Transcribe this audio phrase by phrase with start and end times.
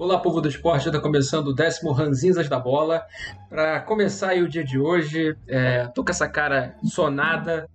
[0.00, 3.04] Olá, povo do esporte, está começando o décimo Ranzinzas da Bola.
[3.50, 7.68] Para começar o dia de hoje, é, tô com essa cara sonada.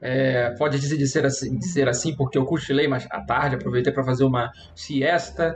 [0.00, 3.56] É, pode dizer de ser, assim, de ser assim porque eu cochilei mais à tarde,
[3.56, 5.54] aproveitei para fazer uma siesta.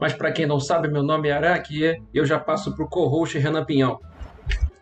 [0.00, 3.38] Mas para quem não sabe, meu nome é Araki e eu já passo pro co-host
[3.38, 4.00] Renan Pinhão.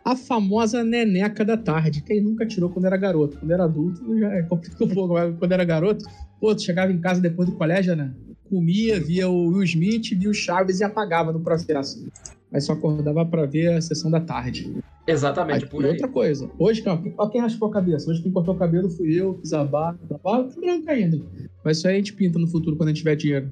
[0.02, 2.02] A famosa neneca da tarde.
[2.02, 3.38] Quem nunca tirou quando era garoto?
[3.38, 5.14] Quando era adulto, já é complicou um pouco.
[5.38, 6.06] Quando era garoto,
[6.40, 8.14] tu chegava em casa depois do colégio, né?
[8.50, 12.06] Comia, via o Will Smith, via o Chaves e apagava no processo.
[12.50, 14.74] Mas só acordava para ver a sessão da tarde.
[15.06, 15.92] Exatamente, aí, por aí.
[15.92, 16.50] outra coisa.
[16.58, 16.82] Hoje,
[17.16, 18.10] ó, quem raspou a cabeça?
[18.10, 21.20] Hoje quem cortou o cabelo fui eu, fiz a barba, barba branca ainda.
[21.64, 23.50] Mas isso aí a gente pinta no futuro quando a gente tiver dinheiro.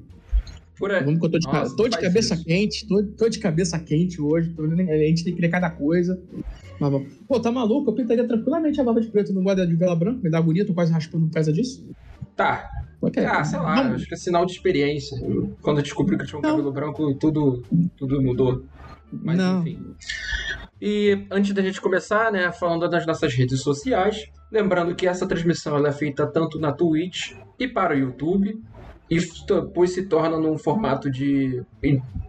[0.77, 1.03] Por aí.
[1.03, 2.45] Vamos que eu tô de, Nossa, tô de cabeça isso.
[2.45, 4.49] quente, tô, tô, de cabeça quente hoje.
[4.51, 6.21] Tô, a gente tem que ler cada coisa.
[6.79, 7.89] Mas, pô, tá maluco?
[7.89, 10.65] Eu pintaria tranquilamente a barba de preto no guarda de vela branca, me dá agonia,
[10.65, 11.85] tô quase raspando por causa disso.
[12.39, 12.69] Tá,
[13.01, 13.23] Okay.
[13.23, 13.95] Ah, sei lá, não.
[13.95, 15.17] acho que é sinal de experiência.
[15.61, 16.49] Quando eu descobri que eu tinha um não.
[16.49, 17.63] cabelo branco, tudo,
[17.95, 18.65] tudo mudou.
[19.11, 19.61] Mas não.
[19.61, 19.95] enfim.
[20.81, 25.77] E antes da gente começar, né, falando das nossas redes sociais, lembrando que essa transmissão
[25.77, 28.61] ela é feita tanto na Twitch e para o YouTube.
[29.09, 31.63] E depois se torna num formato de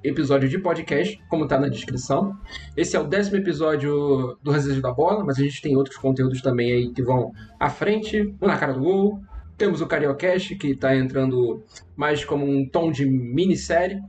[0.03, 2.35] episódio de podcast, como está na descrição.
[2.75, 6.41] Esse é o décimo episódio do Resejo da Bola, mas a gente tem outros conteúdos
[6.41, 9.21] também aí que vão à frente, um na cara do gol,
[9.61, 11.63] temos o Cariocast, que está entrando
[11.95, 14.01] mais como um tom de minissérie.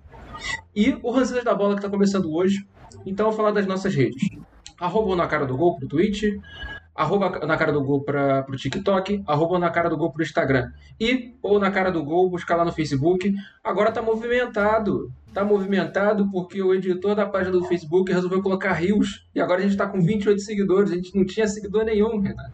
[0.73, 2.65] E o Ranzinhas da Bola, que está começando hoje.
[3.05, 4.29] Então, falar das nossas redes.
[4.79, 6.23] Arroba na cara do gol pro Twitch,
[7.01, 10.71] arroba na cara do gol para o TikTok, arroba na cara do gol pro Instagram.
[10.99, 13.33] E, ou na cara do gol, buscar lá no Facebook.
[13.63, 15.11] Agora tá movimentado.
[15.33, 19.25] Tá movimentado porque o editor da página do Facebook resolveu colocar rios.
[19.33, 20.91] E agora a gente tá com 28 seguidores.
[20.91, 22.51] A gente não tinha seguidor nenhum, Renato.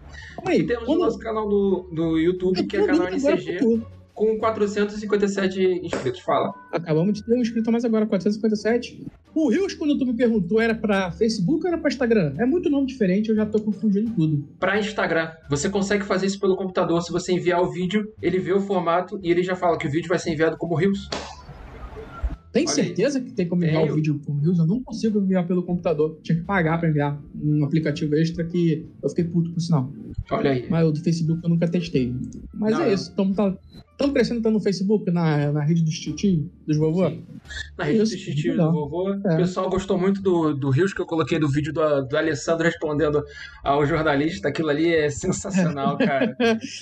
[0.50, 3.84] E temos o nosso canal do, do YouTube, que é canal NCG
[4.18, 6.22] com 457 inscritos.
[6.22, 6.52] Fala.
[6.74, 9.06] Acabamos de ter um inscrito mais agora, 457.
[9.36, 12.34] O Rios, quando tu me perguntou, era para Facebook ou era para Instagram?
[12.40, 14.44] É muito nome diferente, eu já tô confundindo tudo.
[14.60, 15.32] Para Instagram.
[15.52, 17.00] Você consegue fazer isso pelo computador.
[17.04, 19.92] Se você enviar o vídeo, ele vê o formato e ele já fala que o
[19.92, 21.08] vídeo vai ser enviado como Rios.
[22.58, 23.26] Tem Olha certeza aí.
[23.26, 24.58] que tem como enviar o vídeo por Rios?
[24.58, 26.18] Eu não consigo enviar pelo computador.
[26.24, 29.94] Tinha que pagar para enviar um aplicativo extra que eu fiquei puto por sinal.
[30.32, 30.66] Olha aí.
[30.68, 32.16] Mas o do Facebook eu nunca testei.
[32.52, 33.12] Mas não, é isso.
[33.14, 33.56] Então tá,
[34.12, 37.08] crescendo tanto no Facebook, na, na rede dos tio dos vovô?
[37.08, 37.24] Sim.
[37.78, 39.14] Na rede Isso, dos tio do vovô.
[39.14, 39.36] É.
[39.36, 42.66] O pessoal gostou muito do, do Rios que eu coloquei do vídeo do, do Alessandro
[42.66, 43.24] respondendo
[43.64, 44.48] ao jornalista.
[44.48, 46.36] Aquilo ali é sensacional, cara.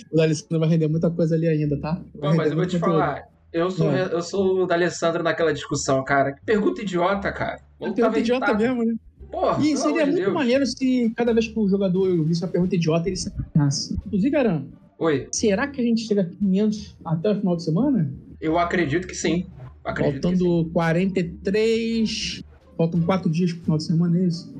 [0.10, 2.02] o Alessandro vai render muita coisa ali ainda, tá?
[2.18, 3.35] Bom, mas eu vou te falar.
[3.56, 4.10] Eu sou, é.
[4.12, 6.34] eu sou o da Alessandro naquela discussão, cara.
[6.34, 7.62] Que pergunta idiota, cara.
[7.80, 8.96] Pergunta idiota mesmo, né?
[9.32, 10.34] Porra, e seria muito Deus.
[10.34, 13.94] maneiro se cada vez que o jogador visse uma pergunta idiota, ele se apanhasse.
[14.06, 14.66] Inclusive, Aran,
[15.00, 15.30] Oi.
[15.32, 18.12] Será que a gente chega a 500 até o final de semana?
[18.42, 19.46] Eu acredito que sim.
[19.86, 20.74] Acredito Faltando que sim.
[20.74, 22.44] 43.
[22.78, 24.54] Faltam 4 dias pro final de semana, é isso?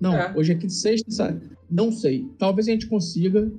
[0.00, 0.32] Não, é.
[0.34, 1.42] hoje é aqui de sexta, sabe?
[1.70, 2.26] Não sei.
[2.38, 3.50] Talvez a gente consiga,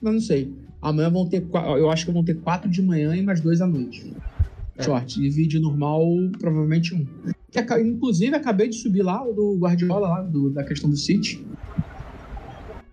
[0.00, 0.52] mas não sei.
[0.82, 1.46] Amanhã vão ter.
[1.78, 4.12] Eu acho que vão ter 4 de manhã e mais 2 à noite.
[4.76, 4.82] É.
[4.82, 5.24] Short.
[5.24, 6.04] E vídeo normal,
[6.38, 7.06] provavelmente um.
[7.50, 11.46] Que, inclusive, acabei de subir lá o do Guardiola, lá, do, da questão do City.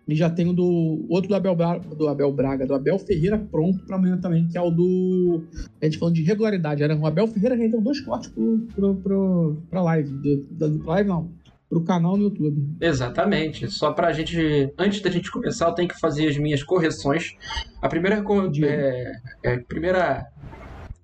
[0.07, 3.37] E já tem o do outro do Abel, Braga, do Abel Braga, do Abel Ferreira
[3.37, 5.43] pronto para amanhã também, que é o do.
[5.79, 6.81] A gente falando de regularidade.
[6.81, 10.09] Era o Abel Ferreira rendeu dois cortes pro, pro, pro, pra live.
[10.09, 11.29] Do, do, live não.
[11.69, 12.75] Pro canal no YouTube.
[12.81, 13.69] Exatamente.
[13.69, 14.73] Só pra gente.
[14.77, 17.37] Antes da gente começar, eu tenho que fazer as minhas correções.
[17.79, 18.23] A primeira.
[18.63, 19.11] É,
[19.43, 20.25] é, primeira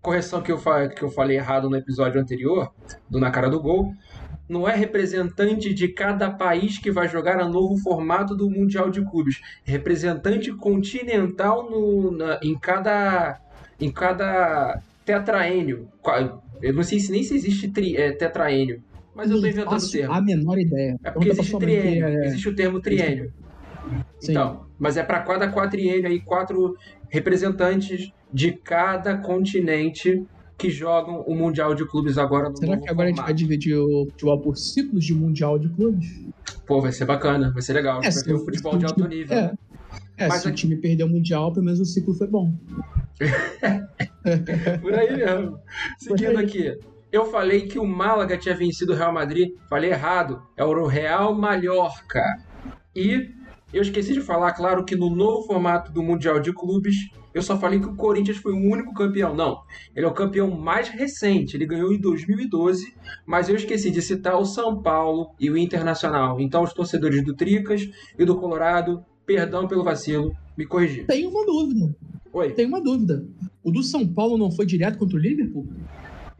[0.01, 0.59] correção que eu,
[0.95, 2.71] que eu falei errado no episódio anterior,
[3.09, 3.91] do Na Cara do Gol,
[4.47, 9.03] não é representante de cada país que vai jogar no novo formato do Mundial de
[9.03, 9.41] Clubes.
[9.65, 13.39] É representante continental no, na, em cada
[13.79, 15.87] em cada tetraênio.
[16.61, 18.81] Eu não sei se nem se existe tri, é, tetraênio,
[19.15, 20.13] mas eu estou inventando o termo.
[20.13, 20.99] A menor ideia.
[21.03, 22.25] É porque existe triênio, é...
[22.27, 23.31] existe o termo triênio.
[24.19, 24.31] Sim.
[24.31, 26.75] Então, mas é para cada quatriênio aí quatro
[27.09, 30.25] representantes de cada continente
[30.57, 33.07] que jogam o Mundial de Clubes agora no Será que agora formato.
[33.07, 36.25] a gente vai dividir o futebol por ciclos de Mundial de Clubes?
[36.65, 38.01] Pô, vai ser bacana, vai ser legal.
[38.03, 39.37] É, vai ter o futebol de alto nível.
[39.37, 39.53] É,
[40.17, 40.53] é Mas se aqui...
[40.53, 42.53] o time perder o Mundial, pelo menos o ciclo foi bom.
[44.81, 45.59] por aí mesmo.
[45.99, 46.77] Seguindo aqui.
[47.15, 49.53] Eu falei que o Málaga tinha vencido o Real Madrid.
[49.69, 50.43] Falei errado.
[50.57, 52.21] É o Real Mallorca.
[52.93, 53.31] E
[53.73, 56.93] eu esqueci de falar, claro, que no novo formato do Mundial de Clubes,
[57.33, 59.33] eu só falei que o Corinthians foi o único campeão.
[59.33, 59.61] Não,
[59.95, 61.55] ele é o campeão mais recente.
[61.55, 62.93] Ele ganhou em 2012,
[63.25, 66.41] mas eu esqueci de citar o São Paulo e o Internacional.
[66.41, 67.89] Então, os torcedores do Tricas
[68.19, 71.05] e do Colorado, perdão pelo vacilo, me corrigir.
[71.05, 71.95] Tem uma dúvida.
[72.33, 72.51] Oi.
[72.51, 73.25] Tem uma dúvida.
[73.63, 75.65] O do São Paulo não foi direto contra o Liverpool?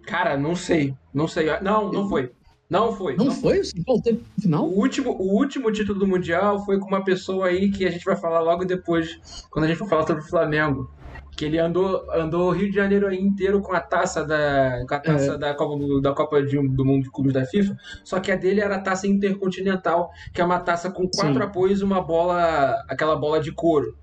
[0.06, 0.94] Cara, não sei.
[1.13, 1.48] Não sei.
[1.62, 2.31] Não, não foi.
[2.69, 3.16] Não foi.
[3.16, 3.62] Não, não foi?
[3.86, 4.66] Paulo teve final?
[4.66, 8.04] O último, o último título do Mundial foi com uma pessoa aí que a gente
[8.04, 9.19] vai falar logo depois,
[9.52, 10.90] quando a gente for falar sobre o Flamengo.
[11.38, 14.96] Que ele andou, andou o Rio de Janeiro aí inteiro com a taça da, com
[14.96, 15.38] a taça é.
[15.38, 17.75] da Copa, da Copa de, do Mundo de Clubes da FIFA,
[18.06, 21.42] só que a dele era a taça intercontinental, que é uma taça com quatro Sim.
[21.42, 23.98] apoios e uma bola, aquela bola de couro.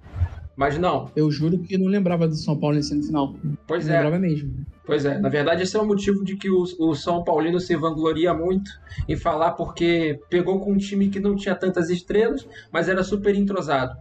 [0.56, 1.10] Mas não.
[1.16, 3.34] Eu juro que não lembrava do São Paulo nesse semifinal.
[3.66, 3.96] Pois não é.
[3.96, 4.66] lembrava mesmo.
[4.84, 5.18] Pois é.
[5.18, 8.70] Na verdade, esse é o motivo de que o, o São Paulino se vangloria muito
[9.08, 13.34] em falar porque pegou com um time que não tinha tantas estrelas, mas era super
[13.34, 13.96] entrosado.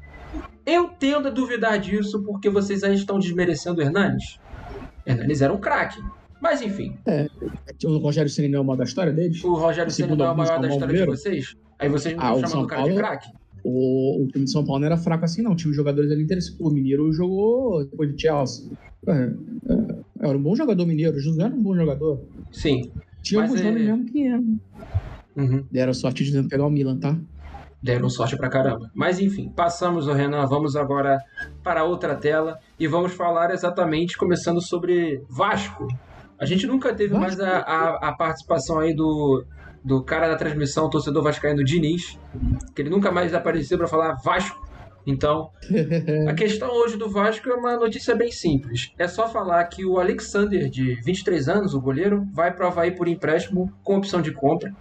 [0.65, 4.39] Eu tendo a duvidar disso porque vocês aí estão desmerecendo o Hernanes.
[5.05, 6.01] Hernanes era um craque.
[6.41, 6.97] Mas enfim.
[7.05, 7.27] É.
[7.85, 9.43] O Rogério Ceni não é o maior da história deles?
[9.43, 11.55] O Rogério Ceni não é o maior da história de vocês?
[11.77, 12.95] Aí vocês não ah, estão chamando o cara Paulo...
[12.95, 13.31] de craque?
[13.63, 15.55] O, o, time de São Paulo não era fraco assim, não.
[15.55, 16.59] Tinha jogadores ali interessantes.
[16.59, 18.71] O Mineiro jogou depois de Chelsea.
[19.07, 21.17] É, é, era um bom jogador mineiro.
[21.17, 22.21] O José era um bom jogador.
[22.51, 22.91] Sim.
[23.21, 23.63] Tinha alguns é...
[23.63, 24.59] nomes mesmo que eram.
[25.35, 25.65] Uhum.
[25.71, 27.17] Deram sorte de pegar o Milan, tá?
[27.81, 28.91] Deram sorte pra caramba.
[28.93, 31.17] Mas enfim, passamos o Renan, vamos agora
[31.63, 35.87] para outra tela e vamos falar exatamente começando sobre Vasco.
[36.39, 37.21] A gente nunca teve Vasco?
[37.21, 39.43] mais a, a, a participação aí do,
[39.83, 42.19] do cara da transmissão, o torcedor vascaíno Diniz,
[42.75, 44.69] que ele nunca mais apareceu para falar Vasco.
[45.05, 45.49] Então,
[46.29, 48.93] a questão hoje do Vasco é uma notícia bem simples.
[48.97, 52.91] É só falar que o Alexander, de 23 anos, o goleiro, vai para o Havaí
[52.91, 54.71] por empréstimo com opção de compra.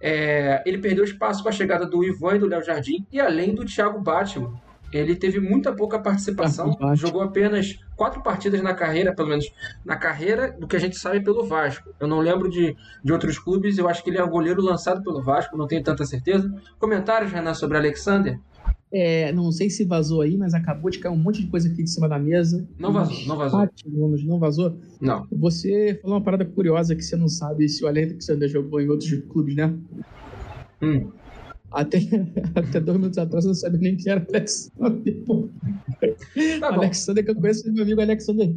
[0.00, 3.54] É, ele perdeu espaço com a chegada do Ivan e do Léo Jardim, e além
[3.54, 4.52] do Thiago Batman,
[4.96, 9.52] ele teve muita pouca participação, ah, jogou apenas quatro partidas na carreira, pelo menos
[9.84, 11.90] na carreira do que a gente sabe pelo Vasco.
[11.98, 15.02] Eu não lembro de, de outros clubes, eu acho que ele é um goleiro lançado
[15.02, 16.52] pelo Vasco, não tenho tanta certeza.
[16.78, 18.38] Comentários, Renan, sobre Alexander?
[18.96, 21.82] É, não sei se vazou aí, mas acabou de cair um monte de coisa aqui
[21.82, 22.64] de cima da mesa.
[22.78, 23.68] Não vazou, não vazou.
[24.24, 24.78] Não vazou?
[25.00, 25.26] Não.
[25.32, 29.12] Você falou uma parada curiosa que você não sabe se o Alexander jogou em outros
[29.28, 29.74] clubes, né?
[30.80, 31.10] Hum.
[31.74, 31.98] Até,
[32.54, 35.02] até dois minutos atrás eu não sabia nem quem era Alexander.
[36.60, 38.48] Tá Alexander, que eu conheço meu amigo Alexander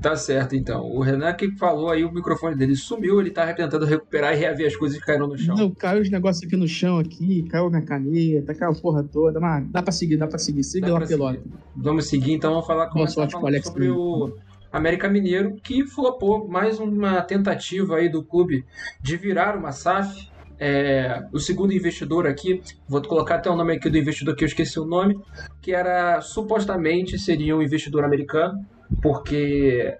[0.00, 0.84] Tá certo, então.
[0.84, 4.66] O Renan que falou aí, o microfone dele sumiu, ele tá tentando recuperar e reaver
[4.66, 5.56] as coisas que caíram no chão.
[5.56, 9.40] Não, caiu os negócios aqui no chão, aqui, caiu minha caneta, caiu a porra toda,
[9.40, 10.62] mas dá pra seguir, dá pra seguir.
[10.62, 11.40] Siga lá, pelota.
[11.74, 14.36] Vamos seguir, então, vamos falar com o Alex sobre o
[14.70, 18.62] América Mineiro, que flopou mais uma tentativa aí do clube
[19.00, 23.90] de virar uma SAF é, o segundo investidor aqui, vou colocar até o nome aqui
[23.90, 25.18] do investidor que eu esqueci o nome,
[25.60, 28.64] que era supostamente seria um investidor americano,
[29.02, 29.96] porque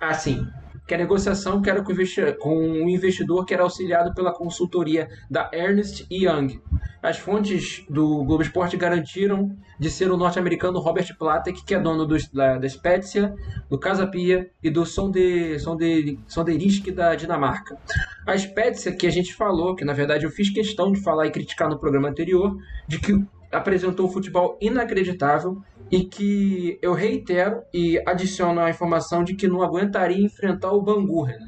[0.00, 0.46] assim,
[0.88, 1.94] que a negociação que era com,
[2.40, 6.58] com um investidor que era auxiliado pela consultoria da Ernst Young.
[7.02, 12.06] As fontes do Globo Esporte garantiram de ser o norte-americano Robert Platek, que é dono
[12.06, 13.34] do, da, da Spezia,
[13.68, 17.76] do Casa Pia e do Sonde, Sonde, Sonderisk da Dinamarca.
[18.26, 21.30] A Spezia, que a gente falou, que na verdade eu fiz questão de falar e
[21.30, 22.56] criticar no programa anterior,
[22.88, 23.12] de que
[23.52, 29.62] apresentou um futebol inacreditável e que eu reitero e adiciono a informação de que não
[29.62, 31.38] aguentaria enfrentar o Bangu, né?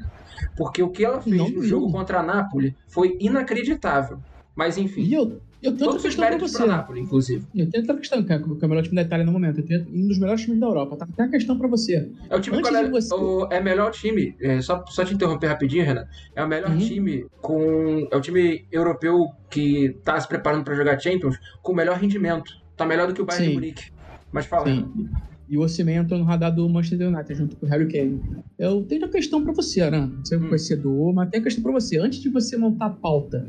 [0.55, 4.19] porque o que ela fez não, no jogo contra a Nápoles foi inacreditável.
[4.55, 5.01] Mas enfim.
[5.01, 6.65] E eu, eu tenho outra questão pra você.
[6.65, 7.45] Nápoles, inclusive.
[7.55, 9.59] Eu tenho outra questão, que é o melhor time da Itália no momento.
[9.59, 10.97] Eu tenho um dos melhores times da Europa.
[10.97, 11.05] Tá?
[11.05, 12.09] Tem uma questão pra você.
[12.29, 13.13] É o time Antes é, você...
[13.13, 14.35] o, é melhor time.
[14.41, 16.05] É, só, só te interromper rapidinho, Renan.
[16.35, 16.77] É o melhor uhum.
[16.77, 18.07] time com.
[18.11, 22.51] É o time europeu que tá se preparando para jogar Champions com o melhor rendimento.
[22.75, 23.51] Tá melhor do que o Bayern Sim.
[23.51, 23.90] de Munique.
[24.31, 24.65] Mas fala.
[24.65, 25.09] Sim.
[25.49, 28.21] E o Osimhen entrou no radar do Manchester United junto com o Harry Kane.
[28.57, 30.11] Eu tenho uma questão para você, Aran.
[30.23, 30.47] Você é um hum.
[30.47, 31.97] conhecedor, mas tenho uma questão para você.
[31.97, 33.45] Antes de você montar a pauta,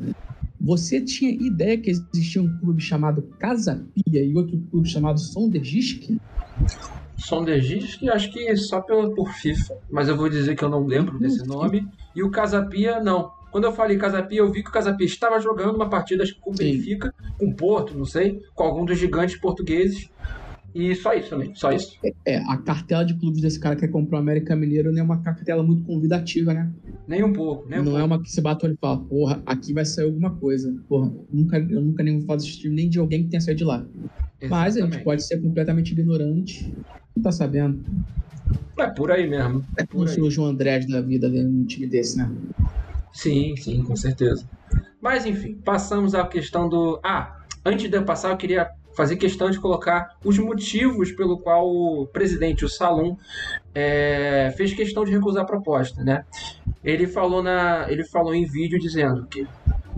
[0.59, 6.17] você tinha ideia que existia um clube chamado Casa Pia e outro clube chamado Sondergisk?
[7.17, 11.17] Sondergisk, acho que só pelo, por FIFA, mas eu vou dizer que eu não lembro
[11.19, 11.87] desse nome.
[12.15, 13.31] E o Casapia, não.
[13.51, 16.41] Quando eu falei Casapia, eu vi que o Casapia estava jogando uma partida acho que
[16.41, 20.09] com o Benfica, com o Porto, não sei, com algum dos gigantes portugueses.
[20.73, 21.97] E só isso também, só isso.
[22.25, 25.21] É, a cartela de clubes desse cara que comprou o América Mineiro não é uma
[25.21, 26.73] cartela muito convidativa, né?
[27.07, 27.99] Nem um pouco, nem um Não pouco.
[27.99, 30.73] é uma que você bate e fala, porra, aqui vai sair alguma coisa.
[30.87, 33.59] Porra, nunca, eu nunca nem vou fazer esse time nem de alguém que tenha saído
[33.59, 33.87] de lá.
[34.39, 34.49] Exatamente.
[34.49, 36.77] Mas a gente pode ser completamente ignorante,
[37.15, 37.83] não tá sabendo.
[38.77, 39.65] É por aí mesmo.
[39.77, 42.31] É como se o João Andrés da vida num time desse, né?
[43.11, 44.49] Sim, sim, com certeza.
[45.01, 46.99] Mas enfim, passamos à questão do.
[47.03, 51.67] Ah, antes de eu passar, eu queria fazer questão de colocar os motivos pelo qual
[51.67, 53.15] o presidente, o Salum,
[53.73, 56.25] é, fez questão de recusar a proposta, né?
[56.83, 59.47] Ele falou na, ele falou em vídeo dizendo que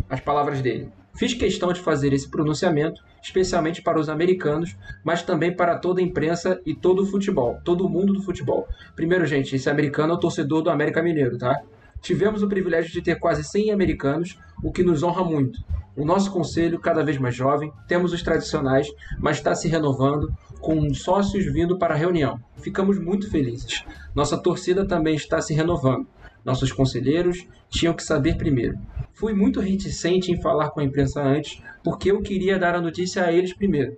[0.09, 5.51] as palavras dele: fiz questão de fazer esse pronunciamento especialmente para os americanos, mas também
[5.51, 8.67] para toda a imprensa e todo o futebol, todo o mundo do futebol.
[8.95, 11.59] Primeiro, gente, esse americano é o torcedor do América Mineiro, tá?
[12.05, 15.59] Tivemos o privilégio de ter quase 100 americanos, o que nos honra muito.
[15.97, 20.93] O nosso conselho, cada vez mais jovem, temos os tradicionais, mas está se renovando, com
[20.93, 22.39] sócios vindo para a reunião.
[22.57, 23.83] Ficamos muito felizes.
[24.13, 26.05] Nossa torcida também está se renovando.
[26.45, 28.77] Nossos conselheiros tinham que saber primeiro.
[29.11, 33.25] Fui muito reticente em falar com a imprensa antes, porque eu queria dar a notícia
[33.25, 33.97] a eles primeiro.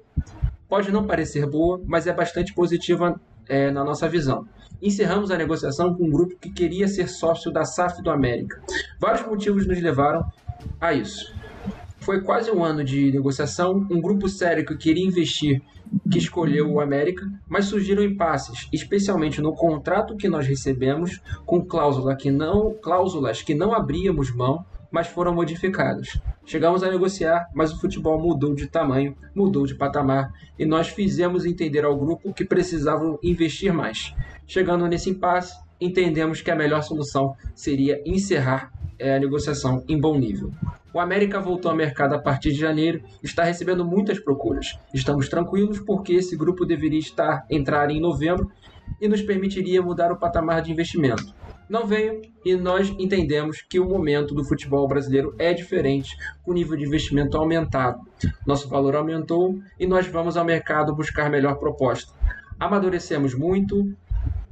[0.70, 4.48] Pode não parecer boa, mas é bastante positiva é, na nossa visão.
[4.82, 8.62] Encerramos a negociação com um grupo que queria ser sócio da SAF do América.
[9.00, 10.26] Vários motivos nos levaram
[10.80, 11.34] a isso.
[12.00, 15.62] Foi quase um ano de negociação, um grupo sério que queria investir
[16.12, 22.16] que escolheu o América, mas surgiram impasses, especialmente no contrato que nós recebemos, com cláusula
[22.16, 26.20] que não, cláusulas que não abríamos mão, mas foram modificadas.
[26.46, 31.46] Chegamos a negociar, mas o futebol mudou de tamanho, mudou de patamar, e nós fizemos
[31.46, 34.14] entender ao grupo que precisavam investir mais.
[34.46, 40.18] Chegando nesse impasse, entendemos que a melhor solução seria encerrar é, a negociação em bom
[40.18, 40.52] nível.
[40.94, 44.80] O América voltou ao mercado a partir de janeiro, está recebendo muitas procuras.
[44.94, 48.52] Estamos tranquilos porque esse grupo deveria estar entrar em novembro
[49.00, 51.36] e nos permitiria mudar o patamar de investimento.
[51.70, 56.54] Não veio e nós entendemos que o momento do futebol brasileiro é diferente, com o
[56.54, 58.00] nível de investimento aumentado.
[58.46, 62.14] Nosso valor aumentou e nós vamos ao mercado buscar melhor proposta.
[62.58, 63.94] Amadurecemos muito,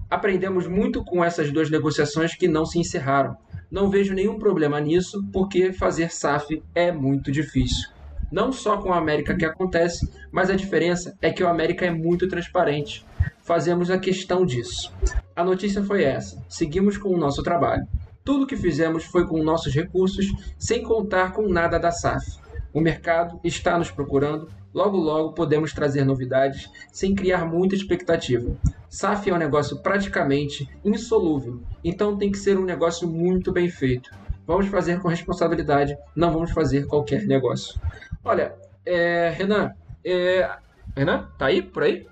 [0.10, 3.38] aprendemos muito com essas duas negociações que não se encerraram.
[3.72, 7.90] Não vejo nenhum problema nisso, porque fazer SAF é muito difícil.
[8.32, 11.92] Não só com a América que acontece, mas a diferença é que o América é
[11.92, 13.06] muito transparente.
[13.46, 14.92] Fazemos a questão disso.
[15.36, 16.44] A notícia foi essa.
[16.50, 17.88] Seguimos com o nosso trabalho.
[18.24, 20.26] Tudo que fizemos foi com nossos recursos,
[20.58, 22.40] sem contar com nada da SAF.
[22.74, 28.52] O mercado está nos procurando, logo logo podemos trazer novidades sem criar muita expectativa.
[28.90, 34.10] SAF é um negócio praticamente insolúvel, então tem que ser um negócio muito bem feito.
[34.48, 37.80] Vamos fazer com responsabilidade, não vamos fazer qualquer negócio.
[38.24, 39.72] Olha, é, Renan,
[40.04, 40.50] é,
[40.96, 42.08] Renan, tá aí por aí?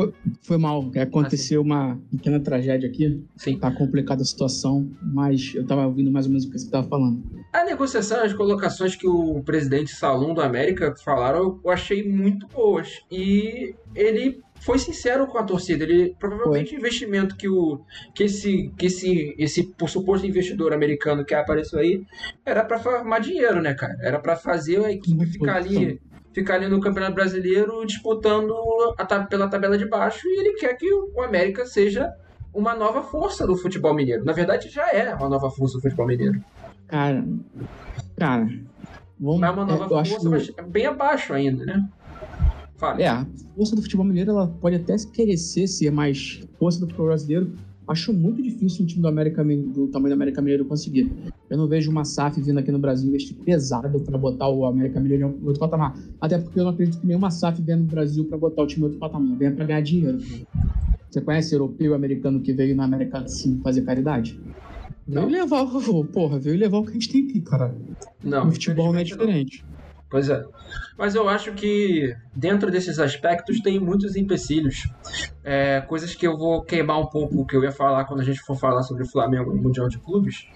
[0.00, 3.22] Foi, foi mal, aconteceu ah, uma pequena tragédia aqui.
[3.36, 3.58] Sim.
[3.58, 6.88] Tá complicada a situação, mas eu tava ouvindo mais ou menos o que você tava
[6.88, 7.22] falando.
[7.52, 13.00] A negociação, as colocações que o presidente Salum do América falaram, eu achei muito boas.
[13.10, 15.84] E ele foi sincero com a torcida.
[15.84, 17.80] Ele provavelmente o investimento que o
[18.14, 22.04] que esse que esse esse suposto investidor americano que apareceu aí
[22.44, 23.96] era para formar dinheiro, né, cara?
[24.00, 26.00] Era para fazer a equipe ficar ali
[26.32, 28.54] ficar ali no Campeonato Brasileiro disputando
[28.96, 32.12] a, pela tabela de baixo e ele quer que o América seja
[32.52, 34.24] uma nova força do futebol mineiro.
[34.24, 36.42] Na verdade, já é uma nova força do futebol mineiro.
[36.86, 37.24] Cara,
[38.16, 38.48] cara,
[39.18, 40.30] vamos, é uma nova força, acho...
[40.30, 41.88] mas é bem abaixo ainda, né?
[42.76, 43.02] Fale.
[43.02, 47.06] É, a força do futebol mineiro ela pode até querer ser mais força do futebol
[47.08, 47.52] brasileiro.
[47.90, 51.10] Acho muito difícil um time do, América, do tamanho do América Mineiro conseguir.
[51.50, 55.00] Eu não vejo uma SAF vindo aqui no Brasil investir pesado para botar o América
[55.00, 55.98] Mineiro em outro patamar.
[56.20, 58.82] Até porque eu não acredito que nenhuma SAF venha no Brasil para botar o time
[58.82, 59.36] em outro patamar.
[59.36, 60.20] Venha para ganhar dinheiro.
[61.10, 64.38] Você conhece europeu americano que veio na América assim fazer caridade?
[65.04, 65.26] Não.
[65.26, 65.66] Veio levar,
[66.12, 67.74] porra, veio levar o que a gente tem aqui, cara.
[68.22, 68.46] Não.
[68.46, 69.64] O futebol não é diferente.
[69.68, 69.79] Não.
[70.10, 70.44] Pois é.
[70.98, 74.88] Mas eu acho que dentro desses aspectos tem muitos empecilhos.
[75.44, 78.40] É, coisas que eu vou queimar um pouco que eu ia falar quando a gente
[78.40, 80.48] for falar sobre o Flamengo no Mundial de Clubes.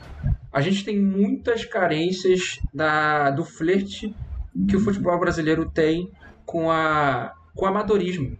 [0.52, 4.14] A gente tem muitas carências da, do flerte
[4.68, 6.10] que o futebol brasileiro tem
[6.44, 8.36] com, a, com o amadorismo.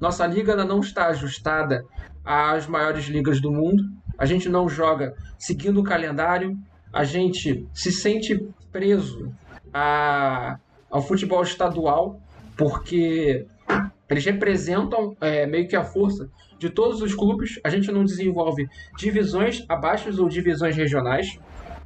[0.00, 1.84] Nossa liga ela não está ajustada
[2.24, 3.84] às maiores ligas do mundo.
[4.18, 6.58] A gente não joga seguindo o calendário.
[6.92, 9.32] A gente se sente preso
[9.72, 10.58] a,
[10.90, 12.20] ao futebol estadual,
[12.56, 13.46] porque
[14.08, 17.60] eles representam é, meio que a força de todos os clubes.
[17.62, 21.38] A gente não desenvolve divisões abaixo ou divisões regionais.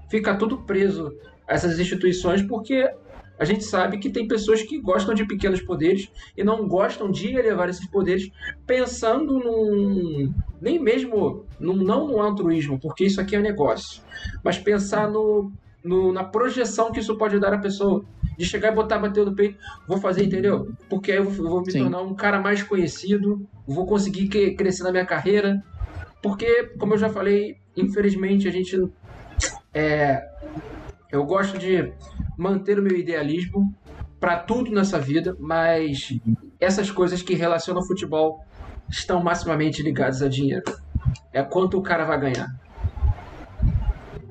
[0.08, 1.12] Fica tudo preso
[1.48, 2.88] a essas instituições porque
[3.38, 7.34] a gente sabe que tem pessoas que gostam de pequenos poderes e não gostam de
[7.34, 8.30] elevar esses poderes
[8.64, 10.32] pensando num.
[10.60, 14.00] nem mesmo num, não no altruísmo, porque isso aqui é um negócio,
[14.44, 15.50] mas pensar no
[15.84, 18.04] no, na projeção que isso pode dar à pessoa.
[18.36, 20.72] De chegar e botar, bater no peito, vou fazer, entendeu?
[20.88, 21.80] Porque aí eu vou, vou me Sim.
[21.80, 25.62] tornar um cara mais conhecido, vou conseguir que, crescer na minha carreira.
[26.22, 28.78] Porque, como eu já falei, infelizmente a gente.
[29.74, 30.22] É,
[31.10, 31.92] eu gosto de
[32.38, 33.74] manter o meu idealismo
[34.18, 36.08] para tudo nessa vida, mas
[36.58, 38.40] essas coisas que relacionam ao futebol
[38.88, 40.62] estão maximamente ligadas a dinheiro.
[41.32, 42.48] É quanto o cara vai ganhar.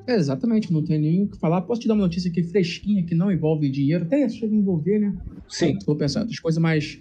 [0.06, 1.60] É, exatamente, não tem nem o que falar.
[1.62, 4.98] Posso te dar uma notícia aqui fresquinha que não envolve dinheiro, até chega a envolver,
[4.98, 5.14] né?
[5.48, 5.76] Sim.
[5.76, 7.00] Estou pensando, as coisas mais.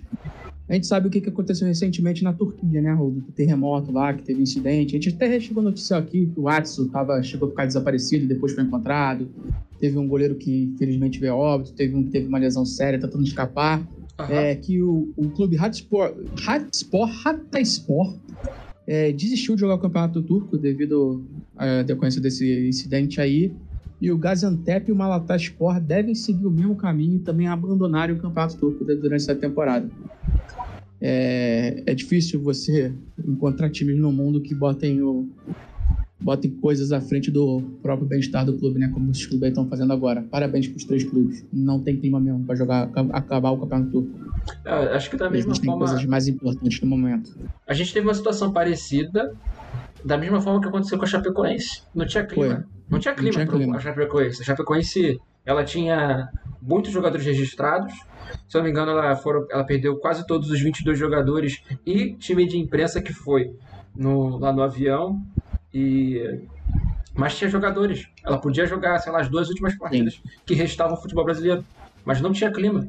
[0.69, 2.95] A gente sabe o que aconteceu recentemente na Turquia, né?
[2.95, 4.95] Do terremoto lá, que teve incidente.
[4.95, 8.25] A gente até chegou a notícia aqui que o Atsu tava, chegou a ficar desaparecido
[8.25, 9.29] e depois foi encontrado.
[9.79, 11.73] Teve um goleiro que, infelizmente, veio óbito.
[11.73, 13.79] Teve um que teve uma lesão séria, tá tentando escapar.
[14.19, 14.25] Uhum.
[14.29, 16.13] É, que o, o clube Hatspor,
[16.45, 18.15] Hatspor, Hatayspor,
[18.91, 21.23] é, desistiu de jogar o campeonato turco devido
[21.55, 23.53] à decorrência desse incidente aí.
[24.01, 28.19] E o Gaziantep e o Malatyaspor devem seguir o mesmo caminho e também abandonarem o
[28.19, 29.89] campeonato turco durante essa temporada.
[30.99, 32.91] É, é difícil você
[33.25, 35.29] encontrar times no mundo que botem o,
[36.21, 38.89] botem coisas à frente do próprio bem-estar do clube, né?
[38.93, 40.23] Como os clubes estão fazendo agora.
[40.29, 41.45] Parabéns para os três clubes.
[41.51, 44.09] Não tem clima mesmo para jogar, acabar o campeonato turco.
[44.63, 45.85] É, acho que da mesma Existem forma.
[45.85, 47.35] coisas mais importantes no momento.
[47.67, 49.33] A gente teve uma situação parecida,
[50.03, 51.83] da mesma forma que aconteceu com a Chapecoense.
[51.93, 52.55] Não tinha clima.
[52.55, 52.63] Foi.
[52.89, 54.41] Não tinha clima para a Chapecoense.
[54.41, 56.29] A Chapecoense ela tinha
[56.61, 57.93] muitos jogadores registrados.
[58.47, 62.13] Se eu não me engano, ela, foram, ela perdeu quase todos os 22 jogadores e
[62.13, 63.53] time de imprensa que foi
[63.95, 65.21] no, lá no avião.
[65.73, 66.41] E
[67.13, 68.07] mas tinha jogadores.
[68.25, 70.21] Ela podia jogar, sei lá, as duas últimas partidas Sim.
[70.45, 71.63] que restavam o futebol brasileiro.
[72.05, 72.87] Mas não tinha clima.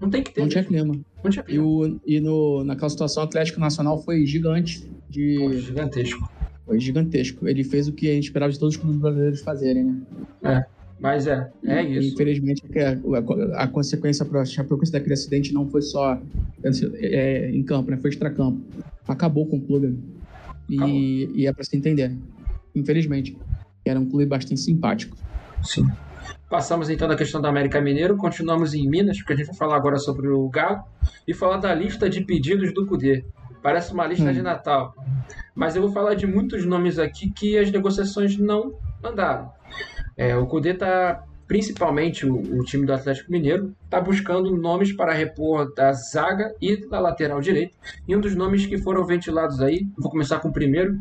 [0.00, 0.42] Não tem que ter.
[0.42, 0.94] Não tinha clima.
[1.24, 1.64] Não tinha clima.
[1.64, 4.88] E, o, e no, naquela situação, o Atlético Nacional foi gigante.
[5.08, 5.36] De...
[5.38, 6.30] Foi gigantesco.
[6.66, 7.48] Foi gigantesco.
[7.48, 10.02] Ele fez o que a gente esperava de todos os clubes brasileiros fazerem, né?
[10.42, 10.76] É.
[10.98, 12.14] Mas é, é isso.
[12.14, 16.18] Infelizmente, a, a, a consequência para a Chapecoense daquele acidente não foi só
[16.64, 17.98] é, em campo, né?
[17.98, 18.62] Foi extracampo.
[19.06, 19.98] Acabou com o clube.
[20.68, 22.16] E, e é para se entender.
[22.74, 23.36] Infelizmente.
[23.84, 25.16] Era um clube bastante simpático.
[25.62, 25.86] Sim.
[26.50, 29.76] Passamos então da questão do América Mineiro, continuamos em Minas, porque a gente vai falar
[29.76, 30.82] agora sobre o Galo
[31.26, 33.24] e falar da lista de pedidos do CUDE.
[33.62, 34.32] Parece uma lista hum.
[34.32, 34.94] de Natal.
[35.54, 39.50] Mas eu vou falar de muitos nomes aqui que as negociações não andaram.
[40.16, 45.12] É, o CUDE está principalmente o, o, time do Atlético Mineiro, está buscando nomes para
[45.12, 47.76] repor da zaga e da lateral direita.
[48.06, 50.98] E um dos nomes que foram ventilados aí, vou começar com o primeiro.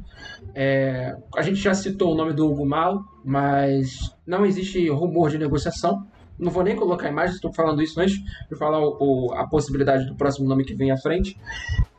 [0.53, 5.37] É, a gente já citou o nome do Hugo Malo, mas não existe rumor de
[5.37, 6.05] negociação.
[6.37, 8.17] Não vou nem colocar a imagem, estou falando isso antes
[8.49, 11.37] de falar o, o, a possibilidade do próximo nome que vem à frente.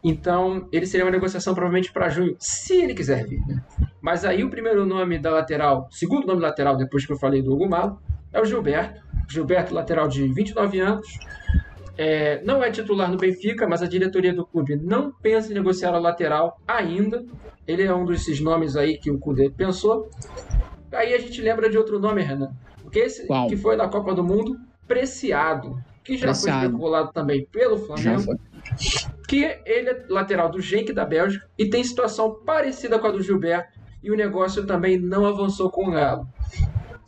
[0.05, 3.40] Então, ele seria uma negociação provavelmente para junho, se ele quiser vir.
[3.46, 3.62] Né?
[4.01, 7.53] Mas aí o primeiro nome da lateral, segundo nome lateral, depois que eu falei do
[7.53, 7.99] Hugo Malo,
[8.33, 9.01] é o Gilberto.
[9.29, 11.07] Gilberto, lateral de 29 anos.
[11.99, 15.94] É, não é titular no Benfica, mas a diretoria do clube não pensa em negociar
[15.94, 17.25] o lateral ainda.
[17.66, 20.09] Ele é um desses nomes aí que o Cudê pensou.
[20.92, 22.53] Aí a gente lembra de outro nome, Renan.
[22.96, 25.76] Que, esse, que foi da Copa do Mundo, Preciado.
[26.02, 26.61] Que já Preciado.
[26.61, 28.38] foi especulado também pelo Flamengo.
[29.28, 33.22] Que ele é lateral do Genk da Bélgica e tem situação parecida com a do
[33.22, 33.78] Gilberto.
[34.02, 36.26] E o negócio também não avançou com o Galo.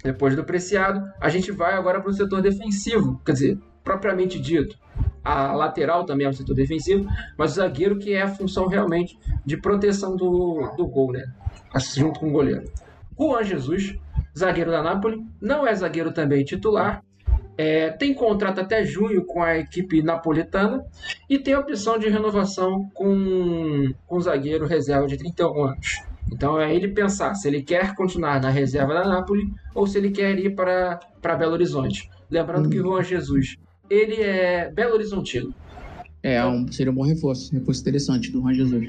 [0.05, 4.77] Depois do Preciado, a gente vai agora para o setor defensivo, quer dizer, propriamente dito.
[5.25, 9.19] A lateral também é um setor defensivo, mas o zagueiro que é a função realmente
[9.45, 11.25] de proteção do, do gol, né?
[11.97, 12.71] Junto com o goleiro.
[13.19, 13.99] Juan Jesus,
[14.37, 17.03] zagueiro da Napoli, não é zagueiro também titular,
[17.59, 20.85] é, tem contrato até junho com a equipe napolitana
[21.29, 26.03] e tem opção de renovação com, com o zagueiro reserva de 31 anos.
[26.33, 30.11] Então é ele pensar se ele quer continuar na reserva da Napoli ou se ele
[30.11, 32.09] quer ir para, para Belo Horizonte.
[32.31, 32.71] Lembrando hum.
[32.71, 33.57] que o Juan Jesus,
[33.91, 35.53] ele é Belo Horizontino.
[36.23, 38.89] É, um, seria um bom reforço, reforço interessante do Juan Jesus.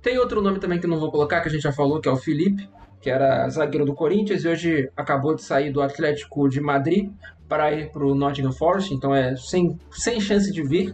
[0.00, 2.12] Tem outro nome também que não vou colocar, que a gente já falou, que é
[2.12, 2.68] o Felipe,
[3.06, 7.08] que era zagueiro do Corinthians e hoje acabou de sair do Atlético de Madrid
[7.48, 10.92] para ir para o Nottingham Forest, então é sem, sem chance de vir.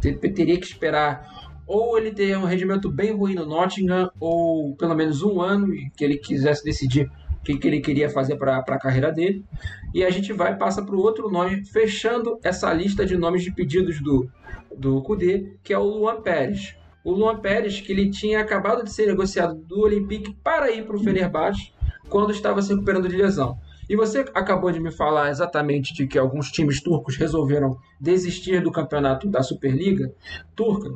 [0.00, 5.20] Teria que esperar ou ele ter um rendimento bem ruim no Nottingham, ou pelo menos
[5.24, 5.66] um ano
[5.96, 9.44] que ele quisesse decidir o que, que ele queria fazer para a carreira dele.
[9.92, 13.52] E a gente vai passa para o outro nome, fechando essa lista de nomes de
[13.52, 14.30] pedidos do,
[14.76, 16.77] do Kudê, que é o Luan Pérez.
[17.04, 20.96] O Luan Pérez, que ele tinha acabado de ser negociado do Olympique para ir para
[20.96, 21.72] o Fenerbahçe,
[22.08, 23.58] quando estava se recuperando de lesão.
[23.88, 28.70] E você acabou de me falar exatamente de que alguns times turcos resolveram desistir do
[28.70, 30.12] campeonato da Superliga
[30.54, 30.90] turca.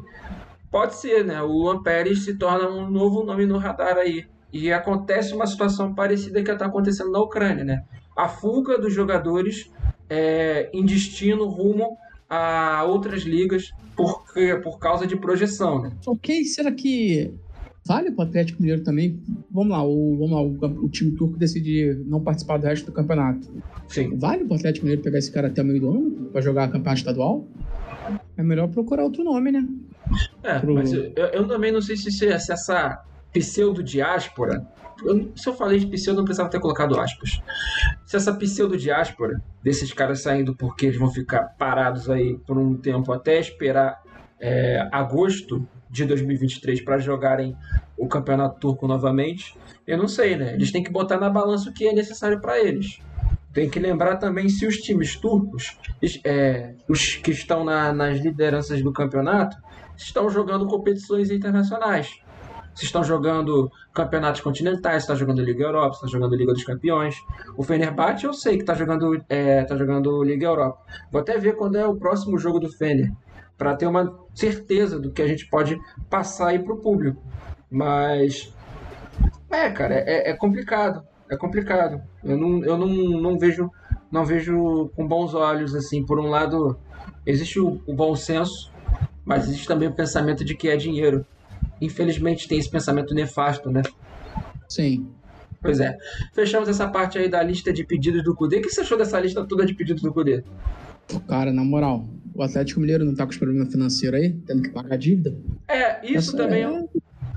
[0.71, 1.41] Pode ser, né?
[1.41, 4.27] O Luan Pérez se torna um novo nome no radar aí.
[4.53, 7.85] E acontece uma situação parecida que está acontecendo na Ucrânia, né?
[8.15, 9.71] A fuga dos jogadores
[10.11, 11.97] é, em destino rumo
[12.29, 14.24] a outras ligas por,
[14.62, 15.92] por causa de projeção, né?
[16.07, 17.33] Ok, será que
[17.85, 19.20] vale para o Atlético Mineiro também?
[19.50, 22.92] Vamos lá, o, vamos lá o, o, time turco decidir não participar do resto do
[22.92, 23.48] campeonato.
[23.88, 24.16] Sim.
[24.16, 26.68] Vale para o Atlético Mineiro pegar esse cara até o meio do ano para jogar
[26.68, 27.46] campeonato estadual?
[28.37, 29.66] É melhor procurar outro nome, né?
[30.42, 30.74] É, Pro...
[30.74, 34.66] mas eu, eu, também não sei se, se, essa pseudo-diáspora,
[35.35, 37.41] se eu falei de pseudo, não precisava ter colocado aspas.
[38.05, 43.12] Se essa pseudo-diáspora desses caras saindo porque eles vão ficar parados aí por um tempo
[43.12, 44.03] até esperar
[44.41, 47.57] é, agosto de 2023 para jogarem
[47.97, 50.55] o Campeonato Turco novamente, eu não sei, né?
[50.55, 52.99] Eles têm que botar na balança o que é necessário para eles.
[53.53, 55.77] Tem que lembrar também se os times turcos,
[56.25, 59.57] é, os que estão na, nas lideranças do campeonato,
[59.97, 62.22] estão jogando competições internacionais.
[62.75, 67.17] Se estão jogando campeonatos continentais, está jogando Liga Europa, está jogando Liga dos Campeões.
[67.57, 70.79] O Fenerbahçe eu sei que está jogando, é, tá jogando Liga Europa.
[71.11, 73.13] Vou até ver quando é o próximo jogo do Fener,
[73.59, 77.23] para ter uma certeza do que a gente pode passar aí para o público.
[77.71, 78.55] Mas
[79.51, 82.03] é, cara, é, é complicado é complicado.
[82.23, 83.71] Eu não, eu não, não vejo
[84.11, 86.05] não vejo com bons olhos assim.
[86.05, 86.79] Por um lado,
[87.25, 88.71] existe o, o bom senso,
[89.25, 91.25] mas existe também o pensamento de que é dinheiro.
[91.85, 93.83] Infelizmente tem esse pensamento nefasto, né?
[94.68, 95.07] Sim.
[95.61, 95.97] Pois é.
[96.33, 98.57] Fechamos essa parte aí da lista de pedidos do CUDE.
[98.57, 100.42] O que você achou dessa lista toda de pedidos do CUDE?
[101.29, 104.71] Cara, na moral, o Atlético Mineiro não tá com os problemas financeiros aí, tendo que
[104.71, 105.37] pagar dívida?
[105.68, 106.64] É, isso Essa também.
[106.64, 106.85] É...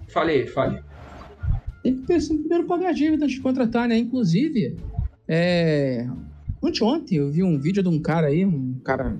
[0.07, 0.79] Falei, falei
[1.85, 3.95] tem que pensar primeiro pagar a dívida antes de contratar, né?
[3.95, 4.75] Inclusive,
[5.27, 6.07] é...
[6.81, 9.15] ontem eu vi um vídeo de um cara aí, um cara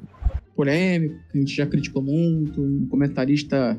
[0.56, 3.78] polêmico, que a gente já criticou muito, um comentarista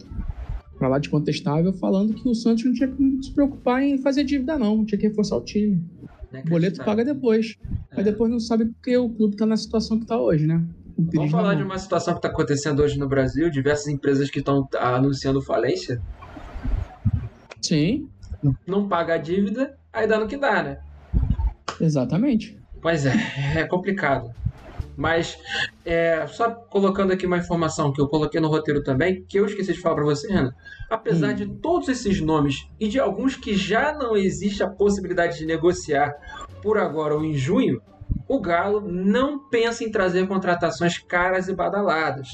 [0.78, 4.24] pra lá de contestável, falando que o Santos não tinha que se preocupar em fazer
[4.24, 5.82] dívida, não, tinha que reforçar o time.
[6.32, 7.56] O boleto paga depois.
[7.90, 7.96] É.
[7.96, 10.62] Mas depois não sabe porque o clube tá na situação que tá hoje, né?
[10.98, 14.66] Vamos falar de uma situação que está acontecendo hoje no Brasil, diversas empresas que estão
[14.74, 16.00] anunciando falência.
[17.60, 18.08] Sim
[18.66, 20.78] não paga a dívida, aí dá no que dá, né?
[21.80, 22.58] Exatamente.
[22.80, 23.12] Pois é,
[23.56, 24.30] é complicado.
[24.96, 25.38] Mas,
[25.84, 29.72] é, só colocando aqui uma informação que eu coloquei no roteiro também, que eu esqueci
[29.72, 30.54] de falar para você, Ana.
[30.88, 31.34] Apesar hum.
[31.34, 36.14] de todos esses nomes e de alguns que já não existe a possibilidade de negociar
[36.62, 37.82] por agora ou em junho,
[38.28, 42.28] o Galo não pensa em trazer contratações caras e badaladas.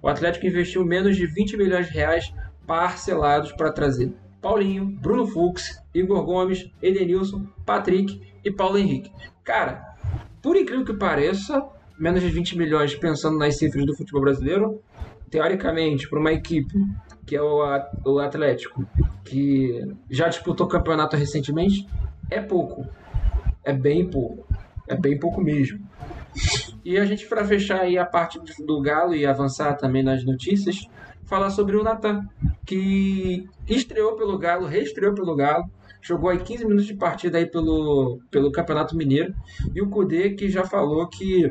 [0.00, 2.32] O Atlético investiu menos de 20 milhões de reais
[2.66, 9.10] parcelados para trazer Paulinho, Bruno Fux, Igor Gomes, Edenilson, Patrick e Paulo Henrique.
[9.42, 9.82] Cara,
[10.42, 11.66] por incrível que pareça,
[11.98, 14.80] menos de 20 milhões pensando nas cifras do futebol brasileiro,
[15.30, 16.74] teoricamente, para uma equipe
[17.26, 18.86] que é o Atlético,
[19.24, 21.88] que já disputou campeonato recentemente,
[22.30, 22.86] é pouco.
[23.64, 24.46] É bem pouco.
[24.86, 25.80] É bem pouco mesmo.
[26.84, 30.86] E a gente, para fechar aí a parte do Galo e avançar também nas notícias,
[31.24, 32.28] falar sobre o Natan,
[32.66, 35.64] que estreou pelo Galo, reestreou pelo Galo,
[36.02, 39.34] jogou aí 15 minutos de partida aí pelo, pelo Campeonato Mineiro,
[39.74, 41.50] e o Cudê que já falou que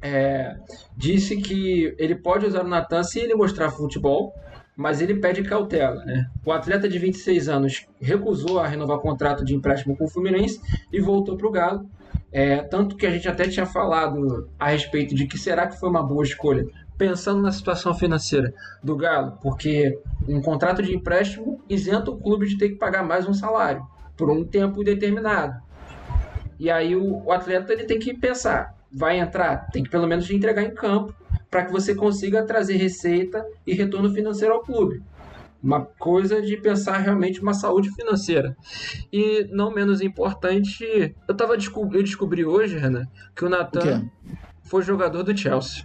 [0.00, 0.56] é,
[0.96, 4.34] disse que ele pode usar o Natan se ele mostrar futebol,
[4.76, 6.04] mas ele pede cautela.
[6.04, 6.26] Né?
[6.44, 10.60] O atleta de 26 anos recusou a renovar contrato de empréstimo com o Fluminense
[10.92, 11.90] e voltou para o Galo.
[12.30, 15.88] É, tanto que a gente até tinha falado a respeito de que será que foi
[15.88, 16.66] uma boa escolha
[16.98, 19.98] pensando na situação financeira do Galo, porque
[20.28, 24.28] um contrato de empréstimo isenta o clube de ter que pagar mais um salário por
[24.28, 25.54] um tempo determinado.
[26.58, 30.30] E aí o, o atleta ele tem que pensar, vai entrar, tem que pelo menos
[30.30, 31.14] entregar em campo
[31.50, 35.02] para que você consiga trazer receita e retorno financeiro ao clube.
[35.62, 38.56] Uma coisa de pensar realmente uma saúde financeira.
[39.12, 44.08] E não menos importante, eu tava eu descobri hoje, Renan, que o Natan
[44.62, 45.84] foi jogador do Chelsea.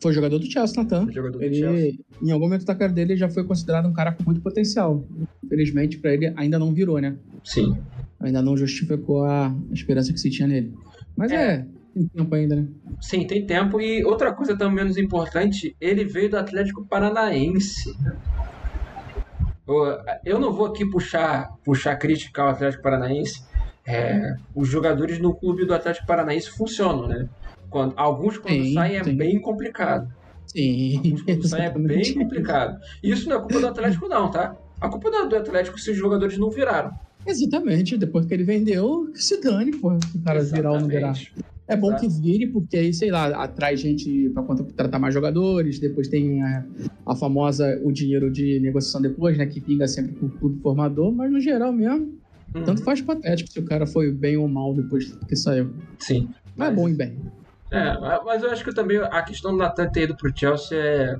[0.00, 1.06] Foi jogador do Chelsea, Natan.
[1.40, 1.98] Ele, Chelsea.
[2.20, 5.04] em algum momento da carreira dele, já foi considerado um cara com muito potencial.
[5.44, 7.16] Infelizmente, para ele, ainda não virou, né?
[7.42, 7.76] Sim.
[8.20, 10.72] Ainda não justificou a esperança que se tinha nele.
[11.16, 12.66] Mas é, é tem tempo ainda, né?
[13.00, 13.80] Sim, tem tempo.
[13.80, 17.94] E outra coisa também menos importante, ele veio do Atlético Paranaense.
[20.24, 23.44] Eu não vou aqui puxar, puxar crítica ao Atlético Paranaense.
[23.86, 27.28] É, os jogadores no clube do Atlético Paranaense funcionam, né?
[27.68, 29.16] Quando, alguns quando sim, saem é sim.
[29.16, 30.12] bem complicado.
[30.46, 30.98] Sim.
[30.98, 32.78] Alguns quando saem é bem complicado.
[33.02, 34.54] Isso não é culpa do Atlético, não, tá?
[34.80, 36.92] A culpa é do Atlético se os jogadores não viraram.
[37.26, 37.96] Exatamente.
[37.96, 39.92] Depois que ele vendeu, se dane, pô.
[39.92, 40.52] O cara Exatamente.
[40.54, 41.14] virar ou não virar.
[41.68, 42.02] É bom Exato.
[42.02, 46.64] que vire, porque aí, sei lá, atrai gente para contratar mais jogadores, depois tem a,
[47.06, 49.46] a, famosa o dinheiro de negociação depois, né?
[49.46, 52.12] Que pinga sempre pro clube formador, mas no geral mesmo,
[52.54, 52.64] uhum.
[52.64, 55.72] tanto faz patético se o cara foi bem ou mal depois que saiu.
[55.98, 56.28] Sim.
[56.56, 57.16] Mas, é bom e bem.
[57.70, 61.16] É, mas eu acho que também a questão do Natan ter ido pro Chelsea é,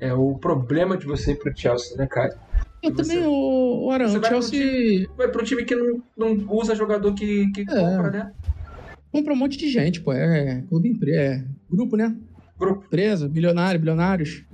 [0.00, 2.36] é o problema de você ir pro Chelsea, né, cara?
[2.84, 4.60] Eu você, também, o, o Arão, o Chelsea...
[4.60, 7.64] Time, vai pro time que não, não usa jogador que, que é.
[7.64, 8.32] compra, né?
[9.10, 10.12] Compra um monte de gente, pô.
[10.12, 12.14] É clube empresa, é grupo, né?
[12.58, 12.84] Grupo.
[12.84, 14.44] Empresa, bilionário, bilionários.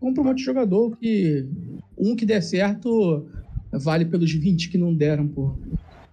[0.00, 1.46] Compra um monte de jogador que
[1.96, 3.26] um que der certo
[3.70, 5.54] vale pelos 20 que não deram, pô.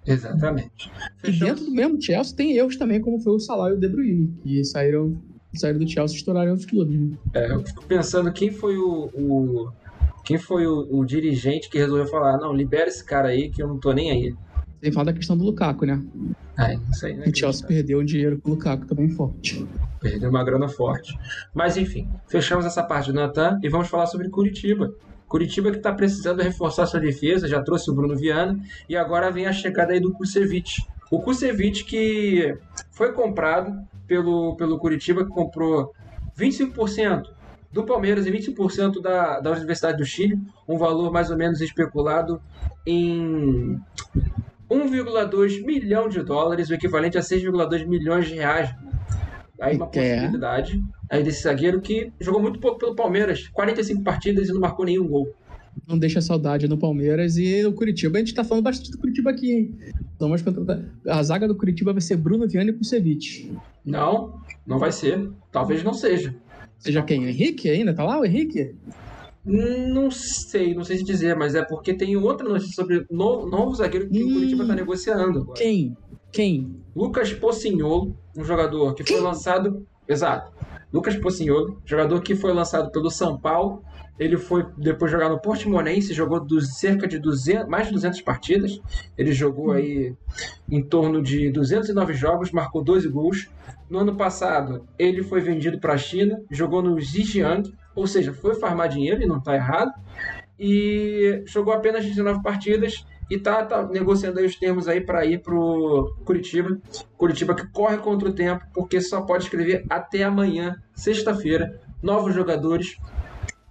[0.05, 0.91] Exatamente.
[1.23, 3.87] E dentro do mesmo Chelsea tem erros também, como foi o Salah e o De
[3.87, 5.17] Bruyne, que saíram,
[5.55, 6.99] saíram do Chelsea e estouraram outros clubes.
[6.99, 7.17] Né?
[7.33, 9.71] É, eu fico pensando quem foi o, o
[10.27, 13.67] quem foi o, o, dirigente que resolveu falar, não, libera esse cara aí que eu
[13.69, 14.35] não tô nem aí.
[14.83, 16.03] Sem falar da questão do Lukaku, né?
[16.59, 17.27] É, isso aí, né?
[17.27, 19.65] O Chelsea perdeu um dinheiro com o Lukaku também forte.
[20.01, 21.17] Perdeu uma grana forte.
[21.53, 24.93] Mas enfim, fechamos essa parte do Natan e vamos falar sobre Curitiba.
[25.29, 28.59] Curitiba que está precisando reforçar sua defesa, já trouxe o Bruno Viana
[28.89, 30.85] e agora vem a chegada aí do Kusevich.
[31.09, 32.53] O Kusevich que
[32.91, 33.73] foi comprado
[34.05, 35.93] pelo, pelo Curitiba, que comprou
[36.37, 37.36] 25%
[37.71, 42.41] do Palmeiras e 25% da, da Universidade do Chile, um valor mais ou menos especulado
[42.85, 43.79] em
[44.69, 48.73] 1,2 milhão de dólares, o equivalente a 6,2 milhões de reais.
[49.59, 54.53] Aí uma possibilidade aí desse zagueiro que jogou muito pouco pelo Palmeiras, 45 partidas e
[54.53, 55.33] não marcou nenhum gol.
[55.87, 58.17] Não deixa saudade no Palmeiras e no Curitiba.
[58.17, 59.77] A gente tá falando bastante do Curitiba aqui, hein?
[60.15, 60.43] Então, mas
[61.07, 63.51] a zaga do Curitiba vai ser Bruno Viana e Kusevich.
[63.85, 65.29] Não, não vai ser.
[65.51, 66.35] Talvez não seja.
[66.79, 67.25] Seja quem?
[67.25, 67.93] Henrique ainda?
[67.93, 68.75] Tá lá o Henrique?
[69.43, 73.75] Não sei, não sei se dizer, mas é porque tem outra notícia sobre novo, novo
[73.75, 75.39] zagueiro que hum, o Curitiba tá negociando.
[75.39, 75.57] Agora.
[75.57, 75.95] Quem?
[76.31, 76.75] Quem?
[76.93, 79.87] Lucas Pocinholo, um jogador que foi lançado.
[80.07, 80.51] Exato.
[80.91, 83.83] Lucas Pocinholo, jogador que foi lançado pelo São Paulo.
[84.19, 88.81] Ele foi depois jogar no Portimonense, jogou cerca de 200, mais de 200 partidas.
[89.17, 90.13] Ele jogou aí
[90.69, 93.49] em torno de 209 jogos, marcou 12 gols.
[93.89, 98.55] No ano passado, ele foi vendido para a China, jogou no Zhejiang, ou seja, foi
[98.55, 99.91] farmar dinheiro e não está errado.
[100.59, 105.41] E jogou apenas 19 partidas e tá, tá negociando aí os termos aí para ir
[105.41, 106.79] pro Curitiba.
[107.17, 112.97] Curitiba que corre contra o tempo, porque só pode escrever até amanhã, sexta-feira, novos jogadores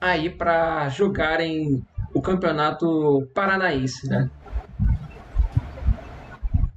[0.01, 1.83] aí para jogarem
[2.15, 4.31] o campeonato paranaense, né?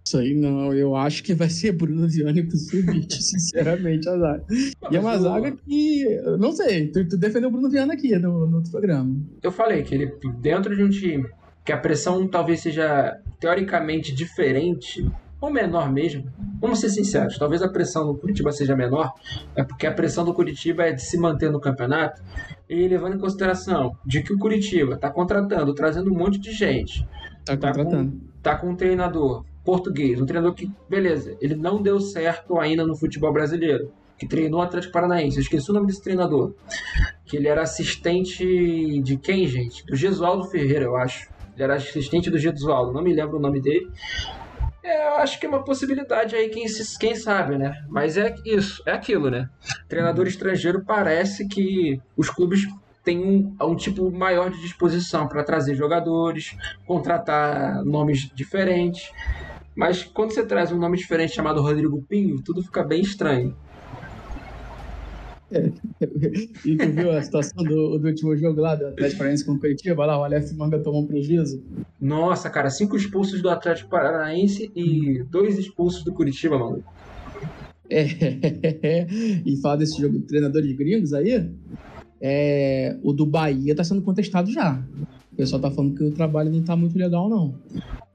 [0.06, 4.46] Isso aí não, eu acho que vai ser Bruno Ziani pro sub sinceramente, a zaga.
[4.90, 5.20] E é uma eu...
[5.20, 9.16] zaga que, não sei, tu, tu defendeu o Bruno Viana aqui no, no outro programa.
[9.44, 11.28] Eu falei que ele, dentro de um time
[11.64, 15.08] que a pressão talvez seja teoricamente diferente,
[15.40, 16.26] ou menor mesmo,
[16.60, 19.14] vamos ser sinceros, talvez a pressão no Curitiba seja menor,
[19.56, 22.22] é porque a pressão do Curitiba é de se manter no campeonato,
[22.70, 27.06] e levando em consideração de que o Curitiba está contratando, trazendo um monte de gente.
[27.40, 28.12] Está tá contratando.
[28.12, 32.86] Com, tá com um treinador português, um treinador que, beleza, ele não deu certo ainda
[32.86, 35.38] no futebol brasileiro, que treinou o Atlético Paranaense.
[35.38, 36.54] Eu esqueci o nome desse treinador.
[37.26, 39.86] Que ele era assistente de quem, gente?
[39.86, 41.30] Do Gesualdo Ferreira, eu acho.
[41.56, 43.88] Ele era assistente do Gesualdo, não me lembro o nome dele.
[44.90, 46.66] É, eu acho que é uma possibilidade aí, quem,
[47.00, 47.86] quem sabe, né?
[47.88, 49.48] Mas é isso, é aquilo, né?
[49.88, 52.68] Treinador estrangeiro parece que os clubes
[53.04, 59.12] têm um, um tipo maior de disposição para trazer jogadores, contratar nomes diferentes.
[59.76, 63.56] Mas quando você traz um nome diferente chamado Rodrigo Pinho, tudo fica bem estranho.
[65.52, 65.72] É,
[66.66, 69.60] e tu viu a situação do, do último jogo lá do Atlético Paranaense com o
[69.60, 70.06] Curitiba?
[70.06, 71.64] Lá o Aleph Manga tomou um prejuízo.
[72.00, 76.84] Nossa, cara, cinco expulsos do Atlético Paranaense e dois expulsos do Curitiba, mano.
[77.90, 78.06] É,
[79.46, 81.50] e falar desse jogo de treinadores gringos aí,
[82.22, 84.84] é, o do Bahia tá sendo contestado já.
[85.32, 87.56] O pessoal tá falando que o trabalho não tá muito legal, não.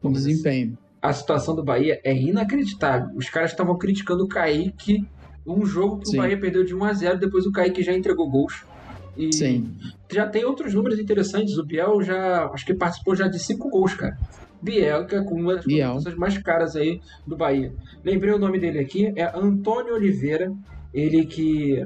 [0.03, 0.79] O desempenho.
[1.03, 3.15] A situação do Bahia é inacreditável.
[3.15, 5.07] Os caras estavam criticando o Kaique
[5.47, 6.19] um jogo que Sim.
[6.19, 8.65] o Bahia perdeu de 1 a 0 depois o Kaique já entregou gols.
[9.17, 9.71] E Sim.
[10.11, 11.57] já tem outros números interessantes.
[11.57, 14.19] O Biel já, acho que participou já de 5 gols, cara.
[14.61, 17.73] Biel, que é uma das pessoas mais caras aí do Bahia.
[18.03, 20.53] Lembrei o nome dele aqui, é Antônio Oliveira.
[20.93, 21.85] Ele que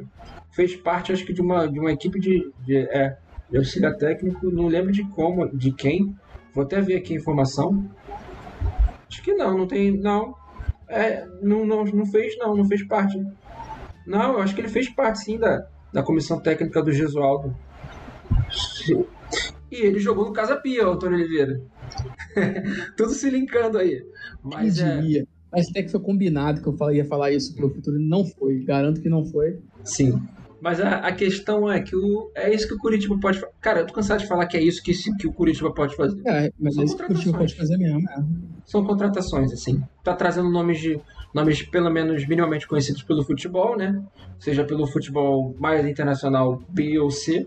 [0.53, 3.17] fez parte, acho que, de uma, de uma equipe de, de, é,
[3.51, 6.15] de auxília técnico, não lembro de como, de quem.
[6.55, 7.89] Vou até ver aqui a informação.
[9.09, 9.97] Acho que não, não tem.
[9.97, 10.35] Não.
[10.89, 13.19] É, não, não, não fez, não, não fez parte.
[14.09, 17.55] Não, eu acho que ele fez parte sim da, da comissão técnica do Gesualdo.
[19.71, 21.61] E ele jogou no Casa Pia, o Antônio Oliveira.
[22.97, 24.03] Tudo se linkando aí.
[24.43, 25.25] Mas é...
[25.53, 27.99] Mas até que foi combinado que eu ia falar isso pro futuro.
[27.99, 28.61] Não foi.
[28.65, 29.59] Garanto que não foi.
[29.83, 30.23] Sim.
[30.61, 33.53] Mas a, a questão é que o, é isso que o Curitiba pode fazer.
[33.61, 36.21] Cara, eu tô cansado de falar que é isso que, que o Curitiba pode fazer.
[36.27, 38.11] É, mas São é isso que o Curitiba pode fazer mesmo.
[38.11, 38.25] É.
[38.67, 39.83] São contratações, assim.
[40.03, 41.01] Tá trazendo nomes de.
[41.35, 44.03] Nomes pelo menos minimamente conhecidos pelo futebol, né?
[44.39, 47.47] Seja pelo futebol mais internacional B ou C.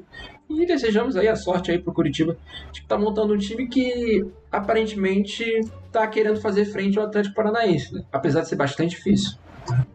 [0.50, 2.38] E desejamos aí a sorte aí pro Curitiba
[2.72, 5.46] de que tá montando um time que aparentemente
[5.91, 8.04] tá querendo fazer frente ao Atlético Paranaense, né?
[8.12, 9.38] apesar de ser bastante difícil.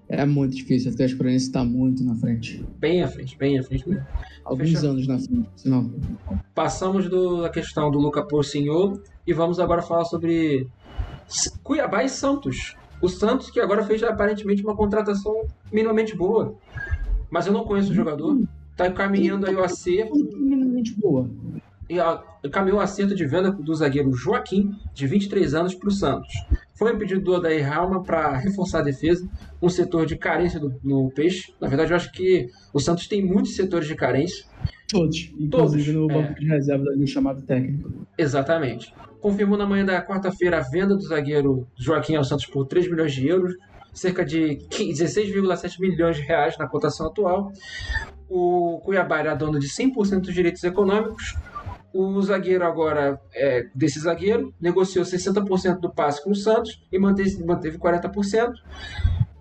[0.09, 2.65] É muito difícil, o Atlético Paranaense está muito na frente.
[2.79, 4.07] Bem à frente, bem à frente mesmo.
[4.45, 5.93] Alguns anos na frente, senão.
[6.55, 10.69] Passamos do, da questão do Luca Porcinho, E vamos agora falar sobre
[11.63, 12.77] Cuiabá e Santos.
[13.01, 16.55] O Santos que agora fez aparentemente uma contratação minimamente boa.
[17.31, 18.41] Mas eu não conheço o jogador.
[18.77, 20.15] Tá caminhando aí o acerto.
[20.15, 21.29] Minimamente boa.
[21.89, 26.33] E caminhou o acerto de venda do zagueiro Joaquim, de 23 anos, para o Santos.
[26.75, 29.27] Foi um pedido do Odair Halma para reforçar a defesa,
[29.63, 31.55] um setor de carência do, no peixe.
[31.61, 34.45] Na verdade, eu acho que o Santos tem muitos setores de carência.
[34.89, 36.35] Todos, inclusive Todos, no banco é.
[36.35, 38.07] de reserva do chamado técnico.
[38.19, 38.93] Exatamente.
[39.27, 43.13] Confirmou na manhã da quarta-feira a venda do zagueiro Joaquim ao Santos por 3 milhões
[43.13, 43.57] de euros,
[43.93, 47.51] cerca de 16,7 milhões de reais na cotação atual.
[48.31, 51.35] O Cuiabá era dono de 100% dos direitos econômicos.
[51.93, 57.45] O zagueiro agora, é, desse zagueiro, negociou 60% do passe com o Santos e manteve,
[57.45, 58.53] manteve 40%.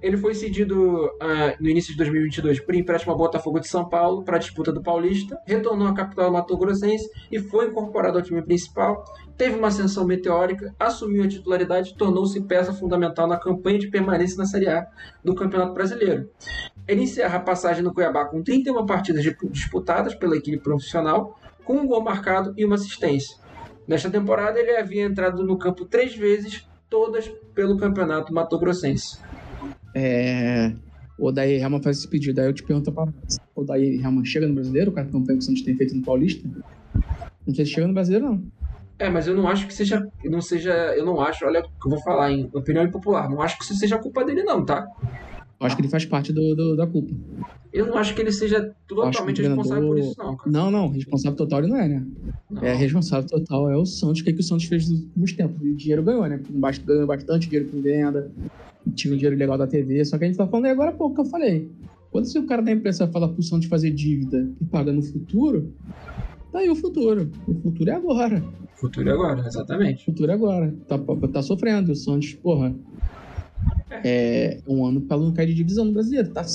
[0.01, 4.23] Ele foi cedido uh, no início de 2022 por empréstimo ao Botafogo de São Paulo
[4.23, 9.03] para a disputa do Paulista, retornou à capital mato-grossense e foi incorporado ao time principal.
[9.37, 14.37] Teve uma ascensão meteórica, assumiu a titularidade e tornou-se peça fundamental na campanha de permanência
[14.37, 14.87] na Série A
[15.23, 16.29] do Campeonato Brasileiro.
[16.87, 21.87] Ele encerra a passagem no Cuiabá com 31 partidas disputadas pela equipe profissional, com um
[21.87, 23.35] gol marcado e uma assistência.
[23.87, 29.19] Nesta temporada, ele havia entrado no campo três vezes, todas pelo Campeonato Mato Grossense.
[29.93, 30.73] É,
[31.17, 32.39] o Daí Helman faz esse pedido.
[32.39, 33.11] Aí eu te pergunto para
[33.53, 36.47] o Daí Helman chega no brasileiro, o cara que o Santos tem feito no Paulista?
[37.45, 38.43] Não sei se chega no brasileiro, não.
[38.97, 40.07] É, mas eu não acho que seja.
[40.23, 40.71] Não seja.
[40.95, 43.29] Eu não acho, olha o que eu vou falar em opinião impopular.
[43.29, 44.87] Não acho que isso seja culpa dele, não, tá?
[45.59, 47.13] Eu acho que ele faz parte do, do da culpa.
[47.71, 50.51] Eu não acho que ele seja totalmente responsável por isso, não, cara.
[50.51, 52.05] Não, não, responsável total ele não é, né?
[52.49, 52.63] Não.
[52.63, 54.21] É responsável total é o Santos.
[54.21, 55.61] O que, é que o Santos fez nos últimos tempos?
[55.61, 56.39] O dinheiro ganhou, né?
[56.85, 58.31] Ganhou bastante dinheiro com venda,
[58.93, 60.93] tinha um dinheiro legal da TV, só que a gente tá falando aí agora há
[60.93, 61.69] pouco que eu falei.
[62.11, 65.73] Quando se o cara da empresa fala pro Santos fazer dívida e paga no futuro,
[66.55, 67.29] tá aí o futuro.
[67.45, 68.43] O futuro é agora.
[68.75, 70.03] O futuro é agora, exatamente.
[70.03, 70.73] O futuro é agora.
[70.87, 70.97] Tá,
[71.33, 71.91] tá sofrendo.
[71.91, 72.73] O Santos, porra.
[74.03, 76.29] É, um ano pra não cair de divisão no brasileiro.
[76.29, 76.45] Tá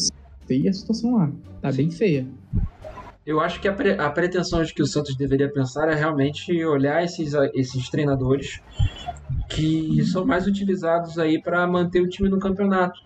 [0.47, 1.31] feia a situação lá.
[1.61, 2.27] Tá bem feia.
[3.27, 6.65] Eu acho que a, pre a pretensão de que o Santos deveria pensar é realmente
[6.65, 8.61] olhar esses, esses treinadores
[9.51, 12.99] que são mais utilizados aí para manter o time no campeonato.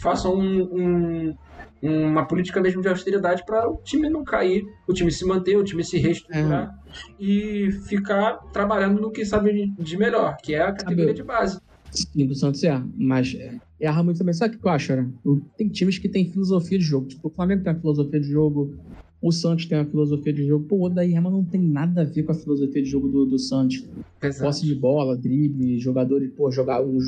[0.00, 1.36] Façam um, um,
[1.84, 5.64] uma política mesmo de austeridade para o time não cair, o time se manter, o
[5.64, 7.12] time se reestruturar é.
[7.20, 11.60] e ficar trabalhando no que sabe de melhor, que é a categoria de base.
[11.90, 13.36] Sim, o Santos é, mas
[13.78, 14.34] erra muito também.
[14.34, 15.08] Sabe o que eu acho, né?
[15.56, 17.06] Tem times que têm filosofia de jogo.
[17.06, 18.74] Tipo, o Flamengo tem uma filosofia de jogo,
[19.22, 20.64] o Santos tem uma filosofia de jogo.
[20.66, 23.26] Pô, o Odair Helman não tem nada a ver com a filosofia de jogo do,
[23.26, 23.84] do Santos.
[24.20, 24.44] Exato.
[24.44, 26.98] Posse de bola, drible, jogadores, pô, jogar um,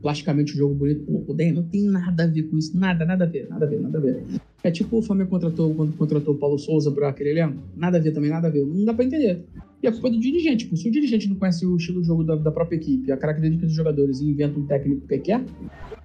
[0.00, 1.04] plasticamente o jogo bonito.
[1.04, 2.78] Pô, o não tem nada a ver com isso.
[2.78, 4.24] Nada, nada a ver, nada a ver, nada a ver.
[4.62, 7.62] É tipo o Flamengo contratou, quando contratou o Paulo Souza para aquele elenco.
[7.76, 8.64] Nada a ver também, nada a ver.
[8.64, 9.44] Não dá pra entender.
[9.82, 10.64] E a culpa é do dirigente.
[10.64, 13.16] Tipo, se o dirigente não conhece o estilo de jogo da, da própria equipe, a
[13.16, 15.44] característica dos jogadores e inventa um técnico que quer,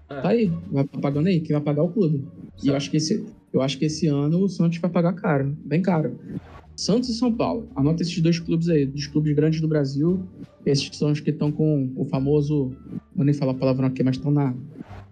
[0.10, 0.22] é.
[0.22, 0.52] tá aí.
[0.72, 1.40] Vai pagando aí.
[1.40, 2.24] Quem vai pagar é o clube.
[2.64, 5.58] E eu acho que esse, eu acho que esse ano o Santos vai pagar caro,
[5.66, 6.16] bem caro.
[6.82, 7.70] Santos e São Paulo.
[7.76, 10.26] Anota esses dois clubes aí, dos clubes grandes do Brasil.
[10.66, 12.76] Esses são os que estão com o famoso.
[13.16, 14.54] Vou nem falar a palavra aqui, mas estão na,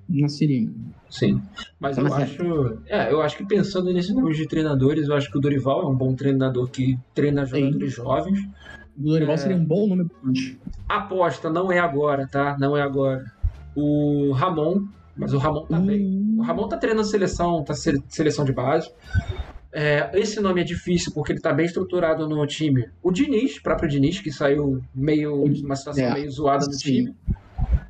[0.09, 0.73] na seringa.
[1.11, 1.39] Sim.
[1.79, 2.77] Mas tá eu acho.
[2.87, 5.87] É, eu acho que pensando nesse número de treinadores, eu acho que o Dorival é
[5.87, 8.01] um bom treinador que treina jogadores Sim.
[8.01, 8.39] jovens.
[8.97, 9.37] O Dorival é...
[9.37, 10.09] seria um bom nome
[10.87, 12.57] Aposta, não é agora, tá?
[12.59, 13.31] Não é agora.
[13.75, 14.87] O Ramon
[15.19, 16.01] mas o Ramon tá bem.
[16.01, 16.37] Hum.
[16.39, 18.89] O Ramon tá treinando seleção, tá seleção de base.
[19.71, 22.89] É, esse nome é difícil porque ele tá bem estruturado no time.
[23.03, 27.13] O Diniz, próprio Diniz, que saiu meio uma situação é, meio zoada no time.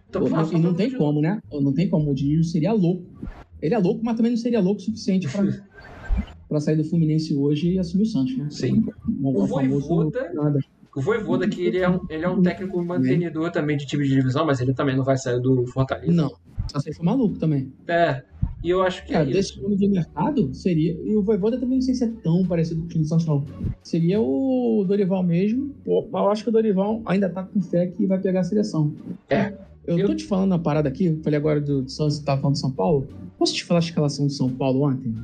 [0.09, 1.41] Então, e não, não tem como, né?
[1.51, 2.11] Não tem como.
[2.11, 3.05] O Diniz seria louco.
[3.61, 5.27] Ele é louco, mas também não seria louco o suficiente
[6.47, 8.47] pra sair do Fluminense hoje e assumir o Santos, né?
[8.49, 8.85] Sim.
[9.21, 10.59] O, o Voivoda, nada.
[10.95, 14.15] O Voivoda que ele é um, ele é um técnico mantenedor também de time de
[14.15, 16.11] divisão, mas ele também não vai sair do Fortaleza.
[16.11, 16.31] Não,
[16.71, 17.71] só se for maluco também.
[17.87, 18.23] É,
[18.63, 19.13] e eu acho que.
[19.13, 20.91] Cara, é desse nome de mercado, seria.
[21.03, 23.25] E o Voivoda também não sei se é tão parecido com o time do Santos,
[23.25, 23.45] não.
[23.81, 25.73] Seria o Dorival mesmo.
[25.85, 28.93] Pô, eu acho que o Dorival ainda tá com fé que vai pegar a seleção.
[29.29, 29.53] É.
[29.87, 30.07] Eu, eu...
[30.07, 33.07] tô te falando a parada aqui, falei agora do, Santos, tava falando do São Paulo.
[33.37, 35.15] Posso te falar a escalação do São Paulo ontem?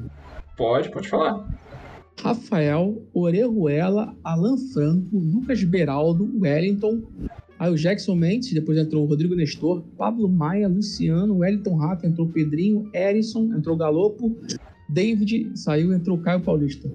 [0.57, 1.45] Pode, pode falar.
[2.19, 7.03] Rafael, Orejuela, Alan Franco, Lucas Beraldo, Wellington,
[7.65, 12.27] Aí o Jackson Mendes, depois entrou o Rodrigo Nestor, Pablo Maia, Luciano, Wellington Rato, entrou
[12.27, 14.37] o Pedrinho, Erison, entrou o Galopo,
[14.87, 16.87] David saiu, entrou o Caio Paulista.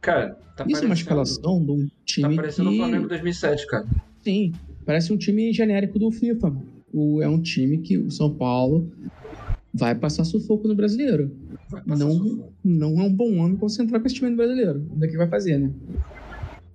[0.00, 2.30] Cara, tá Isso é uma escalação de um time.
[2.30, 2.74] Tá parecendo que...
[2.74, 3.86] o Flamengo 2007, cara.
[4.24, 4.52] Sim,
[4.84, 6.56] parece um time genérico do FIFA.
[6.92, 8.90] O, é um time que o São Paulo
[9.72, 11.30] vai passar sufoco no brasileiro.
[11.86, 12.52] Não, sufoco.
[12.64, 14.84] não é um bom ano concentrar com esse time no brasileiro.
[14.90, 15.70] O que vai fazer, né?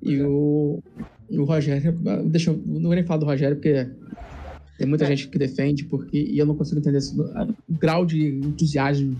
[0.01, 0.25] E é.
[0.25, 0.81] o,
[1.31, 3.89] O Rogério, deixa eu não vou nem falar do Rogério, porque
[4.77, 5.07] tem muita é.
[5.07, 9.15] gente que defende, porque, e eu não consigo entender esse, o grau de entusiasmo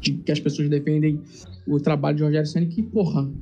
[0.00, 1.20] de que as pessoas defendem
[1.66, 3.32] o trabalho de Rogério Senna, que, porra, não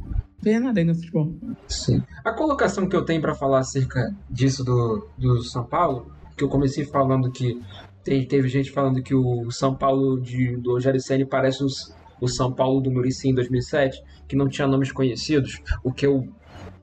[0.43, 1.33] tem nada aí no futebol.
[1.69, 2.03] Sim.
[2.25, 6.49] A colocação que eu tenho para falar acerca disso do, do São Paulo, que eu
[6.49, 7.61] comecei falando que
[8.03, 12.29] tem, teve gente falando que o São Paulo de, do Rogério Senna parece os, o
[12.29, 16.29] São Paulo do Muricy em 2007, que não tinha nomes conhecidos, o que eu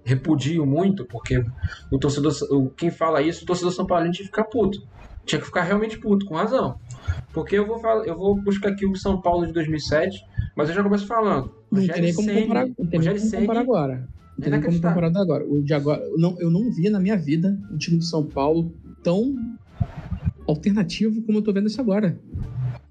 [0.09, 1.43] repudio muito, porque
[1.91, 2.33] o torcedor,
[2.75, 4.81] quem fala isso, o torcedor São Paulo tinha que ficar puto.
[5.25, 6.79] Tinha que ficar realmente puto, com razão.
[7.33, 10.75] Porque eu vou, falar, eu vou buscar aqui o São Paulo de 2007, mas eu
[10.75, 11.51] já começo falando.
[11.71, 14.07] Não tem nem como comparar, não tem nem como comparar agora.
[14.37, 15.45] Não tem nem como comparar agora.
[15.45, 18.25] O de agora eu não, eu não vi na minha vida um time de São
[18.25, 19.35] Paulo tão
[20.47, 22.17] alternativo como eu tô vendo isso agora.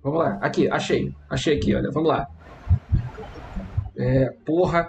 [0.02, 0.38] Vamos lá.
[0.40, 1.12] Aqui, achei.
[1.28, 1.90] Achei aqui, olha.
[1.90, 2.28] Vamos lá.
[3.96, 4.88] É, porra.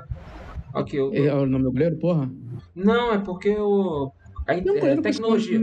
[0.73, 1.13] Aqui, eu...
[1.13, 2.29] É o nome do goleiro, porra?
[2.75, 4.11] Não, é porque o.
[4.47, 5.59] A, não, é, tecnologia.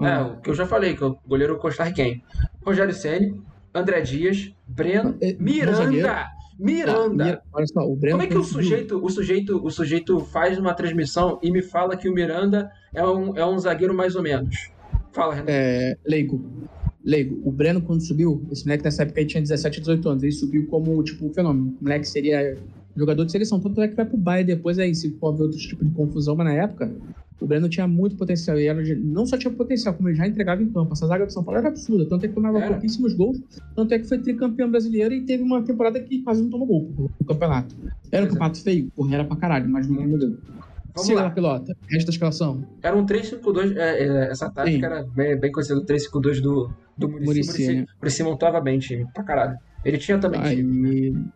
[0.00, 0.26] É, ah.
[0.26, 2.20] o que eu já falei, que o goleiro costarriquenho.
[2.64, 3.40] Rogério Senni,
[3.74, 6.28] André Dias, Breno, é, Miranda.
[6.58, 7.42] Miranda.
[7.42, 10.58] Ah, olha só, o Breno Como é que o sujeito, o sujeito, o sujeito faz
[10.58, 14.22] uma transmissão e me fala que o Miranda é um, é um zagueiro mais ou
[14.22, 14.70] menos?
[15.12, 15.46] Fala, Renan.
[15.48, 16.68] É, leigo.
[17.04, 17.40] Leigo.
[17.44, 20.22] O Breno, quando subiu, esse moleque nessa época ele tinha 17, 18 anos.
[20.22, 21.76] Ele subiu como, tipo, um fenômeno.
[21.80, 22.56] O moleque seria
[22.96, 23.60] jogador de seleção.
[23.60, 26.36] Tanto é que vai pro Bayern depois aí, se for ver outro tipo de confusão,
[26.36, 26.90] mas na época,
[27.40, 28.58] o Breno tinha muito potencial.
[28.58, 30.92] E era, não só tinha potencial, como ele já entregava em campo.
[30.92, 32.06] Essa zaga do São Paulo era absurda.
[32.06, 33.40] Tanto é que tomava pouquíssimos gols.
[33.74, 37.10] Tanto é que foi tricampeão brasileiro e teve uma temporada que quase não tomou gol
[37.20, 37.74] no campeonato.
[38.10, 38.90] Era um campeonato feio?
[38.94, 40.36] Porra, era pra caralho, mas não gol.
[40.94, 41.30] Vamos Siga lá.
[41.30, 41.76] pilota.
[41.88, 42.64] Resto da escalação.
[42.80, 43.76] Era um 3-5-2.
[43.76, 44.84] É, é, essa tática Sim.
[44.84, 47.26] era bem, bem conhecida, o 3-5-2 do, do Muricy.
[47.26, 47.86] Muricy, né?
[48.00, 49.58] Muricy montava bem time, pra caralho.
[49.84, 51.26] Ele tinha também Ai, time.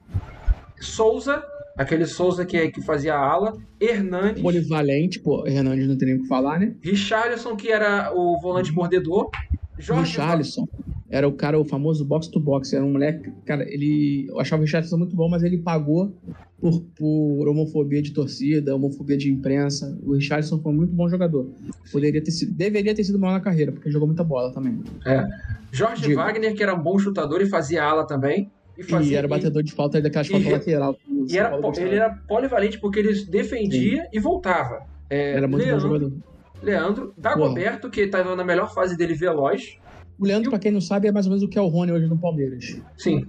[0.81, 1.43] Souza,
[1.77, 3.57] aquele Souza que, que fazia a ala.
[3.81, 4.43] Hernandes.
[4.43, 5.47] Polivalente, pô.
[5.47, 6.75] Hernandes não tem nem o que falar, né?
[6.81, 9.31] Richarlison, que era o volante mordedor.
[9.79, 10.67] Jorge Richarlison
[11.11, 12.75] era o cara, o famoso box to box.
[12.75, 14.27] Era um moleque, cara, ele.
[14.29, 16.15] Eu achava o Richardson muito bom, mas ele pagou
[16.61, 19.99] por, por homofobia de torcida, homofobia de imprensa.
[20.03, 21.51] O Richardson foi um muito bom jogador.
[21.91, 24.83] Poderia ter sido, deveria ter sido mal na carreira, porque jogou muita bola também.
[25.07, 25.25] É.
[25.73, 26.17] Jorge Digo.
[26.17, 28.51] Wagner, que era um bom chutador e fazia ala também.
[28.79, 30.97] E, fazia, e era batedor de falta daquelas faltas lateral.
[31.29, 34.09] E era, ele era polivalente porque ele defendia Sim.
[34.13, 34.87] e voltava.
[35.11, 36.17] É, era muito Leandro, bom jogador.
[36.63, 39.77] Leandro, Dagoberto, que estava na melhor fase dele, veloz.
[40.17, 41.91] O Leandro, para quem não sabe, é mais ou menos o que é o Rony
[41.91, 42.81] hoje no Palmeiras.
[42.97, 43.27] Sim.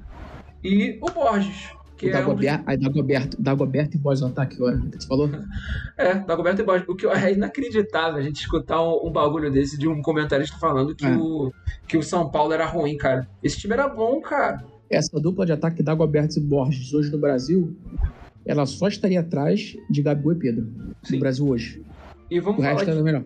[0.63, 1.69] E o Borges.
[1.97, 2.69] Que o é Dagoberto, um...
[2.69, 5.29] aí Dagoberto, Dagoberto e Borges no ataque, agora, que você falou?
[5.97, 6.87] É, Dagoberto e Borges.
[6.87, 10.95] O que é inacreditável a gente escutar um, um bagulho desse de um comentarista falando
[10.95, 11.17] que, é.
[11.17, 11.51] o,
[11.87, 13.27] que o São Paulo era ruim, cara.
[13.43, 14.63] Esse time era bom, cara.
[14.89, 17.75] Essa dupla de ataque Dagoberto e Borges hoje no Brasil,
[18.45, 20.67] ela só estaria atrás de Gabigol e Pedro.
[21.03, 21.15] Sim.
[21.15, 21.83] No Brasil hoje.
[22.31, 23.25] E vamos o resto falar é melhor.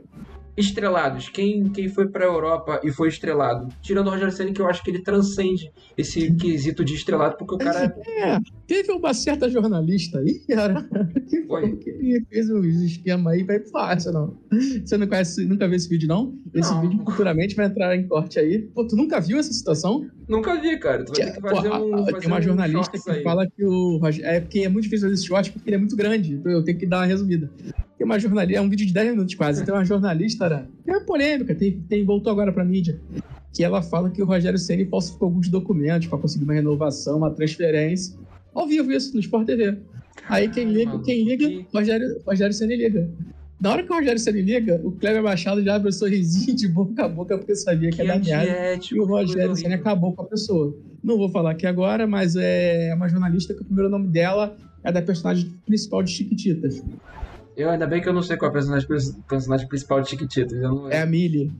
[0.56, 3.74] Estrelados, quem, quem foi pra Europa e foi estrelado?
[3.82, 7.56] Tirando o Roger Senna, que eu acho que ele transcende esse quesito de estrelado, porque
[7.56, 7.86] o cara.
[8.06, 8.38] É,
[8.68, 10.88] teve uma certa jornalista aí, cara,
[11.28, 11.76] que, foi.
[11.78, 14.38] que fez um esquema aí, vai fácil, não.
[14.86, 16.38] Você não conhece, nunca viu esse vídeo, não?
[16.54, 16.82] Esse não.
[16.82, 18.62] vídeo futuramente vai entrar em corte aí.
[18.62, 20.08] Pô, tu nunca viu essa situação?
[20.28, 21.04] Nunca vi, cara.
[21.04, 22.06] Tu vai ter que fazer Pô, um.
[22.06, 23.24] Fazer tem uma jornalista que aí.
[23.24, 24.00] fala que o.
[24.22, 26.34] É porque é muito difícil fazer esse short porque ele é muito grande.
[26.34, 27.50] Então eu tenho que dar uma resumida.
[27.98, 29.64] Tem uma jornalista, é um vídeo de 10 minutos quase.
[29.64, 30.66] Tem uma jornalista, né?
[30.88, 33.00] é uma polêmica, tem, tem, voltou agora pra mídia.
[33.54, 37.30] Que ela fala que o Rogério Ceni falsificou alguns documentos para conseguir uma renovação, uma
[37.30, 38.18] transferência.
[38.54, 39.78] Ao vivo isso, no Sport TV.
[40.28, 43.10] Aí quem liga, quem liga, Rogério, Rogério Ceni liga.
[43.60, 46.68] Na hora que o Rogério Ceni liga, o Kleber Machado já abre um sorrisinho de
[46.68, 48.80] boca a boca porque sabia que, que era merda.
[48.92, 50.76] E o Rogério Ceni acabou com a pessoa.
[51.04, 54.92] Não vou falar aqui agora, mas é uma jornalista que o primeiro nome dela é
[54.92, 56.84] da personagem principal de Chiquititas.
[57.56, 58.88] Eu ainda bem que eu não sei qual é o personagem,
[59.30, 60.60] personagem principal de Chiquititas.
[60.60, 60.90] Não...
[60.90, 61.52] É a Millie.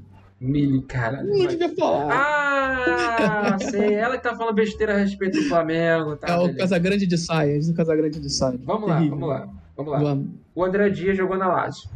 [0.42, 1.24] Millie, cara.
[1.24, 2.10] Não devia falar.
[2.12, 3.94] Ah, sei.
[3.94, 6.18] Ela que tá falando besteira a respeito do Flamengo.
[6.18, 8.60] Tá, é o Casagrande de Saias, o Casagrande de Saias.
[8.66, 9.50] Vamos lá, vamos lá.
[9.76, 10.00] Vamos lá.
[10.00, 10.28] Vamos.
[10.56, 11.90] O André Dias jogou na Lazio.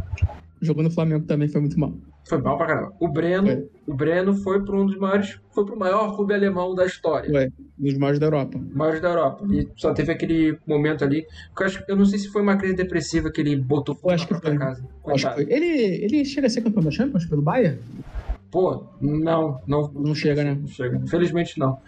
[0.62, 1.94] Jogou no Flamengo também, foi muito mal.
[2.28, 2.94] Foi mal pra caramba.
[3.00, 6.86] O Breno, o Breno foi para um dos maiores, foi pro maior clube alemão da
[6.86, 7.30] história.
[7.30, 8.60] Foi, dos maiores da Europa.
[8.74, 9.46] Maiores da Europa.
[9.50, 11.26] E só teve aquele momento ali,
[11.56, 14.14] que eu, acho, eu não sei se foi uma crise depressiva que ele botou fogo
[14.14, 14.84] na própria casa.
[15.08, 15.44] Acho que foi.
[15.50, 17.80] Ele, ele chega a ser campeão da Champions pelo Bayern?
[18.52, 19.90] Pô, não, não.
[19.94, 20.58] Não chega, né?
[20.60, 20.98] Não chega.
[20.98, 21.80] Infelizmente não.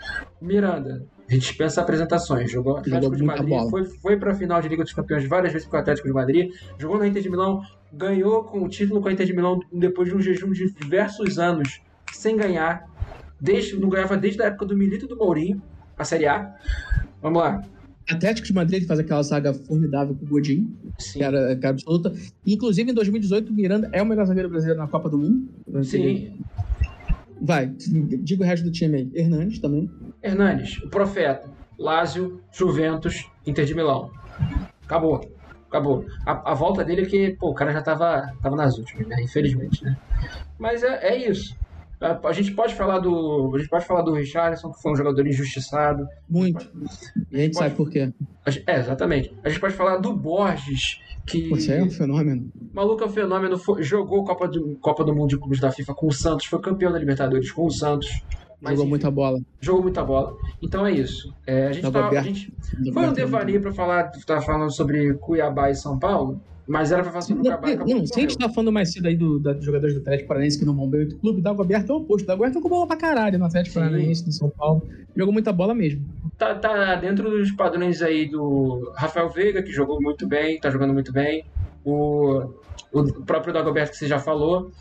[0.41, 2.51] Miranda, a gente dispensa apresentações.
[2.51, 3.69] Jogou Atlético de Madrid, bola.
[3.69, 6.13] foi, foi para a final de Liga dos Campeões várias vezes com o Atlético de
[6.13, 7.61] Madrid, jogou na Inter de Milão,
[7.93, 11.37] ganhou com o título com a Inter de Milão depois de um jejum de diversos
[11.37, 12.89] anos sem ganhar.
[13.39, 15.61] Desde, não ganhava desde a época do Milito e do Mourinho,
[15.97, 16.53] a Série A.
[17.21, 17.63] Vamos lá.
[18.09, 20.75] Atlético de Madrid faz aquela saga formidável com o Godin,
[21.13, 22.11] que era, que era absoluta.
[22.45, 25.47] Inclusive, em 2018, o Miranda é o melhor zagueiro brasileiro na Copa do Mundo.
[25.83, 26.41] Sim.
[27.39, 29.11] Vai, diga o resto do time aí.
[29.13, 29.89] Hernandes também.
[30.21, 34.11] Hernandes, o Profeta, Lázio, Juventus, Inter de Milão.
[34.83, 35.21] Acabou.
[35.67, 36.05] Acabou.
[36.25, 39.21] A, a volta dele é que, pô, o cara já tava, tava nas últimas, né?
[39.21, 39.95] Infelizmente, né?
[40.57, 41.55] Mas é, é isso.
[42.01, 43.51] A, gente pode falar do.
[43.53, 46.07] A gente pode falar do Richardson, que foi um jogador injustiçado.
[46.29, 46.71] Muito.
[47.29, 48.13] E a gente pode, sabe por quê.
[48.65, 49.33] É, exatamente.
[49.43, 50.97] A gente pode falar do Borges,
[51.27, 51.49] que.
[51.49, 52.49] Você é um fenômeno.
[52.73, 53.57] Maluco é um fenômeno.
[53.57, 56.61] Foi, jogou Copa do, Copa do Mundo de Clubes da FIFA com o Santos, foi
[56.61, 58.23] campeão da Libertadores com o Santos.
[58.61, 59.39] Mas, jogou enfim, muita bola.
[59.61, 60.35] Jogou muita bola.
[60.61, 61.33] Então é isso.
[61.47, 62.53] É, a gente, tá, a gente
[62.93, 66.41] Foi um devaneio para falar, tá falando sobre Cuiabá e São Paulo.
[66.67, 67.67] Mas era pra fazer no Cuiabá.
[67.85, 70.01] Não, não se a gente tá falando mais cedo aí do, da, dos jogadores do
[70.01, 72.27] Atlético Paranaense que não vão bem o clube, Dagoberto é o oposto.
[72.27, 73.79] Dagoberto jogou bola pra caralho no Atlético Sim.
[73.79, 74.87] Paranaense, no São Paulo.
[75.15, 76.05] Jogou muita bola mesmo.
[76.37, 80.93] Tá, tá dentro dos padrões aí do Rafael Veiga, que jogou muito bem, tá jogando
[80.93, 81.45] muito bem.
[81.83, 82.43] O,
[82.93, 84.71] o próprio Dagoberto que você já falou.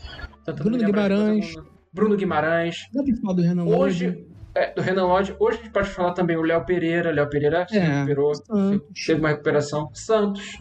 [0.45, 1.55] Bruno Guimarães.
[1.91, 2.75] Bruno Guimarães.
[2.93, 4.25] Dá pra falar do Renan Hoje,
[4.55, 5.35] é, do Renan Lodge.
[5.39, 7.11] Hoje a gente pode falar também o Léo Pereira.
[7.11, 9.05] Léo Pereira se é, recuperou, Santos.
[9.05, 9.89] teve uma recuperação.
[9.93, 10.57] Santos.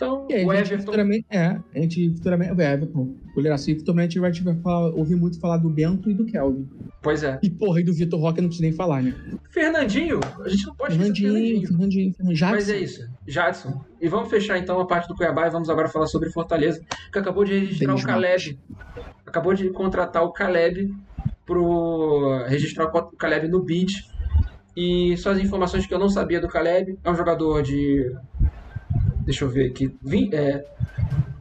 [0.00, 0.86] Então, e o Everton.
[0.86, 2.52] Futuramente, é, a gente futuramente.
[2.52, 3.14] O Everton.
[3.36, 6.66] O Leraci, futuramente a gente vai falar, ouvir muito falar do Bento e do Kelvin.
[7.02, 7.38] Pois é.
[7.42, 9.14] E porra, e do Vitor Roque não precisa nem falar, né?
[9.50, 11.68] Fernandinho, a gente não pode Fernandinho, Fernandinho.
[11.68, 12.50] Fernandinho, Fernandinho.
[12.50, 13.06] Mas é isso.
[13.28, 13.84] Jadson.
[14.00, 16.82] E vamos fechar então a parte do Cuiabá e vamos agora falar sobre Fortaleza,
[17.12, 18.58] que acabou de registrar o Caleb.
[19.26, 20.94] Acabou de contratar o Caleb
[21.44, 24.08] pro registrar o Caleb no bid.
[24.74, 26.98] E só as informações que eu não sabia do Caleb.
[27.04, 28.10] É um jogador de
[29.30, 30.64] deixa eu ver aqui, 20, é,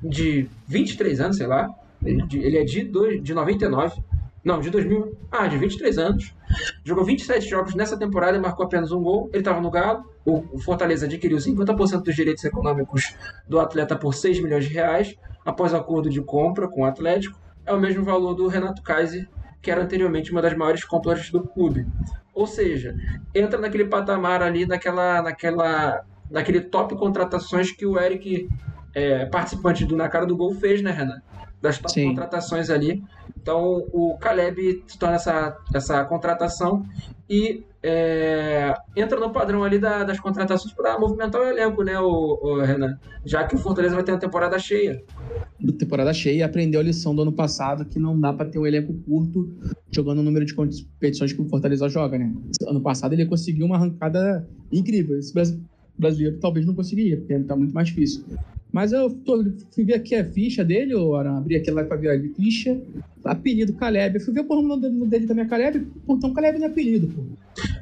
[0.02, 1.68] de 23 anos, sei lá.
[2.04, 4.02] Ele, ele é de, do, de 99.
[4.44, 5.18] Não, de 2000.
[5.32, 6.34] Ah, de 23 anos.
[6.84, 9.30] Jogou 27 jogos nessa temporada e marcou apenas um gol.
[9.34, 10.06] Ele estava no Galo.
[10.24, 13.16] O, o Fortaleza adquiriu 50% dos direitos econômicos
[13.48, 15.16] do atleta por 6 milhões de reais,
[15.46, 17.38] após acordo de compra com o Atlético.
[17.66, 19.28] É o mesmo valor do Renato Kaiser,
[19.62, 21.86] que era anteriormente uma das maiores compras do clube.
[22.34, 22.96] Ou seja,
[23.36, 28.48] entra naquele patamar ali, naquela, naquela daquele top contratações que o Eric,
[28.94, 31.22] é, participante do Na Cara do Gol, fez, né, Renan?
[31.62, 32.10] Das top Sim.
[32.10, 33.04] contratações ali.
[33.42, 36.86] Então o Caleb se torna essa, essa contratação
[37.30, 42.40] e é, entra no padrão ali da, das contratações para movimentar o elenco, né, o,
[42.42, 42.98] o, Renan?
[43.26, 45.02] Já que o Fortaleza vai ter uma temporada cheia.
[45.78, 48.66] Temporada cheia e aprendeu a lição do ano passado que não dá para ter um
[48.66, 49.50] elenco curto
[49.92, 52.34] jogando o número de competições que o Fortaleza joga, né?
[52.68, 55.18] Ano passado ele conseguiu uma arrancada incrível.
[55.18, 55.34] Esse
[56.00, 58.24] brasileiro talvez não conseguiria, porque tá muito mais difícil.
[58.72, 62.10] Mas eu tô, fui ver aqui a ficha dele, ou abri aqui lá pra ver
[62.10, 62.80] a ficha.
[63.26, 64.16] Apelido Caleb.
[64.16, 65.88] Eu fui ver o nome dele também é Caleb.
[66.08, 67.24] Então Caleb não é apelido, pô.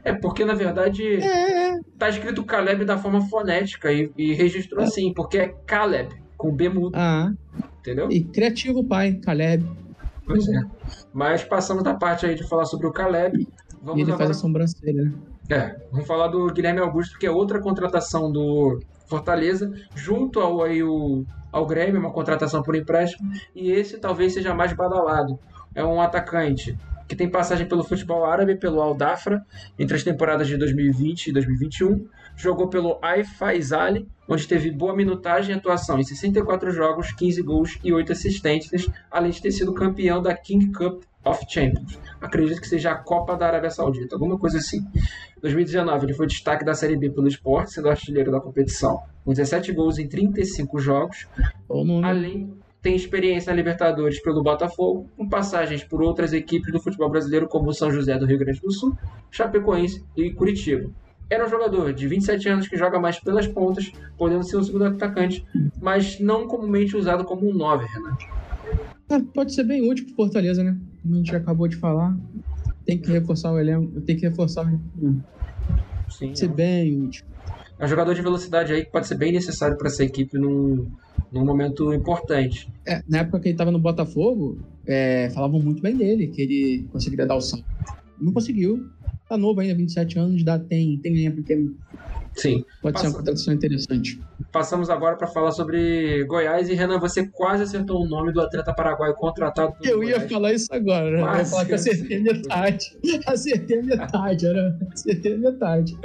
[0.04, 1.80] É, porque na verdade é, é.
[1.98, 4.86] tá escrito Caleb da forma fonética e, e registrou é.
[4.86, 6.96] assim, porque é Caleb, com B mudo.
[6.96, 7.34] Ah.
[7.80, 8.10] Entendeu?
[8.10, 9.66] E criativo pai, Caleb.
[10.26, 10.62] Pois é.
[11.14, 13.48] Mas passamos da parte aí de falar sobre o Caleb.
[13.82, 14.28] Vamos e ele agora...
[14.28, 15.14] faz a sobrancelha, né?
[15.50, 20.84] É, vamos falar do Guilherme Augusto, que é outra contratação do Fortaleza, junto ao, aí,
[20.84, 25.40] o, ao Grêmio, uma contratação por empréstimo, e esse talvez seja mais badalado.
[25.74, 26.78] É um atacante
[27.08, 29.42] que tem passagem pelo futebol árabe, pelo Al Dafra,
[29.80, 32.06] entre as temporadas de 2020 e 2021.
[32.36, 33.94] Jogou pelo Al Faisal,
[34.28, 39.32] onde teve boa minutagem e atuação em 64 jogos, 15 gols e 8 assistências, além
[39.32, 41.98] de ter sido campeão da King Cup of Champions.
[42.22, 44.80] Acredito que seja a Copa da Arábia Saudita, alguma coisa assim.
[45.38, 49.32] Em 2019, ele foi destaque da Série B pelo esporte, sendo artilheiro da competição, com
[49.32, 51.28] 17 gols em 35 jogos.
[52.04, 57.48] Além, tem experiência na Libertadores pelo Botafogo, com passagens por outras equipes do futebol brasileiro,
[57.48, 58.98] como São José do Rio Grande do Sul,
[59.30, 60.90] Chapecoense e Curitiba.
[61.30, 64.86] Era um jogador de 27 anos que joga mais pelas pontas, podendo ser um segundo
[64.86, 65.46] atacante,
[65.82, 68.26] mas não comumente usado como um 9, Renato.
[69.10, 70.78] É, pode ser bem útil pro Fortaleza, né?
[71.02, 72.18] Como a gente acabou de falar.
[72.86, 74.02] Tem que reforçar o elenco.
[74.02, 75.24] Tem que reforçar o elenco.
[76.10, 76.36] Sim.
[76.36, 76.50] Ser é.
[76.50, 77.26] bem útil.
[77.80, 80.88] É um jogador de velocidade aí que pode ser bem necessário para essa equipe num,
[81.32, 82.72] num momento importante.
[82.86, 86.88] É, na época que ele estava no Botafogo, é, falavam muito bem dele, que ele
[86.92, 87.66] conseguiria dar o salto.
[88.20, 88.88] Não conseguiu.
[89.30, 91.70] Tá novo ainda, 27 anos, dá, tem, tem linha pequena.
[92.38, 92.64] Sim.
[92.82, 93.06] Pode Passa...
[93.06, 94.22] ser uma contratação interessante.
[94.52, 96.70] Passamos agora para falar sobre Goiás.
[96.70, 99.74] E Renan, você quase acertou o nome do atleta paraguaio contratado.
[99.84, 100.32] Eu ia Goiás.
[100.32, 101.12] falar isso agora.
[101.12, 101.22] Né?
[101.22, 102.98] Eu ia falar que acertei metade.
[103.28, 104.80] Acertei metade, era.
[104.94, 105.98] Acertei metade.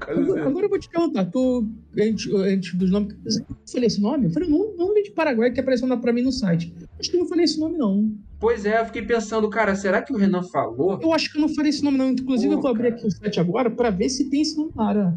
[0.00, 1.26] Agora, agora, eu vou te perguntar.
[1.26, 3.14] Tu, gente, gente dos nomes.
[3.38, 4.26] Eu falei esse nome?
[4.26, 6.74] Eu falei, não, nome de Paraguai que apareceu para mim no site.
[6.98, 8.12] Acho que eu não falei esse nome, não.
[8.40, 10.98] Pois é, eu fiquei pensando, cara, será que o Renan falou?
[11.00, 12.10] Eu acho que eu não falei esse nome, não.
[12.10, 14.72] Inclusive, Pô, eu vou abrir aqui o site agora para ver se tem esse nome
[14.76, 15.14] lá.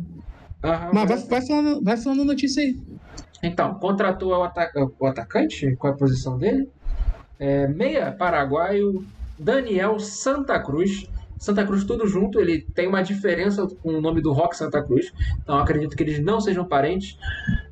[0.67, 2.77] Aham, Mas vai, vai, falando, vai falando notícia aí.
[3.41, 6.69] Então, contratou o, ataca o atacante, qual é a posição dele?
[7.39, 9.05] É, meia paraguaio
[9.39, 11.07] Daniel Santa Cruz.
[11.37, 15.13] Santa Cruz tudo junto, ele tem uma diferença com o nome do Rock Santa Cruz,
[15.43, 17.15] então acredito que eles não sejam parentes.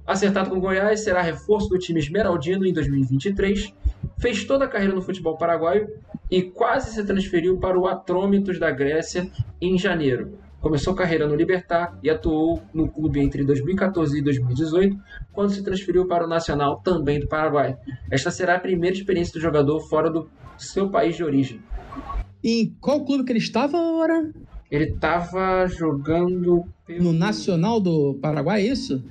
[0.05, 3.73] Acertado com Goiás, será reforço do time esmeraldino em 2023.
[4.19, 5.89] Fez toda a carreira no futebol paraguaio
[6.29, 9.27] e quase se transferiu para o Atrômitos da Grécia
[9.59, 10.37] em janeiro.
[10.65, 14.97] Começou carreira no Libertar e atuou no clube entre 2014 e 2018,
[15.31, 17.77] quando se transferiu para o Nacional, também do Paraguai.
[18.09, 21.61] Esta será a primeira experiência do jogador fora do seu país de origem.
[22.43, 24.33] Em qual clube que ele estava agora?
[24.71, 27.03] Ele estava jogando pelo...
[27.03, 29.03] no Nacional do Paraguai, é isso?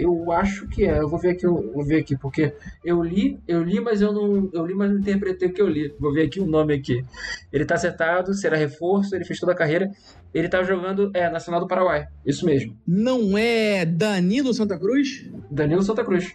[0.00, 0.98] Eu acho que é.
[0.98, 4.12] Eu vou ver aqui, eu vou ver aqui, porque eu li, eu li, mas eu
[4.12, 5.94] não, eu li, mas não interpretei o que eu li.
[5.98, 7.04] Vou ver aqui o nome aqui.
[7.52, 9.90] Ele tá acertado, será reforço, ele fez toda a carreira.
[10.32, 12.06] Ele tá jogando, é, Nacional do Paraguai.
[12.24, 12.76] Isso mesmo.
[12.86, 15.28] Não é Danilo Santa Cruz?
[15.50, 16.34] Danilo Santa Cruz.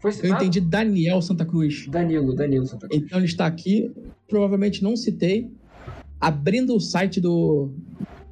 [0.00, 1.86] Foi Eu entendi Daniel Santa Cruz.
[1.88, 3.02] Danilo, Danilo Santa Cruz.
[3.02, 3.90] Então ele está aqui,
[4.28, 5.50] provavelmente não citei.
[6.20, 7.70] Abrindo o site do.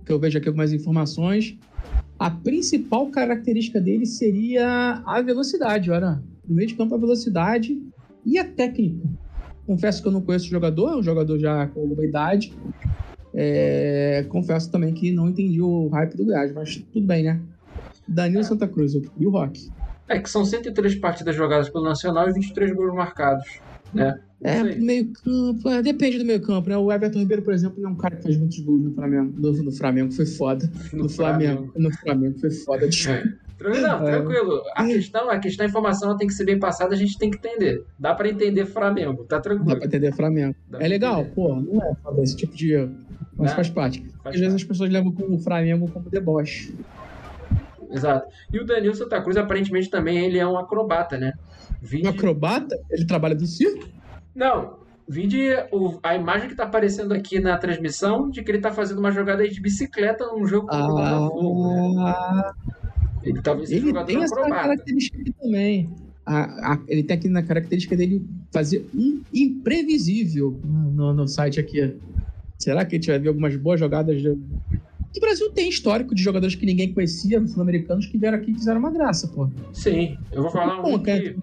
[0.04, 1.58] que eu vejo aqui algumas informações
[2.22, 6.22] a principal característica dele seria a velocidade, olha.
[6.46, 7.82] No meio de campo, a velocidade
[8.24, 9.08] e a técnica.
[9.66, 12.54] Confesso que eu não conheço o jogador, é um jogador já com alguma idade.
[13.34, 17.40] É, confesso também que não entendi o hype do gás, mas tudo bem, né?
[18.06, 18.44] Danilo.
[18.44, 19.72] Santa Cruz e o Rock.
[20.08, 23.60] É que são 103 partidas jogadas pelo Nacional e 23 gols marcados,
[23.92, 24.16] né?
[24.44, 26.76] É, meio campo, é, depende do meio campo, né?
[26.76, 29.32] O Everton Ribeiro, por exemplo, não é um cara que faz muitos gols no Flamengo.
[29.38, 30.70] No, no Flamengo foi foda.
[30.92, 32.88] No, no Flamengo, Flamengo, No Flamengo foi foda.
[33.60, 34.18] Não, é.
[34.18, 34.62] tranquilo.
[34.74, 37.36] A questão, a questão, a informação tem que ser bem passada, a gente tem que
[37.36, 37.84] entender.
[37.96, 39.68] Dá pra entender Flamengo, tá tranquilo.
[39.68, 40.56] Dá pra entender Flamengo.
[40.68, 42.94] Dá é legal, pô, não é foda esse tipo de erro.
[43.36, 44.00] Mas faz parte.
[44.00, 44.38] Faz Às parte.
[44.40, 46.74] vezes as pessoas levam o Flamengo como deboche.
[47.90, 48.26] Exato.
[48.52, 51.32] E o Danilo Santa Cruz, aparentemente, também ele é um acrobata, né?
[52.02, 52.78] Um acrobata?
[52.90, 53.86] Ele trabalha do circo?
[54.34, 54.78] Não,
[55.08, 58.98] vide o, a imagem que tá aparecendo aqui na transmissão de que ele tá fazendo
[58.98, 62.54] uma jogada de bicicleta num jogo com o ah,
[63.22, 65.90] Ele talvez seja ele jogador tem essa característica aqui também.
[66.24, 71.96] A, a, ele tem aqui na característica dele fazer um imprevisível no, no site aqui.
[72.58, 74.28] Será que a gente vai ver algumas boas jogadas de...
[74.28, 78.78] O Brasil tem histórico de jogadores que ninguém conhecia, sul-americanos, que vieram aqui e fizeram
[78.78, 79.50] uma graça, pô.
[79.72, 80.98] Sim, eu vou falar um.
[80.98, 81.36] Que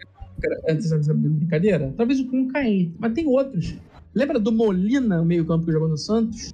[0.68, 1.94] antes dessa brincadeira?
[1.96, 3.76] Talvez o Cunha caia, mas tem outros.
[4.14, 6.54] Lembra do Molina, o meio-campo que jogou no Santos?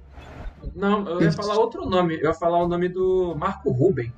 [0.74, 2.16] Não, eu ia falar outro nome.
[2.16, 4.12] Eu ia falar o nome do Marco Ruben.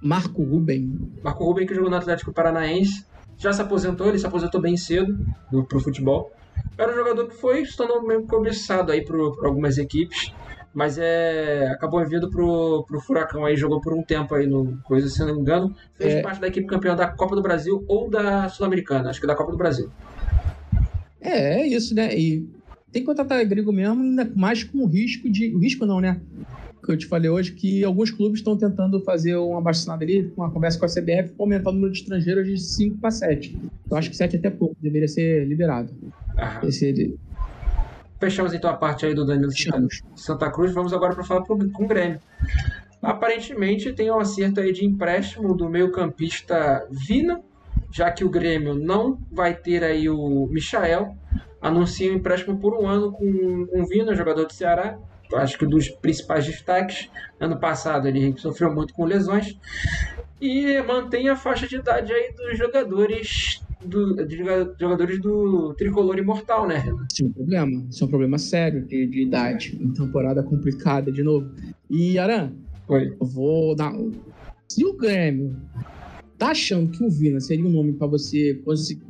[0.00, 1.12] Marco Ruben.
[1.22, 3.04] Marco Ruben que jogou no Atlético Paranaense.
[3.36, 5.18] Já se aposentou, ele se aposentou bem cedo
[5.50, 6.32] do, pro futebol.
[6.78, 10.32] Era um jogador que foi se tornou meio cobiçado aí por algumas equipes
[10.74, 15.08] mas é acabou vindo pro, pro Furacão aí, jogou por um tempo aí no coisa,
[15.08, 16.22] se não me engano, fez é...
[16.22, 19.52] parte da equipe campeã da Copa do Brasil ou da Sul-Americana, acho que da Copa
[19.52, 19.90] do Brasil.
[21.20, 22.16] É, é isso, né?
[22.16, 22.48] E
[22.92, 25.54] tem que contratar grego mesmo, ainda mais com o risco de.
[25.54, 26.20] O risco não, né?
[26.84, 30.50] Que eu te falei hoje, que alguns clubes estão tentando fazer uma abaixo ali, uma
[30.50, 33.56] conversa com a CBF, para aumentar o número de estrangeiros de 5 para 7.
[33.88, 35.92] Eu acho que 7 é até pouco, deveria ser liberado.
[36.64, 37.16] Esse,
[38.22, 39.50] Fechamos então a parte aí do Danilo
[40.14, 40.72] Santa Cruz.
[40.72, 42.20] Vamos agora para falar pro, com o Grêmio.
[43.02, 47.40] Aparentemente tem um acerto aí de empréstimo do meio-campista Vina,
[47.90, 51.16] já que o Grêmio não vai ter aí o Michael.
[51.60, 54.96] Anuncia um empréstimo por um ano com, com o Vina, jogador do Ceará.
[55.34, 57.10] Acho que dos principais destaques.
[57.40, 59.58] Ano passado ele sofreu muito com lesões.
[60.40, 66.66] E mantém a faixa de idade aí dos jogadores do, de jogadores do tricolor imortal,
[66.66, 67.06] né, Renan?
[67.10, 67.86] Isso é um problema.
[67.90, 69.78] Isso é um problema sério de, de idade.
[69.80, 71.50] Uma temporada complicada de novo.
[71.90, 72.52] E, Aran,
[72.88, 73.16] Oi.
[73.20, 73.92] eu vou dar.
[74.68, 75.56] Se o Grêmio
[76.38, 78.60] tá achando que o Vina seria um nome para você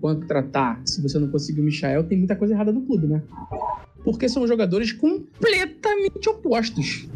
[0.00, 3.22] contratar se você não conseguir o Michael, tem muita coisa errada no clube, né?
[4.04, 7.08] Porque são jogadores completamente opostos.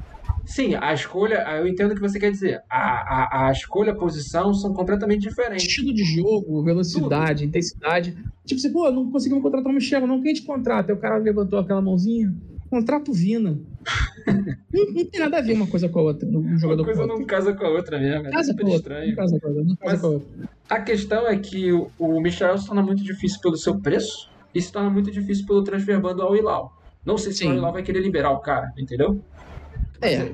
[0.47, 2.63] Sim, a escolha, eu entendo o que você quer dizer.
[2.71, 5.67] A, a, a escolha, a posição são completamente diferentes.
[5.67, 7.49] Estilo de jogo, velocidade, Tudo.
[7.49, 8.17] intensidade.
[8.45, 10.93] Tipo, você, pô, não conseguimos contratar o Michel, não, quem te contrata?
[10.93, 12.33] Aí o cara levantou aquela mãozinha.
[12.71, 13.59] Contrato Vina.
[14.73, 16.29] não, não, tem nada a ver uma coisa com a outra.
[16.29, 18.29] Um jogador uma coisa não casa com a outra mesmo.
[18.29, 19.07] É casa com a outra.
[19.07, 19.65] Não casa com a outra.
[19.65, 20.29] Não casa com a outra.
[20.69, 24.61] A questão é que o, o Michel se torna muito difícil pelo seu preço e
[24.61, 26.73] se torna muito difícil pelo transfer bando ao Hilal.
[27.05, 27.53] Não sei se Sim.
[27.53, 29.21] o Hilal vai querer liberar o cara, entendeu?
[30.01, 30.33] É.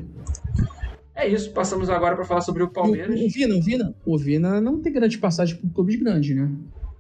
[1.15, 3.21] É isso, passamos agora para falar sobre o Palmeiras.
[3.21, 6.51] O, o, Vina, o Vina, o Vina não tem grande passagem por clubes grandes, né?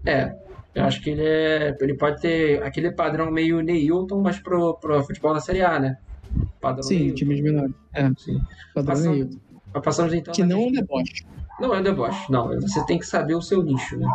[0.05, 0.37] É,
[0.75, 5.03] eu acho que ele é, ele pode ter aquele padrão meio Neilton, mas pro, pro
[5.03, 5.99] futebol da Série A, né?
[6.61, 7.15] Padrão Sim, Neilton.
[7.15, 7.75] times menores.
[7.95, 8.41] É, Sim.
[8.75, 9.39] Padrão Passam, Neilton.
[9.83, 10.35] Passamos então.
[10.35, 11.27] Que não é um deboche.
[11.61, 12.49] Não é deboche, não.
[12.61, 14.07] Você tem que saber o seu nicho, né?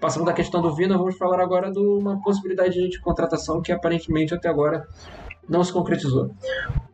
[0.00, 4.34] Passando da questão do Vina, vamos falar agora de uma possibilidade de contratação que aparentemente
[4.34, 4.86] até agora
[5.48, 6.34] não se concretizou.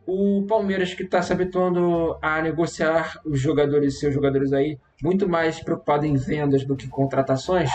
[0.05, 5.59] O Palmeiras que está se habituando a negociar os jogadores, seus jogadores aí, muito mais
[5.59, 7.69] preocupado em vendas do que contratações,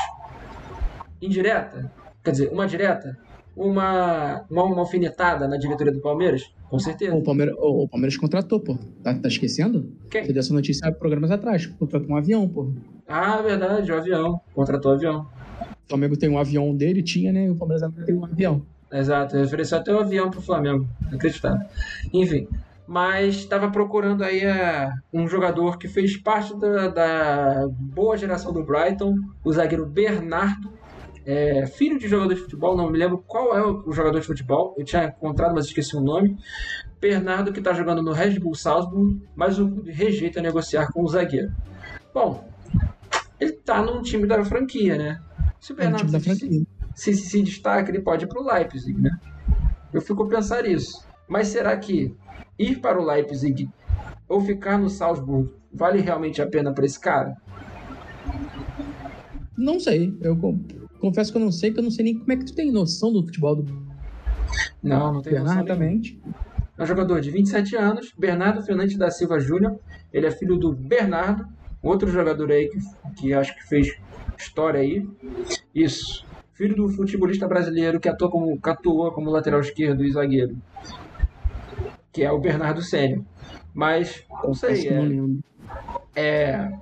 [1.20, 1.90] indireta,
[2.22, 3.16] quer dizer, uma direta,
[3.56, 7.16] uma, uma, uma alfinetada na diretoria do Palmeiras, com certeza.
[7.16, 8.76] O Palmeiras, o Palmeiras contratou, pô.
[9.02, 9.90] Tá, tá esquecendo?
[10.10, 10.24] Quem?
[10.24, 11.66] Você deu essa notícia há programas atrás.
[11.66, 12.70] Contratou um avião, pô.
[13.06, 14.40] Ah, verdade, o um avião.
[14.54, 15.26] Contratou o um avião.
[15.62, 17.46] O Flamengo tem um avião dele, tinha, né?
[17.46, 18.62] E o Palmeiras agora tem um avião.
[18.90, 20.88] Exato, ele ofereceu até um avião pro Flamengo.
[21.12, 21.66] Acreditável.
[22.12, 22.48] Enfim,
[22.88, 28.64] mas estava procurando aí uh, um jogador que fez parte da, da, boa geração do
[28.64, 29.14] Brighton,
[29.44, 30.72] o zagueiro Bernardo,
[31.26, 34.74] é, filho de jogador de futebol, não me lembro qual é o, jogador de futebol,
[34.78, 36.38] eu tinha encontrado, mas esqueci o nome.
[36.98, 41.52] Bernardo, que está jogando no Red Bull Salzburg, mas o rejeita negociar com o zagueiro.
[42.14, 42.48] Bom,
[43.38, 45.20] ele está num time da franquia, né?
[45.60, 46.66] Se o Bernardo é se,
[46.98, 49.10] se, se, destaca, ele pode ir para o Leipzig, né?
[49.92, 51.06] Eu fico a pensar isso.
[51.28, 52.12] Mas será que
[52.58, 53.70] ir para o Leipzig
[54.28, 57.36] ou ficar no Salzburg vale realmente a pena para esse cara?
[59.56, 60.12] Não sei.
[60.20, 60.36] Eu
[60.98, 62.72] confesso que eu não sei, que eu não sei nem como é que tu tem
[62.72, 63.88] noção do futebol do.
[64.82, 66.20] Não, não tem Exatamente.
[66.76, 69.78] É um jogador de 27 anos, Bernardo Fernandes da Silva Júnior.
[70.12, 71.46] Ele é filho do Bernardo,
[71.80, 72.78] outro jogador aí que,
[73.20, 73.96] que acho que fez
[74.36, 75.08] história aí.
[75.72, 76.27] Isso.
[76.58, 80.56] Filho do futebolista brasileiro que atuou como, que atuou como lateral esquerdo e zagueiro.
[82.12, 83.22] Que é o Bernardo Sênior.
[83.72, 84.88] Mas, não sei.
[86.16, 86.72] É, é,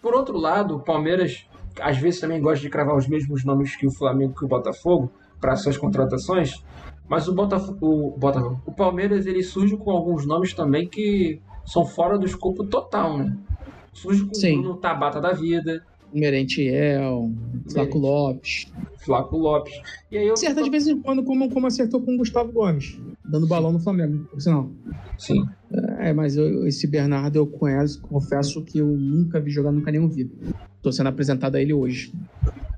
[0.00, 1.48] por outro lado, o Palmeiras
[1.80, 5.10] às vezes também gosta de cravar os mesmos nomes que o Flamengo e o Botafogo
[5.40, 6.62] para suas contratações,
[7.08, 11.84] mas o Botafogo, o Botafogo, o Palmeiras ele surge com alguns nomes também que são
[11.84, 13.36] fora do escopo total, né?
[13.92, 14.58] Surge com Sim.
[14.58, 17.30] o Bruno Tabata da vida, Merentiel,
[17.70, 18.66] Flaco Lopes.
[18.98, 19.74] Flaco Lopes.
[20.10, 20.36] E aí eu...
[20.36, 23.48] Certas vezes em quando, como, como acertou com o Gustavo Gomes, dando Sim.
[23.48, 24.70] balão no Flamengo, por sinal.
[25.18, 25.44] Sim.
[25.98, 30.00] É, mas eu, esse Bernardo eu conheço, confesso que eu nunca vi jogar, nunca nem
[30.00, 30.30] ouvi.
[30.82, 32.12] Tô sendo apresentado a ele hoje.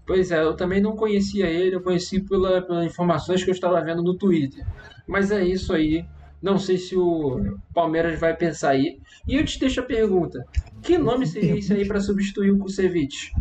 [0.06, 3.80] Pois é, eu também não conhecia ele, eu conheci pela, pelas informações que eu estava
[3.82, 4.64] vendo no Twitter.
[5.06, 6.04] Mas é isso aí.
[6.44, 9.00] Não sei se o Palmeiras vai pensar aí.
[9.26, 10.44] E eu te deixo a pergunta:
[10.82, 13.32] que nome seria esse aí para substituir o Kusevich?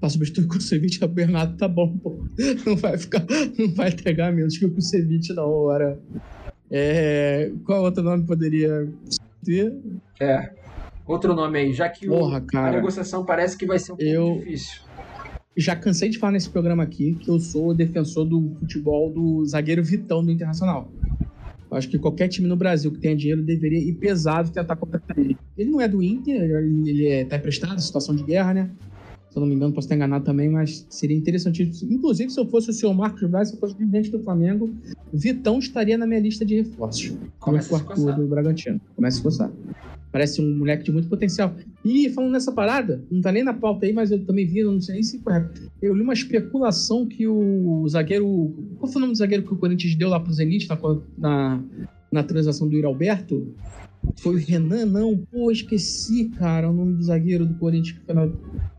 [0.00, 2.26] Para substituir o Kusevich, o Bernardo tá bom, pô.
[2.66, 3.24] Não vai ficar,
[3.56, 6.00] não vai pegar menos que o Kusevich na hora.
[6.68, 8.92] É, qual outro nome poderia
[9.44, 9.72] ter?
[10.18, 10.50] É.
[11.06, 14.10] Outro nome aí, já que Porra, o, a negociação parece que vai ser um pouco
[14.10, 14.34] eu...
[14.40, 14.82] difícil
[15.56, 19.84] já cansei de falar nesse programa aqui que eu sou defensor do futebol do zagueiro
[19.84, 20.90] Vitão do Internacional.
[21.70, 25.18] Eu acho que qualquer time no Brasil que tenha dinheiro deveria ir pesado tentar contratar
[25.18, 25.38] ele.
[25.56, 28.70] Ele não é do Inter, ele é, tá emprestado, situação de guerra, né?
[29.30, 31.62] Se eu não me engano, posso estar enganado também, mas seria interessante.
[31.84, 34.70] Inclusive, se eu fosse o senhor Marcos Braz, se eu fosse o presidente do Flamengo,
[35.10, 37.14] Vitão estaria na minha lista de reforços.
[37.38, 38.16] Começa a se coçar.
[38.20, 38.78] do Bragantino.
[38.94, 39.50] Começa a coçar.
[40.12, 41.56] Parece um moleque de muito potencial.
[41.82, 44.80] E falando nessa parada, não tá nem na pauta aí, mas eu também vi, não
[44.80, 45.20] sei nem se
[45.80, 48.54] Eu li uma especulação que o zagueiro.
[48.78, 50.78] Qual foi o nome do zagueiro que o Corinthians deu lá pro Zenit na,
[51.16, 51.62] na,
[52.12, 53.54] na transação do Iralberto?
[54.18, 55.16] Foi o Renan, não.
[55.30, 58.28] Pô, esqueci, cara, o nome do zagueiro do Corinthians que foi na...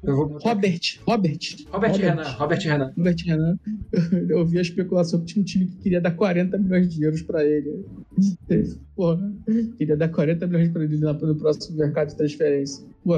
[0.05, 0.79] Robert, Robert.
[1.05, 1.39] Robert.
[1.71, 2.23] Robert Renan.
[2.23, 2.93] Robert Renan.
[2.97, 3.59] Robert Renan.
[4.29, 7.21] Eu ouvi a especulação que tinha um time que queria dar 40 milhões de euros
[7.21, 7.85] pra ele.
[8.95, 9.33] Porra,
[9.77, 12.85] queria dar 40 milhões pra ele no próximo mercado de transferência.
[13.03, 13.15] Pô,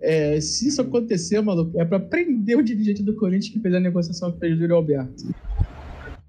[0.00, 3.80] é, se isso acontecer, maluco, é pra prender o dirigente do Corinthians que fez a
[3.80, 5.34] negociação que fez do Yuri Alberto.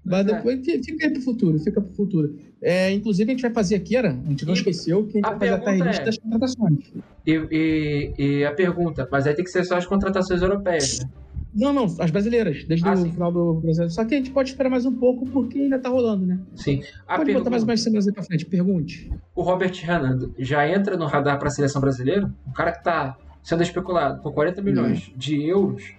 [0.04, 0.34] Mas é.
[0.34, 2.36] depois fica aí pro futuro, fica pro futuro.
[2.60, 5.20] É, inclusive, a gente vai fazer aqui, era, a gente não e esqueceu que a
[5.20, 6.92] gente a vai fazer a tier list é, das contratações.
[7.26, 11.10] E, e, e, a pergunta, mas aí tem que ser só as contratações europeias, né?
[11.54, 13.12] Não, não, as brasileiras, desde ah, o sim.
[13.12, 13.92] final do brasileiro.
[13.92, 16.40] Só que a gente pode esperar mais um pouco porque ainda tá rolando, né?
[16.54, 16.82] Sim.
[17.06, 17.40] A pode pergunta...
[17.40, 18.46] botar mais umas semanas aí pra frente.
[18.46, 19.12] Pergunte.
[19.34, 22.32] O Robert Hernando já entra no radar pra seleção brasileira?
[22.46, 25.18] O cara que tá sendo especulado por 40 milhões não.
[25.18, 25.94] de euros?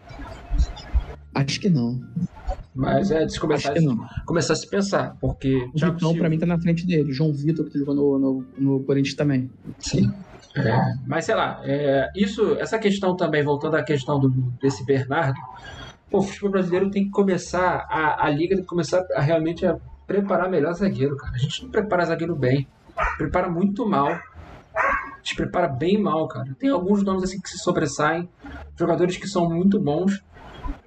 [1.34, 2.00] Acho que não.
[2.76, 5.56] Mas é de começar, a, começar a se pensar, porque.
[5.74, 7.12] O Thiago Vitão, pra mim, tá na frente dele.
[7.12, 9.50] João Vitor, que jogou no, no, no Corinthians também.
[9.80, 10.12] Sim.
[10.56, 14.30] É, mas sei lá, é, isso, essa questão também, voltando à questão do,
[14.62, 15.40] desse Bernardo,
[16.12, 19.66] pô, o futebol brasileiro tem que começar, a, a liga tem que começar a realmente
[19.66, 21.34] a preparar melhor zagueiro, cara.
[21.34, 22.68] A gente não prepara zagueiro bem,
[23.18, 24.20] prepara muito mal.
[25.24, 26.56] Gente prepara bem mal, cara.
[26.60, 28.30] Tem alguns nomes assim que se sobressaem,
[28.78, 30.22] jogadores que são muito bons,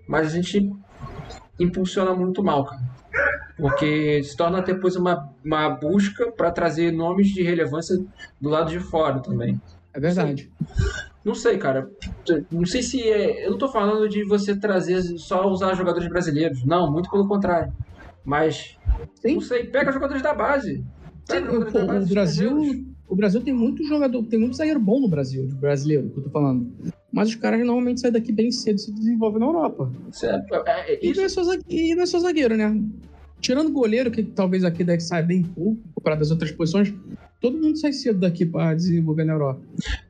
[0.07, 0.73] mas a gente
[1.59, 2.83] impulsiona muito mal, cara.
[3.57, 7.97] Porque se torna depois uma, uma busca para trazer nomes de relevância
[8.41, 9.61] do lado de fora também.
[9.95, 10.51] É verdade.
[11.25, 11.91] Não sei, cara.
[12.53, 13.47] Não sei se é.
[13.47, 16.65] Eu não tô falando de você trazer só usar jogadores brasileiros.
[16.65, 17.73] Não, muito pelo contrário.
[18.25, 18.77] Mas.
[19.15, 19.35] Sim.
[19.35, 20.85] Não sei, pega jogadores da base.
[21.25, 22.87] Sim, jogadores pô, da base o Brasil.
[23.09, 26.25] O Brasil tem muito jogador, tem muito zagueiro bom no Brasil, de brasileiro, que eu
[26.25, 26.73] tô falando.
[27.17, 29.91] Mas os caras normalmente saem daqui bem cedo e se desenvolvem na Europa.
[30.13, 30.55] Certo.
[30.67, 32.79] É, é, e, não é só zagueiro, e não é só zagueiro, né?
[33.41, 36.93] Tirando o goleiro, que talvez aqui deve sair bem pouco, comparado às outras posições,
[37.41, 39.63] todo mundo sai cedo daqui para desenvolver na Europa.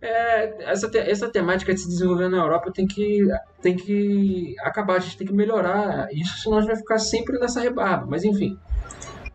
[0.02, 3.20] É, essa, te, essa temática de se desenvolver na Europa tem que,
[3.62, 7.38] tem que acabar, a gente tem que melhorar isso, senão a gente vai ficar sempre
[7.38, 8.04] nessa rebarba.
[8.11, 8.59] Mas enfim.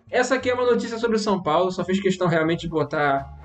[0.09, 3.40] Essa aqui é uma notícia sobre o São Paulo, só fiz questão realmente de botar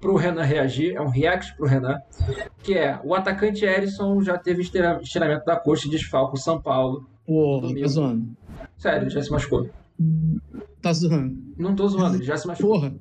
[0.00, 1.98] pro Renan reagir, é um react pro Renan,
[2.62, 7.08] que é o atacante Erisson já teve estiramento da coxa e desfalco o São Paulo.
[7.26, 8.28] Porra, tá zoando.
[8.78, 9.68] Sério, já se machucou.
[10.80, 11.36] Tá zoando.
[11.58, 12.74] Não tô zoando, ele já se machucou.
[12.74, 12.94] Porra,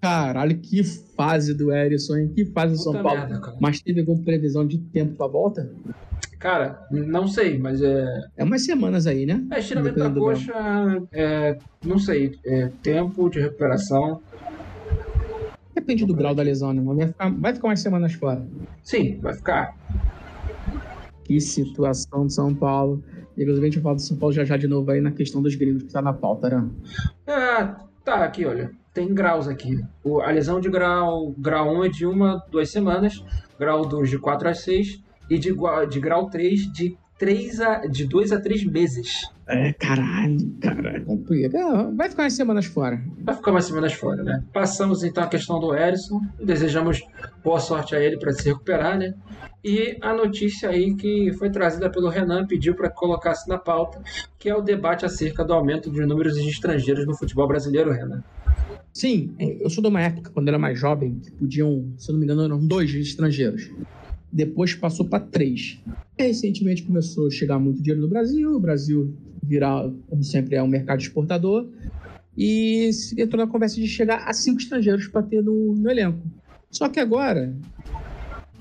[0.00, 2.32] caralho, que fase do Erisson, hein?
[2.34, 3.20] Que fase do São Paulo.
[3.20, 5.72] Merda, Mas teve alguma previsão de tempo pra volta?
[6.38, 8.04] Cara, não sei, mas é.
[8.36, 9.46] É umas semanas aí, né?
[9.50, 10.52] É, estiramento da coxa,
[11.12, 14.20] é, não sei, é, tempo de recuperação.
[15.74, 16.82] Depende do grau da lesão, né?
[16.82, 18.46] Vai ficar, vai ficar umas semanas fora.
[18.82, 19.76] Sim, vai ficar.
[21.24, 23.02] Que situação de São Paulo.
[23.36, 25.40] Inclusive, a gente vai falar do São Paulo já já de novo aí na questão
[25.40, 26.68] dos gringos que tá na pauta, né?
[27.26, 28.70] Ah, tá, aqui, olha.
[28.92, 29.82] Tem graus aqui.
[30.04, 33.24] O, a lesão de grau, grau 1 é de uma, duas semanas,
[33.58, 35.54] grau 2 de 4 a 6 e de,
[35.88, 39.30] de grau 3 de três a, de dois a três meses.
[39.46, 41.92] É, caralho, cara, é.
[41.94, 43.00] Vai ficar umas semanas fora.
[43.20, 44.42] Vai ficar umas semanas fora, né?
[44.52, 46.20] Passamos então a questão do Erison.
[46.42, 47.00] Desejamos
[47.44, 49.14] boa sorte a ele para se recuperar, né?
[49.62, 54.02] E a notícia aí que foi trazida pelo Renan, pediu para que colocasse na pauta,
[54.36, 58.24] que é o debate acerca do aumento dos números de estrangeiros no futebol brasileiro, Renan.
[58.92, 62.18] Sim, eu sou de uma época, quando era mais jovem, que podiam, se eu não
[62.18, 63.70] me engano, eram dois estrangeiros
[64.32, 65.78] depois passou para três.
[66.18, 70.68] recentemente começou a chegar muito dinheiro no Brasil, o Brasil virar, como sempre, é um
[70.68, 71.68] mercado exportador,
[72.36, 76.20] e entrou na conversa de chegar a cinco estrangeiros para ter no, no elenco.
[76.70, 77.54] Só que agora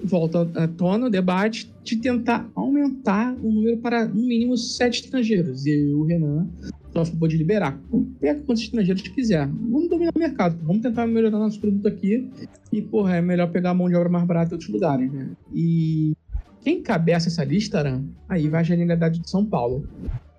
[0.04, 5.66] volta à tona o debate de tentar aumentar o número para no mínimo sete estrangeiros.
[5.66, 6.50] E o Renan
[6.94, 7.80] só pode liberar.
[8.20, 9.48] Pega quantos estrangeiros quiser.
[9.48, 10.58] Vamos dominar o mercado.
[10.64, 12.30] Vamos tentar melhorar nosso produto aqui.
[12.72, 15.30] E, porra, é melhor pegar a mão de obra mais barata em outros lugares, né?
[15.54, 16.14] E
[16.62, 19.88] quem encabeça essa lista, Aran, aí vai a genialidade de São Paulo.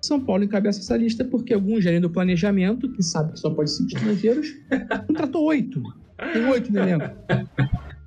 [0.01, 3.71] São Paulo encabeça essa lista porque algum gerente do planejamento, que sabe que só pode
[3.71, 4.53] ser estrangeiros,
[5.07, 5.81] contratou oito.
[6.33, 7.09] Tem oito no elenco.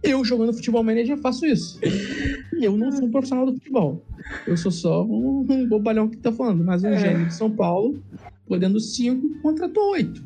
[0.02, 1.80] Eu, jogando futebol manager, faço isso.
[1.82, 4.04] E eu não sou um profissional do futebol.
[4.46, 6.62] Eu sou só um, um bobalhão que tá falando.
[6.62, 6.98] Mas um é.
[6.98, 8.00] gênio de São Paulo
[8.46, 10.24] podendo cinco, contratou oito.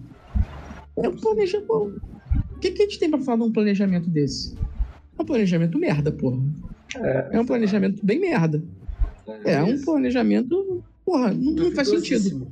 [0.97, 2.01] É um planejamento.
[2.53, 4.57] O que, que a gente tem para falar de um planejamento desse?
[5.19, 6.41] É um planejamento merda, porra.
[6.97, 8.63] É, é um planejamento bem merda.
[9.45, 12.47] É, é um planejamento Porra, não, não faz sentido.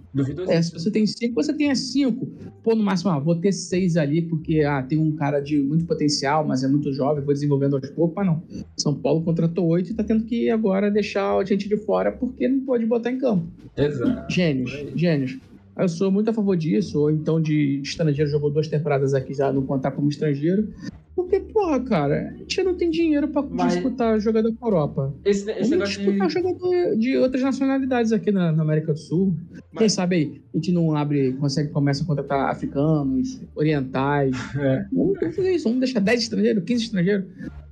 [0.49, 2.27] É, se você tem cinco, você tem cinco.
[2.65, 5.85] Pô, no máximo, ah, vou ter seis ali, porque ah, tem um cara de muito
[5.85, 8.17] potencial, mas é muito jovem, vou desenvolvendo aos poucos.
[8.17, 8.43] Mas não.
[8.77, 12.49] São Paulo contratou oito e tá tendo que agora deixar a gente de fora porque
[12.49, 13.47] não pode botar em campo.
[13.77, 14.33] Exato.
[14.33, 15.39] Gênios, gênios.
[15.79, 19.53] Eu sou muito a favor disso, ou então de estrangeiro jogou duas temporadas aqui já
[19.53, 20.69] não contar como estrangeiro.
[21.15, 23.75] Porque, porra, cara, a gente não tem dinheiro pra Mas...
[23.75, 25.15] disputar jogador com a Europa.
[25.25, 26.33] Esse, esse Vamos disputar de...
[26.33, 29.37] jogador de outras nacionalidades aqui na, na América do Sul.
[29.73, 29.79] Mas...
[29.79, 34.37] Quem sabe aí, a gente não abre, consegue, começa a contratar africanos, orientais.
[34.57, 34.87] É.
[34.93, 37.27] Vamos fazer isso, vamos deixar 10 estrangeiros, 15 estrangeiros.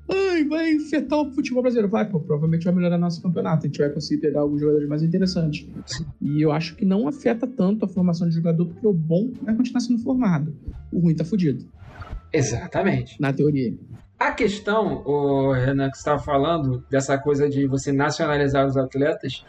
[0.08, 1.90] Ai, vai infectar o futebol brasileiro.
[1.90, 3.64] Vai, pô, provavelmente vai melhorar nosso campeonato.
[3.64, 5.66] A gente vai conseguir pegar alguns jogadores mais interessantes.
[6.20, 9.54] E eu acho que não afeta tanto a formação de jogador, porque o bom vai
[9.54, 10.54] continuar sendo formado.
[10.92, 11.64] O ruim tá fudido.
[12.32, 13.20] Exatamente.
[13.20, 13.74] Na teoria.
[14.18, 19.44] A questão, o Renan, que estava falando, dessa coisa de você nacionalizar os atletas,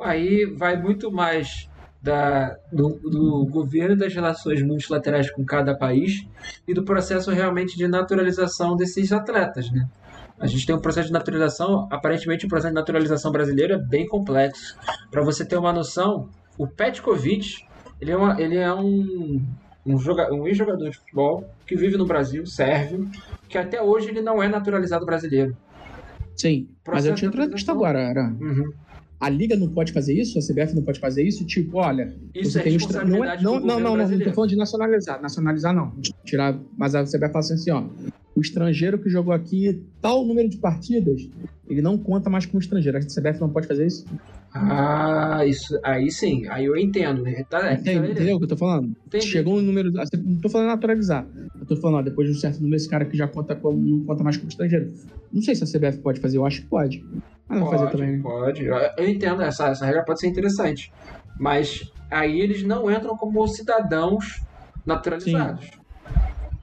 [0.00, 1.68] aí vai muito mais
[2.06, 6.24] da, do, do governo das relações multilaterais com cada país
[6.66, 9.88] e do processo realmente de naturalização desses atletas, né?
[10.38, 14.06] A gente tem um processo de naturalização, aparentemente o processo de naturalização brasileiro é bem
[14.06, 14.76] complexo.
[15.10, 17.64] Para você ter uma noção, o Petkovic,
[18.00, 19.42] ele é, uma, ele é um,
[19.84, 23.10] um, joga, um ex-jogador de futebol que vive no Brasil, sérvio,
[23.48, 25.56] que até hoje ele não é naturalizado brasileiro.
[26.36, 28.24] Sim, mas eu tinha entrevista agora, era.
[28.24, 28.85] Uhum
[29.18, 32.52] a liga não pode fazer isso, a CBF não pode fazer isso, tipo, olha, isso
[32.52, 35.74] você é tem não, é, não, não, não, não, não tô falando de nacionalizar, nacionalizar
[35.74, 35.92] não,
[36.24, 37.84] tirar, mas a CBF fala assim, ó,
[38.34, 41.26] o estrangeiro que jogou aqui tal número de partidas,
[41.66, 42.98] ele não conta mais como estrangeiro.
[42.98, 44.04] A CBF não pode fazer isso?
[44.58, 47.24] Ah, isso, aí sim, aí eu entendo.
[47.48, 48.94] Tá, Entende, entendeu o que eu tô falando?
[49.06, 49.26] Entendi.
[49.26, 49.90] Chegou um número.
[49.92, 51.26] Não tô falando naturalizar.
[51.58, 53.78] Eu tô falando, ó, depois de um certo número, esse cara que já conta como,
[53.78, 54.92] não conta mais como estrangeiro.
[55.32, 57.04] Não sei se a CBF pode fazer, eu acho que pode.
[57.48, 58.16] Mas não pode, fazer também.
[58.16, 58.22] Né?
[58.22, 58.64] Pode.
[58.64, 60.92] Eu entendo, essa, essa regra pode ser interessante.
[61.38, 64.42] Mas aí eles não entram como cidadãos
[64.84, 65.64] naturalizados.
[65.64, 65.70] Sim.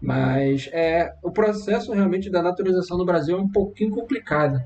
[0.02, 4.62] Mas é, o processo realmente da naturalização no Brasil é um pouquinho complicado.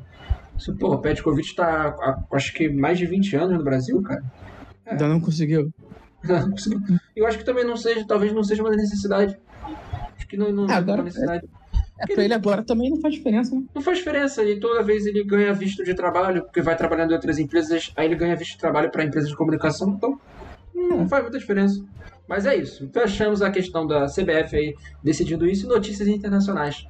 [0.57, 1.95] Você, pô, o Petkovic tá
[2.31, 4.23] acho que mais de 20 anos no Brasil, cara.
[4.85, 4.91] É.
[4.91, 5.71] Ainda não conseguiu.
[6.23, 6.81] Não conseguiu.
[7.15, 9.37] Eu acho que também não seja, talvez não seja uma necessidade.
[10.17, 11.47] Acho que não, não é, agora, uma necessidade.
[11.99, 13.63] É, é pra ele agora também não faz diferença, né?
[13.73, 14.43] Não faz diferença.
[14.43, 18.07] E toda vez ele ganha visto de trabalho, porque vai trabalhando em outras empresas, aí
[18.07, 20.19] ele ganha visto de trabalho para empresas de comunicação, então
[20.73, 21.07] não é.
[21.07, 21.81] faz muita diferença.
[22.27, 22.89] Mas é isso.
[22.91, 26.85] Fechamos a questão da CBF aí decidindo isso e notícias internacionais.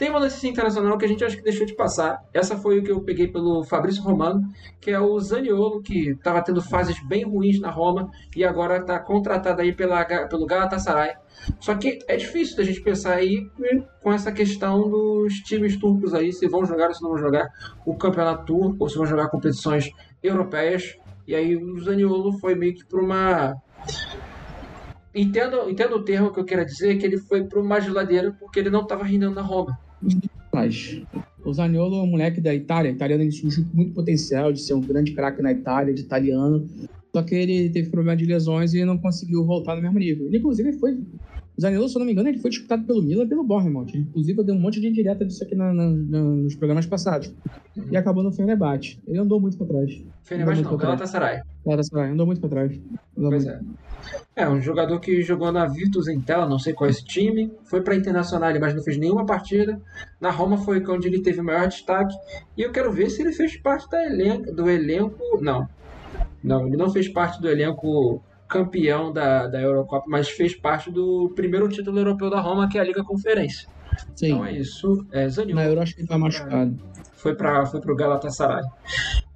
[0.00, 2.24] Tem uma notícia internacional que a gente acho que deixou de passar.
[2.32, 4.48] Essa foi o que eu peguei pelo Fabrício Romano,
[4.80, 8.98] que é o Zaniolo, que estava tendo fases bem ruins na Roma e agora está
[8.98, 11.12] contratado aí pela, pelo Galatasaray.
[11.60, 13.46] Só que é difícil da gente pensar aí
[14.02, 17.50] com essa questão dos times turcos aí, se vão jogar ou se não vão jogar
[17.84, 19.90] o campeonato turco, ou se vão jogar competições
[20.22, 20.96] europeias.
[21.28, 23.54] E aí o Zaniolo foi meio que para uma
[25.14, 28.60] entendo, entendo o termo que eu quero dizer, que ele foi para uma geladeira porque
[28.60, 29.78] ele não estava rendendo na Roma.
[30.52, 31.02] Mas
[31.44, 32.90] o Zaniolo é um moleque da Itália.
[32.90, 36.66] Italiano ele surgiu com muito potencial de ser um grande craque na Itália, de italiano.
[37.14, 40.26] Só que ele teve problema de lesões e não conseguiu voltar no mesmo nível.
[40.26, 40.98] Ele, inclusive, foi.
[41.56, 43.88] O Zaniolo, se eu não me engano, ele foi disputado pelo Milan e pelo Bournemouth.
[43.94, 47.32] Inclusive, eu dei um monte de indireta disso aqui na, na, na, nos programas passados.
[47.90, 48.98] E acabou no Fenerbahçe.
[49.06, 50.02] Ele andou muito pra trás.
[50.22, 51.42] Fenerbahçe não, Galatasaray.
[51.66, 52.80] Galatasaray, andou muito pra trás.
[53.16, 53.58] Andou pois muito.
[53.58, 54.42] é.
[54.42, 57.82] É, um jogador que jogou na Virtus Intel, não sei qual é esse time, foi
[57.82, 59.78] para Internacional, mas não fez nenhuma partida.
[60.20, 62.14] Na Roma foi onde ele teve o maior destaque.
[62.56, 65.18] E eu quero ver se ele fez parte elenco, do elenco.
[65.40, 65.68] Não.
[66.42, 71.32] Não, ele não fez parte do elenco campeão da, da Eurocopa, mas fez parte do
[71.34, 73.68] primeiro título europeu da Roma, que é a Liga Conferência.
[74.14, 74.26] Sim.
[74.26, 75.06] Então é isso.
[75.12, 76.76] É, Zanil, Na Euro acho que ele machucado.
[77.14, 78.62] Foi para foi o Galatasaray.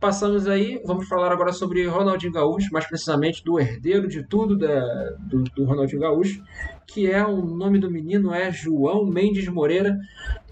[0.01, 5.11] Passamos aí, vamos falar agora sobre Ronaldinho Gaúcho, mais precisamente do herdeiro de tudo da,
[5.19, 6.43] do, do Ronaldinho Gaúcho,
[6.87, 9.99] que é o nome do menino é João Mendes Moreira,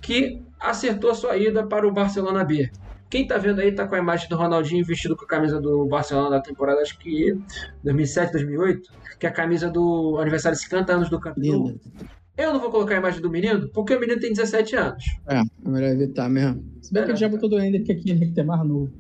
[0.01, 2.71] que acertou sua ida para o Barcelona B.
[3.13, 5.85] Quem tá vendo aí tá com a imagem do Ronaldinho vestido com a camisa do
[5.85, 7.39] Barcelona da temporada, acho que
[7.85, 8.91] 2007, 2008,
[9.21, 11.79] que é a camisa do aniversário de 50 anos do campeão.
[12.39, 15.05] Eu não vou colocar a imagem do menino, porque o menino tem 17 anos.
[15.29, 16.65] É, é melhor evitar mesmo.
[16.81, 18.91] Se bem que ele já botou do Ender, que aqui ele tem mais novo.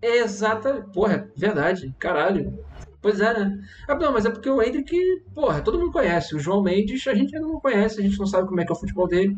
[0.00, 0.86] Exata.
[0.94, 1.92] Porra, verdade.
[1.98, 2.56] Caralho.
[3.02, 3.60] Pois é, né?
[3.88, 4.96] Ah, não, mas é porque o Hendrick,
[5.34, 6.36] porra, todo mundo conhece.
[6.36, 8.70] O João Mendes a gente ainda não conhece, a gente não sabe como é que
[8.70, 9.36] é o futebol dele.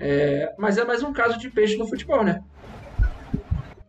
[0.00, 2.42] É, mas é mais um caso de peixe no futebol, né?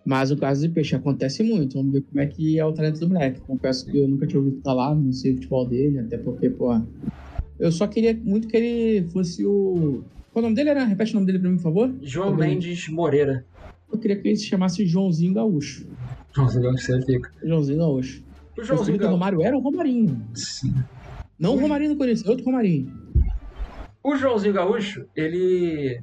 [0.08, 1.78] Mas o caso de peixe acontece muito.
[1.78, 3.42] Vamos ver como é que é o talento do moleque.
[3.42, 6.88] Confesso que eu nunca tinha ouvido falar, não sei o futebol dele, até porque, porra,
[7.60, 10.06] eu só queria muito que ele fosse o.
[10.32, 10.86] Qual o nome dele era?
[10.86, 11.94] Repete o nome dele pra mim, por favor.
[12.02, 13.46] João Mendes Moreira.
[13.92, 15.86] Eu queria que ele se chamasse Joãozinho Gaúcho.
[16.34, 17.32] Joãozinho Gaúcho você fica.
[17.44, 18.24] Joãozinho Gaúcho.
[18.58, 19.12] O Joãozinho Gaúcho.
[19.12, 20.26] Romário era o Romarinho.
[20.34, 20.74] Sim.
[21.38, 22.94] Não o Romarinho do Corinthians, outro Romarinho.
[24.02, 26.00] O Joãozinho Gaúcho, ele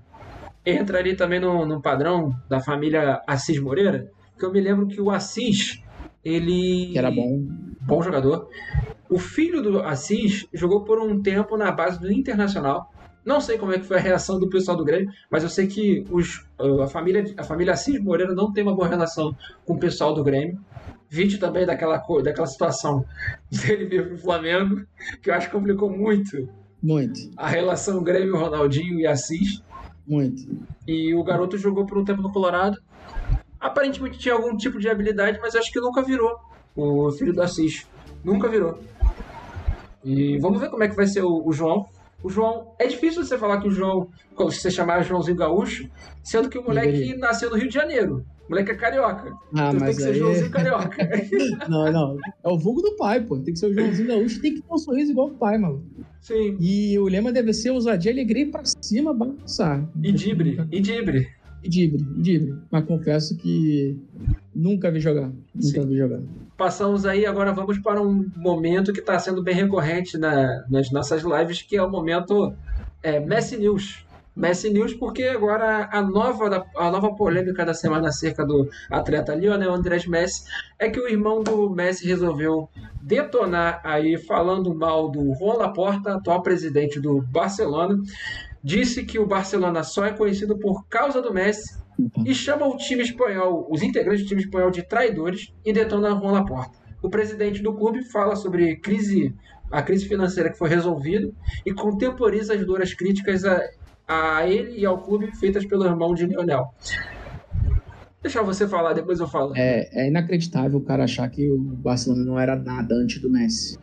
[0.64, 5.00] entra ali também no, no padrão da família Assis Moreira, que eu me lembro que
[5.00, 5.82] o Assis,
[6.24, 6.90] ele.
[6.92, 7.46] Que era bom.
[7.80, 8.48] Bom jogador.
[9.08, 12.90] O filho do Assis jogou por um tempo na base do Internacional.
[13.24, 15.66] Não sei como é que foi a reação do pessoal do Grêmio, mas eu sei
[15.66, 16.46] que os,
[16.82, 19.34] a, família, a família Assis Moreira não tem uma boa relação
[19.64, 20.60] com o pessoal do Grêmio.
[21.08, 23.04] Vídeo também daquela, daquela situação
[23.50, 24.84] dele vir pro Flamengo,
[25.22, 26.48] que eu acho que complicou muito.
[26.82, 27.18] Muito.
[27.36, 29.62] A relação Grêmio, Ronaldinho e Assis.
[30.07, 30.42] Muito.
[30.86, 32.78] E o garoto jogou por um tempo no Colorado.
[33.59, 36.36] Aparentemente tinha algum tipo de habilidade, mas acho que nunca virou.
[36.76, 37.86] O filho do Assis.
[38.22, 38.78] Nunca virou.
[40.05, 41.86] E vamos ver como é que vai ser o, o João.
[42.22, 42.74] O João.
[42.78, 44.09] É difícil você falar que o João.
[44.50, 45.88] Se você chamar Joãozinho Gaúcho,
[46.22, 48.24] sendo que o moleque nasceu no Rio de Janeiro.
[48.47, 49.32] O moleque é carioca.
[49.55, 50.14] Ah, então mas tem que aí...
[50.14, 51.09] ser Joãozinho carioca.
[51.68, 52.18] não, não.
[52.42, 53.38] É o vulgo do pai, pô.
[53.38, 54.40] Tem que ser o Joãozinho Gaúcho.
[54.40, 55.82] Tem que ter um sorriso igual o pai, mano.
[56.20, 56.57] Sim.
[56.61, 59.86] E o lema deve ser ousadia, alegria pra cima, balançar.
[60.03, 60.61] E dibre.
[60.70, 61.28] E dibre.
[61.62, 62.07] E dibre.
[62.18, 62.55] E dibre.
[62.70, 63.99] Mas confesso que
[64.55, 65.32] nunca vi jogar.
[65.55, 65.86] Nunca Sim.
[65.86, 66.20] vi jogar
[66.57, 71.22] passamos aí, agora vamos para um momento que está sendo bem recorrente na, nas nossas
[71.22, 72.55] lives, que é o momento
[73.03, 74.05] é, Messi News.
[74.37, 79.72] Messi News, porque agora a nova, a nova polêmica da semana acerca do atleta Lionel
[79.72, 80.45] Andrés Messi
[80.78, 82.68] é que o irmão do Messi resolveu
[83.01, 87.97] detonar aí falando mal do Juan Laporta, atual presidente do Barcelona.
[88.62, 91.78] Disse que o Barcelona só é conhecido por causa do Messi
[92.24, 96.32] e chama o time espanhol, os integrantes do time espanhol de traidores e detona Juan
[96.32, 96.76] Laporta.
[97.01, 99.32] O presidente do clube fala sobre crise,
[99.70, 101.30] a crise financeira que foi resolvida
[101.64, 103.61] e contemporiza as duras críticas a,
[104.07, 106.66] a ele e ao clube feitas pelo irmão de Lionel.
[108.22, 109.52] Deixa você falar, depois eu falo.
[109.55, 113.78] É, é inacreditável o cara achar que o Barcelona não era nada antes do Messi.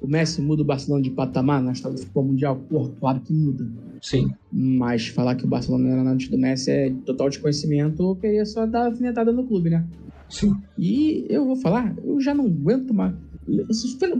[0.00, 2.56] O Messi muda o Barcelona de patamar na história do futebol mundial?
[2.56, 3.68] Pô, claro que muda.
[4.02, 4.32] Sim.
[4.52, 8.16] Mas falar que o Barcelona não era nada antes do Messi é total desconhecimento ou
[8.16, 9.86] queria só dar alfinetada no clube, né?
[10.28, 10.54] Sim.
[10.76, 13.14] E eu vou falar, eu já não aguento mais.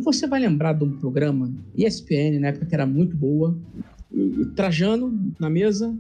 [0.05, 3.59] Você vai lembrar de um programa, ESPN, na época que era muito boa,
[4.57, 5.95] Trajano na mesa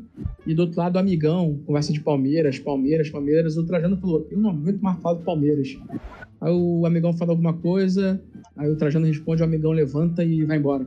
[0.46, 3.56] e do outro lado o amigão, conversa de Palmeiras, Palmeiras, Palmeiras.
[3.56, 5.76] O Trajano falou: Eu não aguento mais falar do Palmeiras.
[6.40, 8.20] Aí o amigão fala alguma coisa,
[8.56, 10.86] aí o Trajano responde, o amigão levanta e vai embora.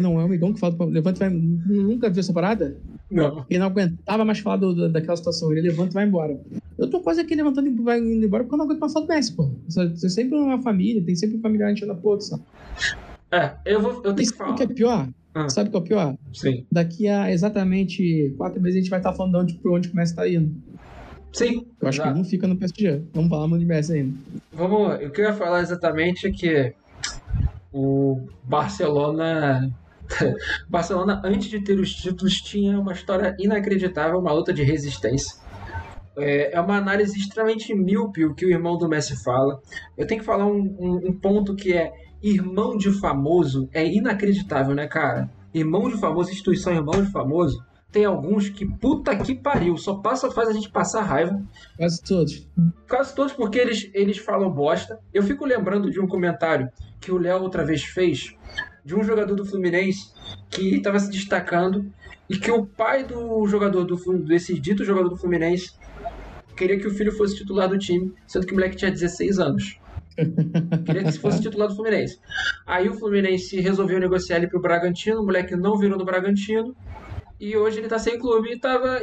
[0.00, 1.38] Não, é o amigão que fala, levanta e vai.
[1.38, 2.78] Nunca viu essa parada?
[3.10, 3.44] Não.
[3.50, 5.52] Ele não aguentava mais falar do, daquela situação.
[5.52, 6.40] Ele levanta e vai embora.
[6.78, 9.06] Eu tô quase aqui levantando e vai indo embora porque eu não aguento mais falar
[9.06, 9.50] do Messi, pô.
[9.68, 12.42] Você sempre uma família, tem sempre um familiar enchendo a porta, sabe?
[13.30, 14.52] É, eu, vou, eu tenho que falar.
[14.52, 15.08] O que é pior?
[15.36, 15.50] Ah.
[15.50, 16.18] Sabe o que é o pior?
[16.32, 16.66] Sim.
[16.72, 20.22] Daqui a exatamente quatro meses a gente vai estar falando de onde, por onde começa
[20.22, 20.56] a estar indo.
[21.30, 21.66] Sim.
[21.78, 23.02] Eu acho que ele não fica no PSG.
[23.12, 24.16] Vamos falar muito de Messi ainda.
[24.50, 26.72] Vamos, o que eu ia falar exatamente é que
[27.70, 29.70] o Barcelona.
[30.70, 35.36] Barcelona, antes de ter os títulos, tinha uma história inacreditável, uma luta de resistência.
[36.16, 39.60] É, é uma análise extremamente míope o que o irmão do Messi fala.
[39.98, 44.74] Eu tenho que falar um, um, um ponto que é irmão de famoso é inacreditável,
[44.74, 45.30] né, cara?
[45.52, 50.30] Irmão de famoso, instituição irmão de famoso, tem alguns que puta que pariu, só passa,
[50.30, 51.42] faz a gente passar raiva.
[51.78, 52.48] Quase todos.
[52.88, 54.98] Quase todos, porque eles, eles falam bosta.
[55.14, 56.68] Eu fico lembrando de um comentário
[57.00, 58.34] que o Léo outra vez fez
[58.84, 60.12] de um jogador do Fluminense
[60.50, 61.90] que estava se destacando
[62.28, 65.72] e que o pai do jogador do desse dito jogador do Fluminense
[66.56, 69.78] queria que o filho fosse titular do time, sendo que o moleque tinha 16 anos.
[70.84, 72.18] Queria que fosse titular do Fluminense.
[72.66, 76.74] Aí o Fluminense resolveu negociar ele pro Bragantino, o moleque não virou no Bragantino.
[77.38, 79.00] E hoje ele tá sem clube e tava,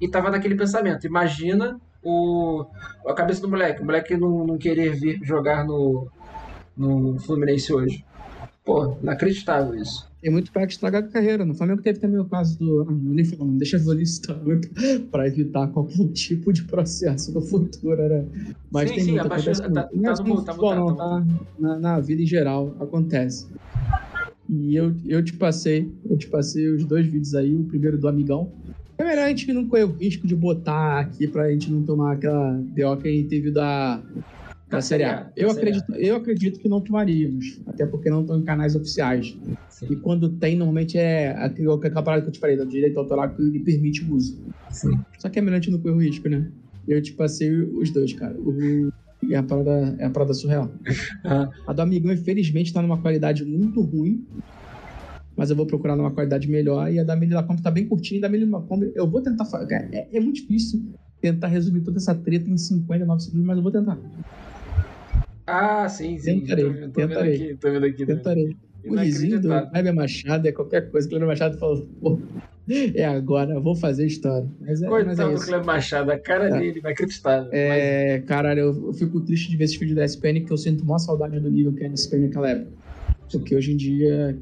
[0.00, 1.06] e tava naquele pensamento.
[1.06, 2.66] Imagina o,
[3.06, 3.82] a cabeça do moleque.
[3.82, 6.10] O moleque não, não querer vir jogar no,
[6.76, 8.04] no Fluminense hoje.
[8.68, 10.06] Pô, inacreditável isso.
[10.20, 11.42] Tem muito para estragar a carreira.
[11.42, 12.82] No Flamengo teve também o caso do.
[12.82, 14.36] Ah, nem falando, deixa eu listar
[15.10, 17.96] para evitar qualquer tipo de processo no futuro.
[17.96, 18.26] Né?
[18.70, 19.74] Mas sim, tem sim, muito, acontece tá, muito.
[19.74, 21.26] Tá, tá, no, tá, futebol, não, tá,
[21.58, 23.46] na, na, vida em geral acontece.
[24.50, 28.06] E eu, eu te passei, eu te passei os dois vídeos aí, o primeiro do
[28.06, 28.52] amigão.
[28.98, 32.12] É melhor a gente não correr o risco de botar aqui pra gente não tomar
[32.12, 34.02] aquela DO que a gente teve da
[34.68, 35.30] da Série A.
[35.34, 39.36] Eu acredito, eu acredito que não tomaríamos, até porque não estão em canais oficiais.
[39.70, 39.86] Sim.
[39.90, 43.42] E quando tem, normalmente é aquela parada que eu te falei, do direito autoral que
[43.42, 44.38] lhe permite o uso.
[44.70, 44.98] Sim.
[45.18, 46.50] Só que é melhor a gente não correr o risco, né?
[46.86, 48.34] Eu te passei os dois, cara.
[48.38, 48.92] O,
[49.30, 50.70] é a parada, é a parada surreal.
[51.24, 51.50] Ah.
[51.66, 54.24] A do Amigão, infelizmente, tá numa qualidade muito ruim.
[55.36, 56.90] Mas eu vou procurar numa qualidade melhor.
[56.92, 58.20] E a da Melila Comp tá bem curtinha.
[58.20, 59.46] Da Melila Comp, eu vou tentar.
[59.92, 60.82] É, é muito difícil
[61.20, 63.98] tentar resumir toda essa treta em 59 segundos, mas eu vou tentar.
[65.48, 66.40] Ah, sim, sim.
[66.40, 67.38] Tentarei, tô, tô tentarei.
[67.38, 68.06] Vendo aqui, tô vendo aqui.
[68.06, 68.56] Tentarei.
[68.86, 71.06] O risinho do Kleber Machado é qualquer coisa.
[71.06, 72.18] O Kleber Machado falou, pô,
[72.94, 74.46] é agora, vou fazer história.
[74.60, 76.58] Mas é, Coitado mas é do Kleber Machado, a cara é.
[76.58, 77.48] dele vai acreditar.
[77.50, 78.26] É, mas...
[78.26, 80.98] caralho, eu, eu, fico triste de ver esse vídeo da SPN, que eu sinto maior
[80.98, 82.70] saudade do nível que na SPN naquela época.
[83.32, 84.36] Porque hoje em dia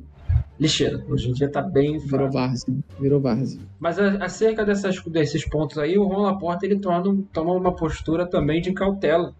[0.59, 1.04] lixeira.
[1.09, 1.98] Hoje em dia tá bem.
[1.98, 2.74] Virou várzea.
[2.98, 3.61] Virou várzea.
[3.78, 7.02] Mas acerca dessas, desses pontos aí, o Ron Laporta ele toma,
[7.32, 9.34] toma uma postura também de cautela,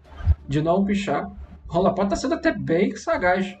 [0.47, 1.29] de não pichar.
[1.67, 3.57] Rolapó tá sendo até bem sagaz.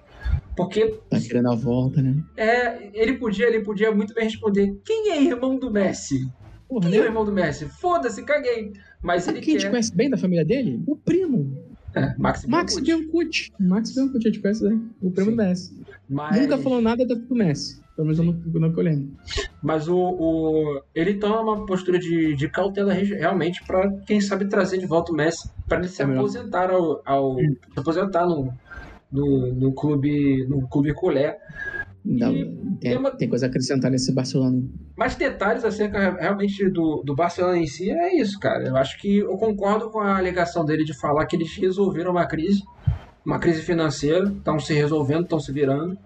[0.55, 0.95] Porque.
[1.09, 2.23] Tá querendo a volta, né?
[2.35, 6.27] É, ele podia, ele podia muito bem responder: quem é irmão do Messi?
[6.67, 6.97] Porra, quem né?
[6.97, 7.65] é o irmão do Messi?
[7.65, 8.73] Foda-se, caguei.
[9.01, 9.57] Mas ele quem quer...
[9.57, 10.81] a gente conhece bem da família dele?
[10.87, 11.55] O primo.
[11.95, 13.51] É, Max, Max Biancucci.
[13.59, 14.79] Max Biancucci, a gente conhece, né?
[15.01, 15.35] O primo Sim.
[15.35, 15.81] do Messi.
[16.09, 16.41] Mas...
[16.41, 17.81] Nunca falou nada do Messi.
[17.97, 19.17] Pelo menos eu não, não que eu lembro.
[19.59, 24.77] Mas o, o, ele toma uma postura de, de cautela realmente para quem sabe trazer
[24.77, 28.53] de volta o Messi para ele se é aposentar ao, ao se aposentar no,
[29.11, 31.39] no, no clube no clube colé.
[32.05, 33.09] tem, tem, uma...
[33.09, 34.61] tem, coisa a acrescentar nesse Barcelona.
[34.95, 38.67] Mais detalhes acerca realmente do, do Barcelona em si é isso, cara.
[38.67, 42.27] Eu acho que eu concordo com a alegação dele de falar que eles resolveram uma
[42.27, 42.61] crise,
[43.25, 45.97] uma crise financeira, estão se resolvendo, estão se virando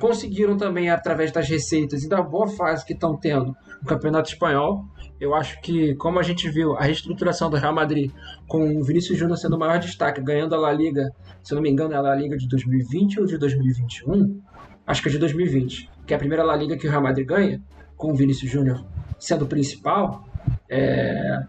[0.00, 4.84] conseguiram também, através das receitas e da boa fase que estão tendo no Campeonato Espanhol.
[5.20, 8.10] Eu acho que, como a gente viu, a reestruturação do Real Madrid,
[8.48, 11.10] com o Vinícius Júnior sendo o maior destaque, ganhando a La Liga,
[11.42, 14.40] se não me engano, é a La Liga de 2020 ou de 2021?
[14.86, 17.26] Acho que é de 2020, que é a primeira La Liga que o Real Madrid
[17.26, 17.62] ganha,
[17.96, 18.84] com o Vinícius Júnior
[19.18, 20.24] sendo o principal.
[20.68, 21.40] É...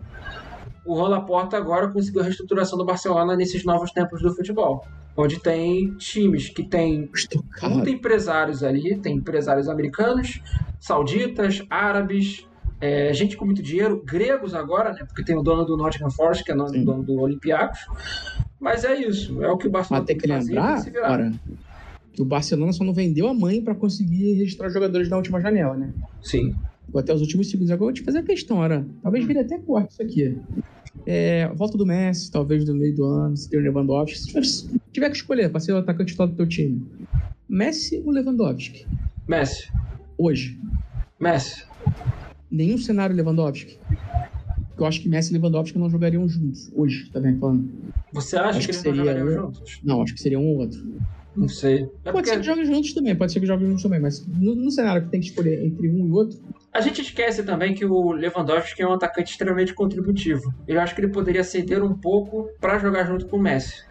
[0.85, 4.85] O Rolaporta agora conseguiu a reestruturação do Barcelona nesses novos tempos do futebol.
[5.17, 7.09] Onde tem times que tem
[7.61, 10.41] muitos empresários ali, tem empresários americanos,
[10.79, 12.45] sauditas, árabes,
[12.81, 15.05] é, gente com muito dinheiro, gregos agora, né?
[15.05, 17.79] Porque tem o dono do Nottingham Forest, que é o dono do Olympiacos.
[18.59, 21.31] Mas é isso, é o que o Barcelona tem que lembrar, cara,
[22.13, 25.75] que o Barcelona só não vendeu a mãe para conseguir registrar jogadores na última janela,
[25.75, 25.93] né?
[26.21, 26.55] Sim.
[26.93, 27.71] Até os últimos segundos.
[27.71, 28.85] Agora eu vou te fazer a questão, Ara.
[29.01, 30.37] Talvez vire até corte isso aqui.
[31.05, 34.17] É, volta do Messi, talvez no meio do ano, se tem o Lewandowski.
[34.17, 36.83] Se tiver, se tiver que escolher para ser o atacante titular do teu time,
[37.49, 38.87] Messi ou Lewandowski?
[39.27, 39.69] Messi.
[40.17, 40.57] Hoje.
[41.19, 41.65] Messi
[42.55, 43.77] nenhum cenário Lewandowski.
[44.77, 47.69] Eu acho que Messi e Lewandowski não jogariam juntos hoje, tá bem falando.
[48.13, 49.03] Você acha acho que, que eles seria...
[49.03, 49.79] não jogariam juntos?
[49.83, 50.79] Não, acho que seria um ou outro.
[51.35, 51.83] Não sei.
[52.03, 52.29] É pode porque...
[52.29, 55.03] ser que joguem juntos também, pode ser que joguem juntos também, mas no, no, cenário
[55.03, 56.39] que tem que escolher entre um e outro.
[56.71, 60.53] A gente esquece também que o Lewandowski é um atacante extremamente contributivo.
[60.67, 63.83] Eu acho que ele poderia ceder um pouco para jogar junto com o Messi.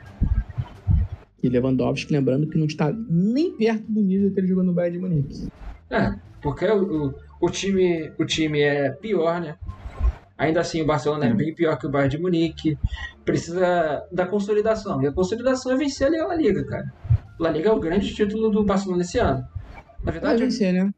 [1.43, 4.97] E Lewandowski, lembrando que não está nem perto do nível que ele jogou no Bayern
[4.97, 5.49] de Munique.
[5.91, 9.57] É, porque o, o time, o time é pior, né?
[10.37, 11.37] Ainda assim, o Barcelona é uhum.
[11.37, 12.79] bem pior que o Bayern de Munique.
[13.25, 15.03] Precisa da consolidação.
[15.03, 16.93] E a consolidação é vencer a Liga, cara.
[17.39, 19.47] La Liga é o grande título do Barcelona esse ano.
[20.03, 20.93] Na verdade, Vai vencer, né?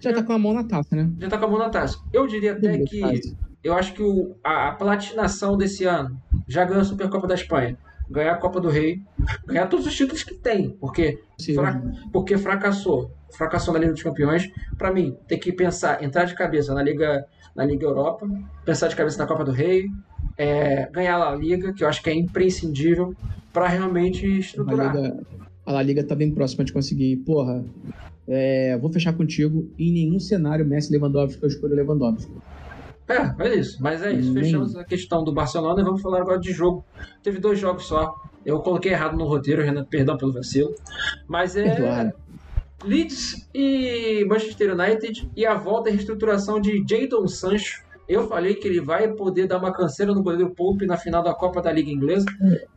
[0.00, 1.10] Já tá com a mão na taça, né?
[1.18, 1.98] Já tá com a mão na taça.
[2.12, 3.20] Eu diria até que.
[3.62, 6.16] Eu acho que o, a, a platinação desse ano
[6.46, 7.76] já ganhou a Supercopa da Espanha
[8.08, 9.02] ganhar a Copa do Rei,
[9.46, 11.18] ganhar todos os títulos que tem, porque,
[11.54, 11.82] fra
[12.12, 13.10] porque fracassou.
[13.36, 14.50] Fracassou na Liga dos Campeões.
[14.78, 18.26] Para mim, tem que pensar, entrar de cabeça na Liga, na Liga Europa,
[18.64, 19.88] pensar de cabeça na Copa do Rei,
[20.38, 23.14] é, ganhar a Liga, que eu acho que é imprescindível
[23.52, 24.94] para realmente estruturar.
[24.94, 25.26] Liga,
[25.66, 27.16] a La Liga tá bem próxima de conseguir.
[27.18, 27.64] Porra,
[28.28, 29.68] é, vou fechar contigo.
[29.76, 32.32] Em nenhum cenário Messi Lewandowski eu escolho Lewandowski.
[33.08, 33.82] É, é isso.
[33.82, 34.32] Mas é isso.
[34.32, 36.84] Fechamos a questão do Barcelona e vamos falar agora de jogo.
[37.22, 38.14] Teve dois jogos só.
[38.44, 40.72] Eu coloquei errado no roteiro, Renan, perdão pelo vacilo.
[41.26, 42.12] Mas é.
[42.84, 47.84] Leeds e Manchester United e a volta e reestruturação de Jadon Sancho.
[48.08, 51.34] Eu falei que ele vai poder dar uma canseira no goleiro Pope na final da
[51.34, 52.26] Copa da Liga Inglesa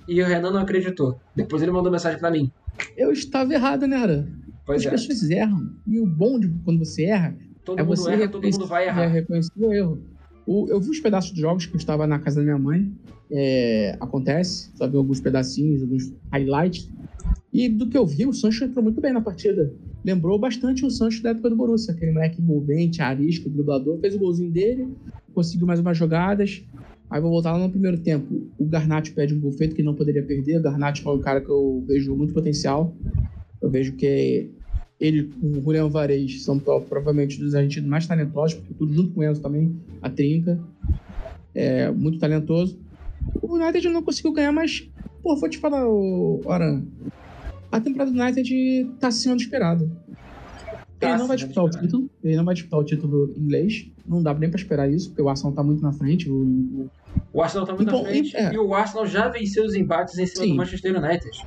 [0.07, 1.19] e o Renan não acreditou.
[1.35, 2.51] Depois ele mandou mensagem para mim.
[2.97, 4.27] Eu estava errado, né, Aran?
[4.65, 4.89] Pois As é.
[4.91, 5.72] pessoas erram.
[5.88, 7.35] E o bom de quando você erra
[7.69, 9.07] todo é mundo você erra, todo mundo vai errar.
[9.07, 9.99] Reconhecer o erro.
[10.45, 12.91] O, eu vi os pedaços de jogos que eu estava na casa da minha mãe.
[13.31, 16.89] É, acontece, só vi alguns pedacinhos, alguns highlights.
[17.53, 19.72] E do que eu vi, o Sancho entrou muito bem na partida.
[20.03, 23.99] Lembrou bastante o Sancho da época do Borussia, aquele moleque envolvente, arisco, driblador.
[23.99, 24.88] Fez o golzinho dele,
[25.34, 26.64] conseguiu mais umas jogadas.
[27.10, 28.49] Aí vou voltar lá no primeiro tempo.
[28.57, 30.60] O Garnacho pede um gol feito que não poderia perder.
[30.60, 32.95] O Garnacho é um cara que eu vejo muito potencial.
[33.61, 34.52] Eu vejo que
[34.99, 39.22] ele com o Julian Vares são provavelmente dos argentinos mais talentosos, porque tudo junto com
[39.22, 40.60] o Enzo também, a trinca.
[41.56, 42.80] É muito talentoso.
[43.41, 44.88] O United não conseguiu ganhar, mas,
[45.23, 45.84] pô, vou te falar,
[46.48, 46.84] Aran.
[47.72, 49.90] A temporada do United tá sendo esperado.
[51.02, 53.90] Ele não vai disputar o título, ele não vai disputar o título inglês.
[54.06, 56.30] Não dá nem pra esperar isso, porque o Arsenal tá muito na frente.
[56.30, 56.90] O,
[57.31, 58.34] o Arsenal tá muito então, na frente.
[58.34, 58.53] E, é.
[58.53, 60.52] e o Arsenal já venceu os embates em cima Sim.
[60.52, 61.41] do Manchester United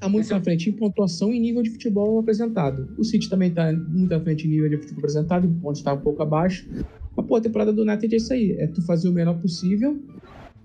[0.00, 0.32] está muito Esse...
[0.32, 2.88] na frente em pontuação e nível de futebol apresentado.
[2.98, 5.92] O City também está muito na frente em nível de futebol apresentado, o ponto está
[5.92, 6.66] um pouco abaixo.
[7.14, 10.02] Mas, pô, a temporada do United é isso aí: é tu fazer o melhor possível,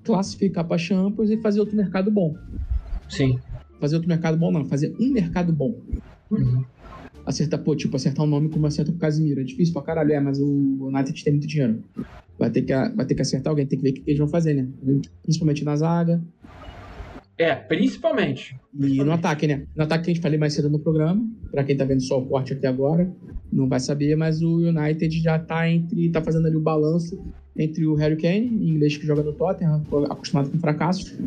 [0.03, 2.35] classificar para Champions e fazer outro mercado bom.
[3.09, 3.37] Sim.
[3.79, 5.75] Fazer outro mercado bom, não, fazer um mercado bom.
[6.31, 6.63] Uhum.
[7.25, 9.41] Acertar, pô, tipo, acertar um nome como acerta o Casimiro.
[9.41, 11.83] É difícil pra caralho, é, mas o United tem muito dinheiro.
[12.37, 14.27] Vai ter que, vai ter que acertar alguém, tem que ver o que eles vão
[14.27, 14.67] fazer, né?
[15.23, 16.21] Principalmente na zaga.
[17.37, 18.55] É, principalmente.
[18.79, 19.63] E no ataque, né?
[19.75, 21.21] No ataque que a gente falei mais cedo no programa,
[21.51, 23.11] para quem tá vendo só o corte aqui agora,
[23.51, 26.09] não vai saber, mas o United já tá entre.
[26.09, 27.21] tá fazendo ali o balanço
[27.57, 31.17] entre o Harry Kane, inglês que joga no Tottenham, acostumado com fracassos,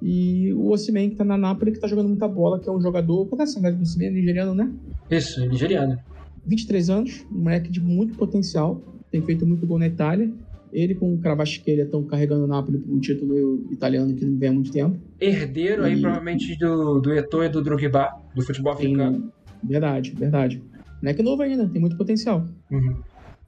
[0.00, 2.80] e o Osimhen, que tá na Napoli, que tá jogando muita bola, que é um
[2.80, 3.26] jogador.
[3.26, 4.12] Qual é a nacionalidade do Osimhen?
[4.12, 4.70] Nigeriano, né?
[5.10, 5.98] Isso, nigeriano.
[6.46, 10.30] 23 anos, um moleque de muito potencial, tem feito muito gol na Itália.
[10.72, 14.48] Ele com o Cravasqueira estão carregando o Napoli para um título italiano que não vem
[14.48, 14.98] há muito tempo.
[15.20, 15.86] Herdeiro e...
[15.86, 19.32] aí, provavelmente, do, do Eto'o e do Drogba, do futebol africano.
[19.62, 20.62] Verdade, verdade.
[21.00, 22.46] Não é que é novo ainda, tem muito potencial.
[22.70, 22.96] Uhum.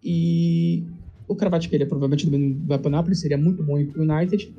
[0.03, 0.85] E
[1.27, 4.53] o Cravasqueira provavelmente também vai para o Napoli, seria muito bom ir para o United.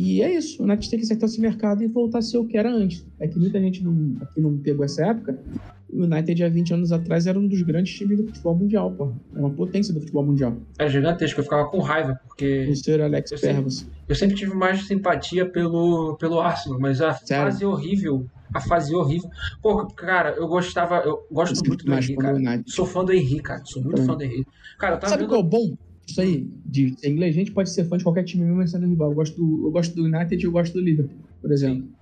[0.00, 2.44] E é isso, o United tem que acertar esse mercado e voltar a ser o
[2.44, 3.04] que era antes.
[3.18, 5.36] É que muita gente não, aqui não pegou essa época,
[5.92, 9.10] o United há 20 anos atrás era um dos grandes times do futebol mundial, pô.
[9.32, 10.56] Era uma potência do futebol mundial.
[10.78, 12.68] É gigantesco, eu ficava com raiva, porque.
[12.70, 13.86] O senhor Alex eu Ferguson.
[13.86, 17.50] Sempre, eu sempre tive mais simpatia pelo, pelo Arsenal, mas a Sério?
[17.50, 18.24] fase horrível.
[18.54, 19.28] A fase horrível.
[19.60, 20.98] Pô, cara, eu gostava.
[20.98, 22.62] Eu gosto eu muito do Henrique, cara.
[22.66, 23.62] Sou fã do Henrique, cara.
[23.64, 24.46] Sou muito fã do Henrique.
[24.78, 25.30] Cara, eu tava Sabe vendo...
[25.30, 25.76] qual é o bom?
[26.08, 28.86] Isso aí, de ser inglês, a gente pode ser fã de qualquer time mesmo sendo
[28.86, 29.10] rival.
[29.10, 31.82] Eu gosto do, eu gosto do United e eu gosto do Liverpool, por exemplo.
[31.82, 31.92] Sim.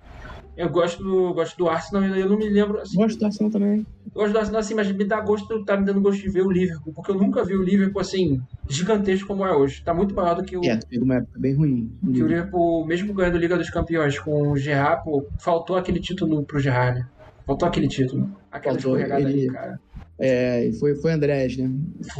[0.55, 2.79] Eu gosto do, gosto do Arsenal, eu não me lembro.
[2.79, 3.85] Assim, gosto do Arsenal também.
[4.05, 6.41] Eu gosto do Arsenal assim, mas me dá gosto, tá me dando gosto de ver
[6.41, 9.83] o Liverpool, porque eu nunca vi o Liverpool assim, gigantesco como é hoje.
[9.83, 10.63] Tá muito maior do que o.
[10.63, 11.91] É, teve uma época bem ruim.
[12.01, 15.99] Que o Liverpool, mesmo ganhando a Liga dos Campeões com o Gerrard, pô, faltou aquele
[15.99, 17.07] título pro Gerrard, né?
[17.45, 18.27] Faltou aquele título.
[18.51, 19.41] Aquela faltou, escorregada ele...
[19.41, 19.79] ali, cara.
[20.19, 21.71] É, foi, foi Andrés, né?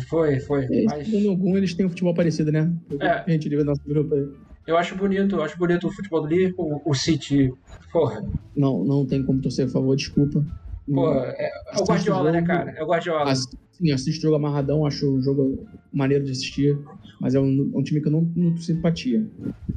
[0.08, 0.66] Foi, foi.
[0.66, 1.08] É, mas...
[1.08, 2.72] No algum eles têm um futebol parecido, né?
[3.00, 3.08] É.
[3.08, 4.28] A gente liga nosso grupo aí.
[4.68, 7.54] Eu acho bonito, eu acho bonito o futebol do Liverpool, o City,
[7.92, 8.24] porra.
[8.56, 10.46] Não, não tem como torcer a favor, desculpa.
[10.94, 12.72] Pô, é, é o Guardiola, né, cara?
[12.72, 13.34] É o Guardiola.
[13.36, 16.78] Sim, assisto o jogo amarradão, acho o jogo maneiro de assistir,
[17.20, 19.26] mas é um, um time que eu não nutre simpatia.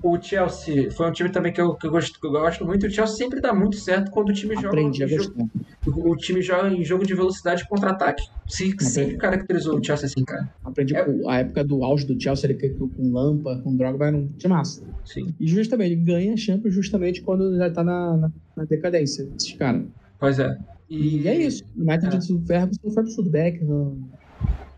[0.02, 2.86] O Chelsea foi um time também que eu, que eu, gosto, que eu gosto muito.
[2.86, 5.22] O Chelsea sempre dá muito certo quando o time Aprendi joga.
[5.22, 8.22] Jogo, o time joga em jogo de velocidade contra-ataque.
[8.46, 10.48] Sempre caracterizou o Chelsea assim, cara.
[10.64, 11.06] Aprendi é...
[11.26, 14.82] a época do auge do Chelsea, ele com Lampa, com Drogba, era um time massa.
[15.04, 15.34] Sim.
[15.38, 19.82] E justamente, ele ganha Champions justamente quando já tá na, na, na decadência, esses caras.
[20.18, 20.58] Pois é.
[20.88, 21.64] E, e é isso.
[21.76, 22.18] O United é.
[22.18, 23.30] do Ferguson foi absurdo.
[23.30, 23.96] Beckham.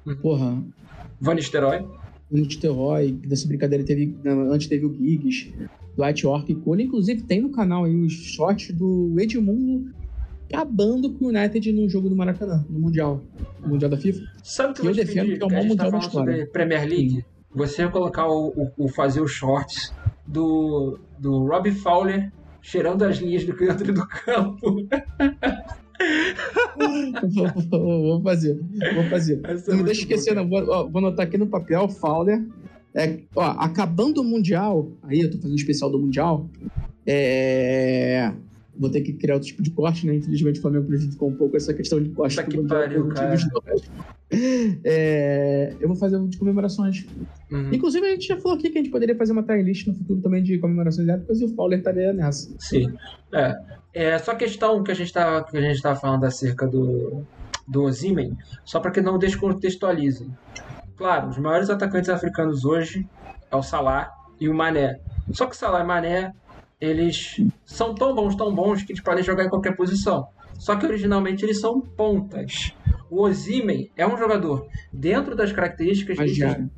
[0.07, 0.17] Uhum.
[0.21, 0.63] Porra.
[1.21, 1.85] Van Nistelrooy.
[2.33, 3.19] Van Nistelrooy.
[3.29, 4.17] Nessa brincadeira teve...
[4.25, 5.53] Antes teve o Giggs.
[5.97, 6.85] Dwight York e Cole.
[6.85, 9.93] Inclusive tem no canal aí os shorts do Edmundo
[10.53, 13.23] acabando com o United no jogo do Maracanã, no Mundial.
[13.61, 14.23] No Mundial da FIFA.
[14.43, 16.47] Sabe que eu, eu defendo pedir, que é o maior Mundial tá da história.
[16.47, 17.11] Premier League.
[17.11, 17.25] Sim.
[17.55, 19.93] Você colocar o, o, o, fazer os shorts
[20.27, 24.87] do, do Robbie Fowler cheirando as linhas do dentro do campo.
[27.81, 28.61] vou fazer,
[28.95, 29.41] vou fazer.
[29.45, 30.49] Essa não me deixa esquecer, não.
[30.49, 32.45] Vou, ó, vou anotar aqui no papel, Fowler.
[32.95, 36.49] É, ó, acabando o Mundial, aí eu tô fazendo um especial do Mundial.
[37.07, 38.33] É,
[38.77, 40.15] vou ter que criar outro tipo de corte, né?
[40.15, 42.37] Infelizmente o Flamengo prejudicou um pouco essa questão de corte.
[42.37, 43.37] Tá que pariu, cara.
[44.85, 47.07] É, eu vou fazer de comemorações.
[47.51, 47.73] Uhum.
[47.73, 50.21] Inclusive, a gente já falou aqui que a gente poderia fazer uma timelist no futuro
[50.21, 52.51] também de comemorações épicas e o Fowler estaria nessa.
[52.59, 52.93] Sim.
[53.35, 53.55] É.
[53.95, 57.25] É só questão que a gente está que a gente tá falando acerca do
[57.67, 60.35] do Ozymen, só para que não descontextualizem.
[60.97, 63.07] Claro, os maiores atacantes africanos hoje
[63.51, 64.11] é o Salah
[64.41, 65.01] e o Mané.
[65.33, 66.33] Só que Salah e Mané,
[66.81, 70.27] eles são tão bons, tão bons que eles podem jogar em qualquer posição.
[70.59, 72.75] Só que originalmente eles são pontas.
[73.11, 76.71] O Ozymen é um jogador dentro das características mais de área.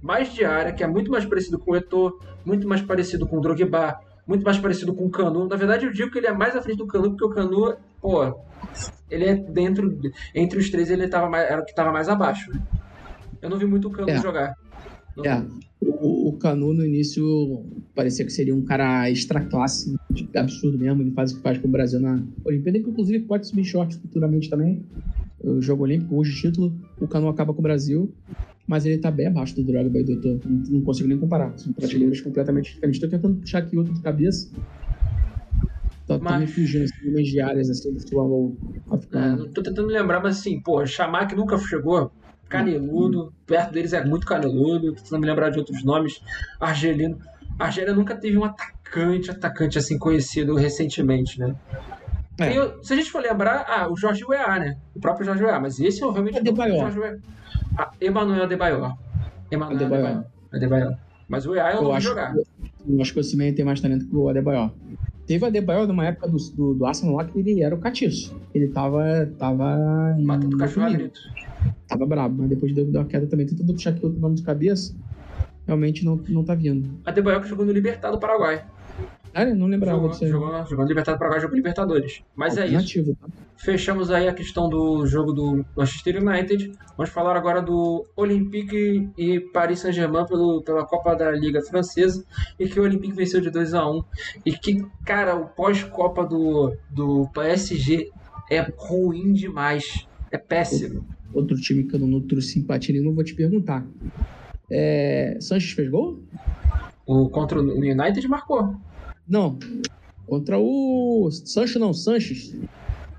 [0.00, 3.38] mais de área, que é muito mais parecido com o Eto'o, muito mais parecido com
[3.38, 5.48] o Drogba, muito mais parecido com o Canu.
[5.48, 7.76] Na verdade, eu digo que ele é mais à frente do Canu, porque o Canu,
[8.00, 8.34] pô,
[9.10, 10.00] ele é dentro,
[10.34, 12.50] entre os três, ele tava mais, era o que estava mais abaixo.
[12.52, 12.62] Né?
[13.40, 14.20] Eu não vi muito o Canu é.
[14.20, 14.56] jogar.
[15.16, 15.44] Não é.
[15.80, 19.96] O, o Canu no início parecia que seria um cara extra classe,
[20.36, 21.02] absurdo mesmo.
[21.02, 23.96] Ele faz o que faz com o Brasil na Olimpíada, que inclusive pode subir short
[23.96, 24.84] futuramente também.
[25.40, 28.14] O jogo olímpico, hoje título, o Canu acaba com o Brasil
[28.66, 30.40] mas ele tá bem abaixo do Drogba e do Eto'o.
[30.44, 31.52] Não, não consigo nem comparar.
[31.56, 33.00] São prateleiras completamente diferentes.
[33.00, 34.50] Tô tentando puxar aqui outro de cabeça.
[36.06, 36.32] Tô, mas...
[36.32, 38.56] tô me fugindo assim, umas diárias assim, do futebol
[38.90, 39.46] africano.
[39.46, 42.12] É, tô tentando lembrar, mas assim, pô, chamar que nunca chegou.
[42.48, 43.32] Caneludo, hum.
[43.46, 44.92] perto deles é muito caneludo.
[44.92, 46.20] Tô tentando me lembrar de outros nomes.
[46.60, 47.18] Argelino.
[47.58, 51.54] A Argélia nunca teve um atacante, atacante assim conhecido recentemente, né?
[52.38, 52.52] É.
[52.82, 54.76] Se a gente for lembrar, ah, o Jorge Weah, né?
[54.94, 57.18] O próprio Jorge Weah, mas esse eu realmente é não Jorge Weah.
[57.76, 58.96] Ah, Emanuel Adebayor.
[59.50, 60.24] Emanuel Adebayor.
[60.52, 60.96] Adebayor.
[61.28, 62.34] Mas o EA eu, não acho, jogar.
[62.36, 64.70] Eu acho que o Simeone tem mais talento que o Adebayor.
[65.26, 68.36] Teve o Adebayor numa época do, do, do Arsenal lá que ele era o catiço.
[68.54, 69.26] Ele tava.
[69.38, 71.20] tava Matando cachorro grito.
[71.86, 73.46] Tava brabo, mas depois deu, deu uma queda também.
[73.46, 74.94] Tentando puxar aqui outro nome de cabeça.
[75.66, 76.90] Realmente não, não tá vindo.
[77.04, 78.64] Adebayor que jogou no Libertad do Paraguai.
[79.34, 82.22] Ah, não lembrava jogou, disso Jogou, jogou no Libertadores para jogou Libertadores.
[82.36, 83.14] Mas é isso.
[83.14, 83.28] Tá?
[83.56, 86.72] Fechamos aí a questão do jogo do Manchester United.
[86.96, 90.26] Vamos falar agora do Olympique e Paris Saint-Germain
[90.64, 92.24] pela Copa da Liga Francesa.
[92.58, 94.04] E que o Olympique venceu de 2 a 1
[94.44, 98.10] E que, cara, o pós-Copa do, do PSG
[98.50, 100.06] é ruim demais.
[100.30, 101.06] É péssimo.
[101.32, 103.86] Outro time que eu não nutro simpatia nenhuma, vou te perguntar.
[104.70, 105.38] É...
[105.40, 106.22] Sanches fez gol?
[107.06, 108.76] O contra o United marcou.
[109.28, 109.58] Não.
[110.26, 111.28] Contra o.
[111.30, 112.56] Sancho não, Sanches.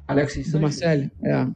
[0.07, 1.47] Alexis Do Marcelo, é.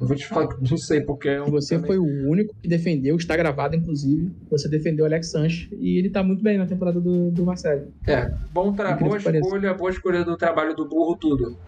[0.00, 1.28] Eu vou te falar que não sei porque.
[1.28, 1.88] É um você também.
[1.88, 4.32] foi o único que defendeu, está gravado inclusive.
[4.50, 7.92] Você defendeu o Alex Sanches e ele está muito bem na temporada do, do Marcelo.
[8.06, 8.96] É, bom tra...
[8.96, 11.58] boa escolha, boa escolha do trabalho do burro, tudo.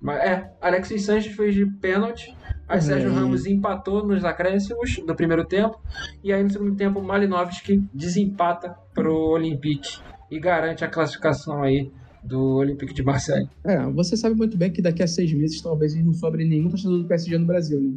[0.00, 2.34] Mas é, Alexis Sanches fez de pênalti.
[2.66, 2.84] Aí uhum.
[2.84, 5.78] Sérgio Ramos empatou nos acréscimos do primeiro tempo.
[6.24, 10.00] E aí no segundo tempo, Malinovski desempata pro Olympique
[10.32, 11.92] e garante a classificação aí
[12.24, 13.46] do Olympique de Marseille.
[13.64, 16.98] É, você sabe muito bem que daqui a seis meses talvez não sobre nenhum torcedor
[17.00, 17.94] do PSG no Brasil, né?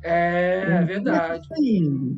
[0.00, 1.48] É, é verdade.
[1.48, 2.16] Tá indo?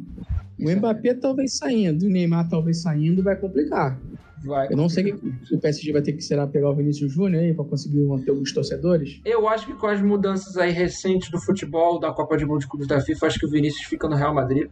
[0.60, 3.98] O Mbappé talvez saindo, o Neymar talvez saindo, vai complicar.
[4.44, 4.68] Vai.
[4.70, 7.54] Eu não sei se o PSG vai ter que será pegar o Vinícius Júnior aí
[7.54, 9.20] para conseguir manter alguns torcedores.
[9.24, 12.68] Eu acho que com as mudanças aí recentes do futebol, da Copa de Mundo de
[12.68, 14.68] Clubes da FIFA, acho que o Vinícius fica no Real Madrid.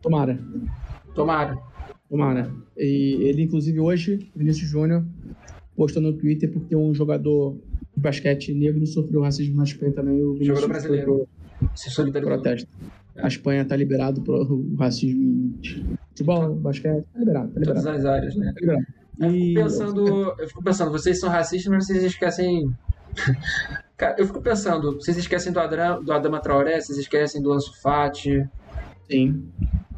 [0.00, 0.38] Tomara.
[1.14, 1.58] Tomara.
[2.14, 2.48] Tomara.
[2.76, 5.04] E ele, inclusive, hoje, Vinícius Júnior,
[5.76, 7.56] postou no Twitter porque um jogador
[7.92, 10.22] de basquete negro sofreu racismo na Espanha também.
[10.22, 11.28] O Vinícius jogador brasileiro.
[11.74, 12.34] Se solidarizou.
[12.34, 12.68] Protesto.
[13.16, 17.84] A Espanha tá liberado pro racismo em futebol, basquete, tá liberado, tá liberado.
[17.84, 18.52] Todas as áreas, né?
[18.52, 18.86] Tá liberado.
[19.18, 22.72] Eu fico, pensando, eu fico pensando, vocês são racistas, mas vocês esquecem.
[23.96, 27.80] Cara, eu fico pensando, vocês esquecem do, Adram, do Adama Traoré, vocês esquecem do Ansu
[27.80, 28.48] Fati.
[29.10, 29.48] Sim.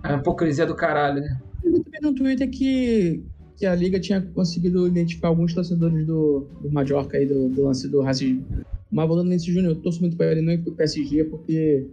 [0.02, 1.40] É uma hipocrisia do caralho, né?
[1.66, 3.22] Eu também no Twitter que,
[3.56, 7.88] que a Liga tinha conseguido identificar alguns torcedores do, do Majorca aí, do, do lance
[7.88, 8.44] do racismo.
[8.90, 11.86] Mas voltando nesse Júnior, eu torço muito pra ele, não é pro PSG, porque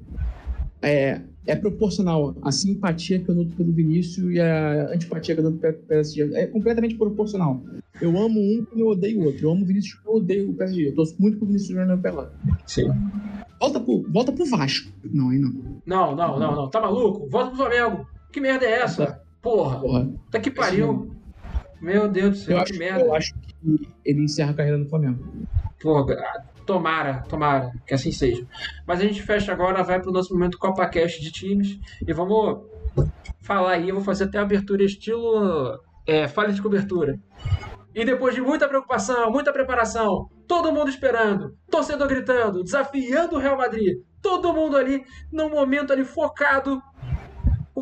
[0.81, 2.35] é, é proporcional.
[2.41, 6.35] A simpatia que eu noto pelo Vinícius e a antipatia que eu noto pelo PSG
[6.35, 7.61] é completamente proporcional.
[8.01, 9.47] Eu amo um e eu odeio o outro.
[9.47, 10.89] Eu amo o Vinícius e eu odeio o PSG.
[10.89, 12.31] Eu torço muito pro Vinícius Júnior pela.
[12.67, 12.89] Sim.
[13.59, 14.91] Volta pro, volta pro Vasco.
[15.03, 15.81] Não, aí não.
[15.85, 16.69] Não, não, não, não.
[16.69, 17.27] Tá maluco?
[17.29, 18.07] Volta pro Flamengo.
[18.31, 19.21] Que merda é essa?
[19.43, 19.79] Porra.
[19.79, 20.09] Porra.
[20.31, 21.11] Tá que pariu.
[21.79, 23.01] Meu Deus do céu, eu que acho, merda.
[23.01, 25.21] Eu acho que ele encerra a carreira no Flamengo.
[25.81, 26.15] Porra,
[26.65, 28.47] Tomara, tomara, que assim seja.
[28.87, 32.61] Mas a gente fecha agora, vai para o nosso momento CopaCast de times e vamos
[33.41, 33.89] falar aí.
[33.89, 37.19] Eu vou fazer até a abertura estilo é, falha de cobertura.
[37.93, 43.57] E depois de muita preocupação, muita preparação, todo mundo esperando, torcedor gritando, desafiando o Real
[43.57, 46.81] Madrid, todo mundo ali, num momento ali focado,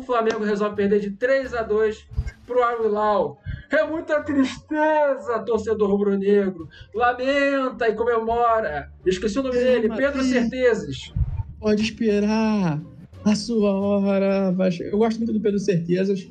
[0.02, 2.06] o Flamengo resolve perder de 3 a 2
[2.46, 3.40] pro Al Hilal.
[3.70, 6.68] É muita tristeza, torcedor rubro-negro.
[6.94, 8.92] Lamenta e comemora.
[9.06, 11.12] Esqueci o nome é, dele, Pedro Certezas.
[11.58, 12.82] Pode esperar
[13.24, 14.54] a sua hora.
[14.80, 16.28] Eu gosto muito do Pedro Certezas,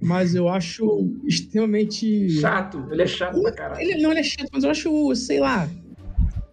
[0.00, 2.28] mas eu acho extremamente.
[2.30, 3.80] Chato, ele é chato pra caralho.
[3.80, 5.68] Ele, não, ele é chato, mas eu acho, sei lá.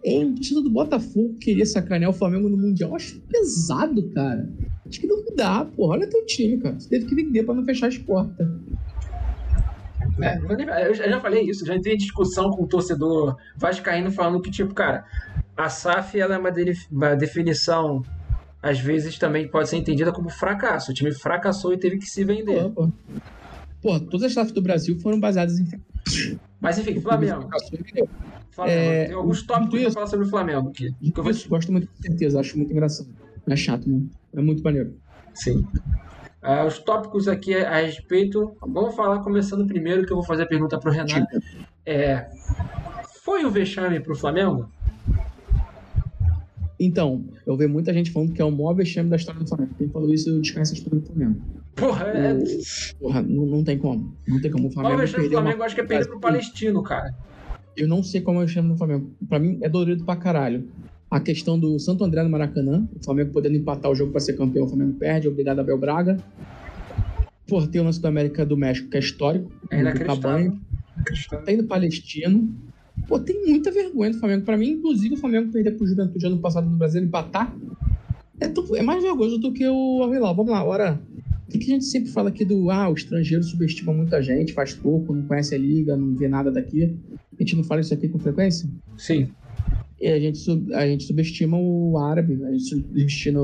[0.04, 2.90] É um do Botafogo querer sacanear o Flamengo no Mundial.
[2.90, 4.48] Eu acho pesado, cara.
[4.92, 5.92] Acho que não dá, porra.
[5.92, 6.78] Olha teu time, cara.
[6.78, 8.46] Você teve que vender pra não fechar as portas.
[10.20, 14.50] É, eu já falei isso, já entrei em discussão com o torcedor vascaíno falando que,
[14.50, 15.06] tipo, cara,
[15.56, 18.02] a SAF ela é uma, de, uma definição,
[18.62, 20.90] às vezes também pode ser entendida como fracasso.
[20.90, 22.68] O time fracassou e teve que se vender.
[22.70, 22.92] Pô, pô.
[23.80, 25.66] pô todas as SAF do Brasil foram baseadas em
[26.60, 27.48] Mas enfim, Flamengo.
[28.50, 28.70] Flamengo.
[28.70, 30.94] É, Tem alguns tópicos para falar sobre o Flamengo aqui.
[31.00, 31.32] Que eu vou...
[31.48, 33.08] Gosto muito, com certeza, acho muito engraçado.
[33.46, 34.02] É chato, né?
[34.34, 34.94] É muito maneiro.
[35.34, 35.66] Sim.
[36.42, 38.56] Uh, os tópicos aqui a respeito.
[38.60, 41.38] Vamos falar começando primeiro, que eu vou fazer a pergunta para o Renato.
[41.84, 42.28] É,
[43.22, 44.68] foi o vexame para o Flamengo?
[46.78, 49.74] Então, eu vejo muita gente falando que é o maior vexame da história do Flamengo.
[49.78, 51.40] Quem falou isso, eu descanso a história do Flamengo.
[51.76, 52.38] Porra, é...
[52.98, 54.16] Porra não, não tem como.
[54.26, 54.94] Não tem como o Flamengo.
[54.94, 55.64] O maior vexame do Flamengo, uma...
[55.66, 57.14] acho que é perder pro Palestino, cara.
[57.76, 59.12] Eu não sei como é o vexame do Flamengo.
[59.28, 60.68] Pra mim, é dolorido pra caralho
[61.12, 64.32] a questão do Santo André no Maracanã, o Flamengo podendo empatar o jogo para ser
[64.32, 66.16] campeão, o Flamengo perde, obrigado a Bel Braga.
[67.46, 70.58] Por ter o lance da América do México, que é histórico, é do Cabanho.
[71.44, 72.50] Tem do Palestino.
[73.06, 74.42] Pô, tem muita vergonha do Flamengo.
[74.46, 77.54] Para mim, inclusive, o Flamengo perder pro Juventude ano passado no Brasil empatar
[78.40, 80.98] é, é mais vergonhoso do que o Al Vamos lá, agora.
[81.46, 84.72] O que a gente sempre fala aqui do ah, o estrangeiro subestima muita gente, faz
[84.72, 86.96] pouco, não conhece a liga, não vê nada daqui.
[87.38, 88.66] A gente não fala isso aqui com frequência?
[88.96, 89.28] Sim
[90.08, 93.40] a gente, a gente subestima o árabe, a gente subestima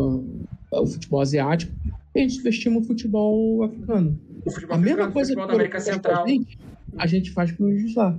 [0.72, 1.72] o futebol asiático
[2.14, 4.18] e a gente subestima o futebol africano.
[4.44, 6.24] O futebol a mesma coisa futebol da América Central.
[6.24, 6.58] A gente,
[6.96, 8.18] a gente faz com o lá.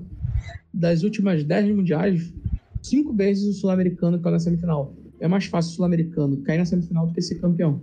[0.74, 2.34] Das últimas 10 mundiais,
[2.82, 4.94] cinco vezes o sul-americano caiu na semifinal.
[5.20, 7.82] É mais fácil o sul-americano cair na semifinal do que ser campeão.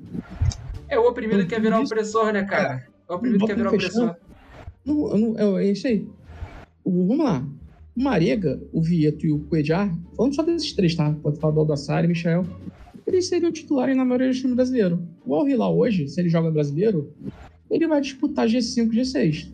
[0.88, 2.86] É, o oprimido então, quer virar isso, opressor, né, cara?
[3.08, 4.16] É, o oprimido quer virar opressor.
[4.84, 6.06] Não, não, é isso aí.
[6.84, 7.44] Vamos lá.
[7.96, 11.12] O Marega, o Vieto e o Cuejar, falando só desses três, tá?
[11.22, 12.44] Pode falar do Aldassari e Michel.
[13.06, 14.98] Eles seriam titulares na maioria dos times brasileiros.
[15.24, 17.14] O Al Hilal hoje, se ele joga brasileiro,
[17.70, 19.50] ele vai disputar G5, G6.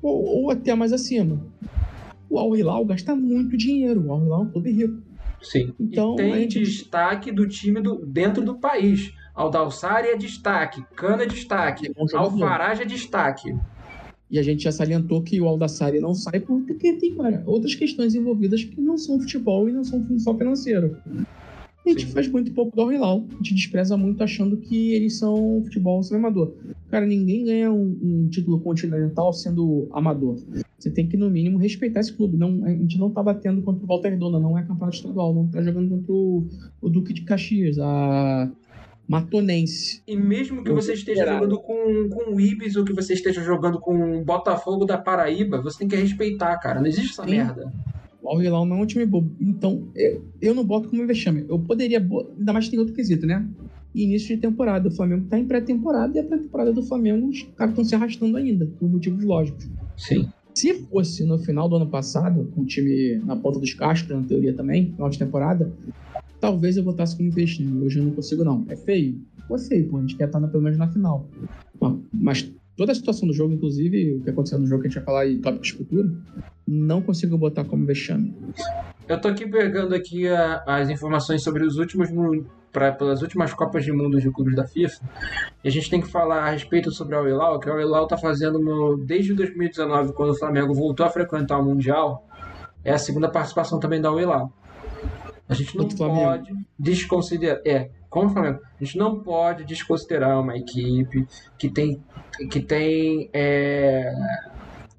[0.00, 1.44] Ou, ou até mais acima.
[2.30, 4.06] O Al Hilal gasta muito dinheiro.
[4.06, 5.02] O Al Hilal é um clube rico.
[5.42, 5.72] Sim.
[5.80, 6.60] Então, e tem gente...
[6.60, 9.12] destaque do time do, dentro do país.
[9.34, 13.54] Aldalsari é destaque, Cana é destaque, é Alfarage é destaque.
[14.30, 18.14] E a gente já salientou que o Aldassari não sai porque tem cara, outras questões
[18.14, 20.96] envolvidas que não são futebol e não são só financeiro.
[21.86, 22.12] A gente Sim.
[22.12, 23.24] faz muito pouco do Al-Hilal.
[23.30, 26.52] A gente despreza muito achando que eles são futebol sem amador.
[26.90, 30.38] Cara, ninguém ganha um, um, título continental sendo amador.
[30.78, 32.36] Você tem que, no mínimo, respeitar esse clube.
[32.36, 35.34] Não, a gente não tá batendo contra o Volta Redonda, não é campeonato estadual.
[35.34, 36.46] Não tá jogando contra o,
[36.82, 37.78] o Duque de Caxias.
[37.78, 38.52] A,
[39.08, 40.02] Matonense.
[40.06, 43.80] E mesmo que você esteja jogando com, com o Ibis ou que você esteja jogando
[43.80, 46.78] com o Botafogo da Paraíba, você tem que respeitar, cara.
[46.78, 47.30] Não existe essa Sim.
[47.30, 47.72] merda.
[48.22, 49.34] O Al Hilal não é um time bobo.
[49.40, 49.88] Então,
[50.42, 51.46] eu não boto como vexame.
[51.48, 51.98] Eu poderia.
[51.98, 53.48] Ainda mais tem outro quesito, né?
[53.94, 54.88] Início de temporada.
[54.88, 58.36] O Flamengo tá em pré-temporada e a pré-temporada do Flamengo, os caras estão se arrastando
[58.36, 59.66] ainda, por motivos lógicos.
[59.96, 60.28] Sim.
[60.54, 64.22] Se fosse no final do ano passado, com o time na ponta dos cascos, na
[64.22, 65.72] teoria também, final de temporada,
[66.40, 67.84] talvez eu votasse como investimento.
[67.84, 68.64] Hoje eu não consigo, não.
[68.68, 69.20] É feio?
[69.36, 69.98] Ficou feio, pô.
[69.98, 71.28] A gente quer estar pelo menos na final.
[72.12, 74.96] Mas toda a situação do jogo, inclusive o que aconteceu no jogo que a gente
[74.96, 76.12] vai falar em tópicos futuros,
[76.66, 78.34] não consigo botar como vexame.
[79.08, 82.10] Eu tô aqui pegando aqui a, as informações sobre os últimos
[82.72, 85.04] pra, pelas últimas Copas de Mundo de clubes da FIFA.
[85.64, 88.16] E a gente tem que falar a respeito sobre o Al-Hilal, que o Al-Hilal tá
[88.16, 92.26] fazendo no, desde 2019, quando o Flamengo voltou a frequentar o Mundial,
[92.84, 94.52] é a segunda participação também da Al-Hilal.
[95.48, 97.60] A gente não pode desconsiderar.
[97.64, 101.26] É, como o Flamengo, a gente não pode desconsiderar uma equipe
[101.58, 102.02] que tem,
[102.50, 104.12] que tem é,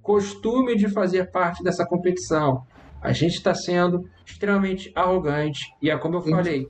[0.02, 2.64] costume de fazer parte dessa competição.
[3.02, 5.74] A gente está sendo extremamente arrogante.
[5.82, 6.68] E é como eu falei: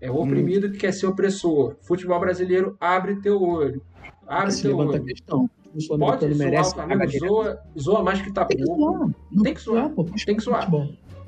[0.00, 1.76] é o oprimido que quer ser opressor.
[1.82, 3.82] Futebol brasileiro abre teu olho.
[4.26, 5.04] Abre teu olho.
[5.04, 5.50] Questão.
[5.98, 9.12] Pode zoar merece, o Flamengo, zoa, zoa mais que tá tem pouco.
[9.42, 9.90] Tem que zoar.
[10.24, 10.70] Tem que zoar.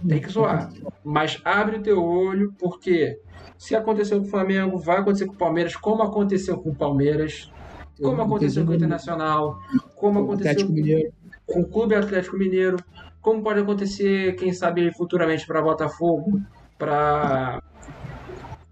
[0.07, 0.71] Tem que zoar.
[1.05, 3.19] Mas abre o teu olho, porque
[3.57, 7.51] se aconteceu com o Flamengo, vai acontecer com o Palmeiras, como aconteceu com o Palmeiras,
[8.01, 9.59] como aconteceu com o Internacional,
[9.97, 10.69] como aconteceu
[11.47, 12.77] com o Clube Atlético Mineiro,
[13.21, 16.41] como pode acontecer, quem sabe, futuramente para Botafogo,
[16.79, 17.61] para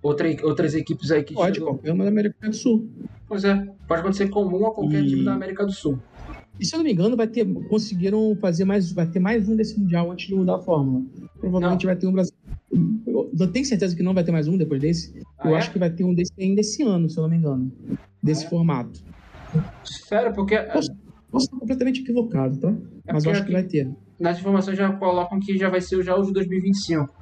[0.00, 2.88] outra, outras equipes aí que Pode, qualquer uma da América do Sul.
[3.26, 5.08] Pois é, pode acontecer comum a qualquer e...
[5.08, 5.98] time da América do Sul.
[6.58, 9.56] E se eu não me engano, vai ter, conseguiram fazer mais, vai ter mais um
[9.56, 11.04] desse mundial antes de mudar a fórmula.
[11.38, 11.92] Provavelmente não.
[11.92, 12.34] vai ter um Brasil.
[13.38, 15.20] Eu tenho certeza que não vai ter mais um depois desse.
[15.38, 15.58] Ah, eu é?
[15.58, 17.70] acho que vai ter um desse ainda esse ano, se eu não me engano,
[18.22, 18.50] desse ah, é?
[18.50, 19.04] formato.
[19.84, 20.90] Sério, porque posso,
[21.30, 22.74] posso estar completamente equivocado, tá?
[23.06, 23.90] É Mas eu acho que vai ter.
[24.18, 27.14] Nas informações já colocam que já vai ser já o de 2025.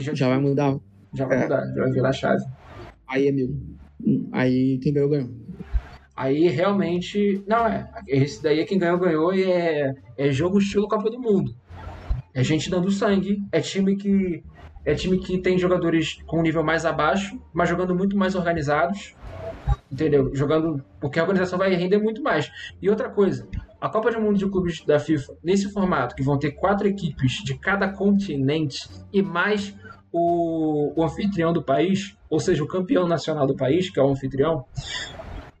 [0.00, 0.78] já, já vai mudar.
[1.12, 1.42] Já vai é.
[1.42, 2.44] mudar, já vai virar a chave.
[3.08, 3.58] Aí, amigo.
[4.30, 5.30] Aí quem ganhou, ganhou.
[6.20, 7.42] Aí realmente.
[7.46, 7.90] Não, é.
[8.06, 11.56] Esse daí é quem ganhou, ganhou e é, é jogo estilo Copa do Mundo.
[12.34, 14.44] É gente dando sangue, é time que.
[14.84, 19.14] É time que tem jogadores com um nível mais abaixo, mas jogando muito mais organizados.
[19.90, 20.30] Entendeu?
[20.34, 20.84] Jogando.
[21.00, 22.52] Porque a organização vai render muito mais.
[22.82, 23.48] E outra coisa,
[23.80, 27.42] a Copa do Mundo de Clubes da FIFA, nesse formato, que vão ter quatro equipes
[27.42, 29.74] de cada continente e mais
[30.12, 34.10] o, o anfitrião do país, ou seja, o campeão nacional do país, que é o
[34.10, 34.66] anfitrião,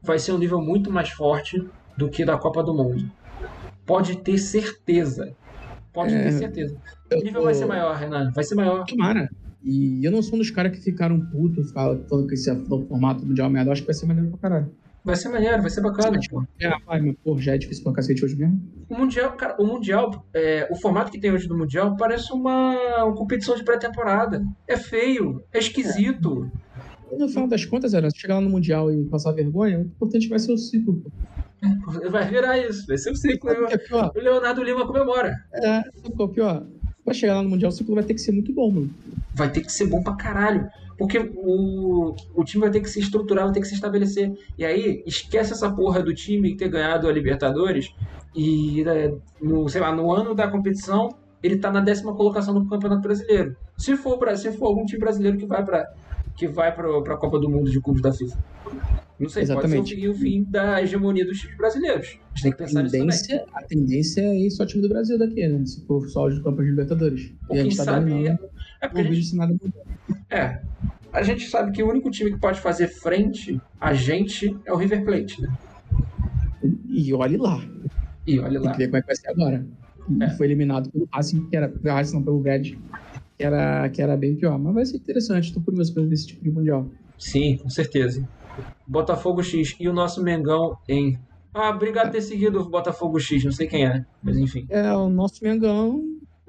[0.02, 1.62] vai ser um nível muito mais forte
[1.96, 3.10] do que da Copa do Mundo.
[3.84, 5.34] Pode ter certeza.
[5.92, 6.76] Pode é, ter certeza.
[7.12, 8.30] O nível vai ser maior, Renan.
[8.32, 8.84] Vai ser maior.
[8.84, 9.28] Tomara.
[9.62, 12.86] E eu não sou um dos caras que ficaram putos falando que esse é o
[12.86, 13.68] formato mundial merda.
[13.68, 14.70] Eu acho que vai ser maneiro pra caralho.
[15.02, 16.18] Vai ser maneiro, vai ser bacana.
[16.30, 16.44] Pô.
[16.60, 18.60] É, vai, mas, pô, já é difícil pra cacete hoje mesmo.
[18.88, 23.04] O Mundial, cara, o Mundial, é, o formato que tem hoje do Mundial parece uma,
[23.04, 24.44] uma competição de pré-temporada.
[24.68, 26.50] É feio, é esquisito.
[26.54, 26.60] É.
[27.18, 30.38] No final das contas, era chegar lá no Mundial e passar vergonha, o importante vai
[30.38, 31.02] ser o ciclo.
[32.10, 33.50] Vai virar isso, vai ser o ciclo.
[33.50, 35.34] É o Leonardo Lima comemora.
[35.52, 35.82] É,
[36.18, 36.66] o pior.
[37.04, 38.90] Pra chegar lá no Mundial, o ciclo vai ter que ser muito bom, mano.
[39.34, 40.68] Vai ter que ser bom pra caralho.
[40.96, 44.32] Porque o, o time vai ter que se estruturar, vai ter que se estabelecer.
[44.58, 47.90] E aí, esquece essa porra do time ter ganhado a Libertadores
[48.34, 48.84] e
[49.40, 51.08] no, sei lá, no ano da competição
[51.42, 53.56] ele tá na décima colocação do Campeonato Brasileiro.
[53.76, 55.90] Se for, pra, se for algum time brasileiro que vai para
[56.40, 58.42] que vai para a Copa do Mundo de clubes da FIFA.
[59.18, 59.94] Não sei, Exatamente.
[59.94, 62.06] pode ser o fim da hegemonia dos times brasileiros.
[62.06, 63.46] A gente tem que pensar tendência, nisso também.
[63.52, 65.66] A tendência é ir só time do Brasil daqui, né?
[65.66, 67.34] Se for só os campos de Libertadores.
[67.50, 68.38] e a gente tá sabe, é,
[68.80, 69.54] é porque a gente, nada
[70.30, 70.62] É,
[71.12, 74.76] a gente sabe que o único time que pode fazer frente a gente é o
[74.76, 75.52] River Plate, né?
[76.88, 77.62] E olhe lá.
[78.26, 78.62] E olhe lá.
[78.62, 79.66] Tem que ver como é que vai ser agora.
[80.22, 80.30] É.
[80.30, 82.78] Foi eliminado pelo Racing, que era pelo Racing, não pelo Red,
[83.40, 84.58] que era, que era bem pior.
[84.58, 86.86] Mas vai ser interessante, estou curioso para ver esse tipo de mundial.
[87.18, 88.20] Sim, com certeza.
[88.86, 91.18] Botafogo X e o nosso Mengão em.
[91.54, 94.66] Ah, obrigado por ter seguido o Botafogo X, não sei quem é, mas enfim.
[94.68, 96.02] É, o nosso Mengão.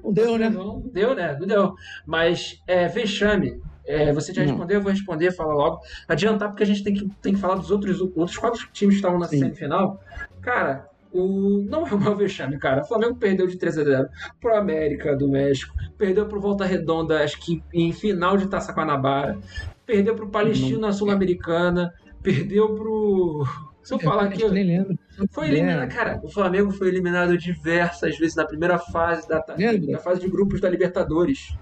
[0.04, 0.50] Não deu, né?
[0.50, 1.36] Mengão, deu, né?
[1.40, 1.72] Não deu.
[2.06, 3.52] Mas é vexame.
[3.86, 5.78] É, você já respondeu, eu vou responder, fala logo.
[6.06, 8.98] Adiantar, porque a gente tem que, tem que falar dos outros, outros quatro times que
[8.98, 9.38] estavam na Sim.
[9.38, 9.98] semifinal.
[10.42, 12.82] Cara, o, não é o maior vexame, cara.
[12.82, 14.08] O Flamengo perdeu de 3 a 0
[14.40, 19.38] pro América do México, perdeu pro Volta Redonda, acho que em final de Taça Guanabara,
[19.86, 23.46] perdeu pro Palestina Sul-Americana, perdeu pro.
[23.82, 24.42] Se eu falar aqui.
[24.42, 24.98] Eu nem lembro.
[25.30, 25.88] Foi eliminado.
[25.88, 30.60] Cara, o Flamengo foi eliminado diversas vezes na primeira fase da, da fase de grupos
[30.60, 31.54] da Libertadores.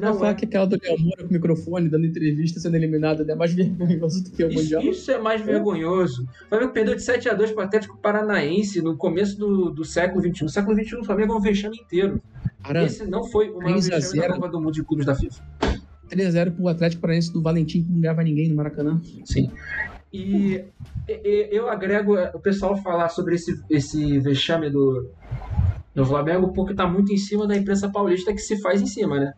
[0.00, 0.34] Não falar é.
[0.34, 4.24] que aquela do Léo Moura com o microfone, dando entrevista, sendo eliminado, é mais vergonhoso
[4.24, 4.82] do que o isso, Mundial.
[4.82, 6.26] Isso é mais vergonhoso.
[6.46, 10.44] O Flamengo perdeu de 7x2 para o Atlético Paranaense no começo do, do século XXI.
[10.44, 12.22] No século XXI, o Flamengo é um vexame inteiro.
[12.62, 15.42] Caramba, Esse não foi o maior vexame da Copa do Mundo de clubes da FIFA.
[16.08, 19.00] 3x0 pro Atlético Paranaense do Valentim, que não ganhava ninguém no Maracanã.
[19.24, 19.50] Sim.
[20.12, 20.64] E,
[21.50, 25.10] eu agrego o pessoal falar sobre esse, esse vexame do,
[25.94, 29.18] do Flamengo porque tá muito em cima da imprensa paulista que se faz em cima,
[29.18, 29.32] né?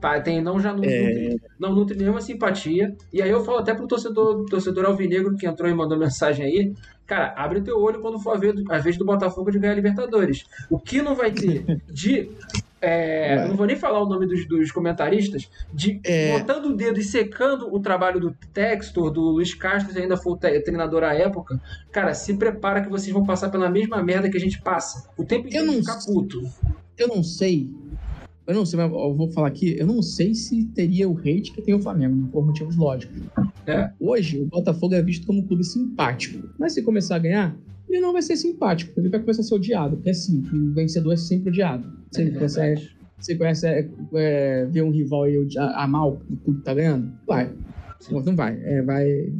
[0.00, 0.88] Tá, tem, não já não, é...
[0.88, 2.94] nutre, não nutre nenhuma simpatia.
[3.12, 6.72] E aí eu falo até pro torcedor, torcedor alvinegro que entrou e mandou mensagem aí.
[7.04, 9.76] Cara, abre teu olho quando for a vez, a vez do Botafogo de ganhar a
[9.76, 10.44] Libertadores.
[10.70, 12.30] O que não vai ter de
[12.80, 16.38] é, não vou nem falar o nome dos, dos comentaristas, de é...
[16.38, 20.36] botando o dedo e secando o trabalho do Textor, do Luiz Castro, se ainda for
[20.38, 21.60] treinador à época.
[21.90, 25.08] Cara, se prepara que vocês vão passar pela mesma merda que a gente passa.
[25.16, 26.40] O tempo inteiro eu não, ficar puto.
[26.96, 27.70] Eu não sei
[28.48, 31.52] eu não sei, mas eu vou falar aqui, eu não sei se teria o hate
[31.52, 33.20] que tem o Flamengo, né, por motivos lógicos.
[33.66, 33.90] É.
[34.00, 36.48] Hoje, o Botafogo é visto como um clube simpático.
[36.58, 37.54] Mas se começar a ganhar,
[37.88, 40.74] ele não vai ser simpático, ele vai começar a ser odiado, porque é assim, o
[40.74, 41.90] vencedor é sempre odiado.
[42.10, 42.88] Você é consegue,
[43.18, 45.36] você conhece é, é, ver um rival aí
[45.74, 47.12] amar o clube que tá ganhando?
[47.26, 47.52] Vai.
[48.00, 48.22] Sim.
[48.24, 48.58] Não vai.
[48.62, 49.32] É, vai.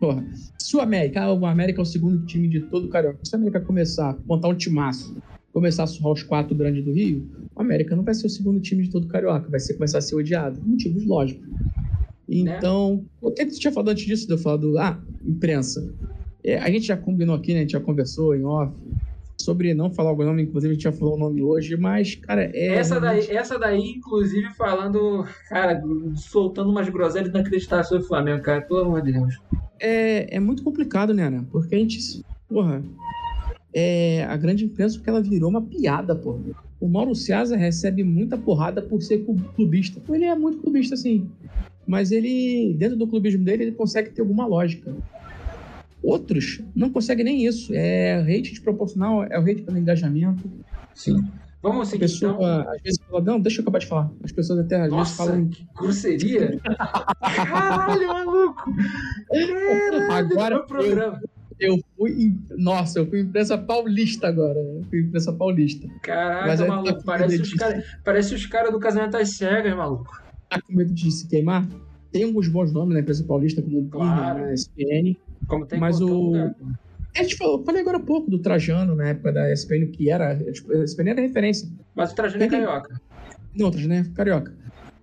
[0.00, 0.24] Porra.
[0.58, 3.36] Se o América, o América é o segundo time de todo o Carioca, se o
[3.36, 5.16] América começar a montar um timaço
[5.52, 8.60] começar a surrar os quatro grandes do Rio, o América não vai ser o segundo
[8.60, 10.60] time de todo o Carioca, vai ser, começar a ser odiado.
[10.64, 11.46] Motivos lógicos.
[12.28, 14.78] Então, o que você tinha falado antes disso, de eu falar do.
[14.78, 15.92] Ah, imprensa.
[16.48, 17.58] É, a gente já combinou aqui, né?
[17.58, 18.74] A gente já conversou em off
[19.38, 22.50] sobre não falar o nome, inclusive a gente já falou o nome hoje, mas, cara,
[22.54, 22.68] é.
[22.68, 25.82] Essa daí, essa daí inclusive, falando, cara,
[26.16, 29.34] soltando umas groselhas inacreditáveis sobre o Flamengo, cara, pelo amor de Deus.
[29.78, 31.44] É, é muito complicado, né, né?
[31.52, 32.24] Porque a gente.
[32.48, 32.82] Porra,
[33.74, 36.40] é, a grande imprensa porque ela virou uma piada, pô.
[36.80, 39.22] O Mauro César recebe muita porrada por ser
[39.54, 40.00] clubista.
[40.08, 41.28] Ele é muito clubista, sim.
[41.86, 44.96] Mas ele, dentro do clubismo dele, ele consegue ter alguma lógica.
[46.02, 47.72] Outros não conseguem nem isso.
[47.74, 50.50] É hate desproporcional, é o hate pelo engajamento.
[50.94, 51.20] Sim.
[51.60, 52.72] Vamos seguir, pessoa, então.
[52.72, 54.10] Às vezes fala, não, deixa eu acabar de falar.
[54.22, 55.48] As pessoas até às Nossa, vezes falam.
[55.48, 56.60] Que grosseria!
[57.20, 58.72] Caralho, maluco!
[59.28, 61.20] Caralho, Agora, programa.
[61.22, 62.36] Eu eu fui.
[62.56, 64.58] Nossa, eu fui imprensa paulista agora.
[64.58, 65.88] Eu fui imprensa paulista.
[66.02, 67.04] Caraca, Mas maluco.
[67.04, 70.22] Parece os, cara, parece os caras do casamento às cegas, maluco.
[70.48, 71.68] Tá com medo de se queimar?
[72.12, 74.40] Tem alguns bons nomes na imprensa paulista, como o claro.
[74.40, 75.18] na SPN.
[75.48, 76.06] Como tem mas o.
[76.06, 76.54] Lugar.
[77.16, 80.36] A gente falou, falei agora há pouco do Trajano, na época da SPN, que era.
[80.52, 81.68] Tipo, a SPN era referência.
[81.96, 83.00] Mas o Trajano é carioca.
[83.56, 84.54] Não, o Trajano é carioca.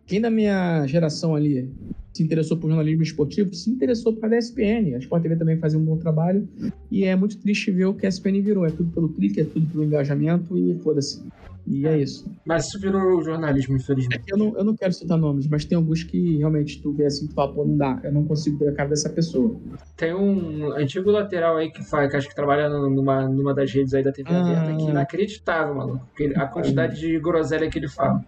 [0.06, 1.70] Quem da minha geração ali
[2.14, 4.96] se interessou por jornalismo esportivo, se interessou por causa da ESPN.
[4.96, 6.48] A Sport TV também fazia um bom trabalho
[6.90, 8.66] e é muito triste ver o que a ESPN virou.
[8.66, 11.22] É tudo pelo clique, é tudo pelo engajamento e foda-se.
[11.68, 12.30] E é isso.
[12.46, 14.24] Mas isso virou jornalismo, infelizmente.
[14.30, 17.06] É eu, não, eu não quero citar nomes, mas tem alguns que realmente tu vê
[17.06, 19.56] assim, tu fala, pô, não dá, eu não consigo ver a cara dessa pessoa.
[19.98, 23.94] Tem um antigo lateral aí que faz, que acho que trabalha numa, numa das redes
[23.94, 24.42] aí da TV ah.
[24.42, 26.02] aberta, que é inacreditável, mano.
[26.36, 28.24] A quantidade de groselha que ele fala.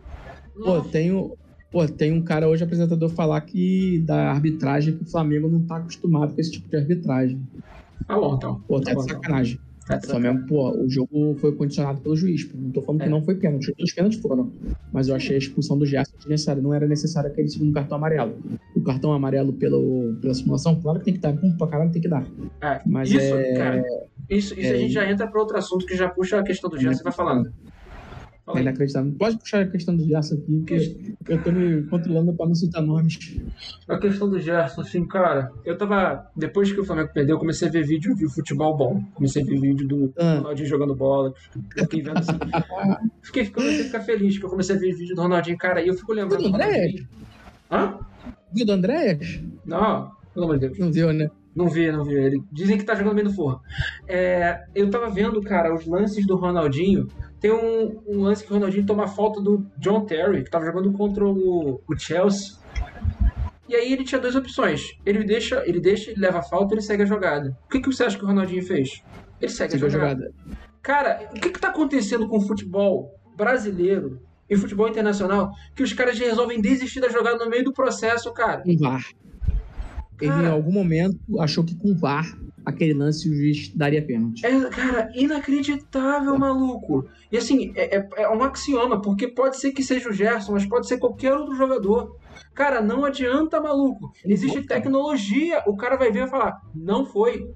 [0.55, 1.37] Pô, tem o,
[1.69, 5.77] Pô, tem um cara hoje, apresentador, falar que da arbitragem que o Flamengo não tá
[5.77, 7.41] acostumado com esse tipo de arbitragem.
[8.07, 8.61] Tá bom, então.
[8.67, 9.59] Pô, tá, tá de sacanagem.
[9.87, 12.43] Tá o Flamengo, pô, o jogo foi condicionado pelo juiz.
[12.43, 12.57] Pô.
[12.57, 13.03] Não tô falando é.
[13.05, 13.73] que não foi pênalti.
[13.81, 14.51] Os pênaltis foram.
[14.91, 16.61] Mas eu achei a expulsão do Gerson desnecessária.
[16.61, 18.37] Não era necessário aquele segundo cartão amarelo.
[18.75, 21.33] O cartão amarelo pelo, pela simulação, claro que tem que dar.
[21.33, 22.27] Pum, pra caralho tem que dar.
[22.61, 23.53] É, Mas isso, é...
[23.53, 23.83] cara.
[24.29, 24.71] Isso, isso é...
[24.71, 27.03] a gente já entra pra outro assunto que já puxa a questão do Gerson e
[27.03, 27.53] vai falando.
[28.55, 29.13] É inacreditável.
[29.19, 32.81] Pode puxar a questão do Gerson aqui, porque eu tô me controlando pra não citar
[32.81, 33.41] nomes.
[33.87, 36.31] A questão do Gerson, assim, cara, eu tava.
[36.33, 39.03] Depois que o Flamengo perdeu, eu comecei a ver vídeo de futebol bom.
[39.13, 40.35] Comecei a ver vídeo do ah.
[40.35, 41.33] Ronaldinho jogando bola.
[41.77, 42.39] Fiquei vendo assim.
[43.21, 45.87] fiquei, comecei a ficar feliz, porque eu comecei a ver vídeo do Ronaldinho, cara, e
[45.89, 46.43] eu fico lembrando.
[46.43, 46.95] Viu do André?
[47.69, 47.99] Hã?
[48.53, 49.19] Viu do André?
[49.65, 50.79] Não, pelo amor de Deus.
[50.79, 51.29] Não viu, né?
[51.53, 52.13] Não vi, não vi.
[52.13, 53.59] Ele dizem que tá jogando bem no forno.
[54.07, 57.07] É, eu tava vendo, cara, os lances do Ronaldinho.
[57.39, 60.91] Tem um, um, lance que o Ronaldinho toma falta do John Terry, que tava jogando
[60.91, 62.57] contra o, o Chelsea.
[63.69, 64.97] E aí ele tinha duas opções.
[65.05, 67.55] Ele deixa, ele deixa, ele leva a falta, ele segue a jogada.
[67.65, 69.03] O que, que você acha que o Ronaldinho fez?
[69.39, 69.99] Ele segue a jogada.
[69.99, 70.33] jogada.
[70.81, 74.19] Cara, o que, que tá acontecendo com o futebol brasileiro
[74.49, 75.51] e futebol internacional?
[75.75, 78.63] Que os caras resolvem desistir da jogada no meio do processo, cara.
[78.65, 79.03] Um VAR.
[80.19, 82.25] Ele em algum momento achou que com o VAR
[82.67, 84.45] aquele lance o juiz daria pênalti.
[84.45, 87.07] É, cara, inacreditável, maluco.
[87.31, 90.65] E assim, é, é, é, um axioma, porque pode ser que seja o Gerson, mas
[90.65, 92.17] pode ser qualquer outro jogador.
[92.53, 94.11] Cara, não adianta, maluco.
[94.25, 95.63] Existe tecnologia.
[95.65, 97.49] O cara vai ver e falar, não foi.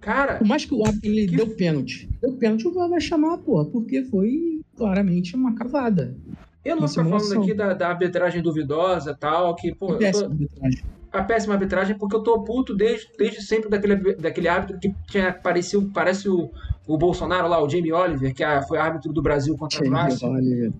[0.00, 0.36] Cara.
[0.36, 1.36] Por mais que o árbitro ele que...
[1.36, 2.08] deu pênalti.
[2.20, 6.16] Deu pênalti, o vai chamar, porra, porque foi claramente uma cavada.
[6.64, 9.96] Eu não estou falando aqui da, da, arbitragem duvidosa tal, que, pô.
[9.96, 10.32] Péssima tô...
[10.32, 10.84] arbitragem.
[11.12, 15.32] A péssima arbitragem, porque eu tô puto desde, desde sempre daquele, daquele árbitro que tinha,
[15.32, 16.50] parecia, parece o,
[16.86, 20.26] o Bolsonaro lá, o Jamie Oliver, que foi árbitro do Brasil contra o Vasco.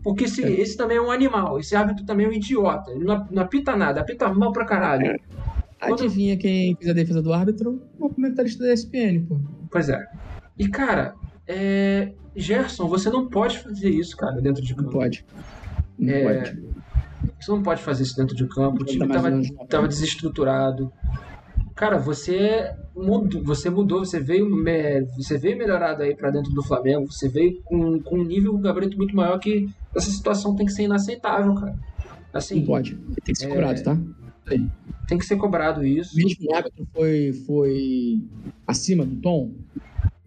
[0.02, 0.50] Porque esse, é.
[0.50, 2.90] esse também é um animal, esse árbitro também é um idiota.
[2.92, 5.06] Ele não, não apita nada, apita mal pra caralho.
[5.06, 5.16] É.
[5.80, 7.82] Adivinha quem fez a defesa do árbitro?
[7.98, 9.36] O comentarista da ESPN, pô.
[9.70, 10.00] Pois é.
[10.58, 11.14] E, cara,
[11.46, 12.12] é...
[12.34, 14.90] Gerson, você não pode fazer isso, cara, dentro de campo.
[14.90, 15.24] Não pode.
[15.98, 16.22] Não é...
[16.22, 16.71] pode.
[17.40, 18.82] Você não pode fazer isso dentro de campo.
[18.82, 19.30] O time tava,
[19.68, 20.92] tava desestruturado.
[21.74, 24.48] Cara, você mudou, você mudou, você veio,
[25.16, 28.60] você veio melhorado aí para dentro do Flamengo, você veio com, com um nível, um
[28.60, 31.74] gabarito muito maior que essa situação tem que ser inaceitável, cara.
[32.32, 32.94] Assim, não pode,
[33.24, 33.48] tem que ser é...
[33.48, 33.98] cobrado, tá?
[35.08, 36.16] Tem que ser cobrado isso.
[36.16, 38.20] Mesmo o árbitro foi, foi
[38.66, 39.52] acima do tom,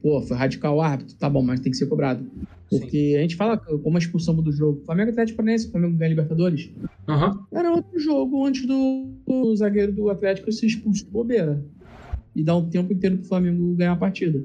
[0.01, 2.25] pô, foi radical o árbitro, tá bom, mas tem que ser cobrado.
[2.69, 3.15] Porque Sim.
[3.15, 4.81] a gente fala como a expulsão do jogo.
[4.85, 6.71] Flamengo Atlético Paranaense, Flamengo ganha Libertadores.
[7.07, 7.45] Uhum.
[7.53, 11.63] Era outro jogo antes do, do zagueiro do Atlético ser expulso de bobeira.
[12.35, 14.43] E dar um tempo inteiro pro Flamengo ganhar a partida.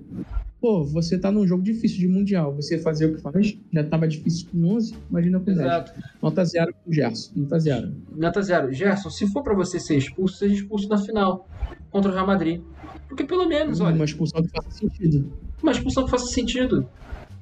[0.61, 2.55] Pô, você tá num jogo difícil de Mundial.
[2.55, 5.93] Você fazer o que faz, já tava difícil com 11, imagina com Exato.
[5.93, 6.05] 10.
[6.23, 7.33] Nota zero pro Gerson.
[7.35, 7.95] Nota zero.
[8.15, 8.73] Nota zero.
[8.73, 11.49] Gerson, se for para você ser expulso, seja expulso na final
[11.91, 12.61] contra o Real Madrid.
[13.09, 13.95] Porque pelo menos, olha.
[13.97, 15.33] Uma expulsão que faça sentido.
[15.63, 16.87] Uma expulsão que faça sentido.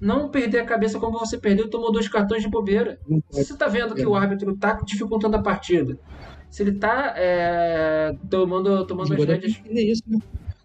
[0.00, 2.98] Não perder a cabeça como você perdeu e tomou dois cartões de bobeira.
[3.30, 5.98] Você tá vendo que o árbitro tá dificultando a partida,
[6.48, 9.60] se ele tá é, tomando, tomando as rédeas.
[9.66, 10.18] É isso, né?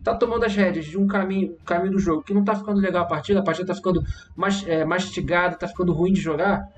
[0.03, 3.03] tá tomando as rédeas de um caminho, caminho do jogo que não tá ficando legal
[3.03, 4.03] a partida, a partida tá ficando
[4.35, 6.69] mais, é, mastigada, tá ficando ruim de jogar,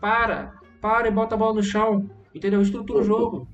[0.00, 2.60] para, para e bota a bola no chão, entendeu?
[2.60, 3.48] Estrutura o jogo.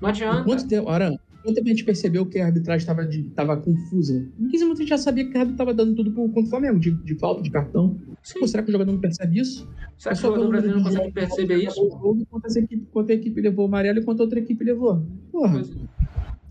[0.00, 0.44] Não adianta.
[0.44, 4.26] Quanto tempo, Aran, quanto tempo a gente percebeu que a arbitragem estava tava confusa?
[4.38, 6.42] Em 15 minutos a gente já sabia que o árbitro estava dando tudo pro, contra
[6.42, 7.96] o Flamengo, de, de falta, de cartão.
[8.38, 9.68] Pô, será que o jogador não percebe isso?
[9.98, 11.88] Será que o jogador brasileiro não consegue perceber isso?
[12.30, 15.04] Quanto a, equipe, quanto a equipe levou o amarelo e quanto a outra equipe levou.
[15.30, 15.52] Porra.
[15.52, 15.92] Pois é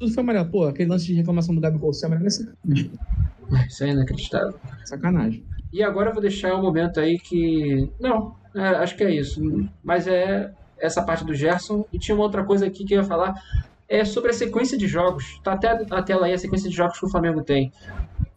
[0.02, 0.50] tudo foi amarelo.
[0.50, 2.92] Pô, aquele lance de reclamação do Gabigol ser amarelo é sacanagem.
[3.68, 4.60] Isso é inacreditável.
[4.84, 5.44] Sacanagem.
[5.72, 7.90] E agora eu vou deixar um momento aí que.
[8.00, 9.42] Não, é, acho que é isso.
[9.84, 11.86] Mas é essa parte do Gerson.
[11.94, 13.36] E tinha uma outra coisa aqui que eu ia falar.
[13.92, 15.40] É sobre a sequência de jogos.
[15.44, 17.72] Tá até na tela aí a sequência de jogos que o Flamengo tem.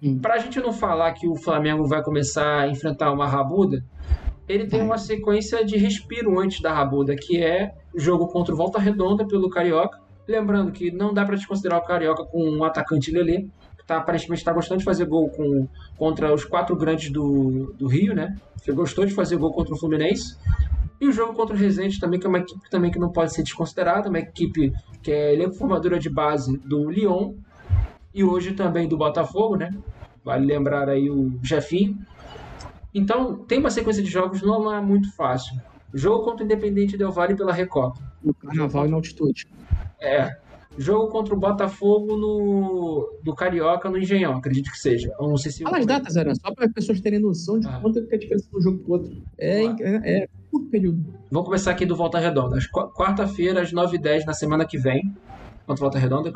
[0.02, 0.18] Hum.
[0.18, 3.84] Pra gente não falar que o Flamengo vai começar a enfrentar uma rabuda,
[4.48, 8.78] ele tem uma sequência de respiro antes da rabuda, que é jogo contra o Volta
[8.78, 13.42] Redonda pelo Carioca, Lembrando que não dá para desconsiderar o Carioca com um atacante Lelê,
[13.76, 15.68] que tá, aparentemente está gostando de fazer gol com,
[15.98, 18.34] contra os quatro grandes do, do Rio, né?
[18.62, 20.36] Que gostou de fazer gol contra o Fluminense.
[21.00, 23.32] E o jogo contra o Resende também, que é uma equipe também que não pode
[23.34, 24.72] ser desconsiderada, uma equipe
[25.02, 27.34] que é elenco formadora de base do Lyon
[28.14, 29.70] e hoje também do Botafogo, né?
[30.24, 31.98] Vale lembrar aí o Jefinho.
[32.94, 35.60] Então, tem uma sequência de jogos não é muito fácil.
[35.92, 38.00] Jogo contra o Independente Del Valle pela Recopa.
[38.22, 39.46] No Carnaval e na altitude.
[40.00, 40.36] É.
[40.76, 45.12] Jogo contra o Botafogo no, do Carioca no Engenhão, acredito que seja.
[45.20, 47.68] Eu não sei se Fala as datas, era só para as pessoas terem noção de
[47.68, 47.78] ah.
[47.80, 49.22] quanto é a diferença de um jogo pro outro.
[49.38, 51.04] É, é, é curto período.
[51.30, 52.56] Vamos começar aqui do Volta Redonda.
[52.94, 55.12] Quarta-feira, às 9h10, na semana que vem,
[55.66, 56.32] contra Volta Redonda,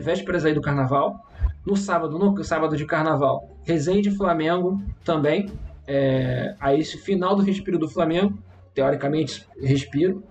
[0.00, 1.20] vésperas aí do Carnaval.
[1.66, 5.50] No sábado, no sábado de Carnaval, Resende Flamengo também.
[5.86, 8.38] É, aí, final do respiro do Flamengo,
[8.74, 10.22] teoricamente, respiro.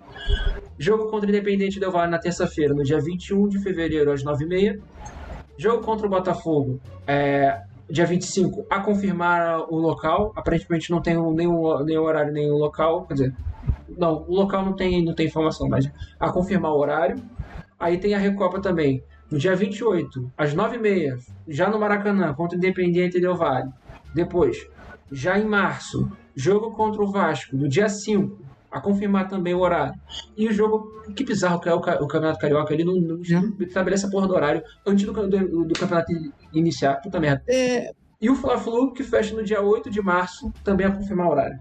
[0.79, 4.79] Jogo contra o Independente Del Valle na terça-feira, no dia 21 de fevereiro, às 9h30.
[5.55, 10.33] Jogo contra o Botafogo, é, dia 25, a confirmar o local.
[10.35, 13.05] Aparentemente não tem nenhum, nenhum horário, nenhum local.
[13.05, 13.35] Quer dizer,
[13.97, 15.89] não, o local não tem, não tem informação, mas
[16.19, 17.21] a confirmar o horário.
[17.79, 22.59] Aí tem a Recopa também, no dia 28, às 9h30, já no Maracanã, contra o
[22.59, 23.71] Independente Del Valle.
[24.15, 24.67] Depois,
[25.11, 29.99] já em março, jogo contra o Vasco, no dia 5, a confirmar também o horário.
[30.35, 34.05] E o jogo, que bizarro que é o, o Campeonato Carioca, ele não, não estabelece
[34.05, 36.11] a porra do horário antes do, do, do campeonato
[36.53, 36.95] iniciar.
[37.01, 37.43] Puta merda.
[37.47, 37.91] É...
[38.19, 41.59] E o Fla-Flu, que fecha no dia 8 de março, também a confirmar o horário.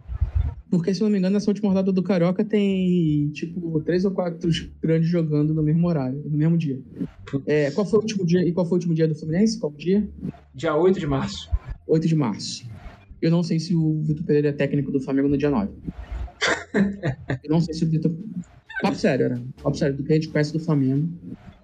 [0.70, 4.51] Porque, se não me engano, nessa última rodada do Carioca tem, tipo, três ou quatro
[4.83, 6.81] grandes jogando no mesmo horário, no mesmo dia.
[7.47, 8.45] É, qual foi o último dia?
[8.45, 9.61] E qual foi o último dia do Fluminense?
[9.61, 10.09] Qual dia?
[10.55, 11.49] Dia 8 de março.
[11.87, 12.69] 8 de março.
[13.23, 15.70] Eu não sei se o Vitor Pereira é técnico do Flamengo no dia 9.
[17.44, 18.12] Eu não sei se o Vitor.
[18.82, 19.43] Papo sério, né?
[19.62, 21.09] Papo sério, do que a gente conhece do Flamengo.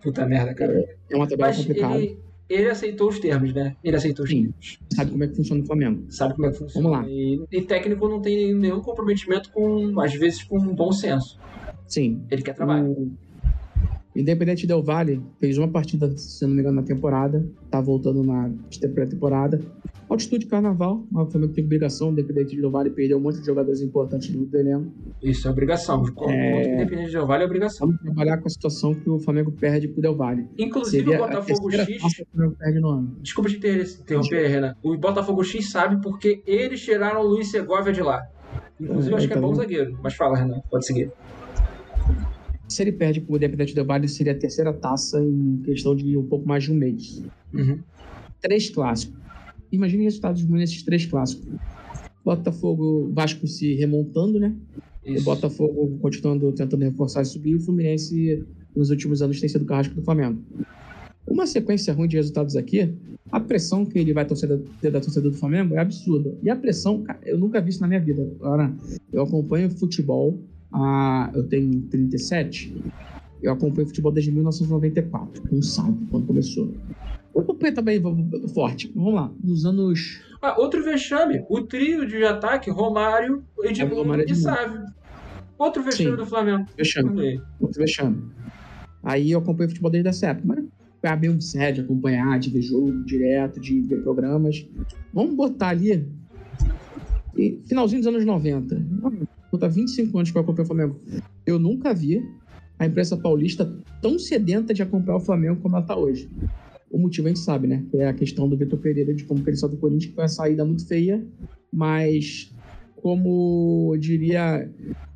[0.03, 0.85] Puta merda, cara.
[1.11, 1.97] É uma tabela complicada.
[1.97, 2.19] Ele,
[2.49, 3.77] ele, aceitou os termos, né?
[3.85, 4.43] Ele aceitou os Sim.
[4.43, 4.79] termos.
[4.95, 6.07] Sabe como é que funciona o Flamengo.
[6.11, 6.89] Sabe como é que funciona.
[6.89, 7.13] Vamos lá.
[7.13, 11.39] E, e técnico não tem nenhum comprometimento com, às vezes, com bom senso.
[11.87, 12.25] Sim.
[12.31, 12.91] Ele quer trabalho.
[12.91, 13.13] O...
[14.15, 17.47] Independente Del Vale fez uma partida, se não me engano, na temporada.
[17.71, 18.51] Tá voltando na
[18.95, 19.61] pré-temporada.
[20.09, 24.29] Altitude Carnaval, uma Flamengo tem obrigação, Independente Del Vale perdeu um monte de jogadores importantes
[24.29, 24.93] do elenco.
[25.23, 26.05] Isso é obrigação.
[26.29, 26.75] É...
[26.75, 27.87] Independente Del Vale é obrigação.
[27.87, 30.17] Vamos trabalhar com a situação que o Flamengo perde pro Del.
[30.59, 32.03] Inclusive Seria o Botafogo X.
[32.35, 33.17] O perde no ano.
[33.23, 34.77] Desculpa te interromper, Renan.
[34.83, 38.23] O Botafogo X sabe porque eles tiraram o Luiz Segovia de lá.
[38.79, 39.99] Inclusive, é, acho que é bom zagueiro.
[40.03, 41.11] Mas fala, Renan, pode seguir.
[42.73, 46.25] Se ele perde pro Independente Del Valle, seria a terceira taça em questão de um
[46.25, 47.23] pouco mais de um mês.
[47.53, 47.79] Uhum.
[48.41, 49.21] Três clássicos.
[49.71, 51.47] Imagine resultados nesses três clássicos.
[52.25, 54.55] Botafogo, Vasco se remontando, né?
[55.05, 55.21] Isso.
[55.21, 57.57] O Botafogo continuando tentando reforçar e subir.
[57.57, 58.43] O Fluminense,
[58.75, 60.41] nos últimos anos, tem sido o carrasco do Flamengo.
[61.27, 62.91] Uma sequência ruim de resultados aqui,
[63.31, 66.35] a pressão que ele vai ter da torcida do Flamengo é absurda.
[66.43, 68.27] E a pressão, eu nunca vi isso na minha vida.
[68.41, 68.75] Agora,
[69.13, 70.43] eu acompanho futebol
[70.73, 72.75] ah, eu tenho 37.
[73.43, 75.43] Eu acompanho futebol desde 1994.
[75.51, 76.73] Não sabe quando começou.
[77.35, 78.01] Eu acompanho também
[78.55, 78.91] forte.
[78.95, 79.31] Vamos lá.
[79.43, 80.21] Nos anos.
[80.41, 81.45] Ah, outro vexame.
[81.49, 84.85] O trio de ataque, Romário, Edmundo é, e Sávio.
[85.59, 86.17] Outro vexame Sim.
[86.17, 86.67] do Flamengo.
[86.77, 87.41] Vexame.
[87.61, 88.23] Outro vexame.
[89.03, 90.47] Aí eu acompanho futebol desde essa época.
[90.47, 90.65] Mas
[91.01, 94.67] foi bem de acompanhar, de ver jogo direto, de ver programas.
[95.13, 96.07] Vamos botar ali.
[97.67, 98.77] Finalzinho dos anos 90
[99.53, 101.01] conta 25 anos que eu acompanho o Flamengo.
[101.45, 102.27] Eu nunca vi
[102.79, 103.71] a imprensa paulista
[104.01, 106.29] tão sedenta de acompanhar o Flamengo como ela está hoje.
[106.91, 107.85] O motivo a gente sabe, né?
[107.95, 110.25] É a questão do Vitor Pereira, de como que ele saiu do Corinthians, que foi
[110.25, 111.23] uma saída muito feia,
[111.71, 112.51] mas
[112.97, 114.69] como diria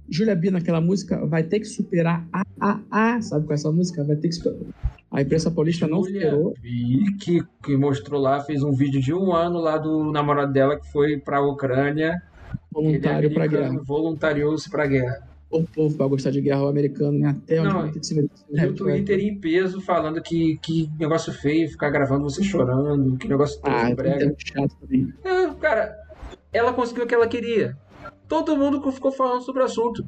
[0.08, 4.04] Julia B naquela música, vai ter que superar a, a, a, sabe com essa música?
[4.04, 4.58] Vai ter que superar.
[5.10, 6.54] A imprensa paulista Julia não superou.
[6.60, 10.78] B, que, que mostrou lá, fez um vídeo de um ano lá do namorado dela
[10.78, 12.22] que foi para a Ucrânia
[12.70, 13.80] Voluntário para guerra.
[13.82, 15.28] Voluntários para guerra.
[15.48, 17.28] O povo vai gostar de guerra o americano, né?
[17.28, 18.30] Até onde que se meter.
[18.50, 23.28] E o Twitter em peso falando que, que negócio feio ficar gravando você chorando, que
[23.28, 24.26] negócio ah, brega.
[24.26, 25.12] É chato também.
[25.24, 25.96] É, cara,
[26.52, 27.76] ela conseguiu o que ela queria.
[28.28, 30.04] Todo mundo ficou falando sobre o assunto.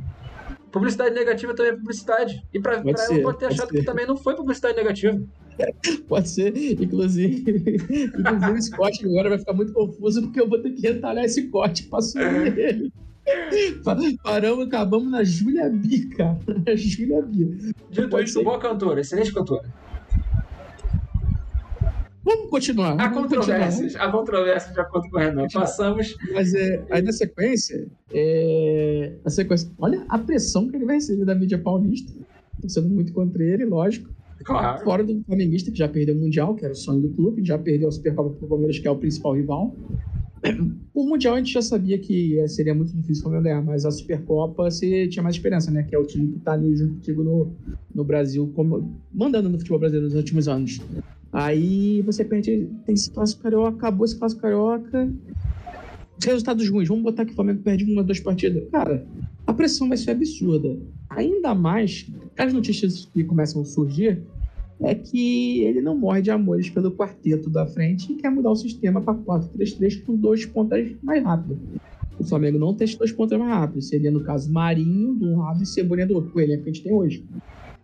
[0.73, 2.45] Publicidade negativa também é publicidade.
[2.53, 5.21] E pra, pra ela pode ter achado que também não foi publicidade negativa.
[6.09, 7.45] Pode ser, inclusive,
[8.19, 11.49] inclusive esse corte agora vai ficar muito confuso porque eu vou ter que retalhar esse
[11.49, 12.93] corte para subir ele.
[14.23, 16.39] Paramos, acabamos na Júlia B, cara.
[16.67, 17.73] Na Júlia B.
[17.91, 19.69] Dito isso, boa cantora, excelente cantora.
[22.25, 23.01] Vamos continuar.
[23.01, 25.47] Há controvérsias, há controvérsias de acordo com o Renan.
[25.53, 26.15] Passamos.
[26.35, 31.25] Mas é, aí na sequência, é, a sequência, olha a pressão que ele vai receber
[31.25, 32.13] da mídia paulista.
[32.67, 34.11] Sendo muito contra ele, lógico.
[34.45, 34.83] Claro.
[34.85, 37.59] Fora do flamenguista, que já perdeu o Mundial, que era o sonho do clube, já
[37.59, 39.75] perdeu a Supercopa pro Palmeiras, que é o principal rival.
[40.95, 43.91] O Mundial a gente já sabia que seria muito difícil o Flamengo ganhar, mas a
[43.91, 45.85] Supercopa você tinha mais esperança, né?
[45.85, 47.53] Que é o time que tá ali junto contigo no,
[47.95, 50.81] no Brasil, como, mandando no futebol brasileiro nos últimos anos.
[51.33, 55.13] Aí você perde, tem esse clássico carioca, acabou esse clássico carioca.
[56.25, 58.69] Resultados ruins, vamos botar que o Flamengo perde uma, duas partidas.
[58.71, 59.07] Cara,
[59.47, 60.77] a pressão vai ser absurda.
[61.11, 62.07] Ainda mais,
[62.37, 64.23] as notícias que começam a surgir
[64.81, 68.57] é que ele não morre de amores pelo quarteto da frente e quer mudar o
[68.57, 71.59] sistema para 4-3-3 com dois pontas mais rápidos.
[72.19, 73.89] O Flamengo não tem dois pontas mais rápidos.
[73.89, 76.71] Seria, no caso, Marinho de um lado e Cebolinha do outro, com o elenco que
[76.71, 77.25] a gente tem hoje.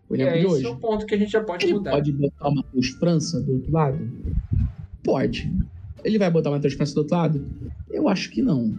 [0.08, 0.56] O elenco é, de hoje.
[0.56, 1.92] Esse é o ponto que a gente já pode ele mudar.
[1.92, 4.10] pode botar o Matheus França do outro lado?
[5.02, 5.52] Pode.
[6.04, 7.46] Ele vai botar o Matheus França do outro lado?
[7.90, 8.76] Eu acho que não.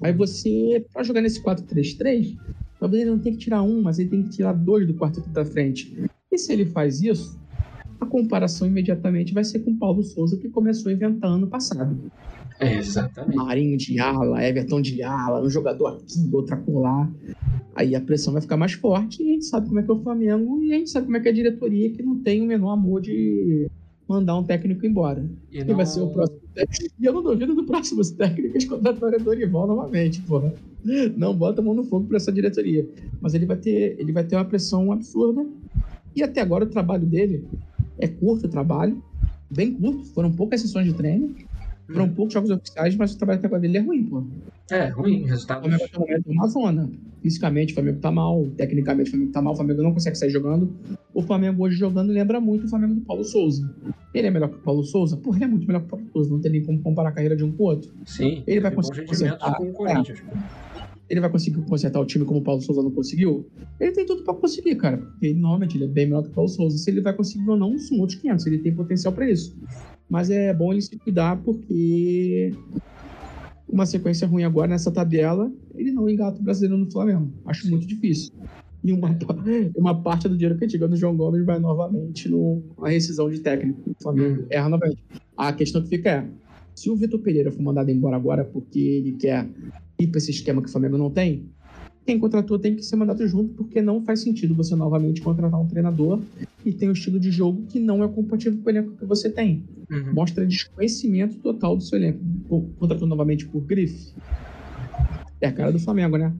[0.00, 2.36] Aí você, para jogar nesse 4-3-3,
[2.84, 5.26] talvez ele não tenha que tirar um, mas ele tem que tirar dois do quarteto
[5.30, 5.96] da frente.
[6.30, 7.40] E se ele faz isso,
[7.98, 11.98] a comparação imediatamente vai ser com o Paulo Souza, que começou a inventar ano passado.
[12.60, 13.36] É, exatamente.
[13.36, 17.10] Marinho de ala, Everton de ala, um jogador aqui, outro acolá.
[17.74, 19.94] Aí a pressão vai ficar mais forte e a gente sabe como é que é
[19.94, 22.42] o Flamengo e a gente sabe como é que é a diretoria que não tem
[22.42, 23.66] o menor amor de
[24.06, 25.26] mandar um técnico embora.
[25.50, 25.76] E Quem não...
[25.76, 26.94] vai ser o próximo técnico?
[27.00, 30.52] E eu não duvido do próximo técnico contratar o Dorival novamente, porra.
[31.16, 32.86] Não bota a mão no fogo para essa diretoria.
[33.20, 35.46] Mas ele vai ter, ele vai ter uma pressão absurda.
[36.14, 37.44] E até agora o trabalho dele
[37.98, 39.02] é curto o trabalho,
[39.50, 41.34] bem curto, foram poucas sessões de treino.
[41.86, 44.24] Foram poucos jogos oficiais, mas o trabalho até agora dele é ruim, pô.
[44.70, 45.66] É, ruim, resultado.
[45.66, 46.90] O Flamengo o momento é uma zona.
[47.22, 48.46] Fisicamente, o Flamengo tá mal.
[48.56, 49.52] Tecnicamente, o Flamengo tá mal.
[49.52, 50.72] O Flamengo não consegue sair jogando.
[51.12, 53.70] O Flamengo hoje jogando lembra muito o Flamengo do Paulo Souza.
[54.14, 55.18] Ele é melhor que o Paulo Souza?
[55.18, 56.30] Porra, ele é muito melhor que o Paulo Souza.
[56.30, 57.92] Não tem nem como comparar a carreira de um com o outro.
[58.06, 58.42] Sim.
[58.46, 59.54] Ele vai conseguir consertar.
[59.56, 60.20] Com o Corinthians.
[60.20, 60.63] É.
[61.14, 63.48] Ele vai conseguir consertar o time como o Paulo Souza não conseguiu?
[63.78, 64.96] Ele tem tudo para conseguir, cara.
[64.98, 66.76] Porque ele, normalmente ele é bem melhor que o Paulo Souza.
[66.76, 68.46] Se ele vai conseguir ou não, são outros 500.
[68.46, 69.56] Ele tem potencial para isso.
[70.10, 72.52] Mas é bom ele se cuidar porque
[73.68, 77.32] uma sequência ruim agora nessa tabela, ele não engata o brasileiro no Flamengo.
[77.46, 78.32] Acho muito difícil.
[78.82, 79.16] E uma,
[79.76, 83.30] uma parte do dinheiro que a gente ganha no João Gomes vai novamente numa rescisão
[83.30, 83.88] de técnico.
[83.88, 85.02] O Flamengo erra novamente.
[85.36, 86.28] A questão que fica é:
[86.74, 89.48] se o Vitor Pereira for mandado embora agora porque ele quer
[89.98, 91.48] ir para esse esquema que o Flamengo não tem,
[92.06, 95.66] quem contratou tem que ser mandado junto, porque não faz sentido você novamente contratar um
[95.66, 96.20] treinador
[96.64, 99.30] e tem um estilo de jogo que não é compatível com o elenco que você
[99.30, 99.64] tem.
[99.90, 100.12] Uhum.
[100.12, 102.20] Mostra desconhecimento total do seu elenco.
[102.78, 104.12] Contratou novamente por grife.
[105.40, 106.32] É a cara do Flamengo, né?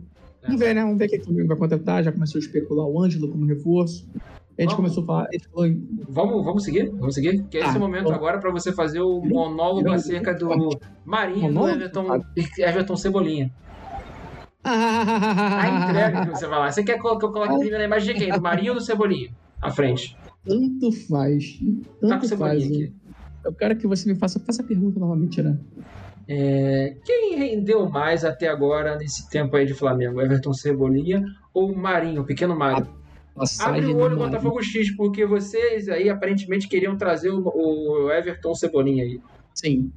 [0.42, 0.82] Vamos ver, né?
[0.82, 2.04] Vamos ver quem o Flamengo vai contratar.
[2.04, 4.06] Já começou a especular o Ângelo como reforço.
[4.56, 5.24] A gente vamos, começou a falar.
[5.24, 5.70] A falou...
[6.08, 6.88] vamos, vamos seguir?
[6.90, 7.42] Vamos seguir?
[7.44, 8.18] Que é esse ah, momento vamos.
[8.18, 10.48] agora para você fazer o monólogo acerca do
[11.04, 12.22] Marinho do Everton,
[12.58, 13.52] Everton Cebolinha.
[14.64, 16.70] a entrega que você vai lá.
[16.70, 18.32] Você quer que eu coloque primeiro a imagem de quem?
[18.32, 19.30] Do Marinho ou do Cebolinha?
[19.60, 20.16] À frente.
[20.44, 21.58] Tanto faz.
[22.00, 22.92] Tanto tá com o Cebolinha faz, aqui.
[23.44, 25.58] Eu quero que você me faça, faça a pergunta novamente, né?
[26.26, 30.20] É, quem rendeu mais até agora nesse tempo aí de Flamengo?
[30.20, 31.22] Everton Cebolinha
[31.52, 32.88] ou Marinho, o pequeno Mário?
[33.60, 39.02] Abre o olho Botafogo X, porque vocês aí aparentemente queriam trazer o, o Everton Cebolinha
[39.02, 39.20] aí.
[39.52, 39.90] Sim.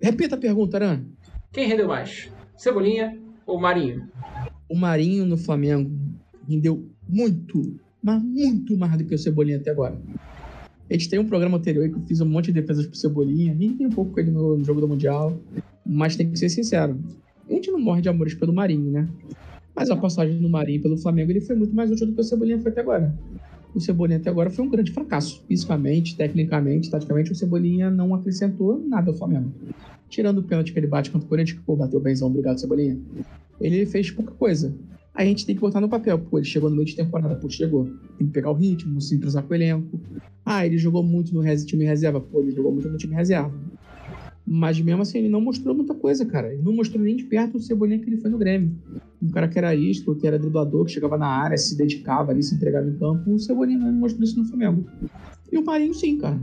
[0.00, 1.04] Repita a pergunta, Aran.
[1.52, 2.30] Quem rendeu mais?
[2.56, 4.08] Cebolinha ou Marinho?
[4.68, 5.90] O Marinho no Flamengo
[6.48, 10.00] rendeu muito, mas muito mais do que o Cebolinha até agora.
[10.88, 13.54] A gente tem um programa anterior que eu fiz um monte de defesas pro Cebolinha,
[13.54, 15.38] nem tem um pouco com ele no, no, jogo do Mundial,
[15.84, 16.98] mas tem que ser sincero.
[17.48, 19.08] A gente não morre de amores pelo Marinho, né?
[19.74, 22.24] Mas a passagem do Marinho pelo Flamengo ele foi muito mais útil do que o
[22.24, 23.14] Cebolinha foi até agora.
[23.74, 25.44] O Cebolinha até agora foi um grande fracasso.
[25.46, 29.52] Fisicamente, tecnicamente, taticamente, o Cebolinha não acrescentou nada ao Flamengo.
[30.08, 32.98] Tirando o pênalti que ele bate contra o Corinthians, que pô, bateu benzão, obrigado, Cebolinha.
[33.60, 34.74] Ele fez pouca coisa.
[35.14, 37.48] A gente tem que botar no papel, pô, ele chegou no meio de temporada, pô,
[37.48, 37.84] chegou.
[38.18, 40.00] Tem que pegar o ritmo, se entrosar com o elenco.
[40.44, 43.52] Ah, ele jogou muito no time reserva, pô, ele jogou muito no time reserva.
[44.52, 46.52] Mas mesmo assim, ele não mostrou muita coisa, cara.
[46.52, 48.76] Ele não mostrou nem de perto o Cebolinha que ele foi no Grêmio.
[49.22, 52.42] Um cara que era isto, que era driblador, que chegava na área, se dedicava ali,
[52.42, 53.30] se entregava em campo.
[53.30, 54.84] O Cebolinha não mostrou isso no Flamengo.
[55.52, 56.40] E o Marinho, sim, cara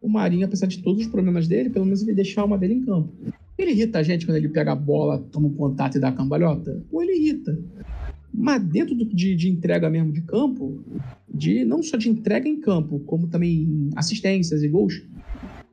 [0.00, 2.74] o Marinho, apesar de todos os problemas dele, pelo menos ele deixa a alma dele
[2.74, 3.12] em campo.
[3.56, 6.12] Ele irrita a gente quando ele pega a bola, toma um contato e dá a
[6.12, 6.82] cambalhota?
[6.92, 7.58] Ou ele irrita.
[8.32, 10.80] Mas dentro do, de, de, entrega mesmo de campo,
[11.32, 15.02] de não só de entrega em campo, como também assistências e gols,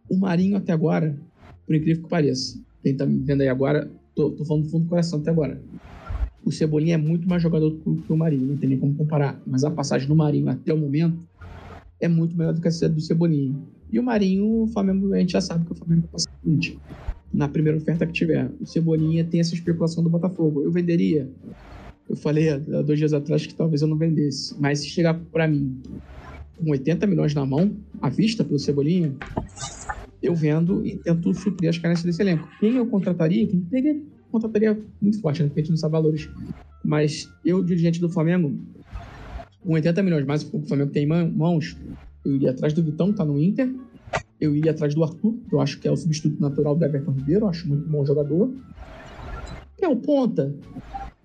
[0.09, 1.15] o Marinho até agora,
[1.65, 4.83] por incrível que pareça, quem tá me vendo aí agora, tô, tô falando do fundo
[4.83, 5.61] do coração até agora.
[6.43, 9.41] O Cebolinha é muito mais jogador que o Marinho, não tem nem como comparar.
[9.47, 11.27] Mas a passagem do Marinho até o momento
[11.99, 13.55] é muito melhor do que a do Cebolinha.
[13.91, 16.79] E o Marinho, o Flamengo, a gente já sabe que o Flamengo vai passar seguinte.
[17.33, 18.49] Na primeira oferta que tiver.
[18.61, 20.61] O Cebolinha tem essa especulação do Botafogo.
[20.61, 21.27] Eu venderia.
[22.07, 24.55] Eu falei há dois dias atrás que talvez eu não vendesse.
[24.59, 25.81] Mas se chegar para mim
[26.57, 29.13] com 80 milhões na mão, à vista pelo Cebolinha,
[30.25, 32.47] eu vendo e tento suprir as carências desse elenco.
[32.59, 33.45] Quem eu contrataria?
[33.47, 35.47] Quem teria, contrataria muito forte, né?
[35.47, 36.29] porque a gente não sabe valores.
[36.83, 38.57] Mas eu, dirigente do Flamengo,
[39.59, 41.75] com 80 milhões mais o Flamengo tem em mãos,
[42.23, 43.73] eu iria atrás do Vitão, que tá no Inter.
[44.39, 47.11] Eu iria atrás do Arthur, que eu acho que é o substituto natural do Everton
[47.11, 48.53] Ribeiro, eu acho muito bom jogador.
[49.81, 50.53] É o ponta.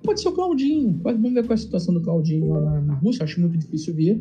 [0.02, 0.98] Pode ser o Claudinho.
[1.02, 3.94] Vamos ver qual é a situação do Claudinho lá na, na Rússia, acho muito difícil
[3.94, 4.20] ver.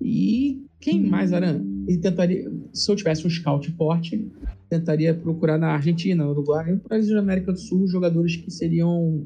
[0.00, 1.62] E quem mais, Aran?
[1.86, 4.26] Ele tentaria, se eu tivesse um scout forte,
[4.68, 9.24] tentaria procurar na Argentina, no Uruguai, para a América do Sul, jogadores que seriam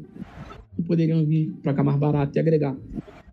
[0.75, 2.77] que poderiam vir para cá mais barato e agregar.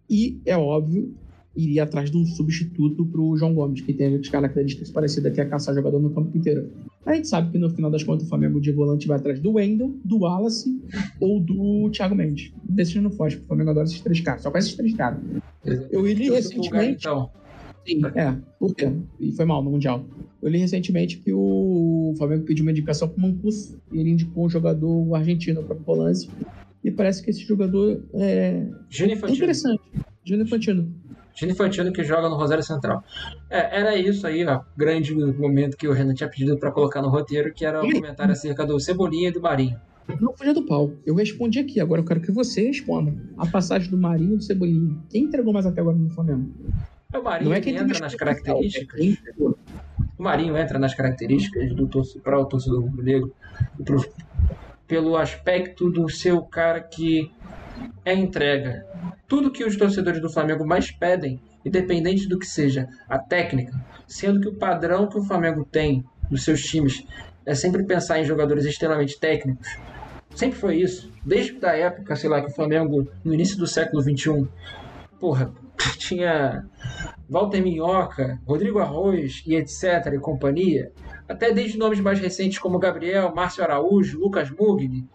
[0.09, 1.13] E é óbvio
[1.55, 5.41] iria atrás de um substituto para o João Gomes, que tem as características parecidas que
[5.41, 6.69] é caçar jogador no campo inteiro.
[7.05, 9.53] A gente sabe que no final das contas o Flamengo de volante vai atrás do
[9.53, 10.81] Wendel, do Wallace
[11.19, 12.53] ou do Thiago Mendes.
[12.63, 15.19] Desses não foge, o Flamengo adora esses três caras, só com esses três caras.
[15.91, 17.07] Eu li recentemente.
[17.07, 17.29] Então.
[17.85, 18.91] Sim, é, por quê?
[19.19, 20.05] E foi mal no Mundial.
[20.41, 24.45] Eu li recentemente que o Flamengo pediu uma indicação para o Mancuso e ele indicou
[24.45, 26.31] um jogador argentino para o Polâncio.
[26.83, 28.65] E parece que esse jogador é,
[28.99, 29.81] é interessante.
[30.23, 30.93] Júnior Infantino.
[31.35, 33.03] Gino Infantino que joga no Rosário Central.
[33.49, 37.09] É, era isso aí, ó, grande momento que o Renan tinha pedido para colocar no
[37.09, 39.79] roteiro, que era o um comentário acerca do Cebolinha e do Marinho.
[40.19, 40.91] Não fuja do pau.
[41.05, 43.13] Eu respondi aqui, agora eu quero que você responda.
[43.37, 44.97] A passagem do Marinho e do Cebolinha.
[45.09, 46.51] Quem entregou mais até agora no Flamengo?
[47.13, 48.99] É o Marinho Não é que entra nas características.
[49.01, 49.57] É o
[50.17, 51.89] Marinho entra nas características do
[52.23, 53.33] para o torcedor rubro-negro
[54.87, 57.31] pelo aspecto do seu cara que
[58.05, 58.85] é entrega.
[59.27, 63.73] Tudo que os torcedores do Flamengo mais pedem, independente do que seja a técnica,
[64.05, 67.05] sendo que o padrão que o Flamengo tem nos seus times
[67.45, 69.67] é sempre pensar em jogadores extremamente técnicos.
[70.35, 71.11] Sempre foi isso.
[71.25, 74.47] Desde a época, sei lá, que o Flamengo, no início do século XXI,
[75.19, 75.51] porra,
[75.97, 76.65] tinha
[77.29, 80.13] Walter Minhoca, Rodrigo Arroz e etc.
[80.13, 80.91] e companhia,
[81.27, 85.07] até desde nomes mais recentes como Gabriel, Márcio Araújo, Lucas Mugni,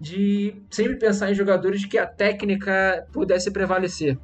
[0.00, 4.18] de sempre pensar em jogadores que a técnica pudesse prevalecer.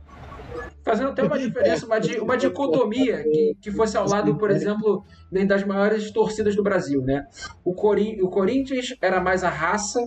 [0.83, 5.05] Fazendo até uma diferença, uma, uma dicotomia que, que fosse ao lado, por exemplo,
[5.47, 7.03] das maiores torcidas do Brasil.
[7.03, 7.27] Né?
[7.63, 10.01] O, Cori o Corinthians era mais a raça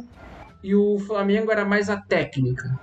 [0.64, 2.80] e o Flamengo era mais a técnica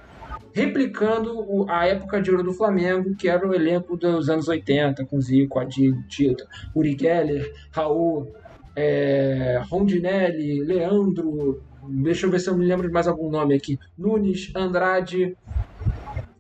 [0.53, 5.21] replicando a época de ouro do Flamengo, que era o elenco dos anos 80, com
[5.21, 6.45] Zico, Adilho, Tito,
[6.75, 8.33] Uri Geller, Raul,
[8.75, 13.79] é, Rondinelli, Leandro, deixa eu ver se eu me lembro de mais algum nome aqui,
[13.97, 15.37] Nunes, Andrade.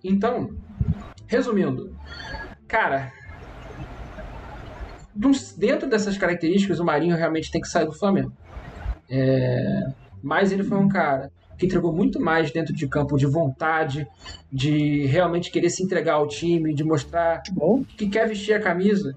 [0.03, 0.51] Então,
[1.27, 1.95] resumindo,
[2.67, 3.13] cara,
[5.57, 8.33] dentro dessas características, o Marinho realmente tem que sair do Flamengo.
[9.11, 9.91] É,
[10.23, 14.07] mas ele foi um cara que entregou muito mais dentro de campo de vontade,
[14.51, 17.43] de realmente querer se entregar ao time, de mostrar
[17.97, 19.17] que quer vestir a camisa.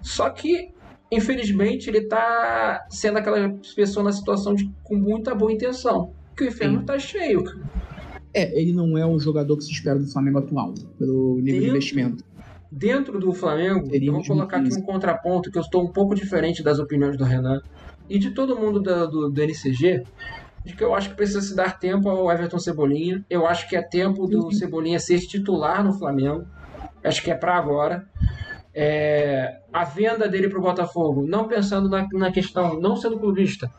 [0.00, 0.70] Só que,
[1.10, 6.12] infelizmente, ele está sendo aquela pessoa na situação de, com muita boa intenção.
[6.34, 7.44] Que o inferno está cheio.
[8.32, 11.60] É, ele não é o jogador que se espera do Flamengo atual, pelo nível dentro,
[11.60, 12.24] de investimento.
[12.70, 16.62] Dentro do Flamengo, eu vou colocar aqui um contraponto que eu estou um pouco diferente
[16.62, 17.60] das opiniões do Renan
[18.08, 20.02] e de todo mundo do, do, do NCG
[20.64, 23.24] de que eu acho que precisa se dar tempo ao Everton Cebolinha.
[23.28, 24.50] Eu acho que é tempo do uhum.
[24.52, 26.46] Cebolinha ser titular no Flamengo.
[27.02, 28.06] Acho que é para agora.
[28.74, 33.70] É, a venda dele para o Botafogo, não pensando na, na questão, não sendo clubista,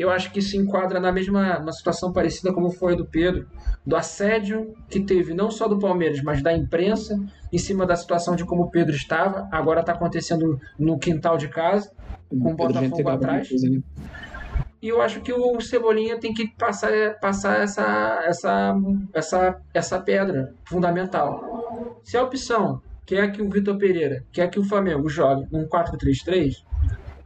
[0.00, 3.46] eu acho que se enquadra na mesma uma situação parecida como foi a do Pedro,
[3.84, 7.18] do assédio que teve não só do Palmeiras, mas da imprensa
[7.52, 9.46] em cima da situação de como o Pedro estava.
[9.52, 11.90] Agora está acontecendo no quintal de casa,
[12.30, 13.50] com o Botafogo atrás.
[14.82, 16.90] E eu acho que o Cebolinha tem que passar,
[17.20, 18.76] passar essa, essa,
[19.12, 22.00] essa, essa pedra fundamental.
[22.02, 26.64] Se a opção quer que o Vitor Pereira, quer que o Flamengo jogue num 4-3-3,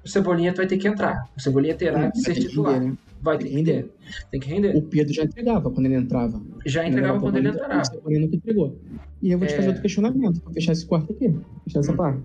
[0.04, 1.28] o Cebolinha vai ter que entrar.
[1.36, 2.74] O Cebolinha terá que ser titular.
[2.74, 2.98] Render, né?
[3.22, 3.90] Vai ter que render.
[4.30, 4.76] Tem que render.
[4.76, 6.42] O Pedro já entregava quando ele entrava.
[6.66, 7.80] Já entregava quando ele entrava.
[7.80, 8.76] O Cebolinha nunca entregou.
[9.22, 9.56] E eu vou te é...
[9.56, 11.34] fazer outro questionamento, pra fechar esse quarto aqui.
[11.64, 11.96] Fechar essa hum.
[11.96, 12.22] parte.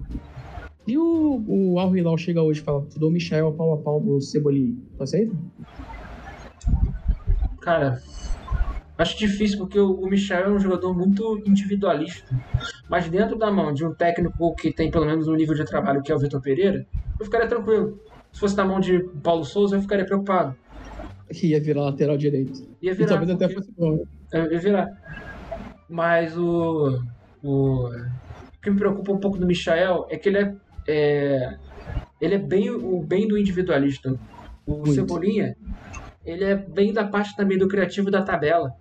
[0.87, 3.77] E o, o Al Hilal chega hoje e fala: Tu dou o Michel pau a
[3.77, 4.75] pau do Cebolinha.
[4.97, 5.35] Tu aceita?
[7.61, 8.01] Cara,
[8.97, 12.35] acho difícil porque o, Michel é um jogador muito individualista.
[12.89, 16.01] Mas dentro da mão de um técnico que tem pelo menos um nível de trabalho
[16.01, 16.85] que é o Vitor Pereira,
[17.19, 17.99] eu ficaria tranquilo.
[18.31, 20.55] Se fosse na mão de Paulo Souza, eu ficaria preocupado.
[21.43, 22.67] Ia virar lateral direito.
[22.81, 23.05] Ia virar.
[23.05, 24.03] E talvez até fosse bom.
[24.33, 24.87] Ia virar.
[25.87, 26.99] Mas o,
[27.43, 27.87] o.
[27.87, 30.55] O que me preocupa um pouco do Michel é que ele é
[30.89, 31.55] é,
[32.19, 34.19] ele é bem o bem do individualista.
[34.65, 34.93] O Muito.
[34.93, 35.55] Cebolinha,
[36.25, 38.73] ele é bem da parte também do criativo da tabela.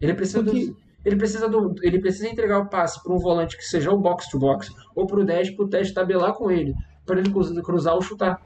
[0.00, 0.66] Ele precisa Porque...
[0.66, 3.98] do, ele precisa do, ele precisa entregar o passe para um volante que seja o
[3.98, 6.74] box to box ou para o 10 para o 10 tabelar com ele,
[7.06, 7.30] para ele
[7.62, 8.40] cruzar ou chutar.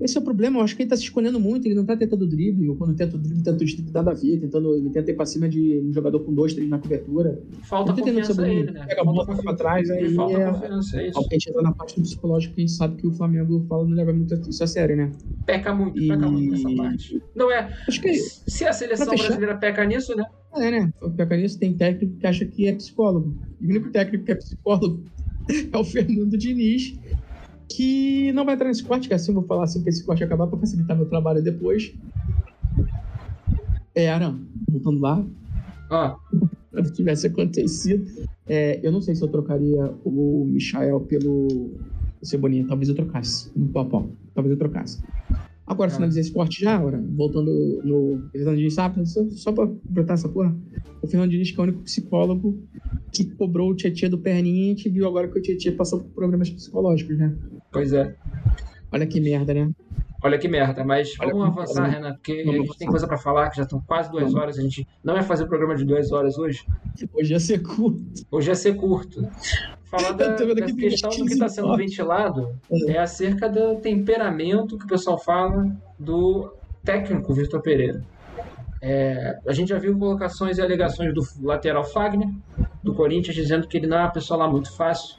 [0.00, 1.96] Esse é o problema, eu acho que ele tá se escolhendo muito, ele não tá
[1.96, 4.90] tentando drible, ou quando tenta o drible, tenta o drible nada a ver, tentando, ele
[4.90, 7.40] tenta ir pra cima de um jogador com dois, três na cobertura.
[7.62, 8.84] Falta tá confiança a ele, né?
[8.86, 11.18] Pega a bola, pra trás, aí falta é, confiança, é isso.
[11.18, 13.64] Ao que a gente entra na parte do psicológico, a gente sabe que o Flamengo
[13.68, 15.12] fala não leva muito isso a sério, né?
[15.46, 16.08] Peca muito, e...
[16.08, 17.22] peca muito nessa parte.
[17.36, 20.24] Não é, acho que se a seleção brasileira peca nisso, né?
[20.56, 20.92] É, né?
[21.16, 23.36] Peca nisso, tem técnico que acha que é psicólogo.
[23.60, 25.04] E o único técnico que é psicólogo
[25.72, 26.98] é o Fernando Diniz,
[27.68, 30.22] que não vai entrar nesse corte, que assim eu vou falar assim que esse corte
[30.22, 31.92] acabar para facilitar meu trabalho depois.
[33.94, 34.34] Era,
[34.68, 35.24] voltando lá.
[35.90, 36.16] Ah.
[36.84, 38.04] Se tivesse acontecido.
[38.46, 41.70] É, eu não sei se eu trocaria o Michael pelo
[42.22, 42.66] Cebolinha.
[42.66, 43.50] Talvez eu trocasse.
[43.56, 44.10] No pau.
[44.34, 45.02] Talvez eu trocasse.
[45.66, 47.50] Agora, finalizei esse corte já, ora, voltando
[47.82, 49.06] no Fernando Diniz, sabe?
[49.08, 50.54] Só, só pra completar essa porra.
[51.00, 52.62] O Fernando Diniz, que é o único psicólogo
[53.10, 56.00] que cobrou o Tietchan do perninha e a gente viu agora que o Tietchan passou
[56.00, 57.34] por problemas psicológicos, né?
[57.72, 58.14] Pois é.
[58.92, 59.70] Olha que merda, né?
[60.22, 61.96] Olha que merda, mas Olha vamos avançar, merda.
[61.96, 64.38] Renan, porque vamos a gente tem coisa para falar, que já estão quase duas vamos.
[64.38, 64.58] horas.
[64.58, 66.64] A gente não vai fazer o programa de duas horas hoje.
[67.12, 68.04] Hoje ia ser curto.
[68.30, 69.26] Hoje ia ser curto.
[69.94, 72.58] Falar da, da questão do que está sendo ventilado
[72.88, 72.98] é.
[72.98, 76.52] acerca do temperamento que o pessoal fala do
[76.84, 78.02] técnico Vitor Pereira.
[78.82, 82.28] É, a gente já viu colocações e alegações do lateral Fagner,
[82.82, 85.16] do Corinthians, dizendo que ele não é uma pessoa lá muito fácil.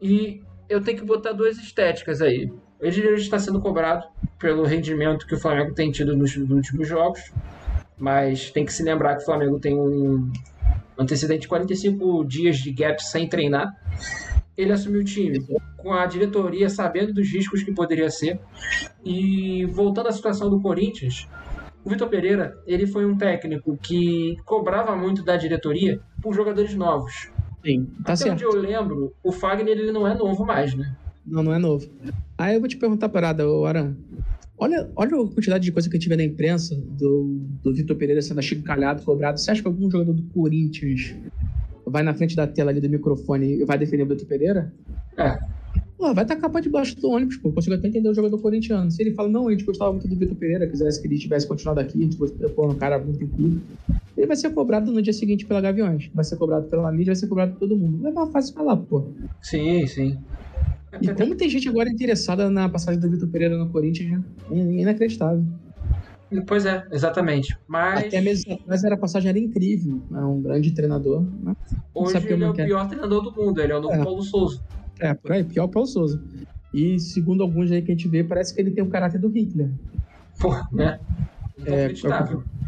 [0.00, 2.50] E eu tenho que botar duas estéticas aí.
[2.80, 4.06] Ele está sendo cobrado
[4.38, 7.32] pelo rendimento que o Flamengo tem tido nos últimos jogos,
[7.98, 10.30] mas tem que se lembrar que o Flamengo tem um
[10.98, 13.68] antecedente de 45 dias de gap sem treinar.
[14.56, 15.44] Ele assumiu o time
[15.78, 18.38] com a diretoria sabendo dos riscos que poderia ser.
[19.04, 21.28] E voltando à situação do Corinthians,
[21.84, 27.28] o Vitor Pereira, ele foi um técnico que cobrava muito da diretoria por jogadores novos.
[27.64, 28.32] Sim, tá Até certo.
[28.32, 30.94] onde eu lembro, o Fagner ele não é novo mais, né?
[31.26, 31.88] Não, não é novo.
[32.36, 33.96] Aí eu vou te perguntar a parada, Aran.
[34.56, 38.22] Olha, olha a quantidade de coisa que gente vê na imprensa do, do Vitor Pereira
[38.22, 39.38] sendo achincalhado, cobrado.
[39.38, 41.16] Você acha que algum jogador do Corinthians
[41.86, 44.72] vai na frente da tela ali do microfone e vai defender o Vitor Pereira?
[45.18, 45.36] É.
[45.98, 47.52] Pô, vai tacar pra debaixo do ônibus, pô.
[47.52, 48.90] Consigo até entender o jogador corintiano.
[48.90, 51.46] Se ele fala, não, a gente gostava muito do Vitor Pereira, quisesse que ele tivesse
[51.48, 53.66] continuado aqui, a gente gostava, pô, um cara muito incluído.
[54.16, 56.10] Ele vai ser cobrado no dia seguinte pela Gaviões.
[56.14, 57.98] Vai ser cobrado pela mídia, vai ser cobrado por todo mundo.
[57.98, 59.12] Não é mais fácil falar, pô.
[59.42, 60.24] Sim, sim.
[61.00, 65.44] E como tem gente agora interessada na passagem do Vitor Pereira no Corinthians, é inacreditável.
[66.46, 67.56] Pois é, exatamente.
[67.68, 68.06] Mas...
[68.06, 70.02] Até mesmo mas era, a passagem era incrível.
[70.12, 71.22] É um grande treinador.
[71.42, 71.54] Né?
[71.94, 72.66] Hoje ele é o quer.
[72.66, 73.60] pior treinador do mundo.
[73.60, 74.02] Ele é o novo é.
[74.02, 74.60] Paulo Souza.
[74.98, 76.20] É, por aí, pior Paulo Souza.
[76.72, 79.28] E segundo alguns aí que a gente vê, parece que ele tem o caráter do
[79.28, 79.70] Hitler.
[80.40, 80.98] Pô, né?
[81.64, 82.42] É, Inacreditável.
[82.60, 82.64] É,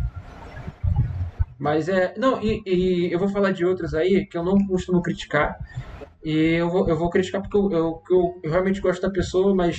[1.59, 2.15] mas é.
[2.17, 5.59] Não, e, e, eu vou falar de outros aí que eu não costumo criticar.
[6.27, 9.55] E eu vou, eu vou criticar porque eu, eu, eu, eu realmente gosto da pessoa,
[9.55, 9.79] mas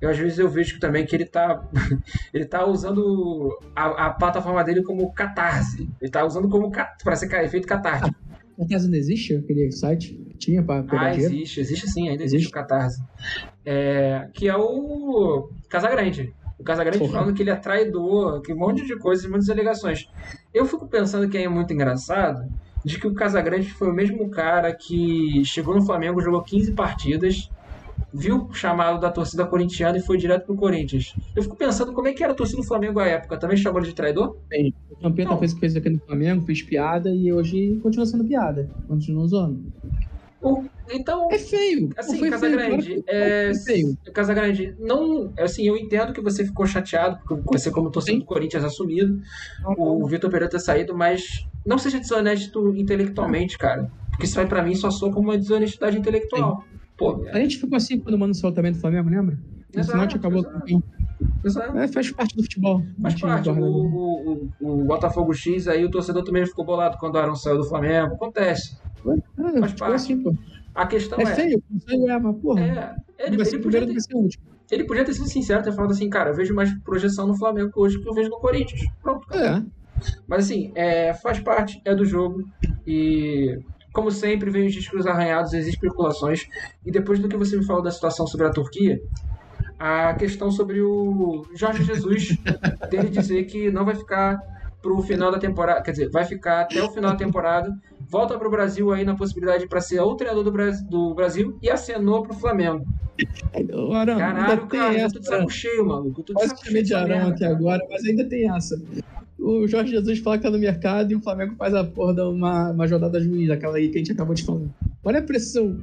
[0.00, 1.62] eu, às vezes eu vejo também que ele tá,
[2.32, 5.86] ele tá usando a, a plataforma dele como catarse.
[6.00, 8.16] Ele tá usando como para ser efeito catártico.
[8.58, 9.36] Ah, catarse não existe?
[9.36, 13.02] Aquele site que tinha para pegar Ah, existe, existe sim, ainda existe, existe o catarse.
[13.66, 16.32] É, que é o Casagrande.
[16.58, 17.12] O Casagrande Porra.
[17.12, 20.06] falando que ele é traidor, que um monte de coisas, muitas alegações.
[20.54, 22.40] Eu fico pensando que é muito engraçado
[22.84, 27.50] de que o Casagrande foi o mesmo cara que chegou no Flamengo, jogou 15 partidas,
[28.12, 31.14] viu o chamado da torcida corintiana e foi direto pro Corinthians.
[31.34, 33.38] Eu fico pensando como é que era a torcida do Flamengo à época.
[33.38, 34.36] Também chamou ele de traidor?
[34.52, 34.72] Sim.
[34.90, 38.24] O Campeta fez o que fez aqui no Flamengo, fez piada e hoje continua sendo
[38.24, 38.70] piada.
[38.86, 39.72] Continua usando.
[40.90, 41.28] Então.
[41.32, 41.90] É feio.
[41.96, 43.02] Assim, Casagrande.
[43.06, 43.96] É, é feio.
[44.12, 45.32] Casagrande, não.
[45.38, 49.20] Assim, eu entendo que você ficou chateado, porque você, como torcedor do Corinthians, assumido,
[49.66, 50.02] uhum.
[50.02, 53.90] o Vitor Pereira ter saído, mas não seja desonesto intelectualmente, cara.
[54.10, 56.64] Porque isso aí, pra mim, só soa como uma desonestidade intelectual.
[56.96, 59.38] Pô, a gente ficou assim quando o Mano também do Flamengo, lembra?
[59.74, 60.82] Exato, Senão acabou exato.
[61.44, 61.78] Exato.
[61.78, 62.82] É, faz parte do futebol.
[63.02, 63.48] Faz parte.
[63.48, 67.34] O, o, o, o, Botafogo X, aí o torcedor também ficou bolado quando o Aaron
[67.34, 68.14] saiu do Flamengo.
[68.14, 68.78] Acontece.
[69.06, 69.94] É, faz parte.
[69.94, 70.34] Assim, pô.
[70.74, 71.22] A questão é.
[71.22, 72.60] É feio, feio é, mas porra.
[72.60, 73.96] É, ele, ele, podia ter,
[74.70, 77.70] ele podia ter sido sincero, ter falado assim, cara, eu vejo mais projeção no Flamengo
[77.76, 78.80] hoje que eu vejo no Corinthians.
[79.02, 79.26] Pronto.
[79.32, 79.62] É.
[80.28, 82.42] Mas assim, é, faz parte, é do jogo.
[82.86, 83.56] E
[83.92, 86.40] como sempre, vem os discos arranhados, as especulações.
[86.84, 88.98] E depois do que você me falou da situação sobre a Turquia,
[89.78, 92.28] a questão sobre o Jorge Jesus,
[92.90, 94.36] dele dizer que não vai ficar
[94.82, 97.70] pro final da temporada, quer dizer, vai ficar até o final da temporada,
[98.10, 101.70] volta pro Brasil aí na possibilidade para ser o treinador do Brasil, do Brasil e
[101.70, 102.84] acenou pro Flamengo.
[103.94, 106.20] Arão, Caralho, cara, essa, eu tô de saco cheio, maluco.
[106.20, 108.76] Eu tô de saco cheio de Arão aqui agora, mas ainda tem essa.
[109.44, 112.22] O Jorge Jesus fala que tá no mercado e o Flamengo faz a porra de
[112.22, 114.62] uma, uma jogada juiz, aquela aí que a gente acabou de falar.
[115.04, 115.76] Olha a pressão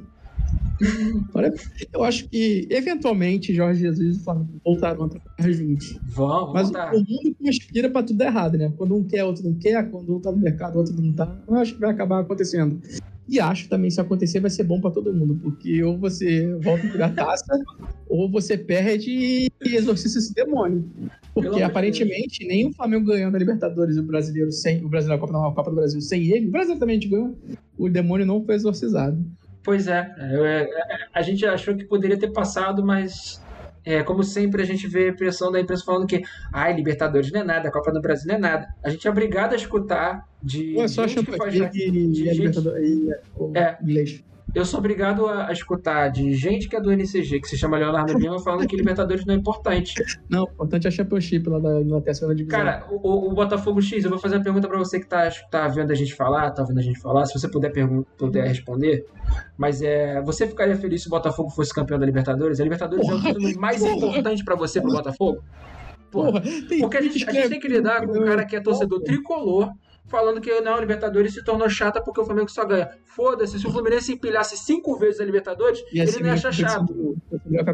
[1.34, 1.52] Olha,
[1.92, 5.98] eu acho que, eventualmente, Jorge Jesus e Flamengo voltarão a trabalhar juntos.
[6.02, 6.94] Vamos, Mas voltar.
[6.94, 8.72] o mundo conspira pra tudo errado, né?
[8.76, 9.88] Quando um quer, outro não quer.
[9.90, 11.36] Quando um tá no mercado, outro não tá.
[11.46, 12.80] Eu acho que vai acabar acontecendo.
[13.28, 17.04] E acho também, se acontecer, vai ser bom para todo mundo, porque ou você volta
[17.04, 17.58] a taça,
[18.08, 20.84] ou você perde e exorciza esse demônio.
[21.32, 25.38] Porque aparentemente nem o Flamengo ganhando a Libertadores o brasileiro sem o brasileiro a Copa,
[25.38, 27.36] não, a Copa do Brasil sem ele, o Brasil também ganhou.
[27.78, 29.24] O demônio não foi exorcizado.
[29.64, 30.68] Pois é, é,
[31.14, 33.40] a gente achou que poderia ter passado, mas
[33.84, 36.22] é, como sempre a gente vê pressão da imprensa falando que
[36.52, 38.74] ai, Libertadores não é nada, a Copa do Brasil não é nada.
[38.82, 42.22] A gente é obrigado a escutar de Pô, só gente que faz de, de, de
[42.22, 43.10] e,
[43.54, 44.22] é, inglês
[44.54, 47.78] eu sou obrigado a, a, escutar de gente que é do NCG, que se chama
[47.78, 49.94] Leonardo Lima, falando que Libertadores não é importante.
[50.28, 52.58] Não, importante é a Championship lá da Inglaterra, segunda divisão.
[52.58, 55.68] Cara, o, o, Botafogo X, eu vou fazer uma pergunta para você que tá, tá
[55.68, 57.72] vendo a gente falar, tá vendo a gente falar, se você puder,
[58.18, 59.06] puder responder.
[59.56, 62.60] Mas é, você ficaria feliz se o Botafogo fosse campeão da Libertadores?
[62.60, 65.42] A Libertadores porra, é o título mais porra, importante para você, pro Botafogo?
[66.10, 66.42] Porra, porra
[66.80, 69.72] porque a gente, a gente tem que lidar com um cara que é torcedor tricolor,
[70.06, 72.90] falando que não, a Libertadores se tornou chata porque o Flamengo só ganha.
[73.04, 77.16] Foda-se, se o Fluminense empilhasse cinco vezes a Libertadores, e ele não ia achar chato.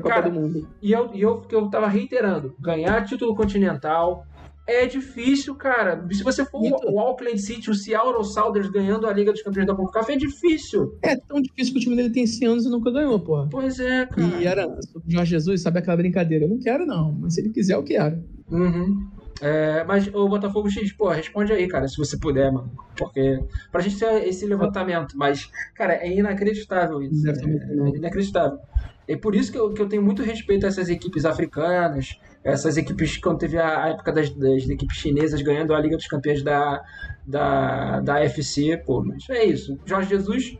[0.04, 0.32] Cara,
[0.80, 4.26] e eu, e eu, que eu tava reiterando, ganhar título continental
[4.68, 6.06] é difícil, cara.
[6.12, 9.66] Se você for então, o Auckland City, o Seattle Sounders ganhando a Liga dos Campeões
[9.66, 10.98] da CONCACAF, é difícil.
[11.02, 13.48] É tão difícil que o time dele tem 100 anos e nunca ganhou, porra.
[13.50, 14.42] Pois é, cara.
[14.42, 16.44] E era o Jorge Jesus, sabe aquela brincadeira?
[16.44, 17.12] Eu não quero, não.
[17.12, 18.22] Mas se ele quiser, eu quero.
[18.50, 19.08] Uhum.
[19.40, 22.70] É, mas o Botafogo X, pô, responde aí, cara, se você puder, mano.
[22.96, 23.38] Porque
[23.70, 27.28] pra gente ter esse levantamento, mas, cara, é inacreditável isso.
[27.28, 28.58] É, é inacreditável.
[29.06, 32.76] É por isso que eu, que eu tenho muito respeito a essas equipes africanas, essas
[32.76, 36.82] equipes, quando teve a época das, das equipes chinesas ganhando a Liga dos Campeões da,
[37.26, 39.78] da, da FC, pô, mas é isso.
[39.84, 40.56] Jorge Jesus.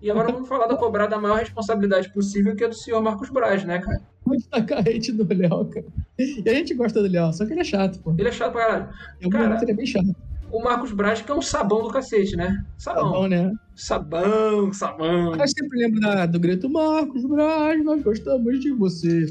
[0.00, 3.30] E agora vamos falar da cobrar da maior responsabilidade possível, que é do senhor Marcos
[3.30, 4.00] Braz, né, cara?
[4.26, 5.86] Muito na carrete do Léo, cara.
[6.18, 8.14] E a gente gosta do Léo, só que ele é chato, pô.
[8.18, 8.88] Ele é chato pra caralho.
[9.22, 10.14] Algum cara, ele é bem chato.
[10.50, 12.62] O Marcos Braz, que é um sabão do cacete, né?
[12.76, 13.04] Sabão.
[13.04, 13.52] Sabão, né?
[13.74, 15.34] Sabão, sabão.
[15.34, 19.26] Eu sempre lembro da, do grito Marcos Braz, nós gostamos de você.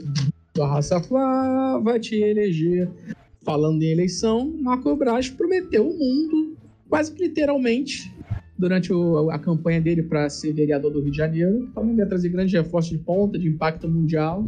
[0.60, 2.90] A raça Flá vai te eleger.
[3.44, 6.57] Falando em eleição, Marco Braz prometeu o mundo,
[6.88, 8.14] quase que literalmente,
[8.57, 11.69] durante o, a campanha dele para ser vereador do Rio de Janeiro.
[11.73, 14.48] Falando ia trazer grandes reforços de ponta, de impacto mundial.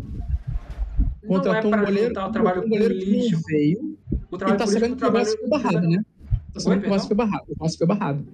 [1.25, 3.97] Contratou não é um goleiro, o trabalho um goleiro que não veio.
[4.29, 6.05] O trabalho e tá sabendo que o Rossi foi barrado, né?
[6.53, 7.45] Tá sabendo que o Rossi foi barrado.
[7.47, 8.27] O Rossi foi barrado.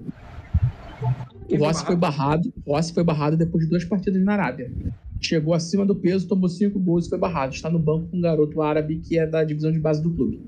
[1.50, 2.54] O Rossi foi barrado.
[2.66, 4.72] O Rossi foi barrado depois de duas partidas na Arábia.
[5.22, 7.54] Chegou acima do peso, tomou cinco gols e foi barrado.
[7.54, 10.42] Está no banco com um garoto árabe que é da divisão de base do clube.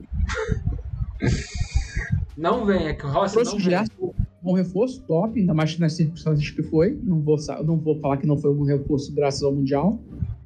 [2.38, 5.94] Não vem, é que o Rossi Trouxe não Gerson, bom reforço, top, ainda mais nas
[5.94, 6.98] circunstâncias que foi.
[7.04, 10.00] Não vou, não vou falar que não foi um bom reforço graças ao Mundial.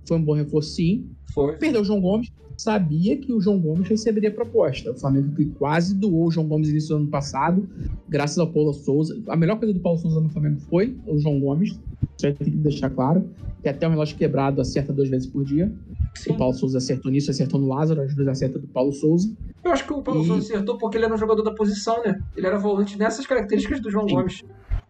[0.05, 1.09] Foi um bom reforço, sim.
[1.33, 1.55] Foi.
[1.57, 2.31] Perdeu o João Gomes.
[2.57, 4.91] Sabia que o João Gomes receberia proposta.
[4.91, 7.67] O Flamengo quase doou o João Gomes no início do ano passado,
[8.07, 9.21] graças ao Paulo Souza.
[9.27, 11.77] A melhor coisa do Paulo Souza no Flamengo foi o João Gomes.
[12.23, 13.29] Aí tem que deixar claro.
[13.61, 15.71] Que até o relógio quebrado acerta duas vezes por dia.
[16.13, 16.33] Sim.
[16.33, 19.35] O Paulo Souza acertou nisso, acertou no Lázaro, as duas acertam do Paulo Souza.
[19.63, 20.27] Eu acho que o Paulo e...
[20.27, 22.21] Souza acertou porque ele era um jogador da posição, né?
[22.35, 24.15] Ele era volante nessas características do João Sim.
[24.15, 24.41] Gomes.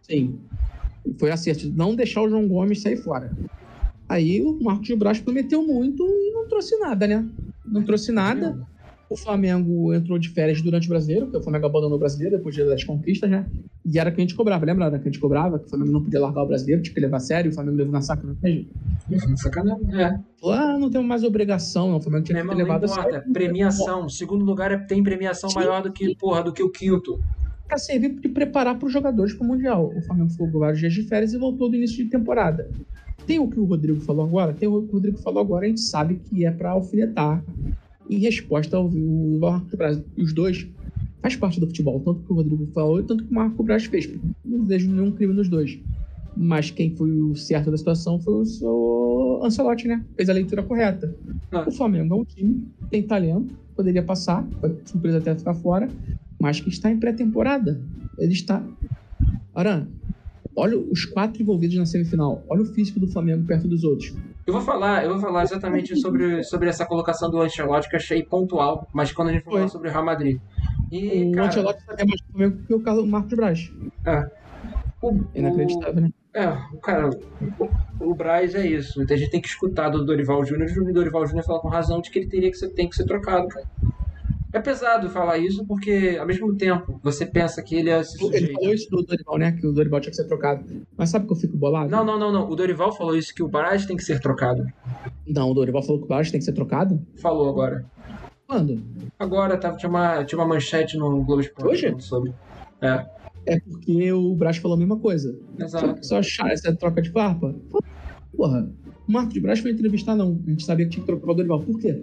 [0.01, 0.39] Sim.
[1.19, 1.71] Foi acerto.
[1.73, 3.35] Não deixar o João Gomes sair fora.
[4.07, 7.27] Aí o Marcos de Braz prometeu muito e não trouxe nada, né?
[7.65, 8.59] Não trouxe nada.
[9.09, 12.55] O Flamengo entrou de férias durante o brasileiro, porque o Flamengo abandonou o brasileiro depois
[12.55, 13.45] das conquistas, né?
[13.85, 14.85] E era que a gente cobrava, lembra?
[14.85, 16.99] Era que a gente cobrava, que o Flamengo não podia largar o brasileiro, tinha que
[16.99, 18.67] levar a sério, o Flamengo levou na saca, não tem
[19.35, 20.19] Sacanagem, é.
[20.45, 21.97] ah, não temos mais obrigação, não.
[21.97, 23.23] O Flamengo tinha que ter levado a sério.
[23.31, 24.09] Premiação.
[24.09, 25.59] Segundo lugar, é, tem premiação Sim.
[25.59, 27.19] maior do que, porra, do que o quinto.
[27.67, 29.91] Pra servir de preparar para os jogadores para o Mundial.
[29.95, 32.67] O Flamengo ficou vários dias de férias e voltou do início de temporada.
[33.27, 34.53] Tem o que o Rodrigo falou agora?
[34.53, 37.43] Tem o que o Rodrigo falou agora, a gente sabe que é para alfinetar
[38.09, 40.01] em resposta ao Marco Braz.
[40.17, 40.67] Os dois
[41.21, 44.09] faz parte do futebol, tanto que o Rodrigo falou, tanto que o Marco Braz fez.
[44.43, 45.79] Não vejo nenhum crime nos dois.
[46.37, 50.03] Mas quem foi o certo da situação foi o seu Ancelotti, né?
[50.15, 51.15] Fez a leitura correta.
[51.51, 51.65] Ah.
[51.67, 55.89] O Flamengo é um time, tem talento, poderia passar, foi surpresa até ficar fora,
[56.39, 57.81] mas que está em pré-temporada.
[58.17, 58.63] Ele está.
[59.53, 59.87] Aran,
[60.55, 62.43] olha os quatro envolvidos na semifinal.
[62.49, 64.13] Olha o físico do Flamengo perto dos outros.
[64.45, 67.99] Eu vou falar, eu vou falar exatamente sobre, sobre essa colocação do Ancelotti que eu
[67.99, 70.39] achei pontual, mas quando a gente falar sobre o Real Madrid.
[70.91, 73.71] E, o cara, Ancelotti é mais Flamengo que o Marcos Braz.
[74.05, 74.29] É.
[75.01, 76.09] O, Inacreditável, né?
[76.31, 76.45] É,
[76.83, 77.09] cara,
[77.59, 79.01] o, o Braz é isso.
[79.01, 81.99] A gente tem que escutar do Dorival Júnior e o Dorival Júnior falar com razão
[81.99, 83.65] de que ele teria que ser, tem que ser trocado, cara.
[84.55, 88.15] É pesado falar isso porque, ao mesmo tempo, você pensa que ele é esse.
[88.33, 89.51] Ele falou isso do Dorival, né?
[89.51, 90.63] Que o Dorival tinha que ser trocado.
[90.95, 91.91] Mas sabe que eu fico bolado?
[91.91, 92.49] Não, não, não, não.
[92.49, 94.65] O Dorival falou isso, que o Braz tem que ser trocado.
[95.27, 97.05] Não, o Dorival falou que o Braz tem que ser trocado?
[97.17, 97.85] Falou agora.
[98.47, 98.81] Quando?
[99.19, 101.87] Agora, tava, tinha, uma, tinha uma manchete no Globo Esporte.
[101.87, 101.95] Hoje?
[101.99, 102.33] Sobre.
[102.79, 103.05] É.
[103.45, 105.37] É porque o Braz falou a mesma coisa.
[105.59, 106.01] Exato.
[106.01, 107.53] Só achar essa troca de farpa.
[108.33, 108.71] Porra,
[109.05, 110.39] o Marcos de Braz foi entrevistar, não.
[110.47, 111.59] A gente sabia que tinha que trocar o Dorival.
[111.59, 112.01] Por quê?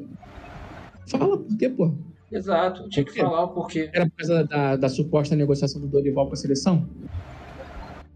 [1.07, 1.95] Fala por quê, porra.
[2.33, 3.91] Exato, tinha que falar o porquê.
[3.93, 6.89] Era por causa da, da suposta negociação do Dorival com a seleção?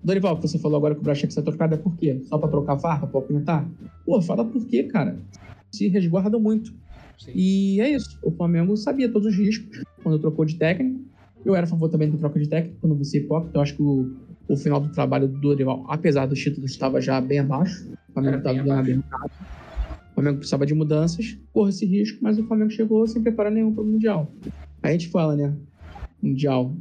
[0.03, 2.21] Dorival, você falou agora que o que ser trocado, é por quê?
[2.25, 3.69] Só pra trocar farpa, pra apimentar?
[4.05, 5.19] Pô, fala por quê, cara.
[5.73, 6.73] Se resguarda muito.
[7.19, 7.33] Sim.
[7.35, 8.19] E é isso.
[8.23, 11.05] O Flamengo sabia todos os riscos quando trocou de técnico.
[11.45, 13.59] Eu era a favor também da troca de técnico, quando você hipócrita.
[13.59, 14.17] Eu acho que o,
[14.49, 17.91] o final do trabalho do Dorival, apesar dos títulos, estava já bem abaixo.
[18.09, 19.56] O Flamengo estava bem abaixo.
[20.17, 23.73] O Flamengo precisava de mudanças, corre esse risco, mas o Flamengo chegou sem preparar nenhum
[23.73, 24.33] para o Mundial.
[24.83, 25.55] Aí a gente fala, né?
[26.23, 26.75] Mundial,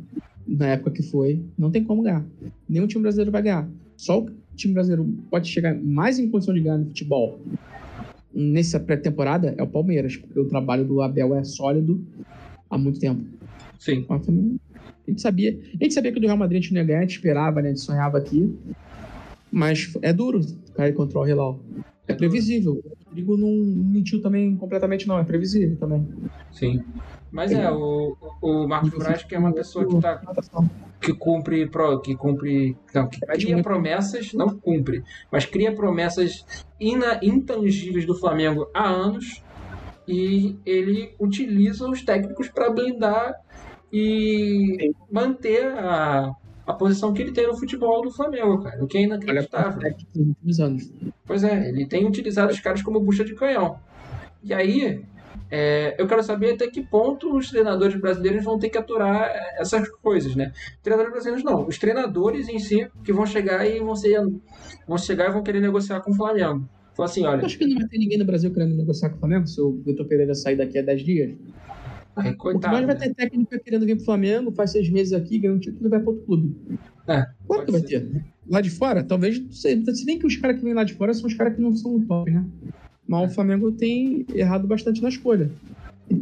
[0.47, 2.25] na época que foi, não tem como ganhar.
[2.67, 3.69] Nenhum time brasileiro vai ganhar.
[3.97, 7.39] Só o time brasileiro pode chegar mais em condição de ganhar no futebol
[8.35, 12.05] nessa pré-temporada é o Palmeiras, porque o trabalho do Abel é sólido
[12.69, 13.25] há muito tempo.
[13.79, 14.05] Sim.
[14.09, 16.99] A gente sabia, a gente sabia que do Real Madrid a gente não ia ganhar,
[16.99, 17.69] a gente esperava, né?
[17.69, 18.53] A gente sonhava aqui.
[19.51, 20.41] Mas é duro
[20.73, 21.63] cair contra o Hilal.
[22.07, 22.83] É previsível.
[23.15, 23.49] O Rodrigo não
[23.93, 25.17] mentiu também completamente, não.
[25.17, 26.05] É previsível também.
[26.51, 26.83] Sim.
[27.31, 30.21] Mas é, o, o Marcos Braz que é uma pessoa que tá.
[30.99, 31.69] Que cumpre,
[32.03, 36.45] que cumpre, não, que cria promessas, não cumpre, mas cria promessas
[36.79, 39.43] ina, intangíveis do Flamengo há anos
[40.07, 43.35] e ele utiliza os técnicos para blindar
[43.93, 46.35] e manter a,
[46.65, 48.83] a posição que ele tem no futebol do Flamengo, cara.
[48.83, 49.79] O que é inacreditável.
[50.59, 50.91] anos.
[51.25, 53.79] Pois é, ele tem utilizado os caras como bucha de canhão.
[54.43, 55.03] E aí,
[55.49, 59.87] é, eu quero saber até que ponto os treinadores brasileiros vão ter que aturar essas
[59.89, 60.51] coisas, né?
[60.81, 64.19] Treinadores brasileiros não, os treinadores em si que vão chegar e vão ser,
[64.87, 66.67] vão chegar e vão querer negociar com o Flamengo.
[66.95, 67.41] Falar assim, olha.
[67.41, 69.61] Eu acho que não vai ter ninguém no Brasil querendo negociar com o Flamengo se
[69.61, 71.35] o Vitor Pereira sair daqui a 10 dias.
[72.37, 75.59] Coitado, mais vai ter técnico querendo vir pro Flamengo, faz seis meses aqui, ganha um
[75.59, 76.55] título e vai para outro clube.
[77.07, 78.09] É, Quanto vai ser.
[78.09, 78.25] ter?
[78.49, 79.03] Lá de fora?
[79.03, 81.33] Talvez, não sei, se bem que os caras que vêm lá de fora são os
[81.33, 82.45] caras que não são top, né?
[83.07, 83.25] Mas é.
[83.25, 85.51] o Flamengo tem errado bastante na escolha.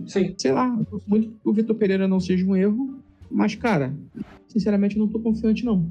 [0.08, 0.34] Sim.
[0.38, 2.98] Sei lá, eu muito que o Vitor Pereira não seja um erro,
[3.30, 3.94] mas, cara,
[4.48, 5.86] sinceramente, não tô confiante, não.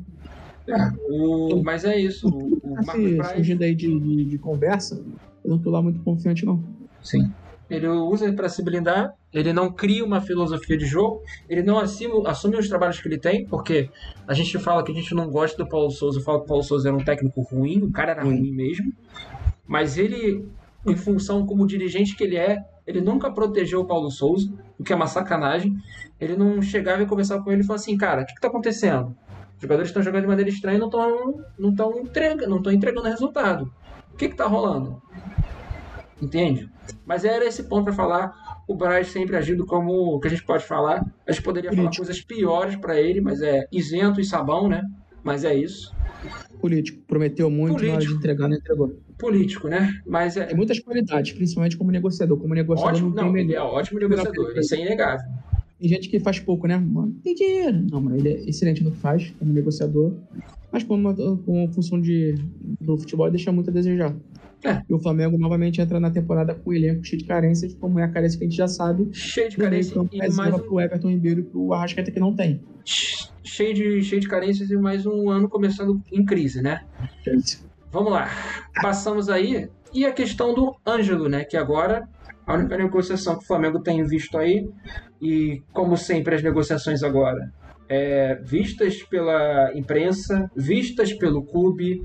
[0.67, 1.63] É, o...
[1.63, 2.29] mas é isso.
[2.29, 3.33] O, o Marcos Braz...
[3.33, 5.03] Surgindo aí de, de, de conversa,
[5.45, 6.63] eu não tô lá muito confiante, não.
[7.03, 7.31] Sim.
[7.73, 12.27] Ele usa para se blindar, ele não cria uma filosofia de jogo, ele não assume,
[12.27, 13.89] assume os trabalhos que ele tem, porque
[14.29, 16.63] a gente fala que a gente não gosta do Paulo Souza, fala que o Paulo
[16.63, 18.93] Souza era um técnico ruim, o cara era ruim, ruim mesmo,
[19.67, 20.47] mas ele,
[20.87, 24.93] em função como dirigente que ele é, ele nunca protegeu o Paulo Souza, o que
[24.93, 25.75] é uma sacanagem.
[26.21, 29.17] Ele não chegava e conversava com ele e falava assim, cara, o que, está acontecendo?
[29.57, 33.09] Os jogadores estão jogando de maneira estranha e não estão não tão entregando, não entregando
[33.09, 33.73] resultado.
[34.13, 35.01] O que está rolando?
[36.23, 36.71] Entende?
[37.05, 38.63] Mas era esse ponto para falar.
[38.69, 41.05] O Braz sempre agindo como o que a gente pode falar.
[41.27, 41.95] A gente poderia Político.
[41.95, 44.83] falar coisas piores para ele, mas é isento e sabão, né?
[45.25, 45.93] Mas é isso.
[46.61, 47.03] Político.
[47.09, 47.89] Prometeu muito, Político.
[47.91, 48.97] na hora de entregar, não entregou.
[49.19, 50.01] Político, né?
[50.07, 50.47] Mas é...
[50.47, 52.39] Tem muitas qualidades, principalmente como negociador.
[52.39, 55.27] Como negociador ótimo, não, tem não, é ótimo negociador, isso é inegável.
[55.81, 56.77] Tem gente que faz pouco, né?
[56.77, 57.85] Mano, tem dinheiro.
[57.91, 60.13] Não, mano, ele é excelente no que faz, como negociador.
[60.71, 61.13] Mas como,
[61.45, 62.37] como função de,
[62.81, 64.15] do futebol, deixa muito a desejar.
[64.65, 64.83] É.
[64.89, 68.05] E o Flamengo novamente entra na temporada com um elenco cheio de carências, como é
[68.05, 69.09] a carência que a gente já sabe.
[69.13, 70.07] Cheio de carências.
[70.13, 70.59] E mais um...
[70.59, 72.61] pro Everton Ribeiro e pro Arrascaeta que não tem.
[72.85, 76.85] Cheio de, cheio de carências e mais um ano começando em crise, né?
[77.91, 78.29] Vamos lá.
[78.81, 79.69] Passamos aí.
[79.93, 81.45] E a questão do Ângelo, né?
[81.45, 82.09] Que agora
[82.47, 84.69] a única negociação que o Flamengo tem visto aí,
[85.21, 87.53] e como sempre as negociações agora,
[87.89, 92.01] é, vistas pela imprensa, vistas pelo clube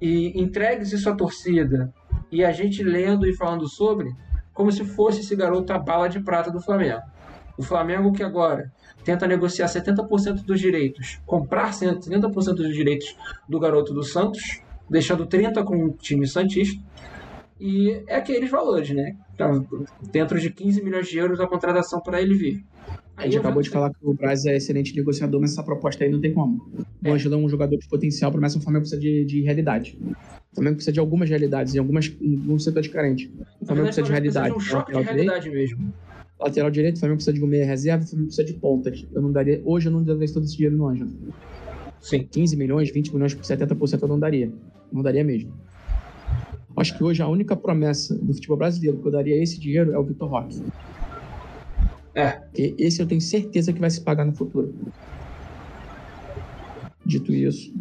[0.00, 1.92] e entregues isso à torcida
[2.30, 4.14] e a gente lendo e falando sobre,
[4.52, 7.02] como se fosse esse garoto a bala de prata do Flamengo.
[7.56, 8.72] O Flamengo que agora
[9.04, 13.16] tenta negociar 70% dos direitos, comprar 70% dos direitos
[13.48, 16.82] do garoto do Santos, deixando 30% com o time Santista,
[17.60, 19.16] e é aqueles valores, né?
[19.34, 19.66] Então,
[20.12, 22.64] dentro de 15 milhões de euros a contratação para ele vir.
[23.18, 26.10] A gente acabou de falar que o Braz é excelente negociador, mas essa proposta aí
[26.10, 26.62] não tem como.
[27.04, 27.10] O é.
[27.10, 29.98] Ângelo é um jogador de potencial, mas o Flamengo precisa de, de realidade.
[30.00, 33.28] O Flamengo precisa de algumas realidades, em, algumas, em alguns setores carentes.
[33.60, 34.54] O Flamengo precisa de realidade.
[34.54, 35.92] Precisa de um choque de realidade mesmo.
[36.38, 39.06] Lateral direito, o Flamengo precisa de meia reserva, o Flamengo precisa de pontas.
[39.12, 41.10] Eu não daria, hoje eu não daria todo esse dinheiro no Ângelo.
[42.00, 42.28] Sim.
[42.30, 44.52] 15 milhões, 20 milhões por 70% eu não daria.
[44.92, 45.52] Não daria mesmo.
[46.76, 49.98] Acho que hoje a única promessa do futebol brasileiro que eu daria esse dinheiro é
[49.98, 50.62] o Vitor Roque.
[52.18, 52.30] É.
[52.32, 54.74] Porque esse eu tenho certeza que vai se pagar no futuro.
[57.06, 57.72] Dito isso,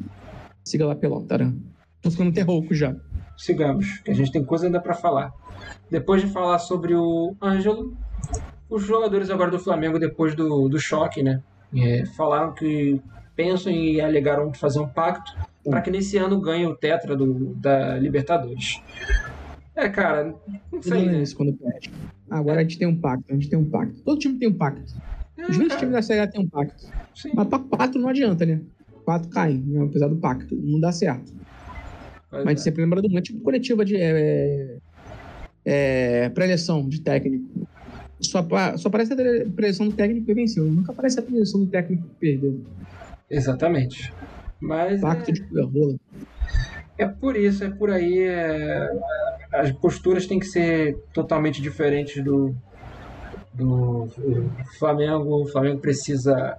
[0.63, 1.55] siga lá pelo Taran.
[2.03, 2.95] Tô ficando até rouco já.
[3.35, 5.33] Sigamos, que a gente tem coisa ainda para falar.
[5.89, 7.97] Depois de falar sobre o Ângelo,
[8.69, 11.41] os jogadores agora do Flamengo, depois do, do choque, né?
[11.75, 13.01] É, falaram que
[13.35, 17.97] pensam e alegaram fazer um pacto para que nesse ano ganhe o Tetra do, da
[17.97, 18.81] Libertadores.
[19.75, 20.35] É, cara,
[20.71, 21.05] não sei.
[21.07, 21.91] Não é isso quando perde.
[22.29, 24.01] Agora a gente tem um pacto, a gente tem um pacto.
[24.01, 24.93] Todo time tem um pacto.
[25.37, 26.85] É, Os 20 times da Série A tem um pacto.
[27.15, 27.31] Sim.
[27.33, 28.61] Mas para quatro não adianta, né?
[29.05, 29.85] Quatro caem, né?
[29.85, 30.55] apesar do pacto.
[30.55, 31.33] Não dá certo.
[32.31, 32.63] Mas, Mas é.
[32.63, 34.77] sempre lembra do tipo coletiva de é,
[35.63, 37.67] é, pré-eleição de técnico.
[38.19, 38.45] Só,
[38.77, 40.65] só aparece a pré-eleição do técnico que venceu.
[40.65, 42.59] Nunca aparece a pré-eleição do técnico que perdeu.
[43.29, 44.13] Exatamente.
[44.59, 45.01] Mas.
[45.01, 45.33] Pacto é...
[45.33, 45.95] de rola.
[46.97, 48.19] É por isso, é por aí.
[48.19, 48.89] É...
[49.57, 52.55] As posturas têm que ser totalmente diferentes do,
[53.53, 54.07] do
[54.77, 55.43] Flamengo.
[55.43, 56.57] O Flamengo precisa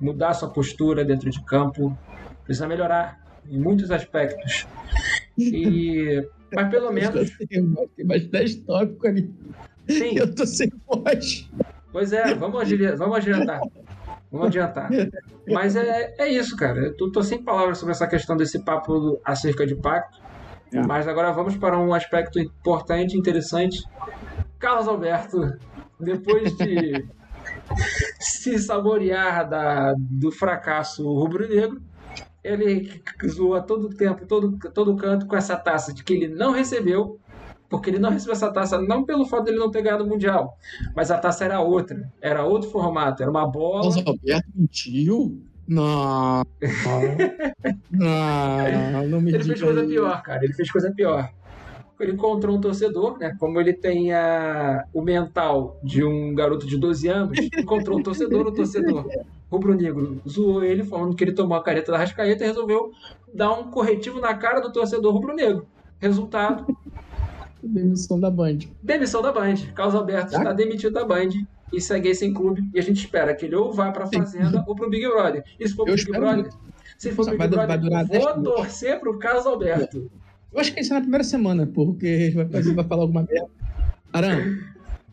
[0.00, 1.96] mudar sua postura dentro de campo,
[2.44, 4.66] precisa melhorar em muitos aspectos.
[5.38, 7.30] E, mas pelo menos.
[7.48, 9.30] Tem mais 10 tópicos ali.
[9.88, 10.16] Sim.
[10.16, 11.50] Eu tô sem voz.
[11.92, 13.60] Pois é, vamos, agir, vamos adiantar.
[14.32, 14.90] Vamos adiantar.
[15.48, 16.80] Mas é, é isso, cara.
[16.98, 20.23] Eu tô sem palavras sobre essa questão desse papo acerca de pacto.
[20.74, 20.84] É.
[20.84, 23.84] Mas agora vamos para um aspecto importante, interessante.
[24.58, 25.56] Carlos Alberto,
[26.00, 27.06] depois de
[28.18, 31.80] se saborear da, do fracasso rubro-negro,
[32.42, 36.50] ele zoa todo o tempo, todo, todo canto com essa taça de que ele não
[36.50, 37.20] recebeu
[37.68, 40.56] porque ele não recebeu essa taça não pelo fato dele não ter ganhado o Mundial,
[40.94, 43.82] mas a taça era outra, era outro formato, era uma bola.
[43.82, 45.42] Carlos Alberto mentiu?
[45.66, 46.44] Não.
[47.90, 50.44] não, não me Ele fez coisa pior, cara.
[50.44, 51.30] Ele fez coisa pior.
[52.00, 53.36] Ele encontrou um torcedor, né?
[53.38, 58.46] Como ele tem a, o mental de um garoto de 12 anos, encontrou um torcedor,
[58.46, 59.06] o torcedor
[59.50, 62.90] rubro-negro zoou ele, falando que ele tomou a careta da Rascaeta e resolveu
[63.32, 65.66] dar um corretivo na cara do torcedor rubro-negro.
[66.00, 66.66] Resultado.
[67.62, 68.58] Demissão da Band.
[68.82, 69.54] Demissão da Band.
[69.74, 70.38] Carlos Alberto tá?
[70.38, 71.30] está demitido da Band
[71.76, 72.68] e segue sem clube.
[72.74, 74.64] E a gente espera que ele ou vá pra Fazenda Sim.
[74.66, 75.44] ou pro Big Brother.
[75.58, 76.58] E se for pro Big Brother, muito.
[76.98, 80.10] se for pro Big Brother, vou torcer pro Carlos Alberto.
[80.52, 83.50] Eu acho que isso é na primeira semana, porque vai, vai falar alguma merda.
[84.12, 84.58] Aran,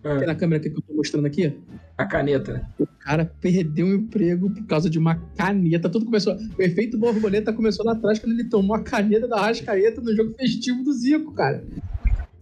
[0.04, 0.26] é.
[0.26, 1.58] na câmera que eu tô mostrando aqui?
[1.98, 2.68] A caneta.
[2.80, 5.90] O cara perdeu o emprego por causa de uma caneta.
[5.90, 6.36] Tudo começou.
[6.58, 10.34] O efeito borboleta começou lá atrás quando ele tomou a caneta da Rascaeta no jogo
[10.34, 11.64] festivo do Zico, cara.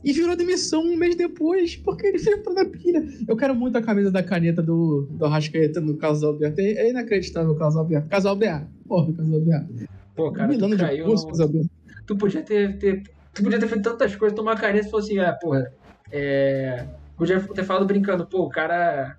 [0.03, 3.03] E virou demissão um mês depois, porque ele entrou na pilha.
[3.27, 6.59] Eu quero muito a camisa da caneta do, do Arrascaeta no Carlos Alberto.
[6.61, 8.07] É, é inacreditável o Carlos Alberto.
[8.07, 8.67] Casal Alberto.
[8.87, 9.89] Porra, Carlos Alberto.
[10.15, 11.05] Pô, cara, Milano tu caiu...
[11.05, 11.69] Curso, no...
[12.05, 13.03] Tu podia ter, ter,
[13.33, 15.71] Tu podia ter feito tantas coisas, tomar caneta e falar assim, ah, porra,
[16.11, 16.85] é...
[17.17, 19.17] Podia ter falado brincando, pô, o cara...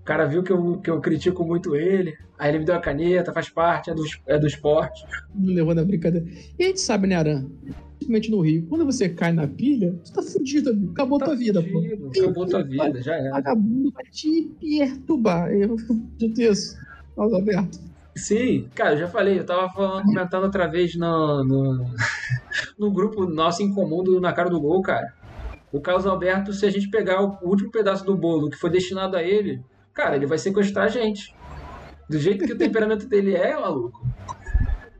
[0.00, 2.80] O cara viu que eu, que eu critico muito ele, aí ele me deu a
[2.80, 5.04] caneta, faz parte, é do, é do esporte.
[5.36, 6.24] Levando a brincadeira.
[6.56, 7.46] E a gente sabe, né, Aran?
[7.96, 10.92] Principalmente no Rio, quando você cai na pilha, você tá fudido, amigo.
[10.92, 12.20] Acabou tá tua vida, fudido, pô.
[12.20, 13.30] Acabou tua vida, já é.
[13.30, 15.50] Vagabundo vai te perturbar.
[15.50, 15.76] Eu
[16.16, 16.76] dito isso.
[17.14, 17.80] Carlos Alberto.
[18.14, 21.90] Sim, cara, eu já falei, eu tava falando, comentando outra vez no, no,
[22.78, 25.12] no grupo nosso em comum do Na Cara do Gol, cara.
[25.70, 29.16] O Carlos Alberto, se a gente pegar o último pedaço do bolo que foi destinado
[29.16, 29.62] a ele,
[29.92, 31.34] cara, ele vai sequestrar a gente.
[32.08, 34.06] Do jeito que o temperamento dele é, maluco.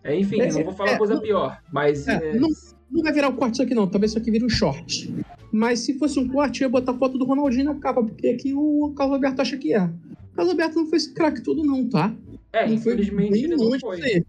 [0.03, 2.07] É, enfim, é, não vou falar é, coisa pior, mas.
[2.07, 2.49] É, não,
[2.91, 3.87] não vai virar o um corte isso aqui, não.
[3.87, 5.13] Talvez isso aqui vire um short.
[5.53, 8.55] Mas se fosse um corte, eu ia botar foto do Ronaldinho na capa, porque aqui
[8.55, 9.85] o Carlos Alberto acha que é.
[9.85, 12.15] O Carlos Alberto não foi esse craque todo, não, tá?
[12.53, 14.25] É, não infelizmente foi não foi.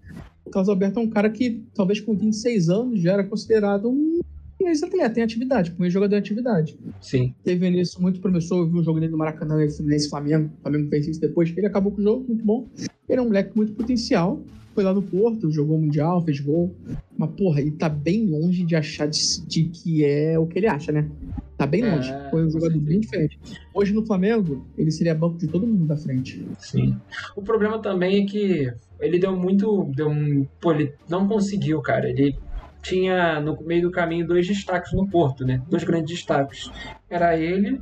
[0.46, 4.22] O Carlos Alberto é um cara que, talvez com 26 anos, já era considerado um
[4.68, 6.78] ex-atleta em atividade, um ex-jogador em atividade.
[7.02, 7.34] Sim.
[7.44, 10.50] Teve início muito promissor, eu vi um jogo dele no Maracanã, Fluminense Flamengo.
[10.60, 12.68] O Flamengo fez isso depois, ele acabou com o jogo, muito bom.
[13.08, 14.42] Ele é um moleque com muito potencial,
[14.78, 16.72] foi lá no Porto, jogou Mundial, fez gol.
[17.18, 20.68] Mas, porra, ele tá bem longe de achar de, de que é o que ele
[20.68, 21.10] acha, né?
[21.58, 22.14] Tá bem é, longe.
[22.30, 23.40] Foi um jogador bem diferente.
[23.74, 26.46] Hoje no Flamengo, ele seria banco de todo mundo da frente.
[26.60, 26.96] Sim.
[27.36, 29.92] O problema também é que ele deu muito.
[29.96, 32.08] Deu um, pô, ele não conseguiu, cara.
[32.08, 32.38] Ele
[32.84, 35.60] tinha no meio do caminho dois destaques no Porto, né?
[35.68, 36.70] Dois grandes destaques.
[37.10, 37.82] Era ele,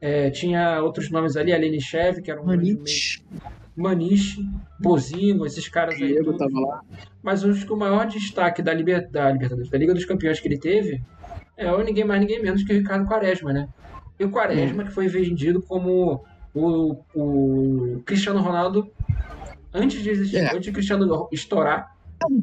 [0.00, 2.84] é, tinha outros nomes ali, a Lenichev, que era um grande meio,
[3.76, 4.42] Maniche,
[4.80, 6.08] Bozinho, esses caras aí.
[6.08, 6.80] Diego tava lá.
[7.22, 9.10] Mas acho que o maior destaque da, Liber...
[9.10, 11.02] da Libertadores, da Liga dos Campeões que ele teve
[11.56, 13.68] é o ninguém mais, ninguém menos que o Ricardo Quaresma, né?
[14.18, 16.24] E o Quaresma, que foi vendido como
[16.54, 18.90] o, o Cristiano Ronaldo
[19.74, 20.46] antes de existir, é.
[20.46, 21.94] antes de Cristiano estourar.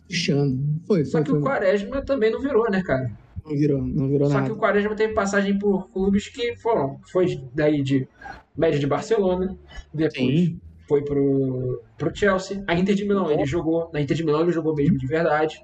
[0.07, 0.79] Cristiano.
[0.85, 1.39] Foi, Só foi, que foi.
[1.39, 3.11] o Quaresma também não virou, né, cara?
[3.43, 4.45] Não virou, não virou Só nada.
[4.45, 6.99] que o Quaresma teve passagem por clubes que foram.
[7.11, 8.07] Foi daí de
[8.55, 9.57] média de Barcelona,
[9.91, 12.63] depois Sim foi pro, pro Chelsea.
[12.67, 13.89] A Inter de Milão, ele jogou.
[13.93, 15.61] Na Inter de Milão ele jogou mesmo de verdade.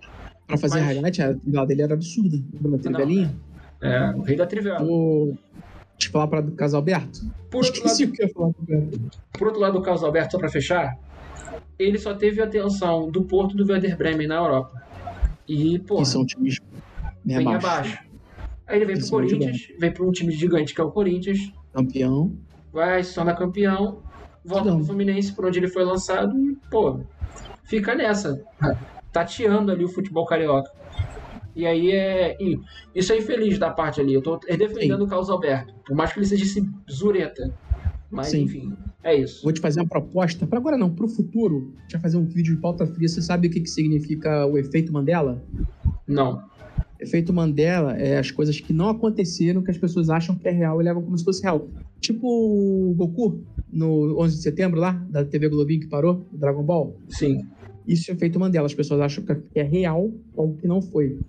[0.47, 0.87] Pra fazer mas...
[0.87, 2.37] highlight, a trivela dele era absurda.
[2.61, 3.35] Na trivelinha.
[3.81, 4.83] É, o rei da trivela.
[4.83, 5.37] O...
[5.97, 7.21] Deixa eu falar para o Carlos Alberto.
[7.49, 8.53] Por outro, lado, o que eu falar
[9.33, 10.97] por outro lado, o Carlos Alberto, só para fechar,
[11.77, 14.81] ele só teve atenção do Porto do Werder Bremen na Europa.
[15.47, 15.97] E, pô.
[15.97, 16.59] Que são times
[17.23, 17.67] bem abaixo.
[17.67, 18.09] abaixo.
[18.65, 21.51] Aí ele vem pro Corinthians, vem para um time gigante que é o Corinthians.
[21.73, 22.33] Campeão.
[22.71, 24.01] Vai, só na campeão
[24.43, 27.01] volta pro Fluminense, por onde ele foi lançado, e, pô,
[27.63, 28.41] fica nessa,
[29.11, 30.71] tateando ali o futebol carioca.
[31.55, 32.37] E aí é.
[32.95, 34.13] Isso é infeliz da parte ali.
[34.13, 35.03] Eu tô defendendo Sim.
[35.03, 35.73] o Carlos Alberto.
[35.85, 37.53] Por mais que ele seja esse zureta.
[38.09, 38.43] Mas, Sim.
[38.43, 39.43] enfim, é isso.
[39.43, 40.47] Vou te fazer uma proposta.
[40.47, 41.73] Para agora não, para o futuro.
[41.81, 43.07] Deixa eu fazer um vídeo de pauta fria.
[43.07, 45.43] Você sabe o que, que significa o efeito Mandela?
[46.07, 46.41] Não.
[46.99, 50.81] Efeito Mandela é as coisas que não aconteceram, que as pessoas acham que é real
[50.81, 51.67] e levam como se fosse real.
[51.99, 56.95] Tipo o Goku, no 11 de setembro lá, da TV Globinho que parou, Dragon Ball.
[57.09, 57.45] Sim.
[57.87, 58.65] Isso é efeito Mandela.
[58.65, 61.19] As pessoas acham que é real, algo que não foi.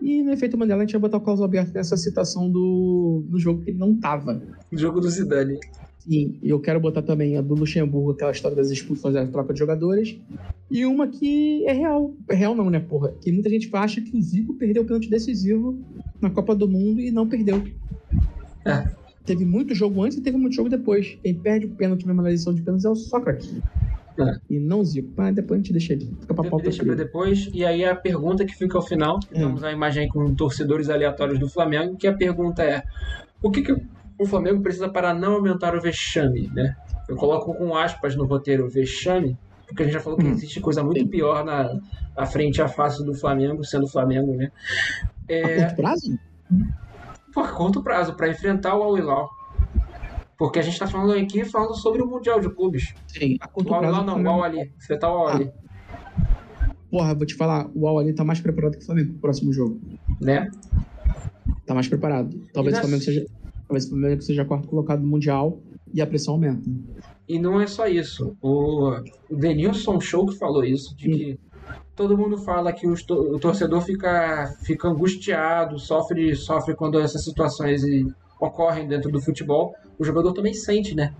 [0.00, 3.38] E no efeito Mandela a gente vai botar o Carlos Alberto nessa citação do, do
[3.38, 4.42] jogo que ele não tava.
[4.72, 5.58] O jogo do Zidane.
[5.98, 9.52] Sim, e eu quero botar também a do Luxemburgo, aquela história das expulsões da troca
[9.52, 10.16] de jogadores.
[10.70, 12.14] E uma que é real.
[12.28, 13.12] É real não, né, porra?
[13.20, 15.78] Que muita gente acha que o Zico perdeu o pênalti decisivo
[16.20, 17.62] na Copa do Mundo e não perdeu.
[18.64, 18.97] É.
[19.28, 21.18] Teve muito jogo antes e teve muito jogo depois.
[21.22, 23.60] Quem perde o pênalti mesmo na edição de pênaltis é o Sócrates.
[24.18, 24.40] É.
[24.48, 25.12] E não Zico.
[25.14, 26.06] Mas depois a gente deixa ele.
[26.20, 27.50] Fica pra pauta deixa pra depois.
[27.52, 29.20] E aí a pergunta que fica ao final.
[29.30, 29.38] É.
[29.38, 31.94] Temos a imagem aí com torcedores aleatórios do Flamengo.
[31.96, 32.82] Que a pergunta é:
[33.42, 33.76] o que, que
[34.18, 36.74] o Flamengo precisa para não aumentar o vexame, né?
[37.06, 39.36] Eu coloco com aspas no roteiro vexame,
[39.66, 40.32] porque a gente já falou que hum.
[40.32, 41.78] existe coisa muito pior na,
[42.16, 44.50] na frente à face do Flamengo, sendo Flamengo, né?
[45.28, 45.42] É...
[45.42, 46.18] A curto prazo?
[47.32, 49.30] Por curto prazo, para enfrentar o Al Hilal.
[50.36, 52.94] Porque a gente está falando aqui falando sobre o Mundial de Clubes.
[53.06, 54.72] Sim, a curto o Al Hilal não, o Al Ali.
[54.76, 55.52] Enfrentar o Al Ali.
[55.52, 55.68] Ah.
[56.90, 59.52] Porra, vou te falar, o Al Ali tá mais preparado que o Flamengo pro próximo
[59.52, 59.80] jogo.
[60.20, 60.50] Né?
[61.66, 62.34] Tá mais preparado.
[62.52, 63.26] Talvez o Flamengo seja.
[63.66, 65.60] Talvez o Flamengo seja quarto colocado no Mundial
[65.92, 66.70] e a pressão aumenta.
[67.28, 68.34] E não é só isso.
[68.40, 68.90] O,
[69.30, 71.40] o Denilson Show que falou isso, de que
[71.98, 77.82] todo mundo fala que o torcedor fica, fica angustiado, sofre, sofre quando essas situações
[78.40, 79.74] ocorrem dentro do futebol.
[79.98, 81.12] O jogador também sente, né?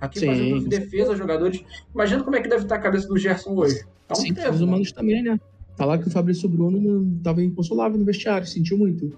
[0.00, 0.26] Aqui Sim.
[0.26, 1.64] fazendo defesa, jogadores.
[1.92, 3.80] Imagina como é que deve estar a cabeça do Gerson hoje.
[4.06, 5.38] Tá um Sim, os humanos também, né?
[5.76, 9.12] Falar que o Fabrício Bruno estava inconsolável no vestiário, sentiu muito.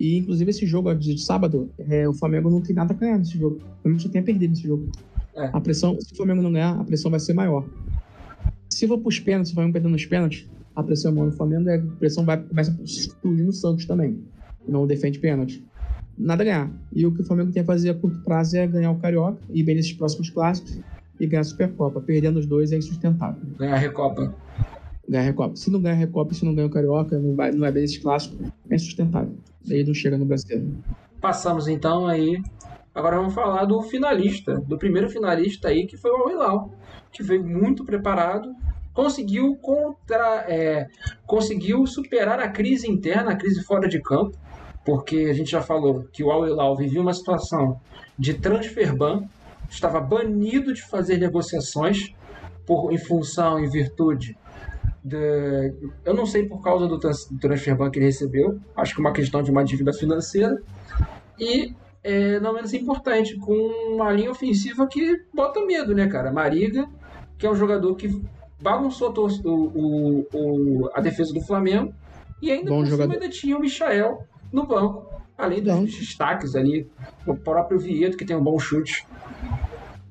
[0.00, 3.38] E, inclusive, esse jogo de sábado, é, o Flamengo não tem nada a ganhar nesse
[3.38, 3.60] jogo.
[3.78, 4.90] O Flamengo só tem a perder nesse jogo.
[5.36, 5.48] É.
[5.52, 7.64] A pressão, se o Flamengo não ganhar, a pressão vai ser maior.
[8.68, 10.46] Se for pros pênaltis, se o Flamengo perder nos pênaltis,
[10.76, 13.86] a pressão é maior no Flamengo e a pressão vai, começa a explodir no Santos
[13.86, 14.22] também.
[14.68, 15.64] Não defende pênalti.
[16.18, 16.70] Nada a ganhar.
[16.92, 19.38] E o que o Flamengo tem a fazer a curto prazo é ganhar o Carioca
[19.50, 20.78] e bem nesses próximos clássicos
[21.18, 22.00] e ganhar a Supercopa.
[22.00, 23.40] Perdendo os dois é insustentável.
[23.58, 24.34] Ganhar a Recopa.
[25.08, 25.56] Ganhar a Recopa.
[25.56, 27.82] Se não ganhar a Recopa, se não ganhar o Carioca, não vai, não vai bem
[27.82, 28.38] nesses clássicos,
[28.68, 29.34] é insustentável.
[29.66, 30.76] Daí não chega no brasileiro.
[31.20, 32.38] Passamos então aí
[32.96, 36.70] Agora vamos falar do finalista, do primeiro finalista aí, que foi o Al Hilal,
[37.12, 38.48] que veio muito preparado,
[38.96, 40.86] conseguiu contra, é,
[41.26, 44.34] conseguiu superar a crise interna, a crise fora de campo,
[44.86, 47.78] porque a gente já falou que o Al Hilal vivia uma situação
[48.18, 49.24] de transfer ban,
[49.68, 52.14] estava banido de fazer negociações
[52.66, 54.34] por em função, em virtude
[55.04, 55.74] de,
[56.04, 59.12] eu não sei por causa do, transfer ban que ele recebeu, acho que é uma
[59.12, 60.56] questão de uma dívida financeira,
[61.38, 63.52] e é, não menos importante, com
[63.94, 66.32] uma linha ofensiva que bota medo, né, cara?
[66.32, 66.88] Mariga,
[67.36, 68.08] que é um jogador que
[68.66, 71.94] bagunçou o, o, o, a defesa do Flamengo,
[72.42, 73.12] e ainda Bom por jogador.
[73.12, 75.06] cima ainda tinha o Michael no banco,
[75.38, 75.84] além dos Bom.
[75.84, 76.90] destaques ali,
[77.24, 79.06] o próprio Vieto, que tem um bom chute.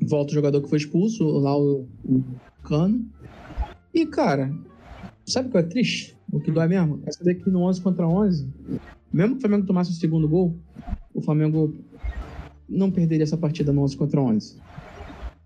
[0.02, 2.24] Volta o jogador que foi expulso, lá o, o
[2.64, 3.06] Cano.
[3.94, 4.54] E, cara,
[5.26, 6.18] sabe o que é triste?
[6.32, 7.02] O que dói mesmo?
[7.06, 8.48] Essa daqui no 11 contra 11,
[9.12, 10.56] mesmo que o Flamengo tomasse o segundo gol,
[11.14, 11.76] o Flamengo
[12.70, 14.56] não perderia essa partida no 11 contra 11.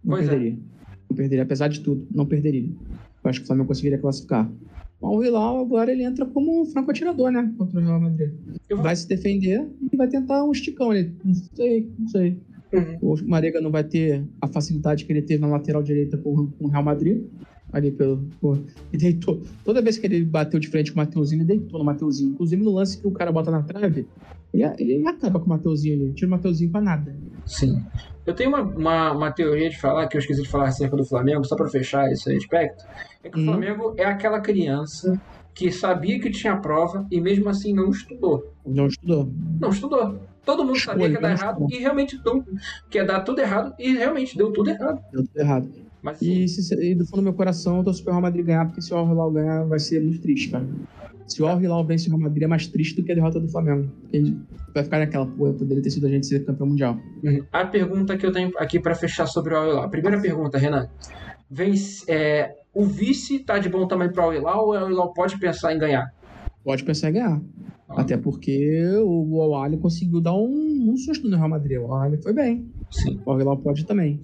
[0.04, 0.30] Não pois é.
[0.30, 0.60] perderia.
[0.76, 0.79] É.
[1.10, 2.70] Não perderia, apesar de tudo, não perderia.
[3.24, 4.50] Eu acho que o Flamengo conseguiria classificar.
[5.02, 7.54] O Hilal agora ele entra como um franco atirador, né?
[7.58, 8.32] Contra o Real Madrid.
[8.70, 11.14] Vai se defender e vai tentar um esticão ali.
[11.24, 12.38] Não sei, não sei.
[12.72, 12.98] Uhum.
[13.02, 16.68] O Marega não vai ter a facilidade que ele teve na lateral direita com o
[16.68, 17.24] Real Madrid
[17.72, 18.28] ali pelo.
[18.40, 18.58] Pô,
[18.92, 19.42] e deitou.
[19.64, 22.32] Toda vez que ele bateu de frente com o Mateuzinho, ele deitou no Mateuzinho.
[22.32, 24.08] Inclusive no lance que o cara bota na trave,
[24.54, 26.14] ele, ele acaba com o Mateuzinho ali.
[26.14, 27.16] Tira o Mateuzinho pra nada.
[27.46, 27.84] Sim.
[28.26, 31.06] Eu tenho uma, uma, uma, teoria de falar, que eu esqueci de falar acerca do
[31.06, 32.84] Flamengo, só pra fechar esse aspecto.
[33.24, 33.44] É que hum.
[33.44, 35.20] o Flamengo é aquela criança
[35.54, 38.54] que sabia que tinha prova e mesmo assim não estudou.
[38.66, 39.32] Não estudou.
[39.60, 40.20] Não estudou.
[40.46, 42.44] Todo mundo Escolha, sabia que ia dar errado e realmente deu,
[42.90, 45.04] que ia dar tudo errado e realmente deu tudo errado.
[45.12, 45.70] Deu tudo errado.
[46.02, 48.66] Mas, e, se, e, do fundo do meu coração, eu torço pro Real Madrid ganhar,
[48.66, 50.66] porque se o Al Hilal ganhar, vai ser muito triste, cara.
[51.30, 53.40] Se o Al Hilal vence o Real Madrid, é mais triste do que a derrota
[53.40, 53.88] do Flamengo.
[54.02, 54.36] Porque
[54.74, 56.98] vai ficar naquela, pô, poderia ter sido a gente ser campeão mundial.
[57.24, 57.44] Uhum.
[57.52, 59.90] A pergunta que eu tenho aqui para fechar sobre o Al Hilal.
[59.90, 60.90] Primeira pergunta, Renan.
[61.50, 65.14] Vence, é, o vice tá de bom tamanho pro Al Hilal ou o Al Hilal
[65.14, 66.12] pode pensar em ganhar?
[66.64, 67.42] Pode pensar em ganhar.
[67.88, 68.02] Ah.
[68.02, 71.80] Até porque o Al conseguiu dar um, um susto no Real Madrid.
[71.80, 72.68] O Al foi bem.
[72.90, 73.22] Sim.
[73.24, 74.20] O Al Hilal pode também.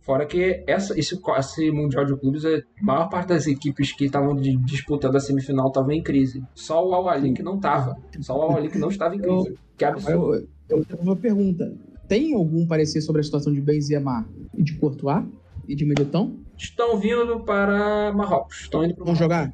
[0.00, 4.34] Fora que essa, esse, esse Mundial de Clubes, a maior parte das equipes que estavam
[4.34, 6.42] disputando a semifinal estavam em crise.
[6.54, 7.96] Só o Al que não estava.
[8.20, 9.48] Só o Al que não estava em crise.
[9.48, 10.48] Eu, que absurdo.
[10.68, 11.72] Eu, eu tenho uma pergunta.
[12.08, 15.24] Tem algum parecer sobre a situação de Benzema e de Courtois
[15.68, 16.34] e de Militão?
[16.56, 18.62] Estão vindo para Marrocos.
[18.62, 19.52] Estão indo para Vão jogar?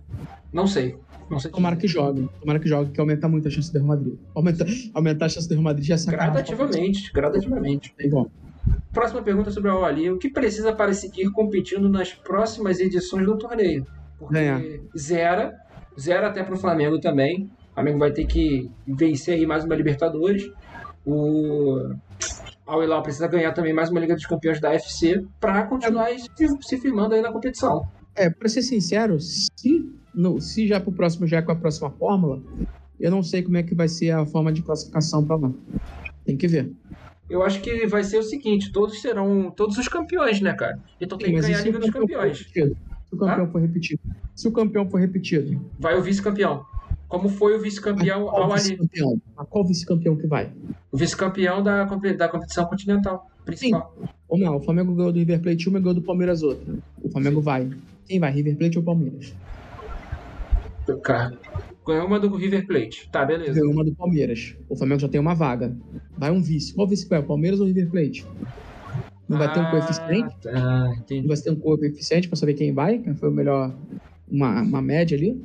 [0.52, 0.97] Não sei.
[1.28, 2.28] Não sei Tomara que jogue.
[2.41, 4.15] Tomara que jogue, que aumenta muito a chance do Real Madrid.
[4.34, 7.94] Aumenta, aumentar a chance do Real Madrid já é Gradativamente, gradativamente.
[7.99, 8.31] É igual.
[8.92, 10.10] Próxima pergunta sobre o Ali.
[10.10, 13.86] O que precisa para seguir competindo nas próximas edições do torneio?
[14.18, 14.80] Porque é.
[14.96, 15.54] zera,
[15.98, 17.50] zera até para o Flamengo também.
[17.70, 20.50] O Flamengo vai ter que vencer aí mais uma Libertadores.
[21.04, 21.94] O
[22.66, 26.16] Al Hilal precisa ganhar também mais uma Liga dos Campeões da FC para continuar é.
[26.18, 27.86] se firmando aí na competição.
[28.14, 31.56] É, para ser sincero, se, no, se já para o próximo já é com a
[31.56, 32.42] próxima fórmula,
[32.98, 35.52] eu não sei como é que vai ser a forma de classificação para lá.
[36.24, 36.72] Tem que ver
[37.28, 40.78] eu acho que vai ser o seguinte: todos serão todos os campeões, né, cara?
[41.00, 42.46] Então tem Sim, que ganhar a Liga dos Campeões.
[42.52, 43.48] Se o campeão ah?
[43.48, 44.00] for repetido.
[44.34, 45.60] Se o campeão for repetido.
[45.78, 46.64] Vai o vice-campeão.
[47.08, 49.20] Como foi o vice-campeão ao vice ali?
[49.36, 50.52] A qual vice-campeão que vai?
[50.90, 53.94] O vice-campeão da, da competição continental principal.
[53.96, 54.08] Sim.
[54.28, 56.74] Ou não, o Flamengo ganhou do River Plate uma e ganhou do Palmeiras outra.
[57.00, 57.44] O Flamengo Sim.
[57.44, 57.70] vai.
[58.06, 59.34] Quem vai, River Plate ou Palmeiras?
[61.02, 61.36] Cara,
[61.86, 63.08] ganhou uma do River Plate.
[63.10, 63.52] Tá, beleza.
[63.52, 64.56] Ganhou uma do Palmeiras.
[64.68, 65.76] O Flamengo já tem uma vaga.
[66.16, 66.74] Vai um vice.
[66.74, 67.23] Qual vice vai?
[67.23, 68.26] Palmeiras ou River Plate?
[69.28, 70.36] Não vai ter um ah, coeficiente?
[70.42, 71.20] Tá, entendi.
[71.23, 72.98] Não vai ter um coeficiente pra saber quem vai?
[72.98, 73.74] Quem foi o melhor.
[74.28, 75.40] Uma, uma média ali?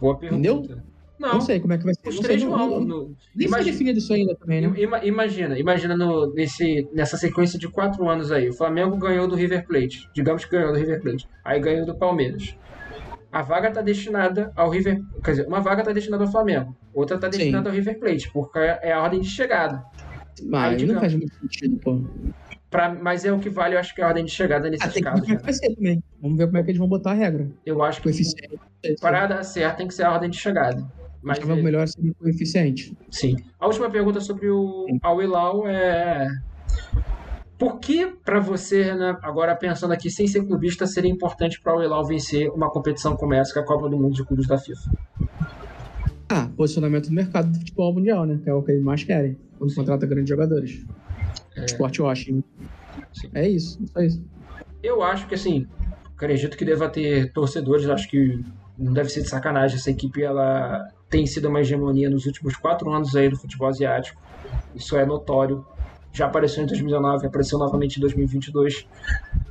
[0.00, 0.48] Boa pergunta.
[0.48, 0.80] Entendeu?
[1.18, 2.08] Não, não sei como é que vai ser.
[2.08, 2.80] Os três vão.
[2.80, 3.14] No...
[3.34, 4.72] Nem imagina, foi definido isso ainda também, né?
[5.04, 8.48] Imagina, imagina no, nesse, nessa sequência de quatro anos aí.
[8.48, 10.08] O Flamengo ganhou do River Plate.
[10.14, 11.28] Digamos que ganhou do River Plate.
[11.44, 12.56] Aí ganhou do Palmeiras.
[13.32, 15.00] A vaga está destinada ao River.
[15.22, 16.76] Quer dizer, uma vaga está destinada ao Flamengo.
[16.92, 17.68] Outra está destinada Sim.
[17.70, 19.84] ao River Plate, porque é a ordem de chegada.
[20.44, 22.00] Mas aí, digamos, não faz muito sentido, pô.
[22.70, 24.96] Pra, mas é o que vale, eu acho que é a ordem de chegada nesses
[24.96, 25.26] ah, casos.
[25.42, 25.74] Vai ser.
[26.20, 27.48] Vamos ver como é que eles vão botar a regra.
[27.66, 28.10] Eu acho que
[29.00, 30.86] para dar certo tem que ser a ordem de chegada.
[31.22, 31.54] Mas é...
[31.54, 32.96] melhor seria o coeficiente.
[33.10, 33.36] Sim.
[33.58, 36.28] A última pergunta sobre o Al Hilal é
[37.60, 41.82] por que para você, né, agora pensando aqui sem ser clubista, seria importante para o
[41.82, 44.56] Hilal vencer uma competição como essa, que é a Copa do Mundo de Clubes da
[44.56, 44.90] FIFA?
[46.30, 48.40] Ah, posicionamento do mercado do futebol mundial, né?
[48.42, 49.76] Que é o que eles mais querem quando Sim.
[49.76, 50.86] contrata grandes jogadores.
[51.54, 51.66] É...
[51.66, 52.42] Esporte Washington.
[53.12, 53.28] Sim.
[53.34, 54.24] É isso, só isso.
[54.82, 55.66] Eu acho que assim,
[56.16, 58.42] acredito que deva ter torcedores, acho que
[58.78, 59.76] não deve ser de sacanagem.
[59.76, 64.18] Essa equipe ela tem sido uma hegemonia nos últimos quatro anos aí do futebol asiático.
[64.74, 65.62] Isso é notório.
[66.12, 68.86] Já apareceu em 2019, apareceu novamente em 2022.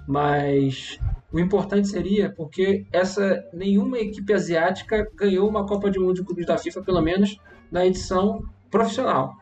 [0.08, 1.00] Mas
[1.32, 6.46] o importante seria porque essa nenhuma equipe asiática ganhou uma Copa de Mundo de Clubes
[6.46, 7.38] da FIFA, pelo menos
[7.72, 9.36] na edição profissional.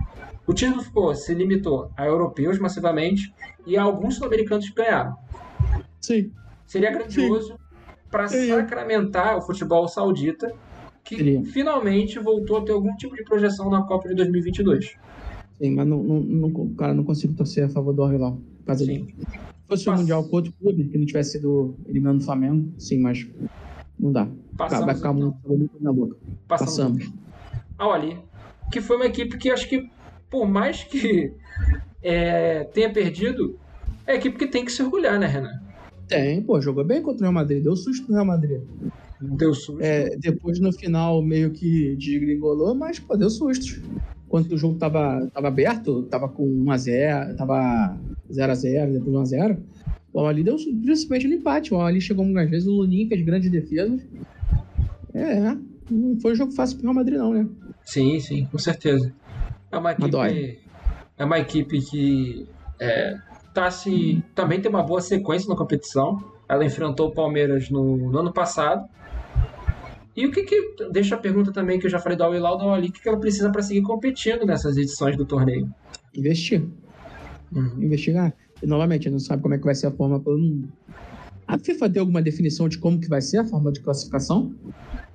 [0.45, 3.33] O título ficou, se limitou a europeus massivamente
[3.65, 5.15] e a alguns sul-americanos que ganharam.
[5.99, 6.31] Sim.
[6.65, 7.57] Seria grandioso
[8.09, 10.53] para sacramentar o futebol saudita,
[11.03, 11.43] que Seria.
[11.45, 14.95] finalmente voltou a ter algum tipo de projeção na Copa de 2022.
[15.59, 18.39] Sim, mas não, não, não, cara, não consigo torcer a favor do Al-Hilal.
[18.75, 19.07] Se
[19.67, 22.99] fosse o um Mundial com outro clube, que não tivesse sido eliminando o Flamengo, sim,
[22.99, 23.27] mas
[23.99, 24.27] não dá.
[24.55, 25.35] Passamos, Vai ficar então.
[25.47, 26.15] muito na boca.
[26.47, 27.03] Passamos.
[27.03, 27.13] Passamos.
[27.77, 28.17] A Oli,
[28.71, 29.89] que foi uma equipe que acho que,
[30.29, 31.33] por mais que
[32.01, 33.59] é, tenha perdido,
[34.05, 35.61] é a equipe que tem que se orgulhar, né, Renan?
[36.07, 38.61] Tem, pô, jogou bem contra o Real Madrid, deu susto no Real Madrid.
[39.19, 39.81] Deu susto.
[39.81, 43.81] É, depois no final meio que desgringolou, mas pô, deu susto.
[44.29, 47.97] Quando o jogo tava, tava aberto, tava com 1x0, tava
[48.29, 49.57] 0x0, depois 1x0.
[50.13, 51.73] O ali deu principalmente no empate.
[51.73, 54.01] O ali chegou algumas vezes, o Lunin fez grandes defesas.
[55.13, 55.55] É,
[55.89, 57.47] não foi um jogo fácil pro Real Madrid, não, né?
[57.85, 59.13] Sim, sim, com certeza.
[59.71, 60.59] É uma equipe,
[61.17, 62.47] é uma equipe que
[62.79, 63.15] é,
[63.53, 66.21] tá se, também tem uma boa sequência na competição.
[66.47, 68.87] Ela enfrentou o Palmeiras no, no ano passado.
[70.17, 70.75] E o que que.
[70.91, 73.07] Deixa a pergunta também que eu já falei do Al-Hilal, do Ali, o que, que
[73.07, 75.69] ela precisa para seguir competindo nessas edições do torneio?
[76.15, 76.67] Investir.
[77.53, 77.83] Uhum.
[77.83, 78.33] Investigar.
[78.61, 80.67] E novamente, não sabe como é que vai ser a forma todo mundo.
[81.47, 84.53] A FIFA deu alguma definição de como que vai ser a forma de classificação?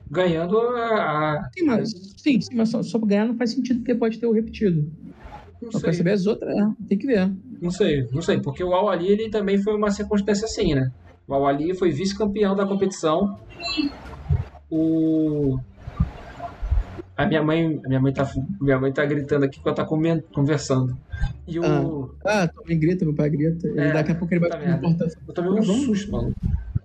[0.08, 1.50] Ganhando a.
[1.52, 4.32] Sim, mas, sim, sim, mas só, só ganhar não faz sentido porque pode ter o
[4.32, 4.88] repetido.
[5.60, 5.92] Não Só sei.
[5.92, 7.30] saber as outras, é, tem que ver.
[7.60, 10.90] Não sei, não sei, porque o Al-Ali ele também foi uma circunstância assim, né?
[11.26, 13.38] O Al-Ali foi vice-campeão da competição.
[14.72, 15.60] O
[17.14, 18.28] a minha mãe, a minha mãe tá,
[18.60, 20.96] minha mãe tá gritando aqui porque ela tá conversando.
[21.46, 23.68] E o Ah, ah também grita, meu pai grita.
[23.76, 25.06] É, daqui a pouco ele vai tá porta.
[25.28, 26.34] Eu tomei um susto, mano.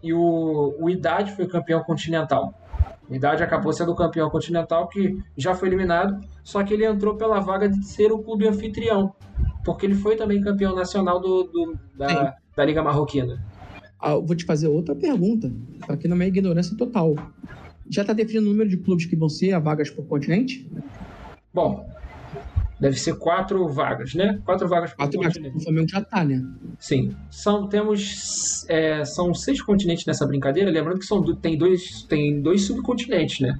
[0.03, 2.53] E o, o Idade foi campeão continental.
[3.09, 7.39] O Idade acabou sendo campeão continental que já foi eliminado, só que ele entrou pela
[7.39, 9.15] vaga de ser o clube anfitrião
[9.67, 13.43] porque ele foi também campeão nacional do, do da, da Liga Marroquina.
[13.99, 15.51] Ah, vou te fazer outra pergunta,
[15.89, 17.15] aqui na minha ignorância total.
[17.89, 20.69] Já está definido o número de clubes que vão ser a vagas por continente?
[21.53, 21.89] Bom,
[22.79, 24.39] deve ser quatro vagas, né?
[24.45, 25.49] Quatro vagas por quatro continente.
[25.49, 26.43] Vagas, o Flamengo já está, né?
[26.79, 27.15] Sim.
[27.29, 30.69] São, temos, é, são seis continentes nessa brincadeira.
[30.69, 33.59] Lembrando que são, tem, dois, tem dois subcontinentes, né?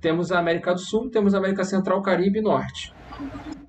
[0.00, 2.92] Temos a América do Sul, temos a América Central, Caribe e Norte.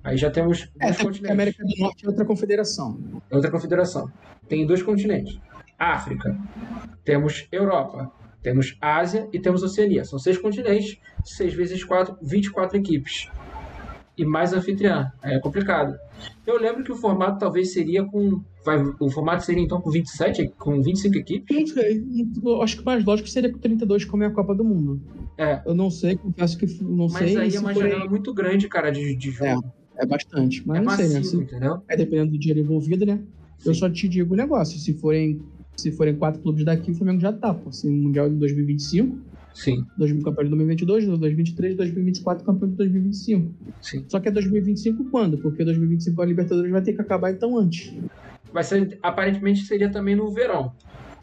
[0.02, 1.30] Aí já temos é, dois continentes.
[1.30, 3.20] A América do Norte é outra confederação.
[3.30, 4.10] É outra confederação.
[4.48, 5.38] Tem dois continentes.
[5.78, 6.36] África.
[7.04, 8.10] Temos Europa.
[8.42, 10.04] Temos Ásia e temos Oceania.
[10.04, 13.28] São seis continentes, seis vezes quatro, 24 equipes.
[14.16, 15.12] E mais anfitriã.
[15.22, 15.96] É complicado.
[16.44, 18.42] Eu lembro que o formato talvez seria com.
[18.64, 21.56] Vai, o formato seria então com 27, com 25 equipes?
[21.56, 22.04] Não sei.
[22.44, 25.00] Eu acho que o mais lógico seria com 32, como é a Copa do Mundo.
[25.36, 25.62] É.
[25.64, 27.34] Eu não sei, confesso que não mas sei.
[27.34, 29.46] Mas aí é uma janela muito grande, cara, de, de jogo.
[29.46, 29.78] É.
[29.98, 30.66] É bastante.
[30.66, 31.24] Mas é não massivo, sei, né?
[31.24, 31.82] Se, entendeu?
[31.88, 33.20] É dependendo do dinheiro envolvido, né?
[33.58, 33.68] Sim.
[33.70, 34.78] Eu só te digo o um negócio.
[34.78, 35.42] Se forem,
[35.78, 37.54] se forem quatro clubes daqui, o Flamengo já tá.
[37.54, 37.70] Pô.
[37.70, 39.16] Se Mundial de 2025.
[39.54, 39.84] Sim.
[39.96, 43.54] 2000 campeão de 2022, 2023, 2024 campeão de 2025.
[43.80, 44.04] Sim.
[44.08, 45.38] Só que é 2025 quando?
[45.38, 47.92] Porque 2025 a Libertadores vai ter que acabar então antes.
[48.52, 50.72] Vai ser, aparentemente seria também no verão.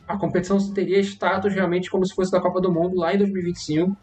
[0.08, 3.96] a competição teria status realmente como se fosse da Copa do Mundo lá em 2025.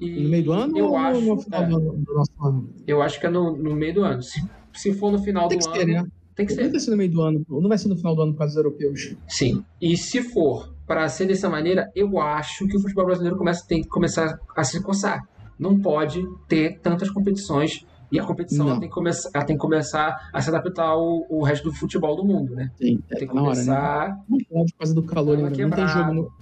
[0.00, 2.70] E no meio do ano eu ou acho, no final é, do, nosso ano?
[2.86, 4.22] Eu acho que é no, no meio do ano.
[4.22, 5.92] Se, se for no final Tem do que ano.
[5.92, 6.08] ser, né?
[6.34, 6.80] Tem que Não vai ser.
[6.80, 8.64] ser no meio do ano, não vai ser no final do ano por causa dos
[8.64, 9.14] europeus.
[9.28, 9.64] Sim.
[9.80, 13.82] E se for para ser dessa maneira, eu acho que o futebol brasileiro começa, tem
[13.82, 15.22] que começar a se coçar.
[15.58, 20.28] Não pode ter tantas competições e a competição tem que, começar, ela tem que começar
[20.32, 22.70] a se adaptar ao, ao resto do futebol do mundo, né?
[22.76, 23.64] Sim, Tem que tá na hora, né?
[23.64, 24.18] começar.
[24.28, 25.66] Não pode por causa do calor Ela ainda.
[25.66, 26.32] Não tem jogo no...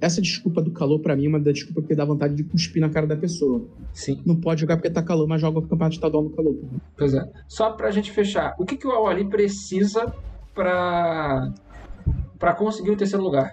[0.00, 2.80] Essa desculpa do calor, pra mim, é uma das desculpas que dá vontade de cuspir
[2.80, 3.62] na cara da pessoa.
[3.92, 6.56] Sim, Não pode jogar porque tá calor, mas joga o campeonato estadual no calor.
[6.96, 7.24] pois é.
[7.46, 10.12] Só pra gente fechar, o que, que o Awali precisa
[10.54, 11.52] pra,
[12.38, 13.52] pra conseguir o terceiro lugar?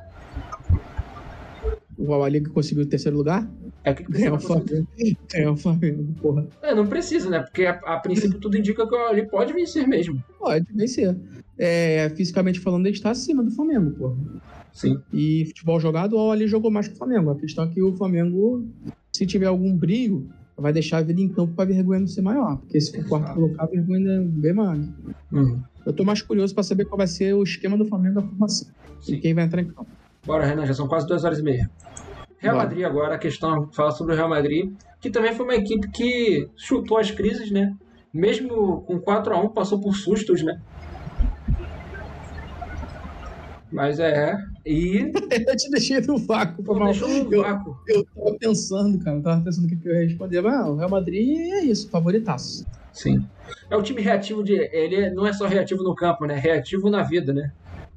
[1.98, 3.48] O Awali que conseguiu o terceiro lugar,
[3.84, 4.86] É o que, que ganhar precisa o pra conseguir?
[4.98, 5.18] Flamengo.
[5.32, 6.48] Ganhar o Flamengo, porra.
[6.62, 7.40] É, não precisa, né?
[7.42, 10.22] Porque a, a princípio tudo indica que o Awali pode vencer mesmo.
[10.40, 11.16] Pode vencer.
[11.58, 14.16] É, fisicamente falando, ele está acima do Flamengo, porra.
[14.76, 15.02] Sim.
[15.12, 17.32] E futebol jogado, o Awali jogou mais que o Flamengo.
[17.32, 18.68] A questão é que o Flamengo,
[19.10, 22.58] se tiver algum brilho, vai deixar a vida em campo pra vergonha não ser maior.
[22.58, 24.78] Porque se for quarto colocar, a vergonha é bem maior.
[25.32, 25.64] Uhum.
[25.86, 28.68] Eu tô mais curioso pra saber qual vai ser o esquema do Flamengo da formação.
[29.04, 29.20] E Sim.
[29.22, 29.88] quem vai entrar em campo.
[30.26, 31.72] Bora, Renan, já são quase duas horas e meia.
[32.38, 32.68] Real Bora.
[32.68, 36.50] Madrid agora, a questão fala sobre o Real Madrid, que também foi uma equipe que
[36.58, 37.74] chutou as crises, né?
[38.14, 40.60] Mesmo com 4 a 1 passou por sustos, né?
[43.72, 44.38] Mas é.
[44.66, 45.12] E
[45.48, 46.92] Eu te deixei no vácuo, pô, foi mal.
[46.92, 47.78] deixou no Eu, vácuo.
[47.88, 49.18] eu tava pensando, cara.
[49.18, 50.42] Eu tava pensando o que que eu ia responder.
[50.42, 52.66] Mas ah, o Real Madrid é isso, favoritaço.
[52.92, 53.26] Sim.
[53.70, 54.54] É o time reativo de.
[54.54, 56.36] Ele não é só reativo no campo, né?
[56.36, 57.52] Reativo na vida, né?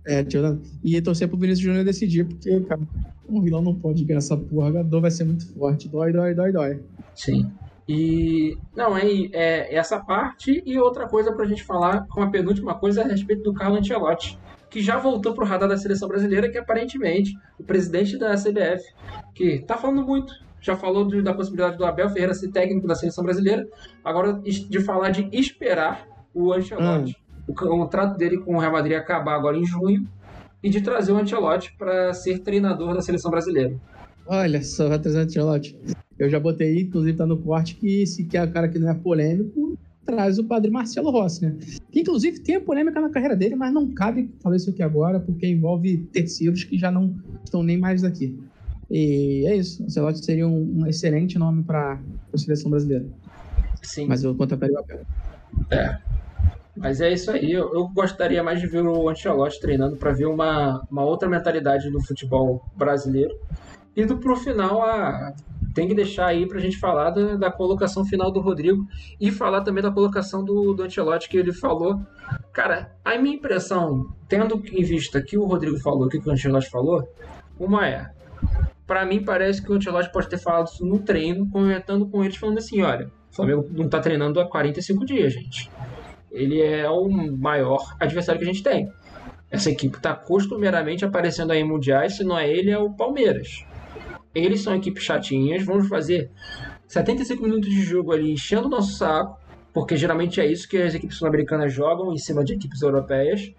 [0.06, 2.80] É, tio, e torcer pro Vinícius Júnior decidir, porque, cara,
[3.28, 4.80] o Vilão não pode ganhar essa porra.
[4.80, 5.88] A dor vai ser muito forte.
[5.88, 6.80] Dói, dói, dói, dói.
[7.14, 7.50] Sim.
[7.88, 8.56] E.
[8.76, 13.02] Não, é, é essa parte e outra coisa pra gente falar, com a penúltima coisa,
[13.02, 14.38] a respeito do Carlo Ancelotti,
[14.70, 18.82] que já voltou pro radar da seleção brasileira, que aparentemente o presidente da CBF,
[19.34, 22.94] que tá falando muito, já falou de- da possibilidade do Abel Ferreira ser técnico da
[22.94, 23.66] seleção brasileira,
[24.04, 27.16] agora de falar de esperar o Ancelotti,
[27.48, 30.06] o contrato dele com o Real Madrid acabar agora em junho,
[30.62, 33.74] e de trazer o Ancelotti para ser treinador da seleção brasileira.
[34.26, 35.78] Olha só, vai trazer Ancelotti.
[36.18, 38.94] Eu já botei, inclusive tá no corte, que se quer o cara que não é
[38.94, 41.54] polêmico, traz o padre Marcelo Rossi, né?
[41.92, 45.20] Que inclusive tem a polêmica na carreira dele, mas não cabe falar isso aqui agora,
[45.20, 47.14] porque envolve terceiros que já não
[47.44, 48.34] estão nem mais aqui.
[48.90, 49.84] E é isso.
[49.84, 52.00] Ancelotti seria um, um excelente nome para
[52.32, 53.04] a seleção brasileira.
[53.82, 54.06] Sim.
[54.06, 55.00] Mas eu contrataria o Abel.
[56.74, 57.52] Mas é isso aí.
[57.52, 61.90] Eu, eu gostaria mais de ver o Ancelotti treinando para ver uma, uma outra mentalidade
[61.90, 63.36] do futebol brasileiro.
[63.94, 65.34] E do, pro final, a,
[65.78, 68.84] tem que deixar aí pra gente falar da, da colocação final do Rodrigo
[69.20, 72.00] e falar também da colocação do, do Ancelotti que ele falou.
[72.52, 77.06] Cara, a minha impressão, tendo em vista que o Rodrigo falou, que o Ancelotti falou,
[77.58, 78.10] uma é.
[78.86, 82.36] Pra mim parece que o Ancelotti pode ter falado isso no treino, comentando com eles,
[82.36, 85.70] falando assim, olha, o Flamengo não tá treinando há 45 dias, gente
[86.30, 88.90] ele é o maior adversário que a gente tem.
[89.50, 93.64] Essa equipe está costumeiramente aparecendo aí em mundiais, se não é ele, é o Palmeiras.
[94.34, 96.30] Eles são equipes chatinhas, vamos fazer
[96.86, 99.38] 75 minutos de jogo ali enchendo o nosso saco,
[99.72, 103.52] porque geralmente é isso que as equipes sul-americanas jogam em cima de equipes europeias.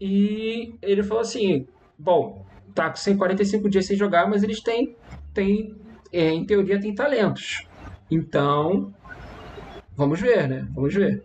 [0.00, 1.66] E ele falou assim:
[1.98, 2.44] bom,
[2.74, 4.96] tá com 45 dias sem jogar, mas eles têm,
[5.32, 5.74] têm
[6.12, 7.66] é, em teoria, têm talentos.
[8.10, 8.94] Então,
[9.96, 10.66] vamos ver, né?
[10.74, 11.24] Vamos ver.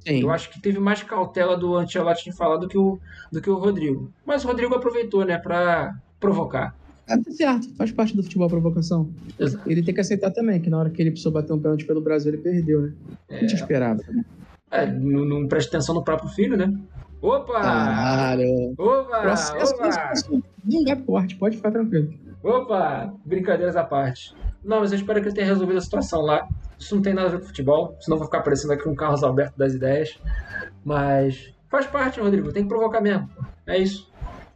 [0.00, 0.22] Sim.
[0.22, 2.98] Eu acho que teve mais cautela do Ancelotti de falar do que o,
[3.30, 4.12] do que o Rodrigo.
[4.24, 6.74] Mas o Rodrigo aproveitou, né, pra provocar.
[7.18, 9.10] Tá certo, faz parte do futebol a provocação.
[9.38, 9.68] Exato.
[9.68, 12.00] Ele tem que aceitar também, que na hora que ele precisou bater um pênalti pelo
[12.00, 12.92] Brasil, ele perdeu, né?
[13.30, 14.00] A gente esperava.
[14.70, 16.72] É, não, não presta atenção no próprio filho, né?
[17.20, 17.60] Opa!
[17.60, 18.74] Claro.
[18.78, 19.20] Opa!
[19.20, 20.42] Processo, Opa!
[20.64, 22.14] Não é corte, pode ficar tranquilo.
[22.42, 23.12] Opa!
[23.24, 24.34] Brincadeiras à parte.
[24.64, 26.46] Não, mas eu espero que ele tenha resolvido a situação lá.
[26.78, 29.22] Isso não tem nada a ver com futebol, senão vai ficar parecendo aqui um Carlos
[29.22, 30.18] Alberto das ideias.
[30.84, 33.28] Mas faz parte, Rodrigo, tem que provocar mesmo.
[33.66, 34.09] É isso.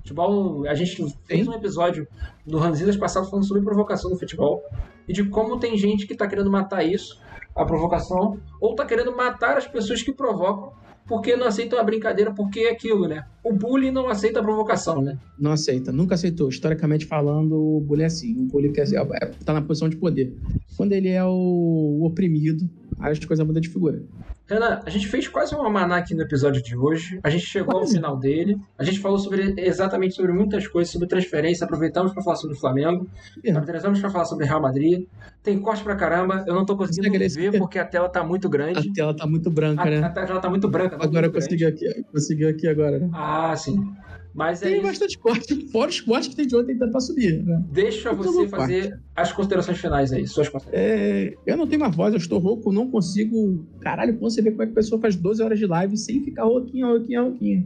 [0.05, 2.07] Futebol, a gente fez um episódio
[2.47, 4.63] do Ranzidas passado falando sobre provocação no futebol
[5.09, 7.19] e de como tem gente que tá querendo matar isso,
[7.57, 10.75] a provocação, ou tá querendo matar as pessoas que provocam
[11.07, 13.25] porque não aceitam a brincadeira, porque é aquilo, né?
[13.43, 15.19] O bullying não aceita a provocação, né?
[15.39, 16.49] Não aceita, nunca aceitou.
[16.49, 18.35] Historicamente falando, o bullying é assim.
[18.39, 20.35] O bullying quer, é, na posição de poder.
[20.77, 22.69] Quando ele é o, o oprimido,
[22.99, 24.03] aí as coisas mudam de figura.
[24.47, 27.19] Renan, a gente fez quase um almanac aqui no episódio de hoje.
[27.23, 27.95] A gente chegou ao Quase.
[27.95, 28.59] final dele.
[28.79, 31.65] A gente falou sobre exatamente sobre muitas coisas, sobre transferência.
[31.65, 33.09] Aproveitamos para falar sobre o Flamengo.
[33.43, 33.51] É.
[33.53, 35.07] Aproveitamos para falar sobre Real Madrid.
[35.43, 36.45] Tem corte pra caramba.
[36.47, 38.91] Eu não tô conseguindo ver porque a tela tá muito grande.
[38.91, 40.03] A tela tá muito branca, A, né?
[40.05, 40.99] a tela tá muito branca.
[40.99, 41.87] tá Agora eu muito consegui grande.
[41.89, 43.09] aqui, conseguiu aqui agora, né?
[43.15, 43.95] Ah, sim.
[44.35, 44.83] Mas é tem isso.
[44.83, 47.63] bastante corte, fora os cortes que tem de ontem pra subir, né?
[47.71, 49.03] Deixa você fazer parte.
[49.15, 50.51] as considerações finais aí, suas.
[50.73, 53.65] É, eu não tenho mais voz, eu estou rouco, não consigo.
[53.81, 56.45] Caralho, você vê como é que a pessoa faz 12 horas de live sem ficar
[56.45, 57.65] rouquinha, rouquinha, rouquinha.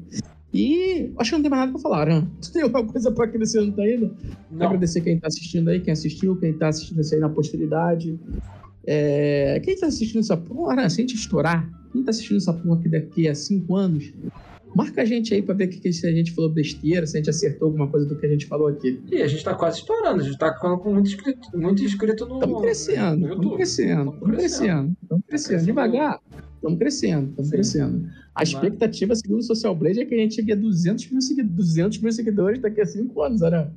[0.52, 2.26] E acho que não tem mais nada pra falar, né?
[2.42, 4.12] Tu tem alguma coisa pra acrescentar ainda?
[4.50, 4.66] Não.
[4.66, 8.18] Agradecer quem tá assistindo aí, quem assistiu, quem tá assistindo isso aí na posteridade.
[8.86, 9.58] É...
[9.64, 12.88] Quem tá assistindo essa porra, se a gente estourar, quem tá assistindo essa porra aqui
[12.90, 14.12] daqui a cinco anos,
[14.74, 17.20] marca a gente aí pra ver que, que se a gente falou besteira, se a
[17.20, 19.00] gente acertou alguma coisa do que a gente falou aqui.
[19.10, 22.34] E a gente tá quase estourando, a gente tá com muito inscrito, muito inscrito no.
[22.34, 25.64] Estamos crescendo, estamos crescendo, estamos crescendo, estamos crescendo.
[25.64, 26.20] Devagar,
[26.54, 28.08] estamos crescendo, estamos crescendo.
[28.34, 31.56] A expectativa, segundo o Social Blade, é que a gente chegue a 200 mil, seguidores,
[31.56, 33.72] 200 mil seguidores daqui a 5 anos, era.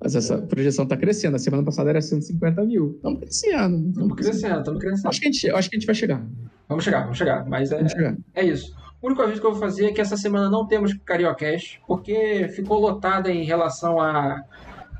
[0.00, 1.34] Mas essa projeção está crescendo.
[1.34, 2.92] A semana passada era 150 mil.
[2.96, 3.88] Estamos crescendo.
[3.88, 5.08] Estamos crescendo, estamos crescendo.
[5.08, 6.26] Acho que, a gente, acho que a gente vai chegar.
[6.68, 7.46] Vamos chegar, vamos chegar.
[7.46, 8.16] Mas é, chegar.
[8.34, 8.74] é isso.
[9.02, 12.48] O único aviso que eu vou fazer é que essa semana não temos Cariocast, porque
[12.54, 14.44] ficou lotada em relação à,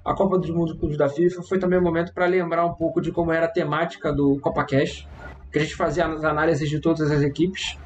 [0.04, 1.42] à Copa do Mundo Clubes da FIFA.
[1.42, 4.64] Foi também um momento para lembrar um pouco de como era a temática do Copa
[4.64, 5.06] Cash
[5.50, 7.76] que a gente fazia as análises de todas as equipes.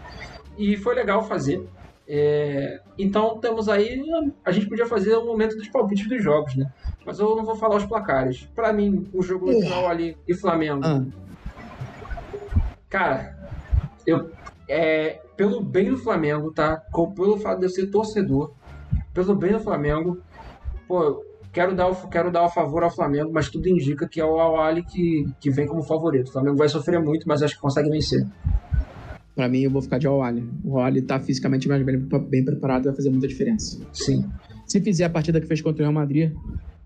[0.57, 1.67] E foi legal fazer.
[2.07, 4.03] É, então temos aí.
[4.45, 6.71] A gente podia fazer o momento dos palpites dos jogos, né?
[7.05, 8.49] Mas eu não vou falar os placares.
[8.55, 10.83] Para mim, o jogo final ali e Flamengo.
[10.85, 11.03] Ah.
[12.89, 13.37] Cara,
[14.07, 14.31] eu.
[14.69, 16.83] É, pelo bem do Flamengo, tá?
[17.15, 18.53] Pelo fato de eu ser torcedor,
[19.13, 20.21] pelo bem do Flamengo,
[20.87, 21.23] pô,
[21.55, 24.41] Quero dar, o, quero dar o favor ao Flamengo, mas tudo indica que é o
[24.41, 26.27] Awali que, que vem como favorito.
[26.27, 28.27] O Flamengo vai sofrer muito, mas acho que consegue vencer.
[29.37, 30.45] Pra mim, eu vou ficar de Awali.
[30.65, 33.81] O Awali tá fisicamente mais bem, bem preparado vai fazer muita diferença.
[33.93, 34.29] Sim.
[34.67, 36.33] Se fizer a partida que fez contra o Real Madrid,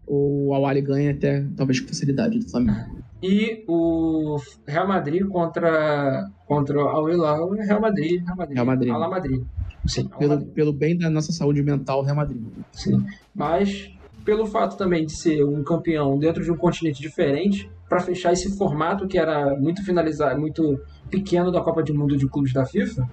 [0.08, 2.98] o Awali ganha até talvez com facilidade do Flamengo.
[3.22, 8.54] E o Real Madrid contra, contra o Al Hilal é Real Madrid, Real Madrid.
[8.54, 8.92] Real Madrid.
[8.92, 9.42] Al Madrid.
[9.86, 10.52] Sim, pelo, Madrid.
[10.52, 12.42] pelo bem da nossa saúde mental, Real Madrid.
[12.72, 13.04] Sim.
[13.34, 13.90] Mas
[14.24, 18.56] pelo fato também de ser um campeão dentro de um continente diferente, para fechar esse
[18.56, 20.78] formato que era muito finalizado, muito
[21.10, 23.08] pequeno da Copa do Mundo de clubes da FIFA.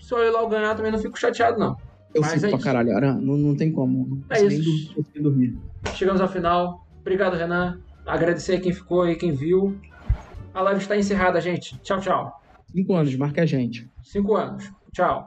[0.00, 1.76] Se ir lá ganhar, também não fico chateado, não.
[2.16, 4.06] Eu Mas fico é pra caralho, Aran, não, não tem como.
[4.08, 4.94] Não é isso.
[5.14, 5.58] Nem dormir.
[5.92, 6.86] Chegamos ao final.
[7.02, 7.78] Obrigado, Renan.
[8.06, 9.78] Agradecer a quem ficou e quem viu.
[10.54, 11.78] A live está encerrada, gente.
[11.82, 12.40] Tchau, tchau.
[12.72, 13.86] Cinco anos, marca a gente.
[14.02, 14.72] Cinco anos.
[14.92, 15.26] Tchau.